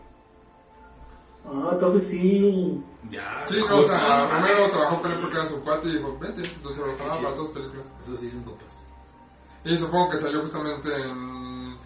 Ah, 1.45 1.69
entonces 1.73 2.07
sí. 2.09 2.83
Ya. 3.09 3.43
Sí, 3.45 3.57
no, 3.69 3.77
o 3.77 3.83
sea, 3.83 4.27
Romero 4.27 4.69
trabajó 4.69 5.01
con 5.01 5.11
él 5.11 5.19
porque 5.19 5.35
era 5.35 5.47
su 5.47 5.61
cuate 5.61 5.87
y 5.89 5.97
dijo, 5.97 6.17
vente, 6.19 6.41
entonces 6.43 6.85
lo 6.85 6.97
para 6.97 7.31
dos 7.31 7.49
películas. 7.49 7.91
Eso 8.01 8.15
sí 8.17 8.29
son 8.29 8.43
compas. 8.43 8.85
Y 9.65 9.75
supongo 9.77 10.09
que 10.09 10.17
salió 10.17 10.41
justamente 10.41 10.89
en, 10.93 11.77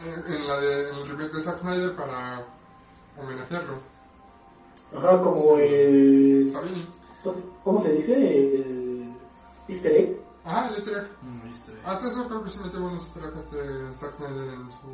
en, 0.00 0.32
en 0.34 0.46
la 0.46 0.60
de, 0.60 0.88
en 0.90 0.94
el 0.96 1.08
remake 1.08 1.32
de 1.32 1.40
Zack 1.40 1.58
Snyder 1.58 1.94
para 1.94 2.44
homenajearlo. 3.18 3.78
Ajá, 4.96 5.20
como 5.22 5.58
el. 5.58 6.48
Sabini. 6.50 6.88
¿Cómo 7.64 7.82
se 7.82 7.92
dice? 7.92 8.14
El. 8.14 9.14
Easter 9.68 9.92
egg. 9.92 10.20
Ajá, 10.44 10.68
el 10.68 10.74
easter 10.76 10.98
egg. 10.98 11.08
Mm, 11.22 11.42
viste. 11.48 11.72
Hasta 11.84 12.08
eso 12.08 12.28
creo 12.28 12.42
que 12.44 12.50
sí 12.50 12.58
metió 12.62 12.80
buenos 12.80 13.02
easter 13.04 13.24
eggs 13.24 13.50
de 13.50 13.92
Zack 13.92 14.12
Snyder 14.12 14.54
en 14.54 14.70
su, 14.72 14.88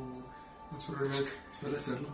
en 0.73 0.81
su 0.81 0.95
remake. 0.95 1.29
Suele 1.61 1.77
hacerlo. 1.77 2.09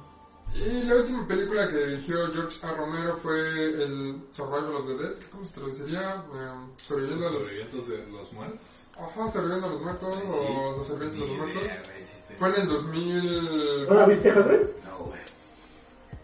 Y 0.55 0.83
la 0.83 0.97
última 0.97 1.27
película 1.27 1.69
que 1.69 1.77
dirigió 1.77 2.33
George 2.33 2.59
A. 2.67 2.73
Romero 2.75 3.17
fue 3.17 3.39
el 3.39 4.21
Survival 4.33 4.75
of 4.77 4.87
the 4.87 4.95
Dead. 5.03 5.15
¿Cómo 5.31 5.45
se 5.45 5.53
traduciría? 5.53 6.15
Eh, 6.35 6.51
sobreviviendo 6.81 7.29
a 7.29 7.31
Los 7.33 7.41
sobrevivientes 7.43 7.89
de 7.89 8.07
los 8.11 8.33
muertos. 8.33 8.61
Ajá, 8.99 9.31
sobreviviendo 9.31 9.67
a 9.67 9.71
los 9.71 9.83
muertos 9.83 10.17
o 10.27 10.75
los 10.77 10.87
sobrevivientes 10.87 11.21
de 11.21 11.27
los 11.27 11.55
muertos. 11.55 11.63
Fue 12.39 12.49
en 12.49 12.55
el 12.61 12.69
2000... 12.69 13.87
¿No 13.89 13.95
la 13.95 14.07
viste, 14.07 14.31
Javier? 14.31 14.71
No, 14.85 15.05
güey. 15.05 15.21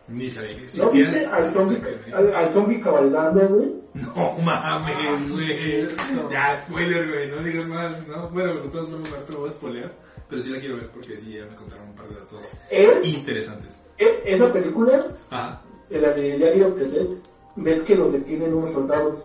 Ni 0.08 0.30
sabía 0.30 0.56
que 0.56 0.78
¿No 0.78 0.90
viste 0.90 1.26
al 1.26 1.54
zombie, 1.54 1.82
al, 2.12 2.34
al 2.34 2.52
zombie 2.52 2.80
cabalgando, 2.80 3.48
güey? 3.48 3.72
No 3.94 4.32
mames, 4.42 5.32
güey. 5.32 5.46
cierto. 5.46 6.28
Ya, 6.30 6.64
spoiler, 6.66 7.08
güey. 7.08 7.30
No 7.30 7.42
digas 7.42 7.68
más. 7.68 8.06
No, 8.08 8.28
bueno, 8.30 8.54
de 8.54 8.68
todas 8.68 8.88
formas, 8.88 9.12
ahorita 9.12 9.32
lo 9.32 9.38
voy 9.38 9.48
a 9.48 9.52
spoilear. 9.52 9.92
Pero 10.34 10.42
sí 10.42 10.52
la 10.52 10.58
quiero 10.58 10.76
ver 10.76 10.90
porque 10.90 11.16
sí, 11.16 11.32
ya 11.32 11.46
me 11.46 11.54
contaron 11.54 11.88
un 11.90 11.94
par 11.94 12.08
de 12.08 12.14
datos 12.16 12.42
Es, 12.68 13.06
interesantes. 13.06 13.80
e- 13.98 14.22
esa 14.26 14.52
película, 14.52 14.98
Ajá. 15.30 15.62
de 15.88 16.00
la 16.00 16.08
de 16.12 16.36
Diario 16.36 16.70
Dead, 16.72 17.06
ves 17.54 17.80
que 17.82 17.94
los 17.94 18.12
detienen 18.12 18.52
unos 18.52 18.72
soldados. 18.72 19.20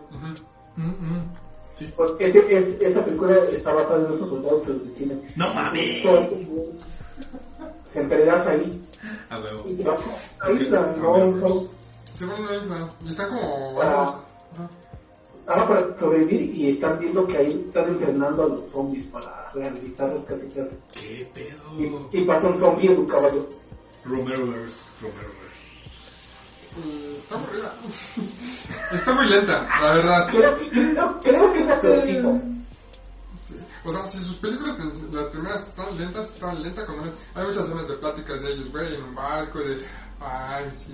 Mm, 0.76 0.82
mm. 0.84 1.34
Sí. 1.76 1.92
Pues 1.96 2.12
ese, 2.20 2.56
es, 2.56 2.80
esa 2.80 3.04
película 3.04 3.34
está 3.50 3.72
basada 3.74 4.06
en 4.06 4.14
esos 4.14 4.28
soldados 4.28 4.62
que 4.62 4.68
los 4.68 4.84
detienen. 4.84 5.22
No 5.34 5.52
mames. 5.52 6.02
Se 7.92 8.00
enterarás 8.00 8.46
ahí. 8.46 8.84
A 9.30 9.40
huevo. 9.40 9.64
Y 9.68 9.74
te 9.74 9.82
vas 9.82 9.98
a 10.40 10.48
la 10.48 10.60
isla, 10.60 10.94
no, 10.96 11.26
no. 11.26 11.68
Se 12.12 12.24
van 12.24 12.36
a 12.36 12.40
una 12.40 12.56
isla. 12.56 12.88
Y 13.04 13.08
están 13.08 13.28
como... 13.30 13.80
Ah. 13.82 14.20
Ahora 15.50 15.66
para 15.66 15.98
sobrevivir 15.98 16.54
y 16.56 16.70
están 16.70 16.98
viendo 17.00 17.26
que 17.26 17.36
ahí 17.36 17.48
están 17.66 17.88
entrenando 17.88 18.44
a 18.44 18.48
los 18.48 18.70
zombies 18.70 19.04
para 19.06 19.50
rehabilitarlos 19.52 20.22
casi 20.24 20.46
casi. 20.46 20.76
¿Qué 20.92 21.28
pedo? 21.34 22.08
Y, 22.12 22.18
y 22.18 22.24
pasa 22.24 22.46
un 22.48 22.58
zombie 22.60 22.92
en 22.92 22.98
un 23.00 23.06
caballo. 23.06 23.48
Romeroverse. 24.04 24.82
Romeroverse. 25.02 25.70
Y 26.84 27.16
Está 27.16 27.36
muy, 27.36 27.48
está 28.92 29.12
muy 29.14 29.26
lenta, 29.28 29.66
la 29.80 29.94
verdad. 29.94 30.28
Creo, 30.30 30.58
que- 30.58 30.70
creo, 30.70 31.20
creo 31.20 31.52
que 31.52 31.60
es 31.60 31.66
la 31.66 31.80
peorcito. 31.80 32.38
Sí. 33.40 33.56
O 33.84 33.90
sea, 33.92 34.06
si 34.06 34.18
sus 34.18 34.36
películas, 34.36 34.78
las 35.10 35.26
primeras 35.28 35.68
están 35.68 35.98
lentas, 35.98 36.32
están 36.34 36.62
lentas 36.62 36.84
como 36.84 37.04
es. 37.06 37.14
Hay 37.34 37.44
muchas 37.46 37.66
escenas 37.66 37.88
de 37.88 37.94
pláticas 37.94 38.40
de 38.40 38.52
ellos, 38.52 38.70
güey, 38.70 38.94
en 38.94 39.02
un 39.02 39.14
barco, 39.16 39.58
de. 39.58 39.84
Ay, 40.20 40.70
sí. 40.72 40.92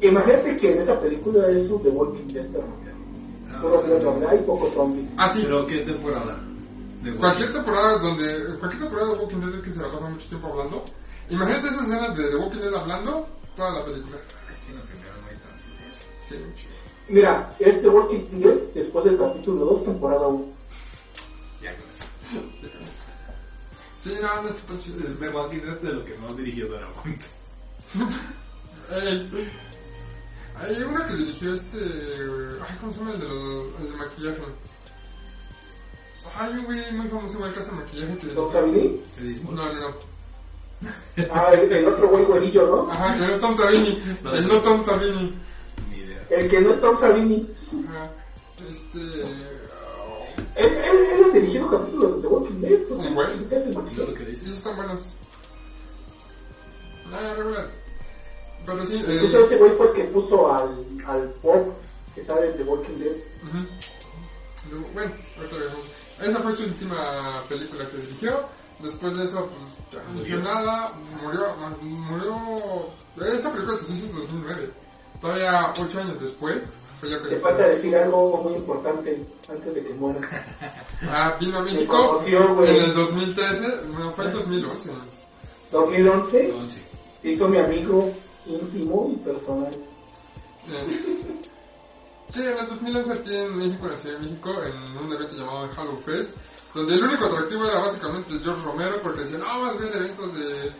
Imagínate 0.00 0.56
que 0.56 0.72
en 0.72 0.82
esa 0.82 0.98
película 1.00 1.48
es 1.48 1.70
un 1.70 1.82
The 1.82 1.88
Walking 1.88 2.28
Dead, 2.28 2.46
solo 3.60 4.20
no 4.20 4.28
hay 4.28 4.38
pocos 4.40 4.72
zombies. 4.74 5.08
Ah, 5.16 5.28
sí. 5.28 5.42
¿Pero 5.42 5.66
qué 5.66 5.78
temporada? 5.78 6.38
De 7.02 7.14
Cualquier 7.16 7.52
temporada 7.52 7.98
donde. 7.98 8.58
Cualquier 8.58 8.82
temporada 8.82 9.12
de 9.12 9.18
Walking 9.18 9.40
Dead 9.40 9.60
que 9.62 9.70
se 9.70 9.80
la 9.80 9.90
pasa 9.90 10.08
mucho 10.08 10.28
tiempo 10.28 10.48
hablando. 10.48 10.84
Imagínate 11.28 11.68
esas 11.68 11.84
escenas 11.84 12.16
de 12.16 12.28
The 12.28 12.36
Walking 12.36 12.58
Dead 12.58 12.74
hablando 12.74 13.26
toda 13.54 13.72
la 13.72 13.84
película. 13.84 14.16
Es 14.50 14.58
que 14.58 14.72
en 14.72 14.78
la 14.78 14.82
primera 14.82 15.12
no 15.22 15.28
hay 15.28 15.36
tanto. 15.36 15.64
Sí. 16.28 16.36
Mira, 17.08 17.50
es 17.58 17.80
The 17.80 17.88
Walking 17.88 18.40
Dead 18.40 18.58
después 18.74 19.04
del 19.04 19.18
capítulo 19.18 19.64
2, 19.64 19.84
temporada 19.84 20.26
1. 20.26 20.46
Ya 21.62 21.74
con 21.76 21.88
eso. 21.90 22.04
Sí, 23.98 24.14
no, 24.20 24.42
no 24.42 24.48
está 24.50 24.74
chido. 24.78 25.08
Es 25.08 25.18
de 25.18 25.28
Walking 25.30 25.60
Dead 25.60 25.80
de 25.80 25.92
lo 25.92 26.04
que 26.04 26.18
no 26.18 26.34
dirigió 26.34 26.68
Darabont. 26.68 27.22
Ey. 28.90 29.28
Hay 30.58 30.82
uno 30.82 31.04
que 31.06 31.14
dirigió 31.14 31.52
este. 31.54 31.78
Ay, 31.78 32.76
¿cómo 32.80 32.92
se 32.92 32.98
llama 32.98 33.12
el 33.12 33.20
de 33.20 33.28
los. 33.28 33.80
el 33.80 33.90
de 33.90 33.96
maquillaje? 33.96 34.42
Hay 36.38 36.52
un 36.52 36.64
güey 36.64 36.92
muy 36.92 37.08
famoso 37.08 37.34
igual 37.36 37.52
que 37.52 37.60
hace 37.60 37.72
maquillaje 37.72 38.18
que. 38.18 38.26
¿Tom 38.28 38.52
Savini? 38.52 39.00
¿Qué 39.16 39.40
No, 39.44 39.52
no, 39.52 39.72
no. 39.74 39.94
Ah, 41.32 41.48
el, 41.54 41.72
el 41.72 41.86
otro 41.86 42.08
güey 42.08 42.24
güerillo, 42.24 42.66
¿no? 42.66 42.90
Ajá, 42.92 43.12
que 43.14 43.18
no 43.20 43.26
es 43.34 43.40
Tom 43.40 43.56
Savini. 43.56 44.02
No, 44.22 44.34
el 44.34 44.48
no 44.48 44.60
Tom 44.62 44.84
Savini. 44.84 45.38
Ni 45.90 45.96
idea. 45.96 46.26
El 46.30 46.50
que 46.50 46.60
no 46.60 46.70
es 46.72 46.80
Tom 46.80 46.98
Savini. 47.00 47.50
Ajá. 47.88 48.12
Este. 48.68 48.98
Él, 50.54 50.68
él, 50.68 50.96
él 51.12 51.24
ha 51.24 51.32
dirigido 51.34 51.70
capítulos 51.70 52.22
de 52.22 52.28
Walking 52.28 52.60
Dead. 52.60 52.78
pues, 52.88 53.00
Un 53.00 53.14
güey. 53.14 53.48
¿qué 53.48 53.56
hace 53.56 53.64
el 53.64 53.70
¿Es 53.70 53.76
maquillaje? 53.76 54.10
lo 54.10 54.14
que 54.14 54.24
dices? 54.24 54.42
esos 54.48 54.58
están 54.58 54.76
buenos. 54.76 55.16
Ah, 57.12 57.34
regulares. 57.36 57.72
Pero 58.66 58.84
sí, 58.86 58.94
Incluso 58.96 59.38
eh. 59.40 59.44
ese 59.46 59.56
güey 59.56 59.70
fue 59.72 59.86
el 59.88 59.92
que 59.92 60.04
puso 60.04 60.52
al, 60.52 60.84
al 61.06 61.28
pop 61.42 61.68
que 62.14 62.24
sale 62.24 62.48
de 62.48 62.52
The 62.54 62.62
Walking 62.64 62.98
Dead. 62.98 63.12
ujú. 63.44 63.66
Luego, 64.70 64.86
Bueno, 64.94 65.12
ahorita 65.36 65.56
veremos. 65.56 65.80
Esa 66.20 66.38
fue 66.40 66.52
su 66.52 66.62
última 66.64 67.42
película 67.48 67.86
que 67.88 67.96
dirigió. 67.98 68.40
Después 68.80 69.16
de 69.16 69.24
eso, 69.24 69.48
pues 69.48 69.92
ya 70.02 70.02
no 70.08 70.14
Murió. 70.18 70.38
hizo 70.38 70.44
nada. 70.44 70.92
Murió. 71.22 71.46
Murió. 71.82 72.86
Esa 73.32 73.52
película 73.52 73.78
se 73.78 73.92
hizo 73.94 74.06
en 74.06 74.12
2009. 74.12 74.70
Todavía 75.20 75.72
8 75.80 76.00
años 76.00 76.20
después. 76.20 76.76
Fue 77.00 77.10
ya 77.10 77.22
que 77.22 77.28
Te 77.28 77.40
falta 77.40 77.68
decir 77.68 77.94
algo 77.96 78.42
muy 78.42 78.54
importante 78.54 79.26
antes 79.50 79.74
de 79.74 79.82
que 79.84 79.94
muera. 79.94 80.20
Ah, 81.10 81.36
vino 81.38 81.58
a 81.58 81.62
México 81.62 81.94
conoció, 82.14 82.64
en 82.64 82.74
el 82.76 82.94
2013. 82.94 83.68
No, 83.98 84.12
fue 84.12 84.24
en 84.24 84.32
2011. 84.32 84.90
2011 85.70 86.52
Once. 86.58 86.80
se 87.22 87.28
hizo 87.30 87.48
mi 87.48 87.58
amigo 87.58 88.10
íntimo 88.46 89.10
y 89.12 89.16
personal. 89.16 89.70
Sí, 92.28 92.40
en 92.42 92.58
el 92.58 92.66
2011 92.68 93.12
aquí 93.12 93.36
en 93.36 93.56
México, 93.56 93.84
en 93.86 93.90
la 93.92 93.96
Ciudad 93.96 94.18
de 94.18 94.26
México, 94.26 94.50
en 94.64 94.96
un 94.98 95.12
evento 95.12 95.36
llamado 95.36 95.70
Halo 95.76 95.96
Fest, 95.96 96.34
donde 96.74 96.94
el 96.94 97.04
único 97.04 97.26
atractivo 97.26 97.64
era 97.66 97.78
básicamente 97.78 98.34
George 98.42 98.64
Romero, 98.64 99.00
porque 99.00 99.20
decían, 99.20 99.42
no, 99.42 99.60
más 99.62 99.78
bien 99.78 99.92
eventos 99.94 100.34
de 100.34 100.72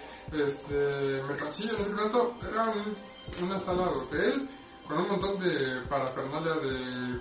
este, 0.44 1.22
mercancía, 1.28 1.70
no 1.78 1.84
sé 1.84 1.90
qué 1.90 1.96
tanto, 1.96 2.34
era 2.50 2.64
un- 2.70 3.46
una 3.46 3.60
sala 3.60 3.84
de 3.84 3.94
hotel 3.94 4.48
con 4.88 4.98
un 4.98 5.08
montón 5.08 5.38
de 5.38 5.80
parafernalia 5.88 6.54
de, 6.54 7.20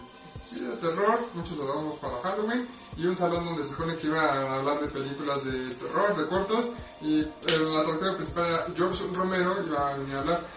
sí, 0.49 0.59
de 0.59 0.75
terror, 0.77 1.19
muchos 1.33 1.57
lo 1.57 1.95
para 1.95 2.17
Halloween, 2.21 2.67
y 2.97 3.05
un 3.05 3.17
salón 3.17 3.45
donde 3.45 3.63
se 3.63 3.69
supone 3.69 3.95
que 3.95 4.07
iban 4.07 4.25
a 4.25 4.55
hablar 4.55 4.81
de 4.81 4.87
películas 4.87 5.43
de 5.43 5.73
terror, 5.75 6.15
de 6.15 6.27
cortos, 6.27 6.65
y 7.01 7.19
el 7.19 7.77
atractivo 7.77 8.15
principal 8.15 8.45
era 8.45 8.67
George 8.75 9.03
Romero, 9.13 9.63
iba 9.65 9.89
a 9.89 9.97
venir 9.97 10.15
a 10.15 10.19
hablar. 10.19 10.47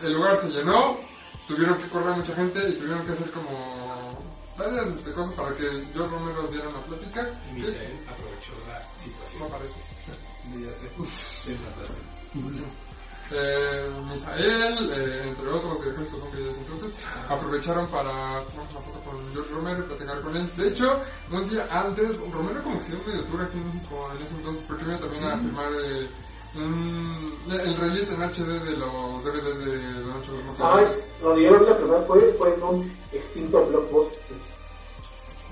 El 0.00 0.12
lugar 0.14 0.38
se 0.38 0.48
llenó, 0.48 0.98
tuvieron 1.46 1.78
que 1.78 1.88
correr 1.88 2.16
mucha 2.16 2.34
gente 2.34 2.68
y 2.68 2.72
tuvieron 2.74 3.04
que 3.04 3.12
hacer 3.12 3.30
como 3.30 4.18
varias 4.56 4.86
este, 4.88 5.12
cosas 5.12 5.34
para 5.34 5.56
que 5.56 5.64
George 5.92 6.14
Romero 6.14 6.46
diera 6.48 6.68
una 6.68 6.80
plática. 6.80 7.30
Y 7.50 7.54
Misael 7.54 7.98
aprovechó 8.08 8.52
la 8.68 8.82
situación. 9.02 9.42
No 9.42 9.48
parece. 9.48 9.74
Ya 10.44 10.72
sé. 10.74 10.90
Eh, 13.32 13.88
Misael, 14.10 14.90
eh, 14.92 15.22
entre 15.28 15.48
otros 15.48 15.72
hombres 15.72 15.94
entonces, 16.58 16.92
aprovecharon 17.28 17.86
para 17.88 18.12
tomar 18.12 18.66
una 18.70 18.80
foto 18.80 19.00
con 19.04 19.32
George 19.32 19.50
Romero 19.54 19.78
y 19.80 19.82
platicar 19.84 20.20
con 20.20 20.36
él. 20.36 20.50
De 20.56 20.68
hecho, 20.68 21.00
un 21.32 21.48
día 21.48 21.66
antes, 21.70 22.16
Romero 22.30 22.62
como 22.62 22.78
que 22.78 22.84
se 22.84 22.90
dio 22.92 23.00
un 23.00 23.06
medio 23.10 23.24
tour 23.24 23.40
aquí 23.42 23.58
en 23.58 23.66
México 23.74 24.08
en 24.16 24.22
ese 24.24 24.34
entonces, 24.34 24.64
porque 24.68 24.84
vino 24.84 24.98
también 24.98 25.24
a 25.24 25.38
filmar 25.38 25.72
eh, 25.84 26.08
un- 26.56 27.34
el 27.50 27.76
release 27.78 28.14
en 28.14 28.22
HD 28.22 28.60
de 28.60 28.76
los 28.76 29.24
DVDs 29.24 29.58
de 29.58 29.76
La 29.76 30.14
Noche 30.14 30.30
de 30.30 30.44
los 30.44 30.58
donde 31.22 31.42
yo 31.42 31.50
lo 31.52 31.60
vi 31.60 31.66
la 31.66 31.76
primera 31.76 32.00
fue, 32.02 32.34
fue 32.38 32.54
en 32.54 32.62
un 32.62 32.92
extinto 33.12 33.66
blockbuster. 33.66 34.20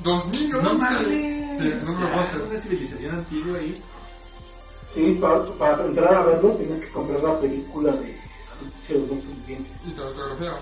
2011. 0.02 0.62
No 0.62 0.74
mames. 0.74 1.00
Sí, 1.00 1.68
en 1.68 1.88
un 1.88 2.00
Ya, 2.00 2.06
blockbuster. 2.06 2.42
Una 2.42 2.60
civilización 2.60 3.14
antigua 3.16 3.58
ahí. 3.58 3.82
Sí, 4.94 5.18
para, 5.20 5.44
para 5.44 5.84
entrar 5.86 6.14
a 6.14 6.24
verlo 6.26 6.50
tenías 6.56 6.78
que 6.80 6.90
comprar 6.92 7.22
la 7.22 7.40
película 7.40 7.92
de 7.92 8.20
Y 8.88 9.90
te 9.92 10.02
autografiaba. 10.02 10.58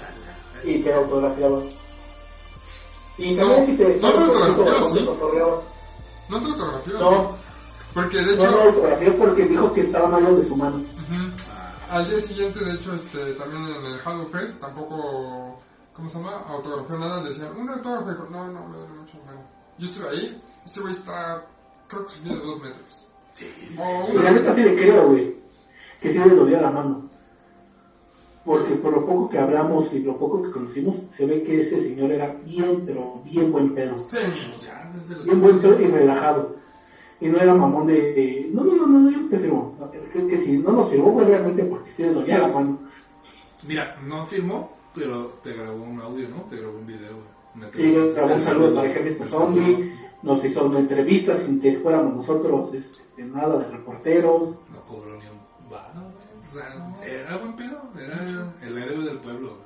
y 0.65 0.83
te 0.83 0.93
autografiaba. 0.95 1.63
Y 3.19 3.35
No, 3.35 3.43
también 3.47 3.67
si 3.67 3.77
te 3.77 3.97
no 4.01 4.13
te 4.13 4.19
autografiaba, 4.19 4.81
te 4.81 4.85
¿sí? 4.85 5.01
No 6.29 6.39
te 6.41 6.47
autografiaba. 6.47 7.01
No, 7.01 7.37
Porque 7.93 8.17
de 8.19 8.25
no 8.27 8.33
hecho. 8.35 8.51
lo 8.51 8.63
autografió 8.63 9.19
porque 9.19 9.45
dijo 9.47 9.73
que 9.73 9.81
estaba 9.83 10.09
malo 10.09 10.37
de 10.37 10.47
su 10.47 10.57
mano. 10.57 10.77
Ujú. 10.77 11.33
al 11.91 12.09
día 12.09 12.21
siguiente, 12.21 12.65
de 12.65 12.73
hecho, 12.75 12.95
este, 12.95 13.33
también 13.35 13.67
en 13.67 13.85
el 13.85 14.01
Halo 14.05 14.27
Fest, 14.27 14.61
tampoco, 14.61 15.59
¿cómo 15.93 16.09
se 16.09 16.19
llama? 16.19 16.37
Autografió 16.47 16.97
nada, 16.99 17.23
decían, 17.25 17.57
un 17.57 17.69
autógrafo, 17.69 18.27
no, 18.31 18.47
no, 18.47 18.69
me 18.69 18.77
duele 18.77 18.95
mucho, 18.95 19.19
bueno. 19.25 19.41
Yo 19.77 19.87
estuve 19.89 20.09
ahí, 20.09 20.43
este 20.65 20.81
güey 20.81 20.93
está, 20.93 21.45
creo 21.89 22.07
que 22.07 22.13
subió 22.15 22.35
de 22.37 22.47
dos 22.47 22.61
metros. 22.63 23.07
Sí. 23.33 23.47
O 23.79 24.13
Y 24.13 24.23
la 24.23 24.31
neta 24.33 24.55
sí 24.55 24.63
le 24.63 24.75
creo, 24.77 25.09
güey, 25.09 25.35
que 26.01 26.13
sí 26.13 26.19
le 26.19 26.35
dolía 26.35 26.61
la 26.61 26.71
mano. 26.71 27.09
Porque 28.45 28.75
por 28.77 28.93
lo 28.93 29.05
poco 29.07 29.29
que 29.29 29.39
hablamos 29.39 29.93
y 29.93 30.01
lo 30.01 30.17
poco 30.17 30.43
que 30.43 30.51
conocimos, 30.51 30.97
se 31.11 31.27
ve 31.27 31.43
que 31.43 31.61
ese 31.61 31.83
señor 31.83 32.11
era 32.11 32.35
bien, 32.45 32.83
pero 32.87 33.21
bien 33.25 33.53
buen 33.53 33.75
pedo. 33.75 33.97
sí, 33.99 34.17
Ya, 34.65 34.91
desde 34.95 35.23
Bien 35.25 35.41
buen 35.41 35.61
pedo 35.61 35.79
y 35.81 35.87
relajado. 35.87 36.57
Y 37.21 37.29
no 37.29 37.39
era 37.39 37.55
mamón 37.55 37.87
de, 37.87 38.13
de, 38.15 38.51
no, 38.53 38.65
no, 38.65 38.87
no, 38.87 38.99
no, 38.99 39.11
yo 39.11 39.29
te 39.29 39.39
firmo. 39.39 39.77
Que, 40.11 40.27
que 40.27 40.41
si 40.41 40.57
no 40.57 40.73
nos 40.73 40.89
firmó 40.89 41.13
fue 41.13 41.25
realmente 41.27 41.65
porque 41.65 41.91
sí 41.91 42.03
le 42.03 42.15
dolía 42.15 42.39
la 42.39 42.49
mano. 42.49 42.79
Mira, 43.69 43.95
no 44.07 44.25
firmó, 44.25 44.73
pero 44.95 45.35
te 45.43 45.53
grabó 45.53 45.85
un 45.85 46.01
audio, 46.01 46.27
¿no? 46.31 46.37
Te 46.49 46.57
grabó 46.57 46.79
un 46.79 46.87
video. 46.87 47.19
Una 47.55 47.67
Y 47.67 47.69
entrevista. 47.69 48.13
grabó 48.23 48.35
un 48.35 48.41
saludo 48.41 48.75
para 48.75 48.87
El 48.91 48.97
Ejército. 48.97 49.25
Zombie, 49.27 49.93
nos 50.23 50.45
hizo 50.45 50.67
una 50.67 50.81
entrevista 50.81 51.37
sin 51.37 51.61
que 51.61 51.75
fuéramos 51.75 52.17
nosotros, 52.17 52.75
este, 52.75 53.25
nada 53.25 53.59
de 53.59 53.69
reporteros. 53.69 54.51
No 54.71 54.85
cobró 54.87 55.17
ni 55.17 55.27
un 55.27 55.71
vado, 55.71 56.03
güey. 56.13 56.31
O 56.49 56.99
sea, 56.99 57.07
era 57.07 57.37
buen 57.37 57.55
pedo. 57.55 57.81
Era 57.97 58.55
el 58.63 58.79
héroe 58.79 59.05
del 59.05 59.19
pueblo, 59.19 59.57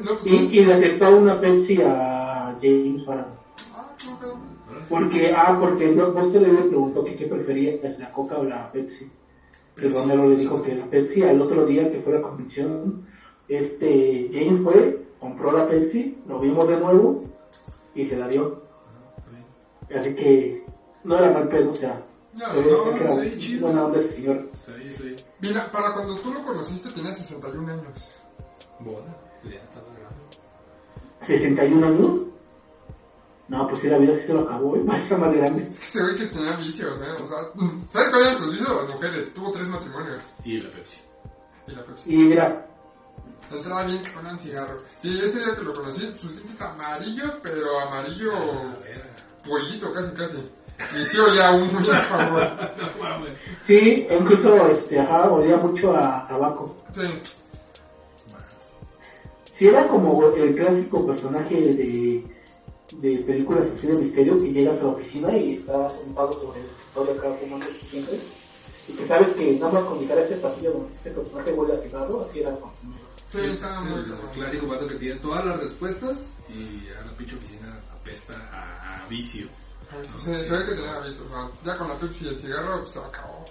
no, 0.00 0.16
pues, 0.16 0.26
Y, 0.26 0.58
y 0.58 0.64
le 0.64 0.74
aceptó 0.74 1.16
una 1.16 1.40
Pepsi 1.40 1.80
a 1.82 2.56
James 2.60 3.02
para 3.04 3.26
ah, 3.74 3.94
pedo. 3.96 4.36
Porque, 4.88 5.32
ah, 5.34 5.56
porque 5.60 5.88
no, 5.94 6.08
usted 6.08 6.40
le 6.40 6.62
preguntó 6.62 7.04
que 7.04 7.16
qué 7.16 7.26
prefería, 7.26 7.74
es 7.82 7.98
la 7.98 8.12
coca 8.12 8.38
o 8.38 8.44
la 8.44 8.70
Pepsi. 8.70 9.10
Pepsi. 9.74 9.98
Romero 9.98 10.28
le 10.28 10.36
dijo 10.36 10.62
que 10.62 10.74
la 10.74 10.86
Pepsi, 10.86 11.22
al 11.22 11.40
otro 11.40 11.64
día 11.64 11.90
que 11.90 12.00
fue 12.00 12.12
la 12.12 12.22
convención, 12.22 13.06
este, 13.48 14.30
James 14.32 14.62
fue, 14.62 15.06
compró 15.20 15.52
la 15.52 15.68
Pepsi, 15.68 16.18
lo 16.26 16.38
vimos 16.40 16.68
de 16.68 16.78
nuevo 16.78 17.24
y 17.94 18.04
se 18.06 18.16
la 18.16 18.28
dio. 18.28 18.67
Así 19.94 20.14
que 20.14 20.66
no 21.04 21.18
era 21.18 21.30
mal 21.30 21.48
pedo, 21.48 21.70
o 21.70 21.74
sea, 21.74 22.02
No, 22.34 22.52
se 22.52 23.04
no, 23.04 23.22
sí, 23.22 23.38
chido. 23.38 23.66
buena 23.66 23.84
onda 23.86 23.98
ese 24.00 24.12
señor. 24.12 24.50
Sí, 24.54 24.72
sí. 24.96 25.16
Mira, 25.40 25.70
para 25.72 25.94
cuando 25.94 26.16
tú 26.16 26.32
lo 26.32 26.42
conociste 26.44 26.90
tenía 26.90 27.12
61 27.12 27.72
años. 27.72 28.14
Boda. 28.80 29.16
Ya 29.44 29.56
estaba 29.58 29.86
grande. 29.94 30.36
61 31.26 31.86
años. 31.86 32.20
No, 33.48 33.66
pues 33.66 33.80
sí, 33.80 33.88
la 33.88 33.96
vida 33.96 34.14
sí 34.14 34.26
se 34.26 34.34
lo 34.34 34.40
acabó, 34.40 34.76
¿eh? 34.76 35.00
Ser 35.08 35.18
más 35.18 35.34
grande. 35.34 35.68
Es 35.70 35.78
que 35.80 35.86
se 35.86 36.04
ve 36.04 36.14
que 36.16 36.26
tenía 36.26 36.56
vicios, 36.56 37.00
¿eh? 37.00 37.22
O 37.22 37.26
sea, 37.26 37.38
¿sabes 37.88 38.10
cuáles 38.10 38.26
eran 38.28 38.36
sus 38.36 38.52
vicios 38.52 38.68
las 38.68 38.94
mujeres? 38.94 39.34
Tuvo 39.34 39.52
tres 39.52 39.66
matrimonios. 39.68 40.34
Y 40.44 40.60
la 40.60 40.70
Pepsi. 40.70 41.00
Y 41.66 41.72
la 41.72 41.84
Pepsi. 41.84 42.12
Y 42.14 42.16
mira, 42.18 42.64
Entraba 43.50 43.84
bien 43.84 44.02
con 44.14 44.26
un 44.26 44.38
cigarro. 44.38 44.76
Sí, 44.98 45.18
ese 45.24 45.38
día 45.38 45.56
que 45.56 45.62
lo 45.62 45.72
conocí, 45.72 46.02
sus 46.18 46.32
dientes 46.34 46.60
amarillos, 46.60 47.32
pero 47.42 47.80
amarillo 47.80 48.32
A 48.32 48.78
ver. 48.84 49.10
Pollito, 49.46 49.92
casi, 49.92 50.14
casi. 50.14 50.38
Y 51.00 51.04
sí 51.04 51.18
olía 51.18 51.50
un 51.50 51.74
muy 51.74 51.84
favor. 51.84 52.48
No 52.78 53.02
mames. 53.02 53.38
sí, 53.64 54.06
incluso, 54.10 54.68
este, 54.68 54.98
ajá, 55.00 55.30
olía 55.30 55.56
mucho 55.56 55.96
a 55.96 56.26
tabaco. 56.28 56.76
Sí, 56.92 57.02
Si 59.54 59.66
era 59.68 59.88
como 59.88 60.22
el 60.36 60.54
clásico 60.54 61.04
personaje 61.04 61.54
de, 61.56 62.24
de 62.96 63.18
películas 63.24 63.68
así 63.74 63.88
de 63.88 63.94
misterio 63.94 64.38
que 64.38 64.52
llegas 64.52 64.78
a 64.80 64.84
la 64.84 64.90
oficina 64.90 65.36
y 65.36 65.54
está 65.54 65.90
sentado 65.90 66.32
sobre 66.32 66.60
el 66.60 66.66
escritorio 66.66 67.12
acá 67.20 67.36
fumando 67.40 67.66
sus 67.66 67.88
cigarros 67.90 68.20
y 68.88 68.92
que 68.92 69.06
sabes 69.06 69.28
que 69.34 69.52
nada 69.58 69.72
más 69.72 69.82
con 69.84 69.98
llegar 69.98 70.18
a 70.18 70.22
ese 70.22 70.36
pasillo 70.36 70.72
donde 70.72 70.94
este 70.94 71.10
personaje 71.10 71.52
huele 71.52 71.74
a 71.74 71.78
cigarro, 71.78 72.24
así 72.24 72.40
era 72.40 72.56
sí, 73.30 73.38
Sí, 73.38 73.84
muy 73.84 74.00
el 74.00 74.30
clásico 74.34 74.66
vato 74.66 74.86
que 74.86 74.94
tiene 74.94 75.20
todas 75.20 75.44
las 75.44 75.60
respuestas 75.60 76.34
y 76.48 76.86
ya 76.86 77.04
la 77.04 77.16
pinche 77.16 77.36
oficina 77.36 77.76
apesta 77.90 78.34
a, 78.52 79.04
a 79.04 79.06
vicio. 79.06 79.48
Sí, 80.18 80.36
se 80.36 80.56
ve 80.56 80.64
que 80.64 80.72
tenía 80.72 80.98
vicios. 81.00 81.26
O 81.26 81.28
sea, 81.28 81.50
ya 81.64 81.78
con 81.78 81.88
la 81.88 81.94
Pepsi 81.94 82.26
y 82.26 82.28
el 82.28 82.38
cigarro, 82.38 82.80
pues 82.80 82.92
se 82.92 82.98
acabó. 82.98 83.44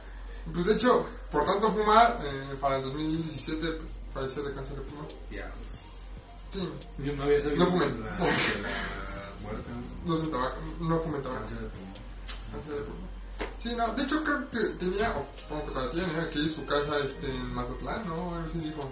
Pues 0.54 0.66
de 0.66 0.74
hecho, 0.74 1.06
por 1.32 1.44
tanto 1.44 1.72
fumar, 1.72 2.20
eh, 2.24 2.56
para 2.62 2.78
el 2.78 2.84
2017, 2.84 3.80
pues 4.14 4.36
de 4.36 4.54
cáncer 4.54 4.78
de 4.78 4.82
pulmón. 4.84 5.08
Ya, 5.32 5.52
pues. 5.52 5.82
Sí, 6.54 6.70
Yo 7.04 7.14
no 7.16 7.24
había 7.24 7.42
sabido 7.42 7.66
No 7.66 7.72
de 7.72 7.80
la, 7.90 8.06
la 8.06 9.34
muerte. 9.42 9.70
no 10.06 10.18
se 10.18 10.28
tabaco, 10.28 10.56
no 10.80 11.00
fumen 11.02 11.22
tabaco. 11.22 11.42
Cáncer 11.42 11.60
de 11.60 11.68
pulmón. 11.70 11.94
Cáncer 12.52 12.74
de 12.74 12.80
pulmón. 12.82 13.08
Sí, 13.58 13.76
no, 13.76 13.94
de 13.94 14.04
hecho 14.04 14.24
creo 14.24 14.50
que 14.50 14.60
tenía, 14.80 15.12
o 15.16 15.28
supongo 15.36 15.66
que 15.66 15.72
todavía 15.72 15.92
tiene, 16.06 16.22
aquí 16.22 16.50
su 16.50 16.66
casa 16.66 16.98
este, 17.00 17.28
en 17.30 17.54
Mazatlán, 17.54 18.08
¿no? 18.08 18.36
A 18.36 18.42
ver 18.42 18.50
si 18.50 18.60
dijo. 18.60 18.90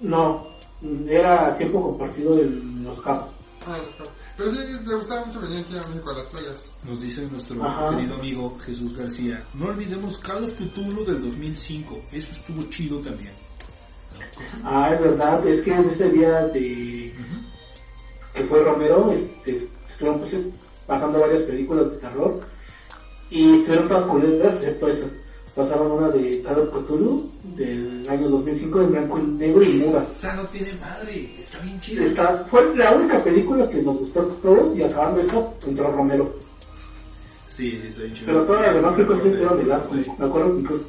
No, 0.00 0.46
era 1.08 1.54
tiempo 1.56 1.82
compartido 1.82 2.38
en 2.38 2.84
los 2.84 3.00
campos. 3.00 3.28
Ah, 3.66 3.78
no 3.78 3.88
está. 3.88 4.04
Pero 4.36 4.50
sí, 4.50 4.58
le 4.84 4.94
gustaba 4.94 5.24
mucho 5.24 5.40
venir 5.40 5.60
aquí 5.60 5.74
a 5.74 5.88
México 5.88 6.10
a 6.10 6.14
las 6.14 6.26
playas. 6.26 6.70
Nos 6.84 7.00
dice 7.00 7.22
nuestro 7.22 7.64
Ajá. 7.64 7.88
querido 7.90 8.16
amigo 8.16 8.58
Jesús 8.58 8.94
García, 8.94 9.44
no 9.54 9.66
olvidemos 9.66 10.18
Call 10.18 10.44
of 10.44 10.58
Cthulhu 10.58 11.04
del 11.04 11.22
2005, 11.22 12.02
eso 12.12 12.32
estuvo 12.32 12.62
chido 12.64 13.00
también. 13.00 13.32
Ah, 14.62 14.90
es 14.92 15.00
verdad, 15.00 15.46
es 15.46 15.62
que 15.62 15.72
en 15.72 15.90
ese 15.90 16.10
día 16.10 16.46
de 16.48 17.14
que 18.34 18.44
fue 18.44 18.62
Romero, 18.62 19.10
este, 19.12 19.68
estuvieron 19.88 20.20
pues, 20.20 20.34
pasando 20.86 21.20
varias 21.20 21.42
películas 21.42 21.90
de 21.90 21.96
terror 21.96 22.40
y 23.30 23.56
estuvieron 23.56 23.88
todas 23.88 24.06
culeras 24.06 24.54
excepto 24.56 24.88
eso. 24.88 25.06
Pasaban 25.56 25.90
una 25.90 26.10
de 26.10 26.44
of 26.46 26.68
Cthulhu 26.68 27.30
del 27.56 28.06
año 28.10 28.28
2005 28.28 28.82
en 28.82 28.90
blanco 28.90 29.18
y 29.18 29.26
negro 29.26 29.62
y 29.62 29.80
muda. 29.80 30.02
Esa 30.02 30.34
no 30.34 30.44
tiene 30.48 30.74
madre, 30.74 31.30
está 31.40 31.58
bien 31.60 31.80
chido. 31.80 32.04
Esta 32.04 32.44
fue 32.50 32.76
la 32.76 32.92
única 32.92 33.24
película 33.24 33.66
que 33.66 33.80
nos 33.80 33.96
gustó 33.96 34.20
a 34.20 34.42
todos 34.42 34.76
y 34.76 34.82
acabando 34.82 35.22
eso 35.22 35.54
entró 35.66 35.90
Romero. 35.90 36.30
Sí, 37.48 37.70
sí, 37.80 37.86
está 37.86 38.02
bien 38.02 38.12
chido. 38.12 38.26
Pero 38.26 38.44
todas 38.44 38.66
las 38.66 38.74
demás 38.74 38.94
películas 38.96 39.22
sí 39.22 39.30
fueron 39.30 39.66
de 39.66 39.72
asco. 39.72 39.94
Me 39.94 40.26
acuerdo 40.26 40.52
que 40.52 40.60
incluso 40.60 40.84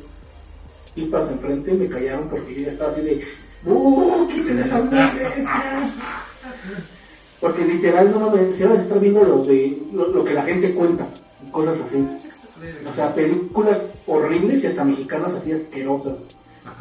tipas 0.95 1.31
enfrente 1.31 1.71
me 1.71 1.87
callaron 1.87 2.27
porque 2.27 2.55
yo 2.55 2.61
ya 2.63 2.71
estaba 2.71 2.91
así 2.91 3.01
de 3.01 3.23
¡Uh! 3.65 4.27
¡Quiten 4.27 4.59
esa 4.65 4.81
madre! 4.81 5.45
Porque 7.39 7.63
literal 7.63 8.11
no 8.11 8.19
van 8.19 8.37
a 8.39 8.81
estar 8.81 8.99
viendo 8.99 9.23
lo, 9.23 9.43
de, 9.43 9.81
lo, 9.93 10.09
lo 10.09 10.23
que 10.25 10.33
la 10.33 10.43
gente 10.43 10.73
cuenta, 10.73 11.07
y 11.45 11.51
cosas 11.51 11.77
así. 11.87 12.27
O 12.91 12.95
sea, 12.95 13.13
películas 13.13 13.77
horribles 14.07 14.63
y 14.63 14.67
hasta 14.67 14.83
mexicanas 14.83 15.33
así 15.35 15.51
asquerosas. 15.51 16.13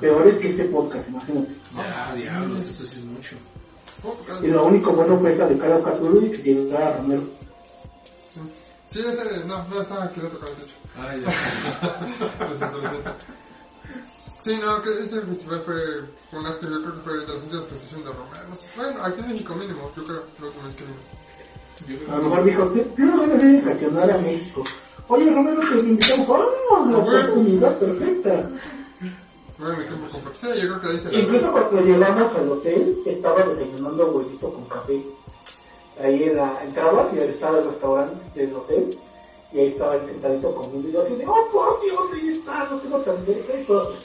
Peores 0.01 0.39
que 0.39 0.51
este 0.51 0.65
podcast, 0.65 1.09
imagínate. 1.09 1.49
Ya, 1.75 2.15
diablos, 2.15 2.67
eso 2.67 2.87
sí 2.87 2.99
es 2.99 3.05
mucho. 3.05 3.37
Y 4.43 4.49
lo 4.49 4.65
único 4.67 4.93
bueno 4.93 5.19
fue 5.19 5.33
esa 5.33 5.47
de 5.47 5.55
of 5.73 5.85
Cthulhu 5.85 6.27
y 6.27 6.31
que 6.31 6.55
llegara 6.55 6.97
Romero. 6.99 7.23
Sí. 8.35 8.41
Sí, 8.91 9.01
ese, 9.07 9.45
no, 9.47 9.65
no 9.69 9.81
estaba 9.81 10.11
quería 10.13 10.31
tocar 10.31 10.49
el 10.49 10.55
techo. 10.57 10.75
Ay, 10.97 11.21
ya. 11.23 12.47
Lo 12.49 12.57
siento, 12.57 12.79
lo 12.79 12.91
siento. 12.91 13.15
Sí, 14.43 14.57
no, 14.59 14.81
que 14.83 14.91
ese 15.03 15.21
festival 15.23 15.61
fue, 15.65 15.75
fue 16.31 16.39
un 16.39 16.47
asco, 16.47 16.69
yo 16.69 16.81
creo 16.83 16.95
que 16.95 17.01
fue 17.01 17.13
de 17.19 17.27
las 17.27 17.43
últimas 17.43 17.65
presentaciones 17.65 18.07
de 18.07 18.13
Romero. 18.13 18.59
Bueno, 18.77 19.05
aquí 19.05 19.21
en 19.21 19.29
México 19.29 19.55
mínimo, 19.57 19.91
yo 19.97 20.05
creo, 20.05 20.23
lo 20.41 20.51
que 20.53 20.63
me 20.63 20.69
escribí. 20.69 20.93
Creo 21.85 22.13
A 22.13 22.17
lo 22.17 22.23
mejor 22.23 22.45
dijo, 22.45 22.65
"Te- 22.69 22.81
tengo 22.97 23.21
ganas 23.23 23.43
de 23.43 23.61
vacacionar 23.61 24.11
a 24.11 24.19
México. 24.19 24.65
Oye 25.09 25.31
Romero, 25.31 25.61
te 25.61 25.79
invitamos. 25.79 26.29
¡Oh! 26.29 26.87
La 26.91 26.99
oportunidad 26.99 27.79
perfecta. 27.79 28.51
Bueno, 29.59 29.79
mi 29.79 29.85
tiempo 29.85 30.07
completo. 30.09 30.39
Sí, 30.41 30.61
yo 30.61 30.79
creo 30.79 30.81
que 30.81 31.11
la... 31.11 31.21
Incluso 31.21 31.53
cuando 31.53 31.81
llegamos 31.81 32.35
al 32.35 32.53
hotel, 32.53 33.03
estaba 33.07 33.43
desayunando 33.43 34.11
huevito 34.11 34.53
con 34.53 34.65
café. 34.65 35.03
Ahí 36.03 36.25
en 36.25 36.37
la, 36.37 36.63
entrabas 36.63 37.07
y 37.15 37.19
estaba 37.19 37.59
el 37.59 37.65
restaurante 37.67 38.15
del 38.35 38.55
hotel. 38.55 38.99
Y 39.53 39.59
ahí 39.61 39.67
estaba 39.69 39.95
él 39.95 40.03
sentadito 40.07 40.55
comiendo. 40.55 40.89
Y 40.89 40.93
yo 40.93 41.03
así 41.03 41.15
de, 41.15 41.27
oh 41.27 41.49
por 41.53 41.81
Dios, 41.83 42.01
ahí 42.13 42.29
está, 42.29 42.69
no 42.71 42.77
tengo 42.79 42.99
tan 42.99 43.25
cerca. 43.25 43.59
Y 43.59 43.65
todos. 43.65 43.97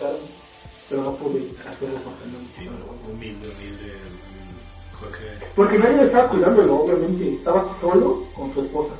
Pero 0.87 1.03
no 1.03 1.15
pude 1.15 1.51
hacerlo 1.67 1.99
porque 2.03 3.11
humilde, 3.11 3.49
humilde. 3.49 3.95
mm, 3.95 4.99
Jorge. 4.99 5.23
Porque 5.55 5.79
nadie 5.79 5.97
le 5.97 6.05
estaba 6.05 6.29
cuidándolo, 6.29 6.75
obviamente. 6.81 7.33
Estaba 7.33 7.67
solo 7.81 8.23
con 8.35 8.53
su 8.53 8.61
esposa. 8.61 8.93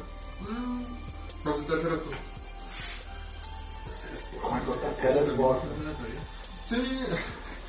A 1.44 1.50
esto. 1.50 1.54
Con 1.54 1.56
su 1.56 1.64
tercera 1.66 1.96
esposa. 1.96 2.18
Sí, 6.70 7.00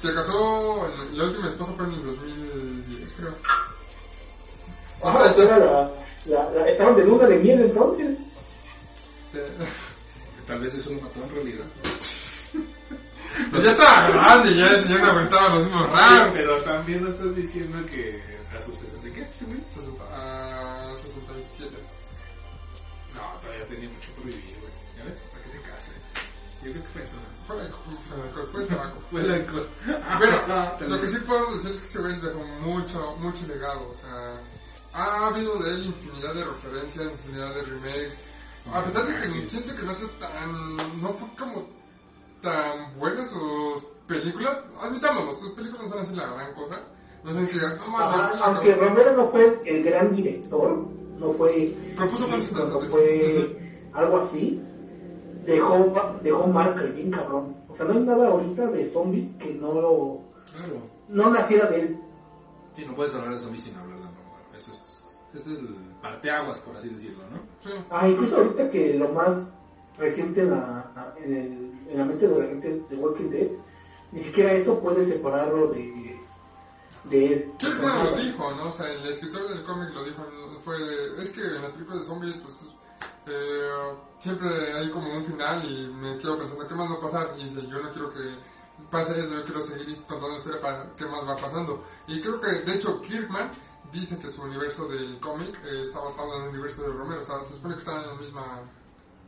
se 0.01 0.15
casó, 0.15 0.89
la 1.13 1.25
última 1.25 1.49
esposa 1.49 1.73
fue 1.77 1.87
en 1.87 1.93
el 1.93 2.07
2010, 2.07 3.13
creo. 3.17 3.35
Ah, 5.05 5.33
era 5.37 5.59
la, 5.59 5.91
la, 6.27 6.51
la- 6.51 6.67
estaban 6.69 6.95
de 6.97 7.05
luna 7.05 7.27
de 7.27 7.39
miel 7.41 7.63
entonces. 7.63 8.17
Sí. 9.33 9.39
Tal 10.47 10.61
vez 10.61 10.75
eso 10.75 10.91
lo 10.93 11.01
mató 11.03 11.23
en 11.25 11.31
realidad. 11.35 11.65
Pues 13.51 13.63
ya 13.65 13.71
estaba 13.71 14.09
grande, 14.11 14.55
ya 14.59 14.67
el 14.67 14.81
señor 14.83 15.01
no 15.01 15.07
aguantaba 15.07 15.55
los 15.55 15.65
mismos 15.65 15.87
Sí, 15.87 15.97
rangos. 15.97 16.33
pero 16.35 16.63
también 16.65 17.03
no 17.03 17.09
estás 17.09 17.35
diciendo 17.35 17.79
que 17.87 18.23
a 18.55 18.61
sus 18.61 18.77
60 18.77 19.09
¿qué? 19.11 19.27
60, 19.33 20.05
ah, 20.11 20.93
67. 21.03 21.75
No, 23.15 23.41
todavía 23.41 23.67
tenía 23.67 23.89
mucho 23.89 24.13
por 24.13 24.25
vivir, 24.25 24.57
güey. 24.61 24.73
¿Ya 24.97 25.05
ves? 25.05 25.19
Para 25.31 25.45
que 25.45 25.51
se 25.51 25.63
case. 25.63 25.93
Yo 26.63 26.71
creo 26.71 26.83
que 26.83 26.89
fue 26.91 27.03
eso. 27.03 27.17
Fue 27.47 27.57
el 27.57 27.63
alcohol, 27.63 27.99
fue 28.09 28.17
el 28.17 28.23
alcohol, 28.23 28.49
fue 28.53 28.63
el 28.63 28.69
tabaco. 28.73 28.99
Fue 29.11 29.21
el 29.21 29.33
alcohol. 29.33 29.69
Bueno, 30.19 30.73
lo 30.97 31.01
que 31.01 31.07
sí 31.09 31.17
podemos 31.27 31.53
decir 31.55 31.71
es 31.71 31.79
que 31.79 31.85
ese 31.85 31.99
güey 32.01 32.21
dejó 32.21 32.45
mucho, 32.61 33.17
mucho 33.19 33.47
legado, 33.47 33.89
o 33.91 33.95
sea, 33.95 34.41
ha 34.93 35.27
habido 35.27 35.59
de 35.59 35.71
él 35.71 35.87
infinidad 35.87 36.35
de 36.35 36.45
referencias, 36.45 37.13
infinidad 37.13 37.55
de 37.55 37.63
remakes, 37.63 38.19
a 38.71 38.83
pesar 38.85 39.07
de 39.07 39.15
que 39.15 39.51
siento 39.51 39.81
que 39.81 39.87
no 39.87 39.95
sea 39.95 40.09
tan, 40.21 40.77
no 41.01 41.13
fue 41.15 41.29
como 41.37 41.67
tan 42.41 42.99
buenas 42.99 43.31
sus 43.31 43.85
películas, 44.07 44.59
admitámoslo, 44.81 45.35
sus 45.37 45.53
películas 45.53 45.85
no 45.85 45.91
son 45.91 45.99
así 46.01 46.15
la 46.15 46.27
gran 46.27 46.55
cosa, 46.55 46.81
no 47.25 47.33
sé 47.33 47.49
la 47.55 48.45
aunque 48.45 48.75
Romero 48.75 49.17
no 49.17 49.29
fue 49.29 49.61
el 49.65 49.85
gran 49.85 50.15
director, 50.15 50.87
no 51.23 51.33
fue, 51.33 51.75
Propuso 51.97 52.25
cosas 52.29 52.71
no 52.71 52.81
fue 52.81 53.57
algo 53.93 54.19
así, 54.19 54.61
dejó, 55.45 55.93
dejó 56.23 56.47
marca 56.49 56.83
bien 56.83 57.11
cabrón. 57.11 57.57
O 57.69 57.75
sea, 57.75 57.87
no 57.87 57.93
hay 57.95 58.01
nada 58.01 58.29
ahorita 58.29 58.67
de 58.67 58.91
zombies 58.91 59.31
que 59.39 59.55
no 59.55 59.73
lo, 59.73 60.21
Claro. 60.55 60.83
no 61.09 61.31
naciera 61.31 61.69
de 61.69 61.81
él. 61.81 61.99
Sí, 62.77 62.85
no 62.87 62.95
puedes 62.95 63.15
hablar 63.15 63.33
de 63.35 63.39
zombies 63.41 63.63
sin 63.65 63.77
hablar 63.77 63.99
de 63.99 64.05
Romero. 64.05 64.57
Eso 64.57 64.73
es, 64.73 65.15
es 65.35 65.47
el 65.47 65.77
parteaguas, 66.01 66.59
por 66.61 66.77
así 66.77 66.89
decirlo, 66.91 67.23
¿no? 67.31 67.39
Sí. 67.63 67.71
Ah, 67.91 68.09
incluso 68.09 68.37
ahorita 68.37 68.69
que 68.71 68.95
lo 68.95 69.09
más 69.11 69.47
reciente 69.99 70.41
en 70.43 70.51
la, 70.51 71.15
en, 71.23 71.33
el, 71.35 71.91
en 71.91 71.99
la 71.99 72.05
mente 72.05 72.27
de 72.29 72.39
la 72.41 72.47
gente 72.47 72.77
es 72.77 72.89
The 72.89 72.97
Walking 72.97 73.31
Dead, 73.31 73.49
ni 74.13 74.21
siquiera 74.23 74.53
eso 74.53 74.79
puede 74.81 75.07
separarlo 75.07 75.69
de, 75.69 76.19
de 77.05 77.27
él. 77.33 77.53
Kirkman 77.59 78.05
lo 78.11 78.17
dijo, 78.17 78.51
¿no? 78.53 78.69
O 78.69 78.73
sea, 78.73 78.91
el 78.91 79.07
escritor 79.07 79.49
del 79.49 79.63
cómic 79.65 79.91
lo 79.95 80.05
dijo, 80.05 80.23
fue, 80.65 80.79
de- 80.79 81.23
es 81.23 81.31
que 81.31 81.41
en 81.41 81.63
las 81.63 81.73
películas 81.73 82.01
de 82.01 82.07
zombies, 82.07 82.37
pues, 82.43 82.61
eh, 83.27 83.71
siempre 84.19 84.49
hay 84.73 84.91
como 84.91 85.15
un 85.17 85.25
final 85.25 85.65
y 85.65 85.87
me 85.89 86.17
quedo 86.19 86.39
pensando, 86.39 86.67
¿qué 86.67 86.75
más 86.75 86.91
va 86.91 86.95
a 86.95 87.01
pasar? 87.01 87.35
Y 87.39 87.45
dice, 87.45 87.67
yo 87.69 87.79
no 87.81 87.91
quiero 87.91 88.13
que 88.13 88.21
pase 88.91 89.19
eso, 89.21 89.35
yo 89.35 89.45
quiero 89.45 89.61
seguir 89.61 89.97
contando 90.03 90.29
la 90.31 90.37
historia 90.37 90.61
para 90.61 90.91
qué 90.97 91.05
más 91.07 91.27
va 91.29 91.37
pasando. 91.37 91.85
Y 92.09 92.21
creo 92.21 92.41
que, 92.41 92.49
de 92.51 92.75
hecho, 92.75 93.01
Kirkman 93.01 93.51
dice 93.93 94.19
que 94.19 94.31
su 94.31 94.43
universo 94.43 94.87
del 94.89 95.19
cómic 95.21 95.57
eh, 95.65 95.83
está 95.83 96.01
basado 96.01 96.37
en 96.37 96.43
el 96.45 96.49
universo 96.51 96.83
de 96.83 96.89
Romero, 96.89 97.21
o 97.21 97.25
sea, 97.25 97.45
se 97.47 97.55
supone 97.55 97.75
que 97.75 97.81
están 97.81 98.01
en 98.03 98.07
la 98.09 98.15
misma, 98.15 98.61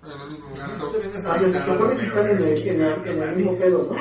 en 0.05 0.21
el 0.21 0.31
mismo 0.31 0.47
mundo. 0.49 0.91
Ah, 1.35 1.39
se 1.39 1.59
supone 1.75 1.97
que 1.97 2.07
están 2.07 2.27
en 2.31 2.39
el, 2.39 2.43
en 2.69 2.81
el- 2.83 3.09
en 3.09 3.23
el 3.23 3.37
mismo 3.37 3.59
pedo. 3.59 3.97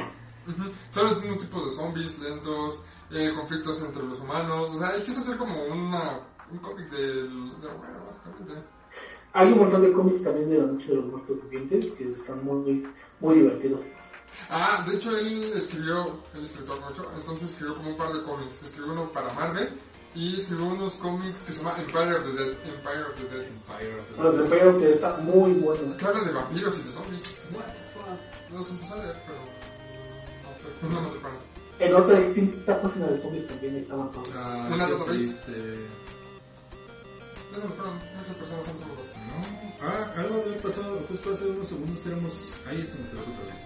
Son 0.89 1.09
los 1.09 1.19
mismos 1.21 1.37
tipos 1.39 1.65
de 1.65 1.71
zombies, 1.71 2.19
lentos, 2.19 2.83
eh, 3.11 3.31
conflictos 3.35 3.81
entre 3.81 4.03
los 4.03 4.19
humanos. 4.19 4.71
O 4.73 4.77
sea, 4.79 4.95
él 4.95 5.03
quiso 5.03 5.21
hacer 5.21 5.37
como 5.37 5.63
una, 5.65 6.19
un 6.53 6.59
cómic 6.59 6.89
del, 6.89 7.61
de 7.61 7.67
Romero, 7.67 8.05
básicamente. 8.05 8.53
Hay 9.33 9.51
un 9.51 9.59
montón 9.59 9.81
de 9.81 9.91
cómics 9.91 10.23
también 10.23 10.49
de 10.49 10.59
la 10.59 10.67
Noche 10.67 10.89
de 10.89 10.95
los 10.95 11.05
Muertos 11.05 11.37
Vivientes 11.49 11.91
que 11.91 12.11
están 12.11 12.45
muy, 12.45 12.87
muy 13.19 13.35
divertidos. 13.35 13.81
Ah, 14.49 14.85
de 14.87 14.95
hecho 14.95 15.17
él 15.17 15.51
escribió, 15.55 16.19
él 16.35 16.43
escritor 16.43 16.79
mucho, 16.81 17.09
entonces 17.15 17.51
escribió 17.51 17.75
como 17.75 17.89
un 17.89 17.97
par 17.97 18.13
de 18.13 18.21
cómics. 18.21 18.61
Escribió 18.63 18.93
uno 18.93 19.05
para 19.11 19.33
Marvel 19.33 19.73
y 20.13 20.39
escribió 20.39 20.67
unos 20.67 20.95
cómics 20.95 21.39
que 21.39 21.51
se 21.51 21.63
llama 21.63 21.75
Empire 21.79 22.17
of 22.17 22.25
the 22.25 22.33
Dead. 22.33 22.49
Empire 22.49 23.01
of 23.01 23.15
the 23.15 23.35
Dead. 23.35 23.47
Empire 23.47 23.99
of 23.99 24.15
the 24.15 24.23
Los 24.23 24.37
de 24.37 24.57
Feo 24.57 24.77
que 24.77 24.91
está 24.93 25.17
muy 25.17 25.51
bueno. 25.53 25.97
Que 25.97 26.05
habla 26.05 26.23
de 26.23 26.31
vampiros 26.33 26.77
y 26.77 26.83
de 26.83 26.91
zombies. 26.91 27.35
Los 28.53 28.69
empecé 28.69 28.93
a 28.93 28.97
leer, 28.97 29.15
pero 29.25 29.39
no 30.43 30.57
sé, 30.59 30.93
no 30.93 31.01
me 31.01 31.07
atraparon. 31.07 31.53
En 31.79 31.95
otra 31.95 32.19
distinta 32.19 32.81
página 32.81 33.07
de 33.07 33.21
zombies 33.21 33.47
también 33.47 33.75
estaban 33.77 34.11
todos. 34.11 34.29
Ah, 34.35 34.69
Una 34.71 34.87
database. 34.87 35.41
Se 37.61 37.67
me 37.67 37.73
fueron 37.73 37.93
muchas 38.17 38.35
personas 38.35 38.67
han 38.67 38.79
saludos. 38.79 39.07
No, 39.29 39.87
ah, 39.87 40.13
algo 40.17 40.35
de 40.37 40.41
haber 40.43 40.61
pasado 40.61 40.99
justo 41.07 41.33
hace 41.33 41.45
unos 41.45 41.67
segundos 41.67 42.05
éramos... 42.05 42.51
Ahí 42.67 42.81
estamos 42.81 43.07
otra 43.09 43.45
vez. 43.45 43.61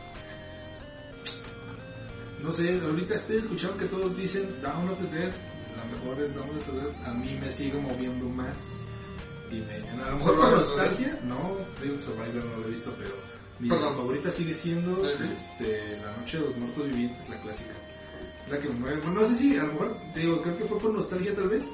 No 2.43 2.51
sé, 2.51 2.79
ahorita 2.79 3.15
estoy 3.15 3.37
escuchando 3.37 3.77
que 3.77 3.85
todos 3.85 4.15
dicen 4.17 4.61
Down 4.61 4.89
of 4.89 4.99
the 4.99 5.17
Dead. 5.17 5.31
La 5.77 5.83
mejor 5.97 6.23
es 6.23 6.35
Down 6.35 6.49
of 6.49 6.65
the 6.65 6.71
Dead. 6.71 7.07
A 7.07 7.13
mí 7.13 7.37
me 7.41 7.51
sigue 7.51 7.79
moviendo 7.79 8.25
más. 8.29 8.79
Y 9.51 9.55
me, 9.55 10.03
a 10.03 10.11
lo 10.11 10.17
mejor 10.17 10.35
por 10.35 10.43
Survivor, 10.43 10.51
nostalgia, 10.51 11.19
no, 11.23 11.57
digo 11.81 11.95
Survivor 12.01 12.45
no 12.45 12.57
lo 12.57 12.67
he 12.67 12.71
visto, 12.71 12.93
pero 12.97 13.15
mi 13.59 13.69
Perdón. 13.69 13.95
favorita 13.95 14.29
sigue 14.29 14.53
siendo 14.53 15.01
David. 15.01 15.31
este, 15.31 15.97
La 16.03 16.17
Noche 16.17 16.37
de 16.37 16.45
los 16.45 16.57
Muertos 16.57 16.85
Vivientes, 16.87 17.29
la 17.29 17.41
clásica. 17.41 17.71
La 18.51 18.59
que 18.59 18.67
me 18.69 18.75
mueve, 18.75 18.97
bueno, 18.97 19.21
no 19.21 19.27
sé 19.27 19.35
si 19.35 19.57
a 19.57 19.63
lo 19.63 19.71
mejor, 19.71 19.97
te 20.13 20.19
digo, 20.19 20.41
creo 20.41 20.57
que 20.57 20.65
fue 20.65 20.79
por 20.79 20.93
nostalgia 20.93 21.33
tal 21.33 21.47
vez. 21.49 21.69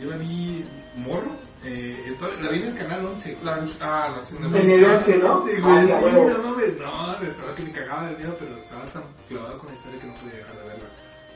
Yo 0.00 0.10
la 0.10 0.16
vi 0.16 0.64
morro, 0.96 1.30
eh, 1.64 2.02
entonces, 2.06 2.42
la 2.42 2.50
vi 2.50 2.58
en 2.62 2.68
el 2.68 2.74
canal 2.76 3.06
11. 3.06 3.38
La, 3.44 3.64
ah, 3.80 4.14
no, 4.16 4.24
sí, 4.24 4.36
no. 4.40 4.56
En 4.56 4.70
el 4.70 4.84
arte, 4.84 5.16
¿no? 5.16 5.44
Sí, 5.46 5.52
Ah, 5.58 5.60
güey, 5.62 5.86
ya, 5.88 5.98
sí, 5.98 6.04
huevo. 6.04 6.30
no 6.30 6.42
mames, 6.42 6.78
no, 6.78 7.22
estaba 7.22 7.54
que 7.54 7.62
me 7.62 7.72
cagaba 7.72 8.10
de 8.10 8.16
miedo, 8.16 8.36
pero 8.38 8.56
estaba 8.56 8.84
tan 8.86 9.04
clavado 9.28 9.58
con 9.58 9.68
la 9.68 9.74
historia 9.74 10.00
que 10.00 10.06
no 10.06 10.14
podía 10.14 10.36
dejar 10.36 10.56
de 10.56 10.62
verla. 10.68 10.88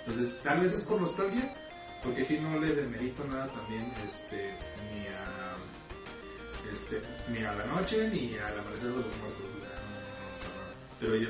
Entonces, 0.06 0.42
tal 0.42 0.60
vez 0.60 0.72
es 0.72 0.80
por 0.82 1.00
nostalgia, 1.00 1.54
porque 2.02 2.24
si 2.24 2.38
no 2.38 2.58
le 2.58 2.74
demerito 2.74 3.24
nada 3.24 3.46
también, 3.48 3.92
este, 4.04 4.54
ni 4.92 5.06
a, 5.06 6.72
este, 6.72 7.00
ni 7.28 7.44
a 7.44 7.52
la 7.54 7.64
noche, 7.66 8.08
ni 8.08 8.36
al 8.36 8.58
amanecer 8.58 8.88
de 8.90 8.96
los 8.96 9.16
muertos, 9.18 9.46
no, 9.46 9.58
no, 9.58 9.62
no, 9.62 10.10
no, 10.10 10.58
no. 10.58 10.96
pero 11.00 11.16
yo... 11.16 11.28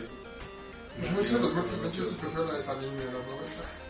La 1.02 1.10
noche 1.10 1.34
de 1.34 1.40
los 1.40 1.52
muertos 1.52 1.74
vivientes 1.74 2.16
prefiero 2.16 2.44
la 2.46 2.52
de 2.54 2.58
de 2.60 3.12
los 3.12 3.26
90. 3.26 3.86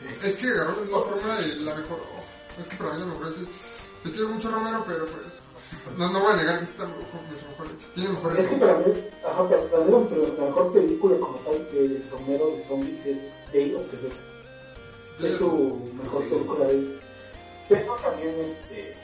Sí. 0.00 0.06
Es 0.22 0.36
que 0.36 0.48
agarró 0.48 0.72
la 0.76 0.82
misma 0.82 1.00
fórmula 1.00 1.40
y 1.40 1.54
la 1.60 1.74
mejoró. 1.74 2.06
Es 2.58 2.66
que 2.66 2.76
para 2.76 2.92
mí 2.92 3.00
la 3.00 3.06
mejor 3.06 3.26
es... 3.28 3.79
Te 4.02 4.10
quiero 4.10 4.28
mucho 4.30 4.50
Romero, 4.50 4.82
pero 4.86 5.04
pues... 5.06 5.48
No, 5.96 6.10
no 6.10 6.20
voy 6.20 6.32
a 6.32 6.36
negar 6.36 6.58
que 6.58 6.64
está 6.64 6.84
mejor, 6.86 7.02
mucho 7.30 7.46
mejor 7.50 7.66
hecho. 7.76 7.86
Tiene 7.94 8.08
mejor 8.10 8.40
Es 8.40 8.48
que 8.48 8.56
para 8.56 8.74
mí, 8.78 8.84
ajá, 9.24 9.48
para 9.48 9.62
para 9.62 9.84
mí 9.84 9.90
la- 9.92 10.38
la 10.38 10.44
mejor 10.46 10.72
película 10.72 11.16
como 11.18 11.34
tal 11.38 11.68
que 11.70 12.02
Romero 12.10 12.46
de 12.56 12.64
zombies 12.66 13.06
es 13.06 13.18
Day 13.52 13.74
of 13.74 13.82
the 13.90 13.96
Dead. 13.98 15.32
Es 15.32 15.38
su 15.38 15.78
mejor 16.02 16.24
película 16.28 16.66
de 16.66 16.72
él. 16.72 17.00
Pero 17.68 17.94
también 17.96 18.30
este, 18.30 18.94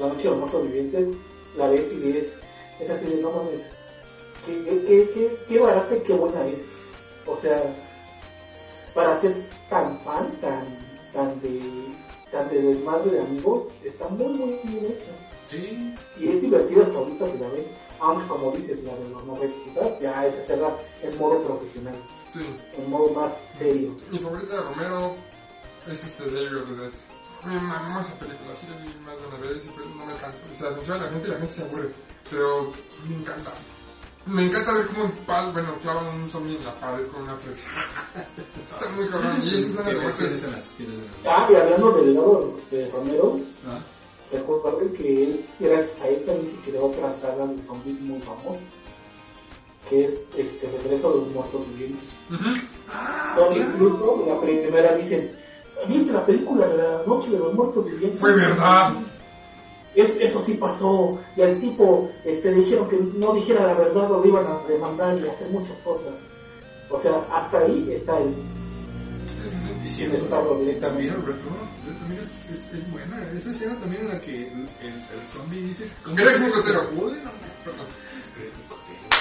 La 0.00 0.06
Noche 0.08 0.22
de 0.22 0.28
los 0.30 0.38
Muertos 0.38 0.62
Vivientes, 0.64 1.08
la 1.56 1.68
ves 1.68 1.92
y 1.92 1.96
ves, 2.12 2.26
es 2.80 2.90
así 2.90 3.04
de 3.04 3.16
no 3.22 3.30
mames, 3.30 3.60
qué, 4.46 4.64
qué, 4.64 4.84
qué, 4.86 5.10
qué, 5.14 5.38
qué 5.48 5.58
barata 5.60 5.94
y 5.96 6.00
qué 6.00 6.12
buena 6.14 6.46
es. 6.46 6.56
O 7.26 7.36
sea, 7.40 7.62
para 8.94 9.20
ser 9.20 9.34
tan 9.70 9.98
fan, 10.00 10.28
tan, 10.40 10.64
tan 11.12 11.40
de, 11.40 11.60
tan 12.32 12.48
de 12.48 12.62
desmadre 12.62 13.10
de 13.12 13.20
amigos, 13.20 13.64
está 13.84 14.08
muy 14.08 14.26
muy 14.34 14.58
bien 14.64 14.86
hecha. 14.86 15.12
Sí, 15.50 15.94
Y 16.18 16.28
es 16.28 16.40
divertido 16.40 16.82
hasta 16.82 16.96
ahorita 16.98 17.26
si 17.30 17.38
la 17.38 17.48
ves, 17.48 17.66
aunque 18.00 18.26
como 18.26 18.50
dices, 18.52 18.82
la 18.84 18.94
de 18.96 19.08
los 19.10 19.24
90 19.24 20.00
ya 20.00 20.26
es 20.26 20.34
hacerla 20.42 20.74
en 21.02 21.18
modo 21.18 21.42
profesional, 21.42 21.94
Sí. 22.32 22.40
en 22.78 22.90
modo 22.90 23.10
más 23.12 23.32
serio. 23.58 23.94
Mi 24.10 24.18
favorita 24.18 24.54
de 24.56 24.62
Romero 24.62 25.14
es 25.90 26.02
este 26.04 26.24
Day 26.30 26.46
of 26.46 26.68
the 26.68 26.74
Dead. 26.82 26.90
Me 27.44 27.60
mamó 27.60 28.00
esa 28.00 28.14
película, 28.14 28.54
sí 28.54 28.66
la 28.70 28.76
vi 28.82 28.94
más 29.04 29.18
de 29.20 29.26
una 29.26 29.38
vez 29.52 29.64
y 29.64 29.68
pues 29.68 29.86
no 29.94 30.06
me 30.06 30.14
canso. 30.14 30.38
O 30.50 30.56
sea, 30.56 30.70
funciona 30.70 31.04
la 31.04 31.10
gente 31.10 31.28
y 31.28 31.30
la 31.32 31.36
gente 31.38 31.52
se 31.52 31.62
aburre. 31.64 31.88
Pero 32.30 32.72
me 33.08 33.16
encanta. 33.16 33.50
Me 34.26 34.42
encanta 34.46 34.72
ver 34.72 34.86
cómo 34.86 35.04
un 35.04 35.10
pal, 35.26 35.50
bueno, 35.52 35.68
clavan 35.82 36.06
un 36.06 36.30
zombie 36.30 36.56
en 36.56 36.64
la 36.64 36.72
pared 36.74 37.06
con 37.08 37.22
una 37.22 37.34
flecha. 37.36 37.62
Está 38.70 38.88
muy 38.90 39.08
cabrón. 39.08 39.36
Y 39.38 39.48
tienes 39.50 39.64
escenas, 39.74 40.16
tienes 40.16 40.34
escenas. 40.34 40.70
Ah, 41.26 41.48
y 41.50 41.54
hablando 41.56 41.92
del 41.92 42.06
legado 42.14 42.54
de 42.70 42.90
Romero, 42.90 43.40
Ah, 43.66 43.78
que 44.96 45.24
él, 45.24 45.44
gracias 45.60 46.00
a 46.00 46.08
él 46.08 46.22
también 46.24 46.50
se 46.64 46.70
creó 46.70 46.86
otra 46.86 47.14
saga 47.20 47.46
de 47.46 47.62
zombies 47.66 48.00
muy 48.00 48.20
famosa, 48.20 48.58
que 49.90 50.04
es 50.04 50.10
este 50.36 50.70
Regreso 50.82 51.10
de 51.12 51.18
los 51.20 51.28
Muertos 51.32 51.60
Vivientes. 51.68 52.08
Ah, 52.90 53.34
Donde 53.36 53.56
claro. 53.56 53.70
incluso 53.72 54.24
la 54.28 54.40
primera 54.40 54.94
dicen, 54.96 55.32
¿viste 55.88 56.12
la 56.12 56.24
película 56.24 56.66
de 56.68 56.76
la 56.78 57.02
Noche 57.06 57.30
de 57.30 57.38
los 57.38 57.54
Muertos 57.54 57.84
Vivientes? 57.86 58.20
Fue 58.20 58.32
verdad. 58.34 58.94
Es- 59.94 60.16
eso 60.20 60.42
sí 60.46 60.54
pasó, 60.54 61.18
y 61.36 61.42
al 61.42 61.60
tipo 61.60 62.10
este, 62.24 62.50
le 62.50 62.56
dijeron 62.58 62.88
que 62.88 62.98
no 63.16 63.32
dijera 63.34 63.66
la 63.66 63.74
verdad 63.74 64.10
o 64.10 64.20
lo 64.22 64.26
iban 64.28 64.46
a 64.46 64.58
demandar 64.68 65.16
y 65.18 65.28
hacer 65.28 65.48
muchas 65.50 65.76
cosas. 65.84 66.12
O 66.90 67.00
sea, 67.00 67.12
hasta 67.32 67.58
ahí 67.58 67.92
está 67.92 68.18
el... 68.18 68.34
diciendo 69.82 70.16
El 70.16 70.78
también 70.78 71.10
el 71.14 71.22
retorno 71.22 71.58
también 72.00 72.20
es, 72.20 72.50
es, 72.50 72.72
es 72.72 72.90
buena 72.92 73.18
esa 73.34 73.50
escena 73.50 73.74
también 73.80 74.02
en 74.02 74.08
la 74.08 74.20
que 74.20 74.46
el, 74.46 74.52
el, 74.80 74.94
el 75.18 75.24
zombie 75.24 75.60
dice 75.60 75.88
Nicotero. 76.40 76.80
Joder, 76.96 77.24
no, 77.24 77.30
Perdón. 77.64 77.86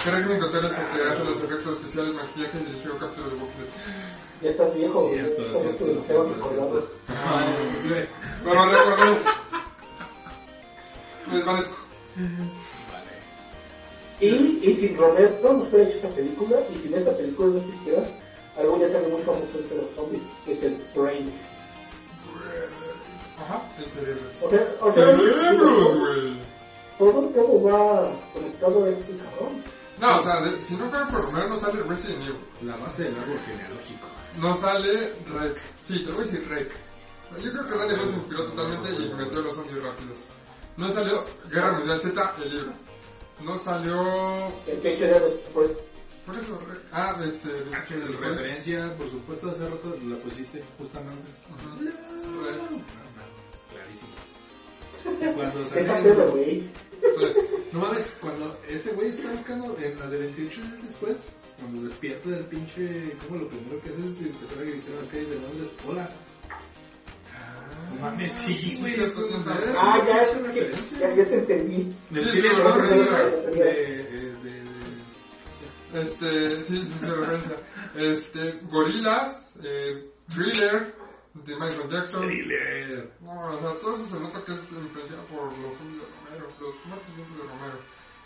Greg 0.05 0.27
Nicotero. 0.33 0.67
Es 0.67 0.77
el 0.77 0.85
que 0.87 1.09
hace 1.09 1.23
los 1.25 1.37
efectos 1.43 1.73
especiales, 1.77 2.13
maquillaje 2.15 2.57
y 2.59 2.65
dirigió 2.65 2.97
Capture 2.97 3.29
de 3.29 3.35
Walking 3.35 3.59
Dead. 3.59 4.41
Ya 4.41 4.49
estás 4.49 4.73
viejo, 4.73 5.09
Cierto, 5.13 5.43
¿cómo 5.53 5.59
cierto, 5.59 5.85
cierto, 5.85 6.47
cierto. 6.47 6.87
Bueno. 8.43 9.15
Me 11.27 11.35
desvanezco. 11.37 11.75
Vale. 12.91 13.11
Y, 14.19 14.69
y 14.69 14.75
sin 14.77 14.97
Roberto 14.97 15.53
no 15.53 15.63
hubiera 15.63 15.83
hecho 15.89 15.97
esta 15.97 16.09
película, 16.09 16.57
y 16.73 16.79
sin 16.81 16.93
esta 16.93 17.15
película 17.17 17.49
no 17.53 17.57
existiera, 17.59 18.03
algo 18.57 18.79
ya 18.79 18.91
también 18.91 19.13
muy 19.13 19.21
famoso 19.23 19.57
entre 19.57 19.77
los 19.77 19.89
zombies, 19.95 20.21
que 20.45 20.53
es 20.53 20.63
el 20.63 20.77
Brain. 20.95 21.31
Ajá, 23.39 23.61
el 23.79 23.85
cerebro. 23.85 24.21
O 24.41 24.49
sea, 24.49 24.67
o 24.81 24.91
sea 24.91 25.05
Cerebros, 25.17 25.97
güey. 25.97 26.33
todo, 26.99 27.21
todo 27.29 27.63
va 27.63 28.11
conectado 28.33 28.85
a 28.85 28.89
este 28.89 29.17
cabrón. 29.17 29.63
No, 29.99 30.17
o 30.19 30.23
sea, 30.23 30.41
de- 30.41 30.61
si 30.61 30.75
no 30.75 30.89
fuera 30.89 31.07
por 31.07 31.21
Romero 31.23 31.49
no 31.49 31.57
sale 31.57 31.81
Resident 31.83 32.21
Evil. 32.23 32.35
La 32.65 32.75
base 32.77 33.03
del 33.03 33.17
árbol 33.19 33.39
genealógico. 33.45 34.07
No 34.39 34.53
sale 34.53 35.13
Rec. 35.27 35.57
Sí, 35.85 35.99
te 36.05 36.11
voy 36.11 36.21
a 36.21 36.25
decir 36.25 36.47
Rec. 36.47 36.71
Yo 37.41 37.51
creo 37.51 37.67
que 37.67 37.77
Daniel 37.77 37.97
Boyle 37.97 38.09
se 38.11 38.15
inspiró 38.17 38.43
totalmente 38.45 38.89
y 38.91 39.13
metió 39.13 39.41
los 39.41 39.55
zombies 39.55 39.81
rápidos. 39.83 40.19
No 40.81 40.91
salió 40.91 41.23
Guerra 41.51 41.73
Mundial 41.73 42.01
Z, 42.01 42.35
el 42.43 42.53
libro. 42.55 42.71
No 43.43 43.55
salió... 43.59 44.51
El 44.65 44.77
pecho 44.79 45.05
de. 45.05 45.19
¿Por 45.53 45.67
qué 46.35 46.41
es 46.41 46.47
Rec? 46.49 46.79
Ah, 46.91 47.21
este... 47.23 47.49
28 47.49 47.93
de 47.93 47.99
después. 47.99 48.29
Referencia, 48.31 48.97
por 48.97 49.11
supuesto, 49.11 49.51
hace 49.51 49.63
rato 49.63 49.95
la 50.07 50.15
pusiste 50.17 50.63
justamente. 50.79 51.29
Ujú. 51.51 51.85
Rec. 51.85 51.95
No, 52.71 52.77
mames, 53.13 53.61
clarísimo. 53.69 55.35
Cuando 55.35 55.59
el-. 55.59 56.69
Entonces, 57.03 57.35
No 57.71 57.79
mames, 57.79 58.09
cuando 58.19 58.57
ese 58.67 58.91
güey 58.93 59.09
está 59.09 59.31
buscando 59.31 59.77
en 59.77 59.99
la 59.99 60.07
de 60.07 60.17
28 60.17 60.61
días 60.61 60.83
después, 60.87 61.17
cuando 61.59 61.87
despierta 61.87 62.29
del 62.29 62.45
pinche, 62.45 63.15
como 63.27 63.41
lo 63.41 63.47
primero 63.47 63.79
que 63.83 63.89
hace 63.89 63.99
es 63.99 64.21
empezar 64.21 64.57
a 64.57 64.63
gritar 64.63 64.89
en 64.89 64.97
las 64.97 65.07
calles 65.09 65.29
de 65.29 65.35
Londres, 65.35 65.69
hola. 65.87 66.09
Mames, 68.01 68.31
sí, 68.33 68.77
güey, 68.79 68.93
Sí, 68.95 69.01
eso 69.03 69.27
sí, 69.27 69.35
no 69.45 69.53
sí. 69.55 69.63
es 69.69 69.75
Ah, 69.77 69.97
ya, 69.97 70.03
una 70.03 70.21
es 70.21 70.29
que, 70.53 70.99
ya, 70.99 71.15
ya 71.15 71.25
te 71.27 71.35
entendí. 71.35 71.95
Del 72.09 72.25
Sí, 72.25 72.31
cine 72.41 72.49
sí, 72.49 72.55
horror, 72.61 72.87
sí, 72.87 72.93
de, 72.95 73.03
sí. 73.53 73.59
de, 73.59 74.35
de- 74.43 76.01
Este, 76.01 76.61
sí, 76.63 76.77
sí, 76.85 76.93
sí, 76.99 77.05
referencia. 77.05 77.57
Este, 77.95 78.59
Gorilas, 78.63 79.59
eh, 79.63 80.09
Thriller, 80.29 80.95
de 81.33 81.55
Michael 81.55 81.89
Jackson. 81.89 82.21
Thriller. 82.27 83.11
No, 83.21 83.41
o 83.49 83.59
sea, 83.59 83.79
todo 83.81 83.93
eso 83.95 84.05
se 84.07 84.19
nota 84.19 84.43
que 84.45 84.53
es 84.53 84.71
influenciado 84.71 85.23
por 85.25 85.43
los 85.59 85.75
zombies 85.77 86.01
de 86.01 86.07
Romero, 86.07 86.47
los 86.59 86.75
muertos 86.85 87.07
de 87.17 87.43
Romero. 87.43 87.79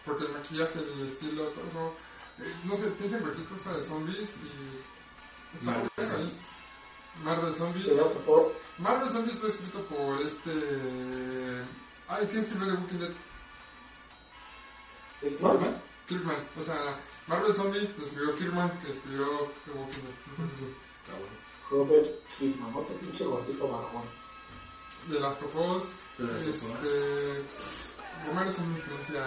Porque 0.06 0.26
el 0.26 0.32
maquillaje, 0.34 0.80
el 0.80 1.06
estilo, 1.08 1.44
todo 1.50 1.66
eso. 1.68 1.94
eh, 2.40 2.54
no 2.66 2.76
sé, 2.76 2.88
piensa 2.92 3.18
en 3.18 3.24
cualquier 3.24 3.48
cosa 3.48 3.76
de 3.76 3.84
zombies 3.84 4.30
y. 4.44 5.58
Está 5.58 5.72
Marvel. 7.24 7.56
Zombies. 7.56 7.88
Marvel 8.78 9.10
Zombies. 9.10 9.40
Fue 9.40 9.50
escrito 9.50 9.80
por 9.86 10.22
este. 10.22 10.52
Ay, 12.08 12.28
¿quién 12.28 12.40
escribió 12.40 12.68
The 12.68 12.74
Walking 12.74 13.00
Dead? 13.00 13.12
¿No? 15.42 15.60
Kirkman. 16.08 16.44
O 16.60 16.62
sea, 16.62 16.78
Marvel 17.28 17.56
Zombies 17.56 17.98
lo 17.98 18.06
escribió 18.06 18.36
Kirkman, 18.36 18.80
que 18.80 18.92
escribió 18.92 19.26
The 19.66 19.72
Walking 19.72 20.02
Dead. 20.02 20.16
Entonces, 20.32 20.58
sí. 20.60 20.76
Está 21.04 21.18
bueno. 21.18 21.46
Robert 21.72 22.08
Kidman, 22.38 22.76
otro 22.76 22.96
pinche 22.98 23.24
gordito. 23.24 23.68
The 25.10 25.20
Last 25.20 25.42
of 25.42 25.56
Us. 25.56 25.92
The 26.18 26.24
Last 26.24 26.48
of 26.48 26.64
Us. 26.64 26.64
Este, 26.64 27.44
Romero 28.28 28.50
es 28.50 28.60
una 28.60 28.78
influencia 28.78 29.24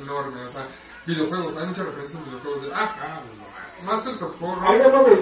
enorme, 0.00 0.44
o 0.44 0.48
sea, 0.48 0.66
videojuegos, 1.06 1.56
hay 1.56 1.66
muchas 1.66 1.86
referencias 1.86 2.22
en 2.22 2.28
videojuegos 2.30 2.62
de, 2.62 2.74
ah, 2.74 2.96
Ah, 3.00 3.20
no. 3.80 3.86
Masters 3.86 4.22
of 4.22 4.34
Ay, 4.42 4.48
Horror, 4.48 4.92
no 4.92 5.02
mames. 5.02 5.18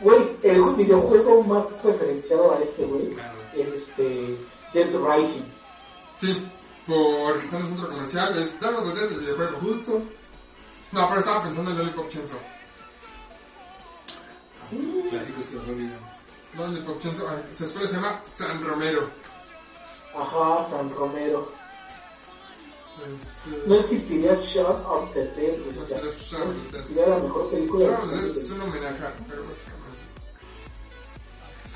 Güey, 0.00 0.36
el 0.42 0.62
videojuego 0.74 1.42
más 1.44 1.64
referenciado 1.82 2.52
a 2.54 2.58
este, 2.62 2.84
güey, 2.84 3.10
Claro. 3.14 3.38
es 3.54 3.68
este. 3.68 4.36
Dead 4.72 4.90
Rising. 4.90 5.44
sí, 6.18 6.46
porque 6.86 7.44
está 7.44 7.56
en 7.58 7.62
un 7.62 7.68
centro 7.70 7.88
comercial, 7.88 8.38
es, 8.38 8.60
ya 8.60 8.70
lo 8.72 8.80
del 8.92 9.08
videojuego, 9.20 9.56
Justo. 9.60 10.02
no, 10.92 11.06
pero 11.08 11.18
estaba 11.20 11.42
pensando 11.44 11.70
en 11.70 11.78
Lollipop 11.78 12.08
Chainsaw, 12.08 12.38
Clásicos 15.10 15.46
que 15.46 15.54
no 15.56 15.62
olvidan. 15.62 16.00
Lollipop 16.58 17.00
Chainsaw, 17.00 17.26
ah, 17.28 17.36
su 17.56 17.64
escuela 17.64 17.86
se 17.88 17.94
llama 17.94 18.20
San 18.24 18.64
Romero, 18.64 19.08
Ajá, 20.16 20.66
San 20.70 20.90
Romero. 20.94 21.48
este, 22.98 23.68
No 23.68 23.74
existiría 23.76 24.34
Shot 24.40 24.84
of 24.86 25.12
the 25.14 25.24
Dead, 25.36 25.56
No 25.74 25.82
existiría 25.82 26.10
of 26.10 26.26
the 26.26 26.34
Dead. 26.34 26.74
existiría 26.74 27.06
la 27.08 27.18
mejor 27.18 27.50
película 27.50 27.84
Shaun 27.86 27.94
of 27.94 28.10
the 28.10 28.16
de 28.16 28.22
Dead 28.22 28.36
es 28.36 28.50
un 28.50 28.60
homenaje, 28.62 29.04
pero 29.28 29.42
básicamente. 29.44 29.83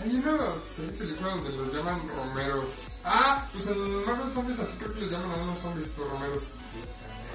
Hay 0.00 0.14
una 0.14 0.54
serie 0.74 0.92
película 0.92 1.30
donde 1.30 1.50
los 1.50 1.74
llaman 1.74 2.00
Romeros. 2.08 2.68
Ah, 3.04 3.44
pues 3.52 3.66
en 3.66 4.04
Marvel 4.04 4.30
Zombies 4.30 4.58
así 4.60 4.76
creo 4.78 4.94
que 4.94 5.00
les 5.00 5.10
llaman 5.10 5.32
a 5.32 5.42
unos 5.42 5.58
zombies, 5.58 5.88
los 5.98 6.08
Romeros. 6.08 6.44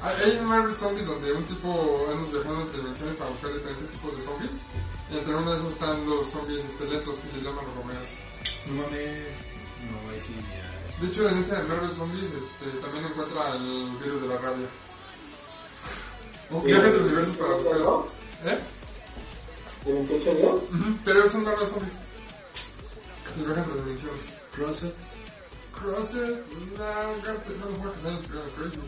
Hay, 0.02 0.38
un 0.38 0.46
Marvel 0.46 0.76
Zombies 0.76 1.06
donde 1.06 1.32
un 1.32 1.44
tipo 1.46 2.08
anda 2.12 2.28
viajando 2.32 2.62
entre 2.62 2.80
dimensiones 2.80 3.16
para 3.16 3.30
buscar 3.32 3.54
diferentes 3.54 3.90
tipos 3.90 4.18
de 4.18 4.24
zombies. 4.24 4.52
Y 5.12 5.18
entre 5.18 5.36
uno 5.36 5.52
de 5.52 5.58
esos 5.58 5.74
están 5.74 6.10
los 6.10 6.28
zombies 6.28 6.64
esqueletos 6.64 7.16
y 7.30 7.36
les 7.36 7.44
llaman 7.44 7.66
Romeros. 7.76 8.10
No 8.68 8.84
mames. 8.84 9.28
No, 9.92 10.10
ahí 10.12 10.20
sí 10.20 10.34
ya. 10.52 10.74
De 11.02 11.08
hecho, 11.08 11.28
en 11.28 11.38
ese 11.40 11.56
de 11.56 11.64
Marvel 11.64 11.94
Zombies 11.94 12.26
este, 12.26 12.78
también 12.82 13.06
encuentra 13.06 13.56
el 13.56 13.98
virus 14.02 14.22
de 14.22 14.28
la 14.28 14.38
rabia. 14.38 14.68
Viajes 16.64 16.94
del 16.94 17.02
universo 17.04 17.34
para 17.34 17.56
buscarlo. 17.56 18.08
¿Eh? 18.46 18.60
¿De 19.86 19.94
28 19.94 20.34
días? 20.36 20.54
Ujú, 20.54 20.98
Pero 21.04 21.30
son 21.30 21.44
Marvel 21.44 21.68
Zombies. 21.68 21.94
Viajan 23.36 23.64
entre 23.64 23.82
dimensiones. 23.82 24.34
Crosser. 24.52 24.94
Crosser, 25.74 26.44
no, 26.78 27.24
Garfield 27.24 27.60
no 27.60 27.70
mejor 27.72 27.92
que 27.94 28.10
inspirado 28.10 28.46
en 28.46 28.52
Crazy. 28.52 28.80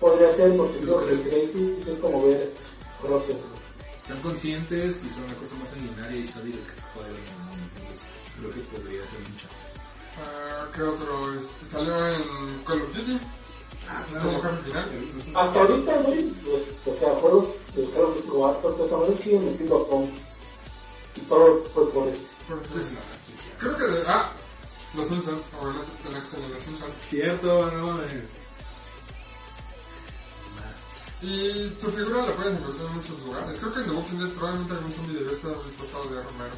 Podría 0.00 0.34
ser 0.34 0.56
porque 0.56 0.80
Yo 0.84 0.96
creo 0.96 1.22
que. 1.22 1.28
Crazy 1.28 1.90
es 1.90 1.98
como 2.00 2.26
ver 2.26 2.52
Crosses, 3.00 3.36
güey. 3.36 3.64
Están 4.02 4.20
conscientes 4.20 5.02
y 5.02 5.08
son 5.08 5.24
una 5.24 5.34
cosa 5.34 5.54
más 5.56 5.70
sanguinaria 5.70 6.20
y 6.20 6.26
sádica 6.26 6.58
que 6.58 6.82
puede 6.92 7.08
haber 7.08 7.20
en 7.20 7.26
el 7.26 7.38
mundo. 7.38 7.64
Entonces, 7.80 8.06
creo 8.38 8.50
que 8.50 8.60
podría 8.60 9.00
ser 9.06 9.18
un 9.18 9.36
chance. 9.36 9.64
Ah, 10.20 10.68
¿Qué 10.74 10.82
otro? 10.82 11.40
Este, 11.40 11.66
salió 11.66 12.08
en 12.08 12.22
Call 12.66 12.82
of 12.82 12.94
Duty. 12.94 13.18
Ah, 13.88 14.04
Como 14.20 14.40
jefe 14.42 14.56
final. 14.64 14.90
Hasta 15.34 15.58
ahorita, 15.60 15.96
güey, 16.02 16.22
pues, 16.24 16.62
o 16.96 16.98
sea, 17.00 17.08
juegos 17.14 17.46
de 17.74 17.84
Call 17.90 18.04
of 18.04 18.16
Duty 18.16 18.28
o 18.30 18.46
Astor, 18.46 18.76
que 18.76 18.82
también 18.84 19.18
siguen 19.22 19.44
metiendo 19.46 19.76
a 19.82 19.88
Tom. 19.88 20.10
Y 21.16 21.20
todo 21.20 21.64
Creo 23.58 23.76
que 23.76 23.84
de. 23.84 24.02
Ah, 24.06 24.32
Los 24.94 25.08
Simpsons. 25.08 25.42
Tenía 26.02 26.20
que 26.20 26.26
salir 26.26 26.48
Los 26.50 26.58
Simpsons. 26.60 26.92
Cierto, 27.08 27.70
no 27.72 27.86
mames. 27.86 28.44
Y 31.22 31.72
su 31.80 31.90
figura 31.90 32.26
la 32.26 32.32
puedes 32.32 32.58
encontrar 32.58 32.86
en 32.86 32.96
muchos 32.96 33.18
lugares. 33.20 33.58
Creo 33.58 33.72
que 33.72 33.80
en 33.80 33.86
The 33.86 33.90
Walking 33.92 34.18
Dead 34.18 34.28
probablemente 34.30 34.74
algún 34.74 34.92
zombie 34.92 35.14
debió 35.14 35.32
estar 35.32 35.64
disfrazado 35.64 36.04
de 36.10 36.22
Romero. 36.22 36.54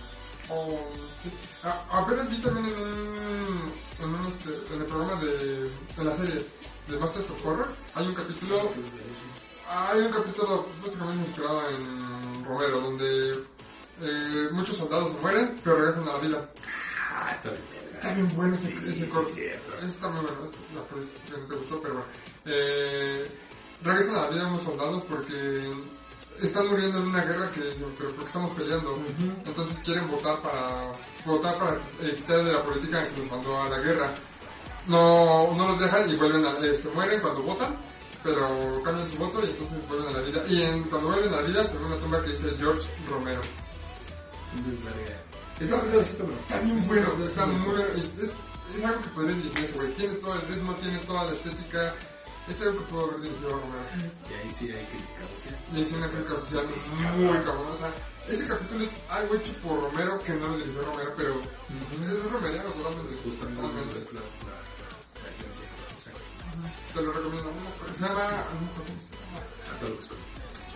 O, 0.49 0.91
sí. 1.23 1.31
Ah, 1.63 1.85
apenas 1.93 2.29
vi 2.31 2.39
también 2.39 2.67
en 2.67 2.81
un, 2.81 3.73
en 4.01 4.15
un 4.15 4.27
este, 4.27 4.51
en 4.75 4.81
el 4.81 4.87
programa 4.87 5.21
de, 5.21 5.71
de 5.97 6.05
la 6.05 6.15
serie 6.15 6.45
de 6.89 6.99
Masters 6.99 7.31
of 7.31 7.47
Horror, 7.47 7.69
hay 7.95 8.07
un 8.07 8.15
capítulo, 8.15 8.71
hay 9.69 10.01
un 10.01 10.13
capítulo 10.13 10.69
básicamente 10.83 11.27
inspirado 11.29 11.69
en 11.71 12.45
Romero, 12.45 12.81
donde 12.81 13.45
eh, 14.01 14.49
muchos 14.53 14.77
soldados 14.77 15.13
se 15.13 15.21
mueren, 15.21 15.57
pero 15.65 15.77
regresan 15.77 16.09
a 16.09 16.13
la 16.13 16.19
vida. 16.19 16.49
Ah, 17.13 17.33
está 17.35 17.51
bien. 17.51 17.63
Está 17.93 18.13
bien 18.15 18.37
bueno 18.37 18.55
ese, 18.55 18.69
Sí, 18.69 18.79
ese 18.89 18.93
sí, 18.93 19.07
corto. 19.07 19.31
está 19.83 20.09
muy 20.09 20.21
bueno. 20.21 20.37
no, 20.75 20.83
pues, 20.85 21.07
que 21.25 21.39
no 21.39 21.47
te 21.47 21.55
gustó, 21.57 21.81
pero 21.81 21.95
bueno. 21.95 22.07
Eh, 22.45 23.27
regresan 23.83 24.17
a 24.17 24.21
la 24.23 24.29
vida 24.31 24.47
unos 24.47 24.63
soldados 24.63 25.03
porque 25.09 25.73
están 26.43 26.69
muriendo 26.69 26.99
en 26.99 27.07
una 27.07 27.25
guerra 27.25 27.51
que 27.51 27.61
pero 27.97 28.11
porque 28.11 28.27
estamos 28.27 28.51
peleando. 28.51 28.99
Entonces 29.47 29.79
quieren 29.81 30.07
votar 30.09 30.41
para 30.43 30.93
votar 31.25 31.59
para 31.59 31.73
eh, 32.03 32.15
quitar 32.17 32.45
de 32.45 32.53
la 32.53 32.63
política 32.63 33.07
que 33.09 33.21
nos 33.23 33.31
mandó 33.31 33.63
a 33.63 33.69
la 33.71 33.79
guerra. 33.79 34.11
No, 34.87 35.53
no 35.57 35.69
los 35.69 35.81
dejan 35.81 36.09
y 36.09 36.17
vuelven 36.17 36.45
a, 36.45 36.59
este, 36.65 36.89
mueren 36.91 37.21
cuando 37.21 37.43
votan, 37.43 37.75
pero 38.23 38.81
cambian 38.85 39.11
su 39.11 39.17
voto 39.17 39.41
y 39.45 39.51
entonces 39.51 39.89
vuelven 39.89 40.09
a 40.15 40.19
la 40.19 40.21
vida. 40.21 40.45
Y 40.49 40.63
en, 40.63 40.83
cuando 40.85 41.09
vuelven 41.09 41.33
a 41.33 41.37
la 41.39 41.43
vida 41.43 41.65
se 41.65 41.79
ve 41.79 41.87
una 41.87 41.97
tumba 41.97 42.23
que 42.23 42.29
dice 42.31 42.55
George 42.59 42.87
Romero. 43.09 43.41
Es. 45.59 45.71
Está 45.71 45.81
sí 45.81 46.23
bien 46.61 46.87
bueno, 46.87 47.25
está 47.25 47.47
muy 47.47 47.83
Es, 47.83 48.77
es 48.77 48.85
algo 48.85 49.01
que 49.01 49.09
podría 49.09 49.37
dirigirse, 49.37 49.73
güey. 49.73 49.93
Tiene 49.95 50.15
todo 50.15 50.35
el 50.35 50.43
ritmo, 50.49 50.75
tiene 50.75 50.99
toda 51.01 51.25
la 51.25 51.33
estética. 51.33 51.95
Es 52.49 52.61
algo 52.61 52.79
que 52.79 52.85
puedo 52.93 53.05
haber 53.07 53.21
dirigido 53.23 53.49
a 53.49 53.53
Romero. 53.53 53.85
Y 54.31 54.35
ahí 54.35 54.51
sí 54.51 54.65
hay 54.71 54.85
crítica 54.85 55.23
social. 55.35 55.59
Y 55.75 55.81
es 55.81 55.93
una 55.93 56.09
crítica 56.11 56.35
social 56.37 56.67
muy 57.17 57.45
cabrón. 57.45 57.67
O 57.71 57.79
sea, 57.79 57.91
ese 58.29 58.47
capítulo 58.47 58.85
es 58.85 58.91
algo 59.09 59.35
hecho 59.35 59.53
por 59.63 59.81
Romero 59.81 60.19
que 60.23 60.35
no 60.35 60.49
lo 60.49 60.59
dirigió 60.59 60.83
Romero, 60.83 61.15
pero 61.17 61.35
es 61.35 62.31
romeriano 62.31 62.71
totalmente. 62.71 63.15
Totalmente. 63.17 63.99
es 63.99 64.13
la, 64.13 64.21
la, 64.21 65.31
esencia. 65.31 65.65
Te 66.95 67.03
lo 67.03 67.13
recomiendo. 67.13 67.53
Se 67.97 68.05
llama. 68.05 68.27
A 68.27 69.81
todos 69.81 69.97
los 69.97 70.26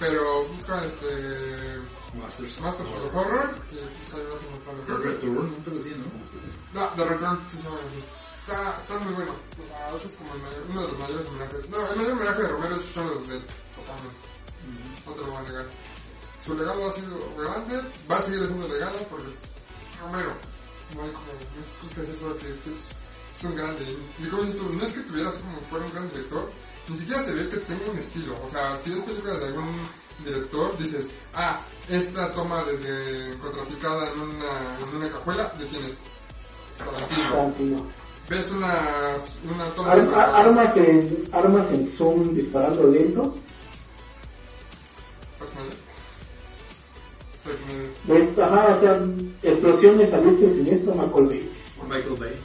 Pero 0.01 0.45
busca 0.47 0.85
este... 0.85 1.79
Masters. 2.15 2.61
Masters 2.61 2.89
of 2.89 3.15
Horror 3.15 3.55
y 3.71 3.77
pues 3.77 4.15
ahí 4.15 4.27
vas 4.27 4.41
a 4.41 4.47
encontrar 4.49 5.03
The 5.03 5.09
Return, 5.09 5.39
un 5.39 5.63
pedo 5.63 5.79
así, 5.79 5.95
¿no? 5.95 6.81
No, 6.81 6.89
The 6.97 7.05
Return, 7.05 7.39
sí. 7.49 7.59
Está, 8.41 8.77
está 8.81 8.99
muy 8.99 9.13
bueno. 9.13 9.33
O 9.61 9.65
sea, 9.69 9.95
ese 9.95 10.07
es 10.07 10.15
como 10.17 10.35
el 10.35 10.41
mayor, 10.41 10.65
uno 10.71 10.81
de 10.81 10.89
los 10.89 10.99
mayores 10.99 11.27
homenajes. 11.29 11.69
No, 11.69 11.87
el 11.87 11.97
mayor 11.97 12.13
homenaje 12.13 12.43
de 12.43 12.49
Romero 12.49 12.77
es 12.77 12.91
Shaun 12.91 13.09
of 13.09 13.29
Dead. 13.29 13.43
Totalmente. 13.77 14.31
No 15.07 15.13
te 15.13 15.21
lo 15.21 15.27
voy 15.27 15.37
a 15.37 15.43
negar. 15.43 15.67
Su 16.45 16.55
legado 16.55 16.91
ha 16.91 16.93
sido 16.93 17.33
relevante. 17.37 17.81
Va 18.11 18.17
a 18.17 18.23
seguir 18.23 18.47
siendo 18.47 18.67
legado 18.67 18.99
porque 19.11 19.27
Romero. 20.01 20.33
No 20.97 21.03
hay 21.05 21.11
como 21.13 21.31
muchas 21.55 21.77
cosas 21.79 21.95
que 21.95 22.01
decir 22.01 22.19
sobre 22.19 22.39
que 22.39 22.49
es, 22.49 22.89
es 23.37 23.45
un 23.45 23.55
grande. 23.55 23.97
Y 24.19 24.27
como 24.27 24.43
dices 24.43 24.61
tú, 24.61 24.73
no 24.73 24.83
es 24.83 24.93
que 24.93 25.01
tuviera 25.01 25.29
así 25.29 25.41
como 25.43 25.61
fuera 25.61 25.85
un 25.85 25.93
gran 25.93 26.09
director, 26.11 26.51
ni 26.91 26.97
siquiera 26.97 27.23
se 27.23 27.33
ve 27.33 27.49
que 27.49 27.57
tenga 27.59 27.91
un 27.91 27.99
estilo. 27.99 28.35
O 28.45 28.49
sea, 28.49 28.79
si 28.85 28.93
es 28.93 28.99
película 29.01 29.35
de 29.39 29.47
algún 29.47 29.71
director, 30.25 30.77
dices, 30.79 31.09
ah, 31.35 31.61
esta 31.89 32.31
toma 32.33 32.63
desde 32.65 33.37
contrapicada 33.39 34.11
en 34.13 34.21
una, 34.21 34.79
en 34.91 34.97
una 34.97 35.09
cajuela, 35.11 35.53
¿de 35.59 35.67
quién 35.67 35.85
es? 35.85 35.95
Tarantino. 36.79 37.31
Tarantino. 37.31 37.87
Ves 38.29 38.51
una, 38.53 39.17
una 39.55 39.65
toma 39.75 39.93
Ar- 39.93 40.15
a- 40.15 40.39
armas 40.39 40.77
en 40.77 41.29
armas 41.33 41.67
en 41.73 41.91
zoom 41.97 42.35
disparando 42.35 42.89
lento. 42.91 43.35
Ves, 48.07 48.39
ajá, 48.39 48.75
o 48.77 48.81
sea, 48.81 49.01
explosiones 49.43 50.13
al 50.13 50.27
este 50.29 50.45
y 50.47 50.55
siniestro 50.57 50.95
Michael 50.95 51.27
Bay. 51.27 51.53
Michael 51.89 52.17
Bay. 52.19 52.39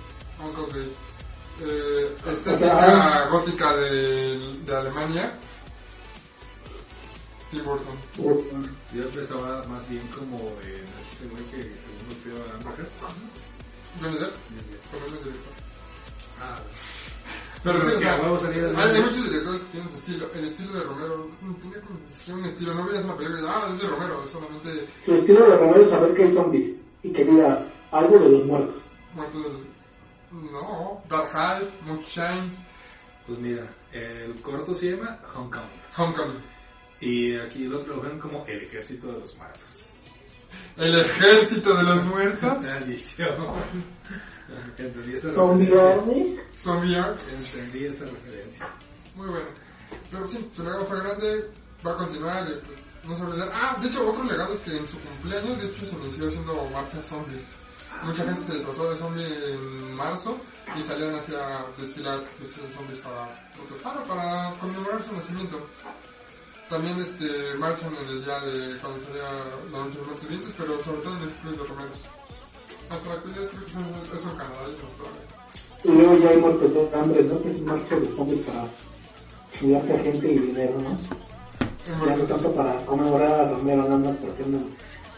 Uncle 0.43 0.79
Bay. 0.79 0.91
Eh, 1.61 2.17
O 2.25 2.31
estética 2.31 3.29
gótica 3.29 3.73
de, 3.77 4.37
de 4.65 4.75
Alemania. 4.75 5.33
Tim 7.51 7.63
Burton. 7.63 7.97
Yo 8.93 9.09
pensaba 9.09 9.63
más 9.69 9.87
bien 9.89 10.05
como 10.07 10.37
en 10.61 10.83
este 10.99 11.25
güey 11.29 11.43
que 11.45 11.61
según 11.79 12.33
nos 12.33 12.39
a 12.39 12.55
Hamburger. 12.55 12.87
Johnny 14.01 14.17
Depp. 14.17 14.35
Con 14.91 15.03
ese 15.07 15.23
director. 15.23 15.53
Ah, 16.41 16.59
Pero 17.63 17.79
sí, 17.79 17.85
Pero 17.85 17.87
o 17.87 17.91
que 17.91 17.99
sea, 17.99 18.13
a 18.15 18.51
de 18.51 18.97
hay, 18.97 19.01
muchos 19.01 19.23
directores 19.23 19.61
que 19.61 19.71
tienen 19.71 19.89
su 19.89 19.95
estilo. 19.95 20.31
El 20.33 20.45
estilo 20.45 20.73
de 20.73 20.83
Romero 20.83 21.29
no 21.41 21.55
tiene 21.55 21.77
como 21.79 21.99
un 22.39 22.45
estilo. 22.45 22.73
No 22.73 22.85
veías 22.85 23.03
una 23.05 23.15
película 23.17 23.41
y 23.41 23.45
ah, 23.47 23.69
es 23.71 23.81
de 23.81 23.87
Romero. 23.87 24.23
Es 24.23 24.29
solamente 24.29 24.87
Su 25.05 25.15
estilo 25.15 25.49
de 25.49 25.57
Romero 25.57 25.81
es 25.83 25.89
saber 25.89 26.13
que 26.13 26.23
hay 26.23 26.33
zombies 26.33 26.75
y 27.03 27.13
que 27.13 27.23
diga 27.23 27.65
algo 27.91 28.19
de 28.19 28.29
los 28.29 28.45
muertos. 28.45 28.81
muertos 29.13 29.43
del... 29.43 29.74
No, 30.35 31.01
Dark 31.09 31.29
Half, 31.33 31.63
Moonshines, 31.83 32.57
pues 33.25 33.39
mira, 33.39 33.67
el 33.91 34.41
corto 34.41 34.75
se 34.75 34.91
llama 34.91 35.19
Homecoming. 35.33 35.81
Homecoming. 35.97 36.43
Y 36.99 37.37
aquí 37.37 37.65
lo 37.65 37.79
tradujeron 37.79 38.19
como 38.19 38.45
El 38.45 38.63
Ejército 38.63 39.11
de 39.11 39.19
los 39.19 39.37
Muertos. 39.37 39.75
El 40.77 40.99
ejército 40.99 41.75
de 41.75 41.83
los 41.83 42.03
muertos. 42.05 42.63
Maldición. 42.63 43.29
Entendí 44.77 45.13
esa 45.13 45.29
referencia. 45.29 45.33
Zombie. 46.57 46.97
Entendí 47.33 47.85
esa 47.85 48.05
referencia. 48.05 48.67
Muy 49.15 49.27
bueno. 49.27 49.47
Pero 50.11 50.29
sí, 50.29 50.49
su 50.53 50.63
legado 50.63 50.85
fue 50.85 50.99
grande, 50.99 51.49
va 51.85 51.91
a 51.91 51.95
continuar, 51.95 52.47
y, 52.49 52.65
pues, 52.65 52.77
no 53.05 53.15
se 53.15 53.23
olvidar. 53.23 53.51
Ah, 53.53 53.77
de 53.81 53.87
hecho, 53.87 54.09
otro 54.09 54.23
legado 54.23 54.53
es 54.53 54.61
que 54.61 54.75
en 54.75 54.87
su 54.87 54.99
cumpleaños, 54.99 55.61
de 55.61 55.67
hecho, 55.67 55.85
se 55.85 55.95
inició 55.95 56.27
haciendo 56.27 56.69
marchas 56.71 57.05
zombies. 57.05 57.45
Mucha 58.03 58.23
gente 58.25 58.41
se 58.41 58.55
disfrazó 58.55 58.89
de 58.89 58.97
zombie 58.97 59.25
en 59.25 59.84
marzo 59.95 60.37
y 60.77 60.81
salían 60.81 61.15
hacia 61.15 61.65
desfilar 61.77 62.23
vestidos 62.39 62.69
de 62.69 62.75
zombies 62.75 62.99
para 62.99 63.51
protestar 63.53 63.97
o 63.97 64.03
para 64.03 64.53
conmemorar 64.59 65.01
su 65.03 65.13
nacimiento. 65.13 65.59
También 66.69 66.99
este, 66.99 67.53
marchan 67.59 67.93
en 67.95 68.09
el 68.09 68.25
día 68.25 68.39
de 68.39 68.77
cuando 68.79 68.99
salía 68.99 69.29
la 69.71 69.79
noche 69.85 69.99
de 69.99 70.05
los 70.07 70.21
vivientes, 70.21 70.53
pero 70.57 70.83
sobre 70.83 71.01
todo 71.01 71.15
en 71.17 71.23
el 71.23 71.29
Club 71.29 71.57
de 71.57 71.67
Romeros. 71.67 72.01
Hasta 72.89 73.07
la 73.07 73.13
actualidad 73.15 73.47
creo 73.49 73.65
que 73.65 73.71
eso, 73.71 74.15
eso 74.15 74.31
en 74.31 74.37
Canadá 74.37 74.61
y 74.67 74.75
en 74.75 74.85
Australia. 74.85 75.35
Y 75.83 75.87
luego 75.89 76.17
ya 76.17 76.29
hay 76.29 76.37
muertos 76.37 76.73
de 76.73 76.99
hambre, 76.99 77.23
¿no? 77.23 77.41
Que 77.41 77.51
es 77.51 77.57
un 77.57 77.65
marcha 77.65 77.95
de 77.95 78.15
zombies 78.15 78.41
para 78.47 78.67
chingarte 79.59 79.93
a 79.93 79.99
gente 79.99 80.27
y 80.27 80.39
dinero, 80.39 80.81
¿no? 80.81 80.97
Ya 81.85 82.15
no 82.15 82.23
tanto 82.23 82.51
para 82.53 82.75
conmemorar 82.85 83.31
a 83.41 83.49
Romero 83.49 83.83
nada 83.83 83.97
más 83.97 84.15
porque 84.17 84.43
andan 84.43 84.65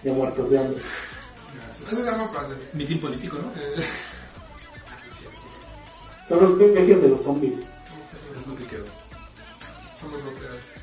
ya 0.03 0.13
muertos 0.13 0.49
de 0.49 0.59
hambre. 0.59 0.81
Eso 1.71 1.95
se 1.95 2.11
llama 2.11 2.31
padre. 2.33 2.57
Mitin 2.73 2.99
político, 2.99 3.37
¿no? 3.37 3.49
Eh, 3.61 3.85
Son 6.27 6.41
los 6.41 6.57
privilegios 6.57 7.01
de 7.01 7.09
los 7.09 7.21
zombies. 7.21 7.53
Es 7.53 8.47
lo 8.47 8.55
que 8.57 8.65
quedó. 8.65 8.85
somos 9.95 10.23
lo 10.23 10.33
que 10.35 10.47
hay. 10.47 10.77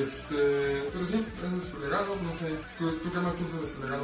Este, 0.00 0.90
pero 0.92 1.04
sí, 1.04 1.24
ese 1.46 1.62
es 1.62 1.68
su 1.68 1.78
legado, 1.78 2.16
no 2.22 2.32
sé, 2.32 2.46
¿tú, 2.78 2.90
tú 2.90 3.12
qué 3.12 3.18
más 3.18 3.34
piensas 3.34 3.60
de 3.60 3.68
su 3.68 3.82
legado? 3.82 4.02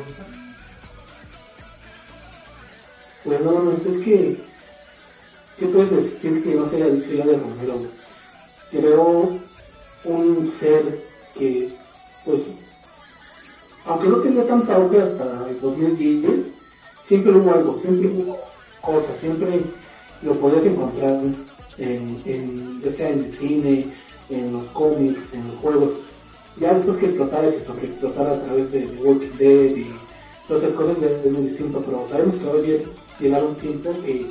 Pues 3.24 3.40
no, 3.40 3.62
no, 3.62 3.72
es 3.72 4.04
que... 4.04 4.36
¿Qué 5.58 5.66
puedes 5.66 5.90
decir 5.90 6.42
que 6.42 6.54
no 6.54 6.68
sea 6.68 6.80
la 6.80 6.88
historia 6.88 7.26
de 7.26 7.38
Romero? 7.38 7.80
Creó 8.70 9.38
un 10.04 10.52
ser 10.58 11.00
que, 11.38 11.68
pues, 12.24 12.40
aunque 13.86 14.08
no 14.08 14.16
tenía 14.16 14.46
tanta 14.46 14.74
auge 14.74 15.00
hasta 15.00 15.48
el 15.48 15.60
2010, 15.60 16.46
siempre 17.06 17.32
hubo 17.32 17.52
algo, 17.52 17.78
siempre 17.80 18.08
hubo 18.08 18.40
cosas, 18.80 19.12
siempre 19.20 19.62
lo 20.22 20.32
podías 20.34 20.64
encontrar 20.64 21.20
en, 21.78 22.22
en, 22.24 22.80
ya 22.82 22.92
sea 22.92 23.10
en 23.10 23.24
el 23.24 23.34
cine, 23.36 23.86
en 24.30 24.52
los 24.52 24.64
cómics, 24.72 25.20
en 25.32 25.48
los 25.48 25.56
juegos. 25.60 25.90
Ya 26.58 26.72
después 26.74 26.98
que 26.98 27.06
explotara 27.06 27.48
y 27.48 27.52
se 27.52 27.64
sobreexplotara 27.64 28.32
a 28.32 28.40
través 28.40 28.70
de 28.70 28.80
The 28.82 29.02
Walking 29.02 29.36
Dead 29.38 29.76
y 29.76 29.86
todas 30.46 30.62
esas 30.62 30.76
cosas 30.76 30.96
es 31.02 31.32
muy 31.32 31.48
distinto, 31.48 31.82
pero 31.84 32.06
sabemos 32.08 32.36
que 32.36 32.44
va 32.44 32.52
a 32.52 33.20
llegar 33.20 33.44
un 33.44 33.54
tiempo 33.56 33.90
que, 34.04 34.26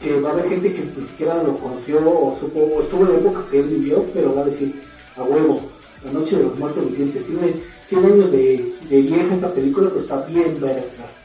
que 0.00 0.20
va 0.20 0.30
a 0.30 0.32
haber 0.32 0.48
gente 0.48 0.72
que 0.72 0.82
ni 0.84 1.06
siquiera 1.06 1.42
lo 1.42 1.58
conoció 1.58 1.98
o 1.98 2.38
supo, 2.40 2.60
o 2.60 2.82
estuvo 2.82 3.02
en 3.02 3.12
la 3.12 3.18
época 3.18 3.44
que 3.50 3.60
él 3.60 3.66
vivió, 3.66 4.04
pero 4.14 4.34
va 4.34 4.42
a 4.42 4.46
decir, 4.46 4.74
a 5.16 5.22
huevo, 5.22 5.60
La 6.04 6.12
Noche 6.12 6.36
de 6.36 6.44
los 6.44 6.58
Muertos 6.58 6.90
Vivientes, 6.90 7.26
tiene 7.26 7.52
100 7.88 8.04
años 8.04 8.32
de, 8.32 8.72
de 8.88 9.02
vieja 9.02 9.34
esta 9.34 9.52
película, 9.52 9.88
pero 9.88 10.00
está 10.00 10.20
bien 10.22 10.58
verga. 10.60 11.17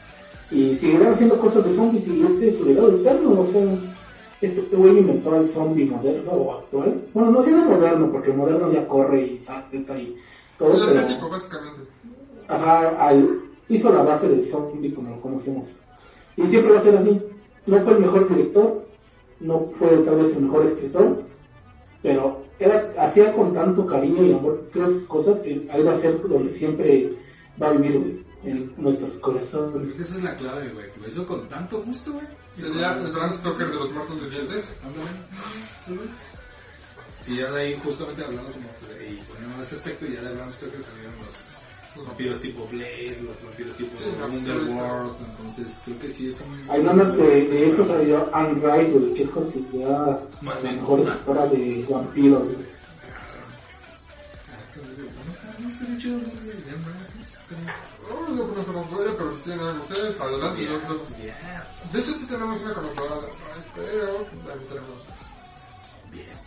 Y 0.50 0.76
seguirán 0.76 1.14
haciendo 1.14 1.38
cosas 1.38 1.64
de 1.64 1.74
zombies 1.74 2.06
y 2.06 2.22
este 2.22 2.48
es 2.48 2.56
su 2.58 2.64
legado 2.66 2.94
eterno, 2.94 3.40
o 3.40 3.46
sea, 3.46 3.78
este 4.40 4.76
güey 4.76 4.98
inventó 4.98 5.34
el 5.36 5.48
zombie 5.48 5.86
moderno 5.86 6.32
o 6.32 6.58
actual. 6.58 6.96
Bueno, 7.14 7.30
no 7.30 7.42
digo 7.42 7.58
moderno, 7.64 8.10
porque 8.10 8.32
moderno 8.32 8.70
ya 8.70 8.86
corre 8.86 9.22
y 9.22 9.38
salta 9.38 9.76
y 9.76 10.16
todo, 10.58 10.72
El 10.72 10.94
pero 10.94 11.28
básicamente. 11.30 11.80
ajá, 12.48 12.88
al, 13.08 13.40
hizo 13.68 13.92
la 13.92 14.02
base 14.02 14.28
del 14.28 14.46
zombie 14.46 14.92
como 14.92 15.10
lo 15.10 15.20
conocemos. 15.20 15.66
Y 16.36 16.42
siempre 16.46 16.72
va 16.72 16.78
a 16.78 16.82
ser 16.82 16.96
así. 16.96 17.20
No 17.66 17.80
fue 17.80 17.92
el 17.94 18.00
mejor 18.00 18.28
director, 18.28 18.84
no 19.40 19.68
fue 19.78 19.88
tal 19.98 20.16
vez 20.16 20.36
el 20.36 20.42
mejor 20.42 20.66
escritor, 20.66 21.22
pero 22.02 22.42
era, 22.58 22.92
hacía 22.98 23.32
con 23.32 23.54
tanto 23.54 23.86
cariño 23.86 24.22
y 24.22 24.32
amor 24.32 24.68
creo 24.70 24.90
sus 24.90 25.06
cosas 25.06 25.38
que 25.40 25.66
ahí 25.70 25.82
va 25.82 25.94
a 25.94 26.00
ser 26.00 26.20
donde 26.28 26.52
siempre 26.52 27.14
va 27.60 27.68
a 27.68 27.72
vivir 27.72 27.98
güey, 27.98 28.23
en 28.44 28.72
nuestros 28.76 29.14
corazones. 29.16 30.00
Esa 30.00 30.16
es 30.16 30.22
la 30.22 30.36
clave, 30.36 30.68
güey. 30.70 30.86
Lo 31.00 31.08
hizo 31.08 31.26
con 31.26 31.48
tanto 31.48 31.82
gusto, 31.82 32.12
güey. 32.12 32.26
Sería 32.50 32.92
el 32.98 33.10
Bram 33.10 33.32
Stoker 33.32 33.66
de 33.68 33.74
los 33.74 33.92
muertos 33.92 34.20
vivientes. 34.20 34.76
Y 37.26 37.38
ya 37.38 37.50
de 37.52 37.60
ahí, 37.62 37.80
justamente 37.82 38.22
hablando 38.24 38.50
como 38.52 38.68
de, 38.88 39.12
y 39.12 39.16
poniendo 39.22 39.62
ese 39.62 39.74
aspecto, 39.76 40.06
ya 40.06 40.22
de 40.22 40.34
Bram 40.34 40.52
Stoker 40.52 40.82
salieron 40.82 41.14
los, 41.18 41.56
los 41.96 42.06
vampiros 42.06 42.40
tipo 42.40 42.66
Blade, 42.66 43.18
los 43.22 43.42
vampiros 43.44 43.74
tipo 43.76 43.96
Sí, 43.96 44.04
Underworld, 44.22 45.16
entonces 45.30 45.80
creo 45.84 45.98
que 46.00 46.10
sí 46.10 46.28
es 46.28 46.36
un... 46.40 46.70
Hay 46.70 46.82
nada 46.82 46.94
más 46.94 47.16
de, 47.16 47.24
de 47.24 47.68
eso 47.68 47.84
salió 47.86 48.30
güey, 48.30 49.14
que 49.14 49.22
es 49.22 49.30
considerada 49.30 50.22
la 50.42 50.54
mejor 50.60 51.00
una. 51.00 51.12
escritora 51.12 51.46
de 51.46 51.86
vampiros. 51.88 52.48
No 58.10 58.20
¿no? 58.30 58.34
No 58.34 58.44
no 58.44 58.64
conozco 58.64 58.94
todavía, 58.96 59.18
pero 59.18 59.36
si 59.36 59.42
tienen 59.42 59.78
ustedes, 59.78 60.20
adelante. 60.20 60.64
Ya, 60.64 60.70
no- 60.72 60.78
no- 60.80 61.08
ya. 61.24 61.68
De 61.92 62.00
hecho, 62.00 62.16
sí 62.16 62.26
tenemos 62.26 62.60
una 62.60 62.74
conocedora 62.74 63.14
de 63.16 63.26
Rice, 63.28 63.70
pero 63.74 64.14
también 64.24 64.68
tenemos 64.68 65.08
más. 65.08 66.10
Bien. 66.10 66.38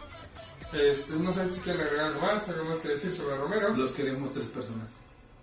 Este, 0.73 1.13
no 1.15 1.31
sé 1.33 1.53
si 1.53 1.61
quieren 1.61 1.81
agregar 1.81 2.05
algo 2.07 2.21
más, 2.21 2.47
algo 2.49 2.65
más 2.65 2.77
que 2.79 2.89
decir 2.89 3.15
sobre 3.15 3.37
Romero. 3.37 3.69
Los 3.75 3.91
queremos 3.93 4.31
tres 4.33 4.45
personas. 4.47 4.91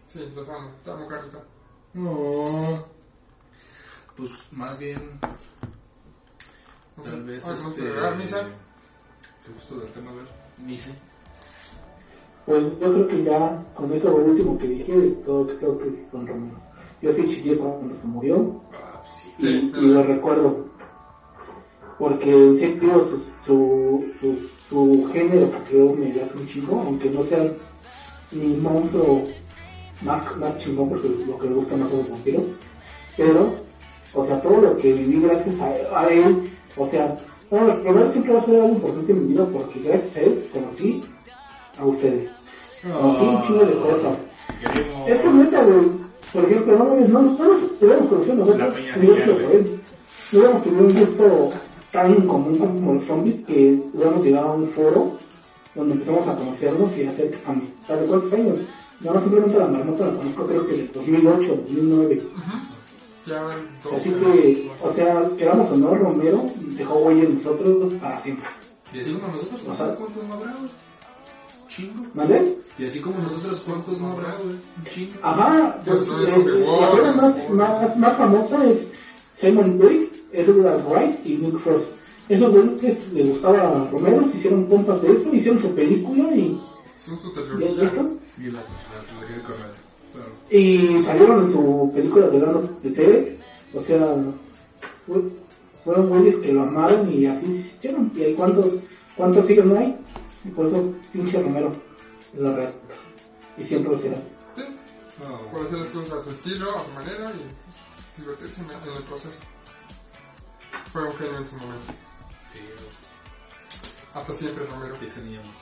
Sí, 0.07 0.21
los 0.35 0.49
amo. 0.49 0.71
Te 0.85 0.91
amo, 0.91 1.09
Carlita. 1.09 1.39
Pues 4.17 4.31
más 4.53 4.79
bien, 4.79 5.19
No 6.97 7.03
tal 7.03 7.23
vez 7.25 7.45
¿Algo 7.45 7.63
más 7.63 7.69
este... 7.71 7.83
que 7.83 7.89
agregar, 7.89 8.17
Misa? 8.17 8.41
¿Te 9.45 9.53
gustó 9.53 9.77
del 9.77 9.93
tema, 9.93 10.11
a 10.11 10.15
ver? 10.15 10.27
Misa. 10.59 10.91
Pues 12.47 12.65
yo 12.81 12.93
creo 12.93 13.09
que 13.09 13.25
ya 13.25 13.65
con 13.75 13.93
eso 13.93 14.11
lo 14.11 14.25
último 14.27 14.59
que 14.59 14.69
dije 14.69 15.07
es 15.07 15.23
todo 15.25 15.45
lo 15.45 15.47
que 15.49 15.55
tengo 15.55 15.79
que 15.79 15.85
decir 15.87 16.07
con 16.11 16.27
Romero. 16.27 16.57
Yo 17.01 17.13
sí 17.13 17.27
chillé 17.29 17.57
cuando 17.57 17.95
se 17.95 18.07
murió 18.07 18.61
Ah, 18.73 19.03
sí. 19.07 19.29
y, 19.39 19.43
Sí, 19.47 19.73
y 19.77 19.81
lo 19.87 20.03
recuerdo. 20.03 20.65
Porque 21.99 22.31
en 22.31 22.57
serio 22.59 23.07
su, 23.09 23.21
su, 23.47 24.05
su, 24.21 24.49
su 24.69 25.09
género 25.13 25.51
que 25.51 25.59
creo 25.71 25.95
me 25.95 26.13
da 26.13 26.29
un 26.39 26.47
chingo, 26.47 26.83
aunque 26.87 27.09
no 27.11 27.23
sea 27.25 27.51
ni 28.33 28.57
monstruo 28.57 29.23
más, 30.03 30.37
más 30.37 30.59
chingón 30.59 30.89
porque 30.91 31.09
lo 31.09 31.39
que 31.39 31.49
me 31.49 31.55
gusta 31.55 31.77
más 31.77 31.89
son 31.91 31.99
los 32.01 32.11
vampiros. 32.11 32.43
Pero, 33.17 33.55
o 34.13 34.25
sea, 34.27 34.41
todo 34.43 34.61
lo 34.61 34.77
que 34.77 34.93
viví 34.93 35.21
gracias 35.21 35.55
a, 35.61 36.01
a 36.01 36.07
él, 36.09 36.51
o 36.77 36.87
sea, 36.89 37.17
bueno, 37.49 37.77
Romero 37.85 38.11
siempre 38.11 38.33
va 38.33 38.41
a 38.41 38.45
ser 38.45 38.57
algo 38.57 38.69
importante 38.75 39.13
en 39.13 39.21
mi 39.27 39.33
vida 39.33 39.47
porque 39.53 39.81
gracias 39.81 40.17
a 40.17 40.21
él 40.21 40.45
conocí 40.53 41.05
a 41.79 41.85
ustedes. 41.85 42.31
Conocí 42.83 43.25
un 43.25 43.43
chingo 43.43 43.65
de 43.65 43.75
cosas. 43.75 44.17
Queremos... 44.61 45.09
Es 45.09 45.21
que 45.21 45.29
neta, 45.29 45.63
güey, 45.65 45.87
por 46.33 46.45
ejemplo, 46.45 46.79
no, 46.79 46.85
no, 46.85 47.21
no 47.23 47.45
nos 47.45 47.63
hubiéramos 47.81 48.09
conocido 48.09 48.35
nosotros. 48.35 48.75
No 50.33 50.39
hubiéramos 50.39 50.63
tenido 50.63 50.85
un 50.85 50.95
gusto 50.95 51.53
tan 51.93 52.27
común 52.27 52.59
como 52.59 52.95
los 52.95 53.05
zombies 53.05 53.37
que 53.47 53.81
hubiéramos 53.93 54.25
llegado 54.25 54.49
a 54.49 54.55
un 54.55 54.67
foro 54.67 55.13
donde 55.75 55.95
empezamos 55.95 56.27
a 56.27 56.37
conocernos 56.37 56.97
y 56.97 57.05
a 57.05 57.11
hacer 57.11 57.39
amistad 57.47 57.97
de 57.97 58.07
cuántos 58.07 58.33
años. 58.33 58.57
No, 59.01 59.15
no 59.15 59.21
simplemente 59.21 59.59
la 59.59 59.67
marmota 59.67 60.07
la 60.07 60.15
conozco 60.15 60.47
creo 60.47 60.67
que 60.67 60.81
en 60.81 60.93
2008, 60.93 61.49
2009. 61.69 62.23
Ya 63.27 63.43
van 63.43 63.59
dos 63.83 63.93
Así 63.93 64.11
que, 64.11 64.71
o 64.83 64.93
sea, 64.93 65.25
queramos 65.39 65.71
o 65.71 65.77
no, 65.77 65.95
Romero 65.95 66.51
dejó 66.57 66.95
huella 66.97 67.23
en 67.23 67.37
nosotros 67.37 67.95
para 67.95 68.21
siempre. 68.23 68.47
Y 68.93 69.01
así 69.01 69.13
como 69.13 69.29
nosotros, 69.29 69.61
¿cuántos 69.63 70.25
no 70.25 70.35
habrá, 70.35 70.53
güey? 70.53 70.71
Chingo. 71.69 72.05
¿Vale? 72.15 72.57
Y 72.79 72.85
así 72.87 72.99
como 73.01 73.19
nosotros, 73.21 73.61
¿cuántos 73.67 73.99
no 74.01 74.09
habrá, 74.13 74.35
güey? 74.37 74.55
Un 74.57 74.85
chingo. 74.93 75.13
Ajá, 75.23 75.81
Pues 75.85 76.03
pues, 76.03 76.09
no 76.09 76.27
es 76.27 76.37
eh, 76.37 76.39
la 76.39 76.53
reward, 76.53 77.17
más, 77.17 77.51
más, 77.51 77.97
más 77.99 78.17
famosa 78.17 78.65
es 78.67 78.87
Simon 79.35 79.79
Pegg, 79.79 80.11
Edward 80.33 80.85
Wright 80.89 81.27
y 81.27 81.37
Nick 81.37 81.59
Frost. 81.59 81.87
Esos 82.29 82.51
güeyes 82.53 82.99
que 82.99 83.15
le 83.15 83.25
gustaba 83.25 83.59
a 83.69 83.91
Romero, 83.91 84.27
se 84.31 84.39
hicieron 84.39 84.65
compas 84.67 85.01
de 85.03 85.13
esto, 85.13 85.35
hicieron 85.35 85.61
su 85.61 85.75
película 85.75 86.35
y 86.35 86.57
Son 86.97 87.19
su 87.19 87.33
de. 87.33 88.19
Y 88.39 88.51
la, 88.51 88.61
la 88.61 89.37
de 89.37 89.43
Corral. 89.43 89.71
Claro. 90.13 90.31
Y 90.51 91.03
salieron 91.03 91.45
en 91.45 91.53
su 91.53 91.93
película 91.95 92.29
de 92.29 92.39
of 92.43 92.65
the 92.83 92.91
Dead, 92.91 93.25
o 93.75 93.81
sea, 93.83 94.17
fue- 95.07 95.23
fueron 95.85 96.09
güeyes 96.09 96.37
que 96.37 96.53
lo 96.53 96.63
amaron 96.63 97.13
y 97.13 97.27
así 97.27 97.47
se 97.47 97.77
hicieron. 97.77 98.11
Y 98.17 98.23
ahí 98.23 98.35
cuántos, 98.35 98.67
cuántos 99.17 99.47
siguen 99.47 99.69
no 99.69 99.79
hay, 99.79 99.95
y 100.45 100.49
por 100.51 100.67
eso 100.67 100.93
pinche 101.13 101.43
Romero 101.43 101.75
es 102.35 102.41
la 102.41 102.55
real. 102.55 102.75
Y 103.57 103.65
siempre 103.65 103.93
lo 103.93 103.99
será. 104.01 104.17
Sí, 104.57 104.63
No, 105.23 105.39
por 105.51 105.65
hacer 105.67 105.79
las 105.79 105.89
cosas 105.91 106.13
a 106.15 106.21
su 106.21 106.31
estilo, 106.31 106.77
a 106.79 106.85
su 106.85 106.91
manera 106.93 107.33
y 107.33 108.21
divertirse 108.21 108.61
en 108.61 108.71
en 108.71 108.97
el 108.97 109.03
proceso. 109.05 109.39
Fue 110.93 111.03
un 111.05 111.17
genio 111.17 111.39
en 111.39 111.47
su 111.47 111.57
momento. 111.57 111.93
sí, 112.53 112.61
Hasta 114.15 114.35
siempre, 114.35 114.65
Romero. 114.67 114.99
que 115.01 115.07
teníamos. 115.07 115.55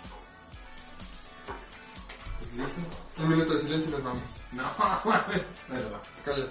Pues 2.38 2.52
listo. 2.54 2.80
Un 3.22 3.28
minuto 3.28 3.52
de 3.54 3.60
silencio 3.60 3.88
y 3.90 3.92
nos 3.92 4.04
vamos. 4.04 4.22
No, 4.52 4.62
mames. 5.04 5.42
Ahí 5.70 5.88
va. 5.92 6.02
Te 6.02 6.22
callas. 6.30 6.50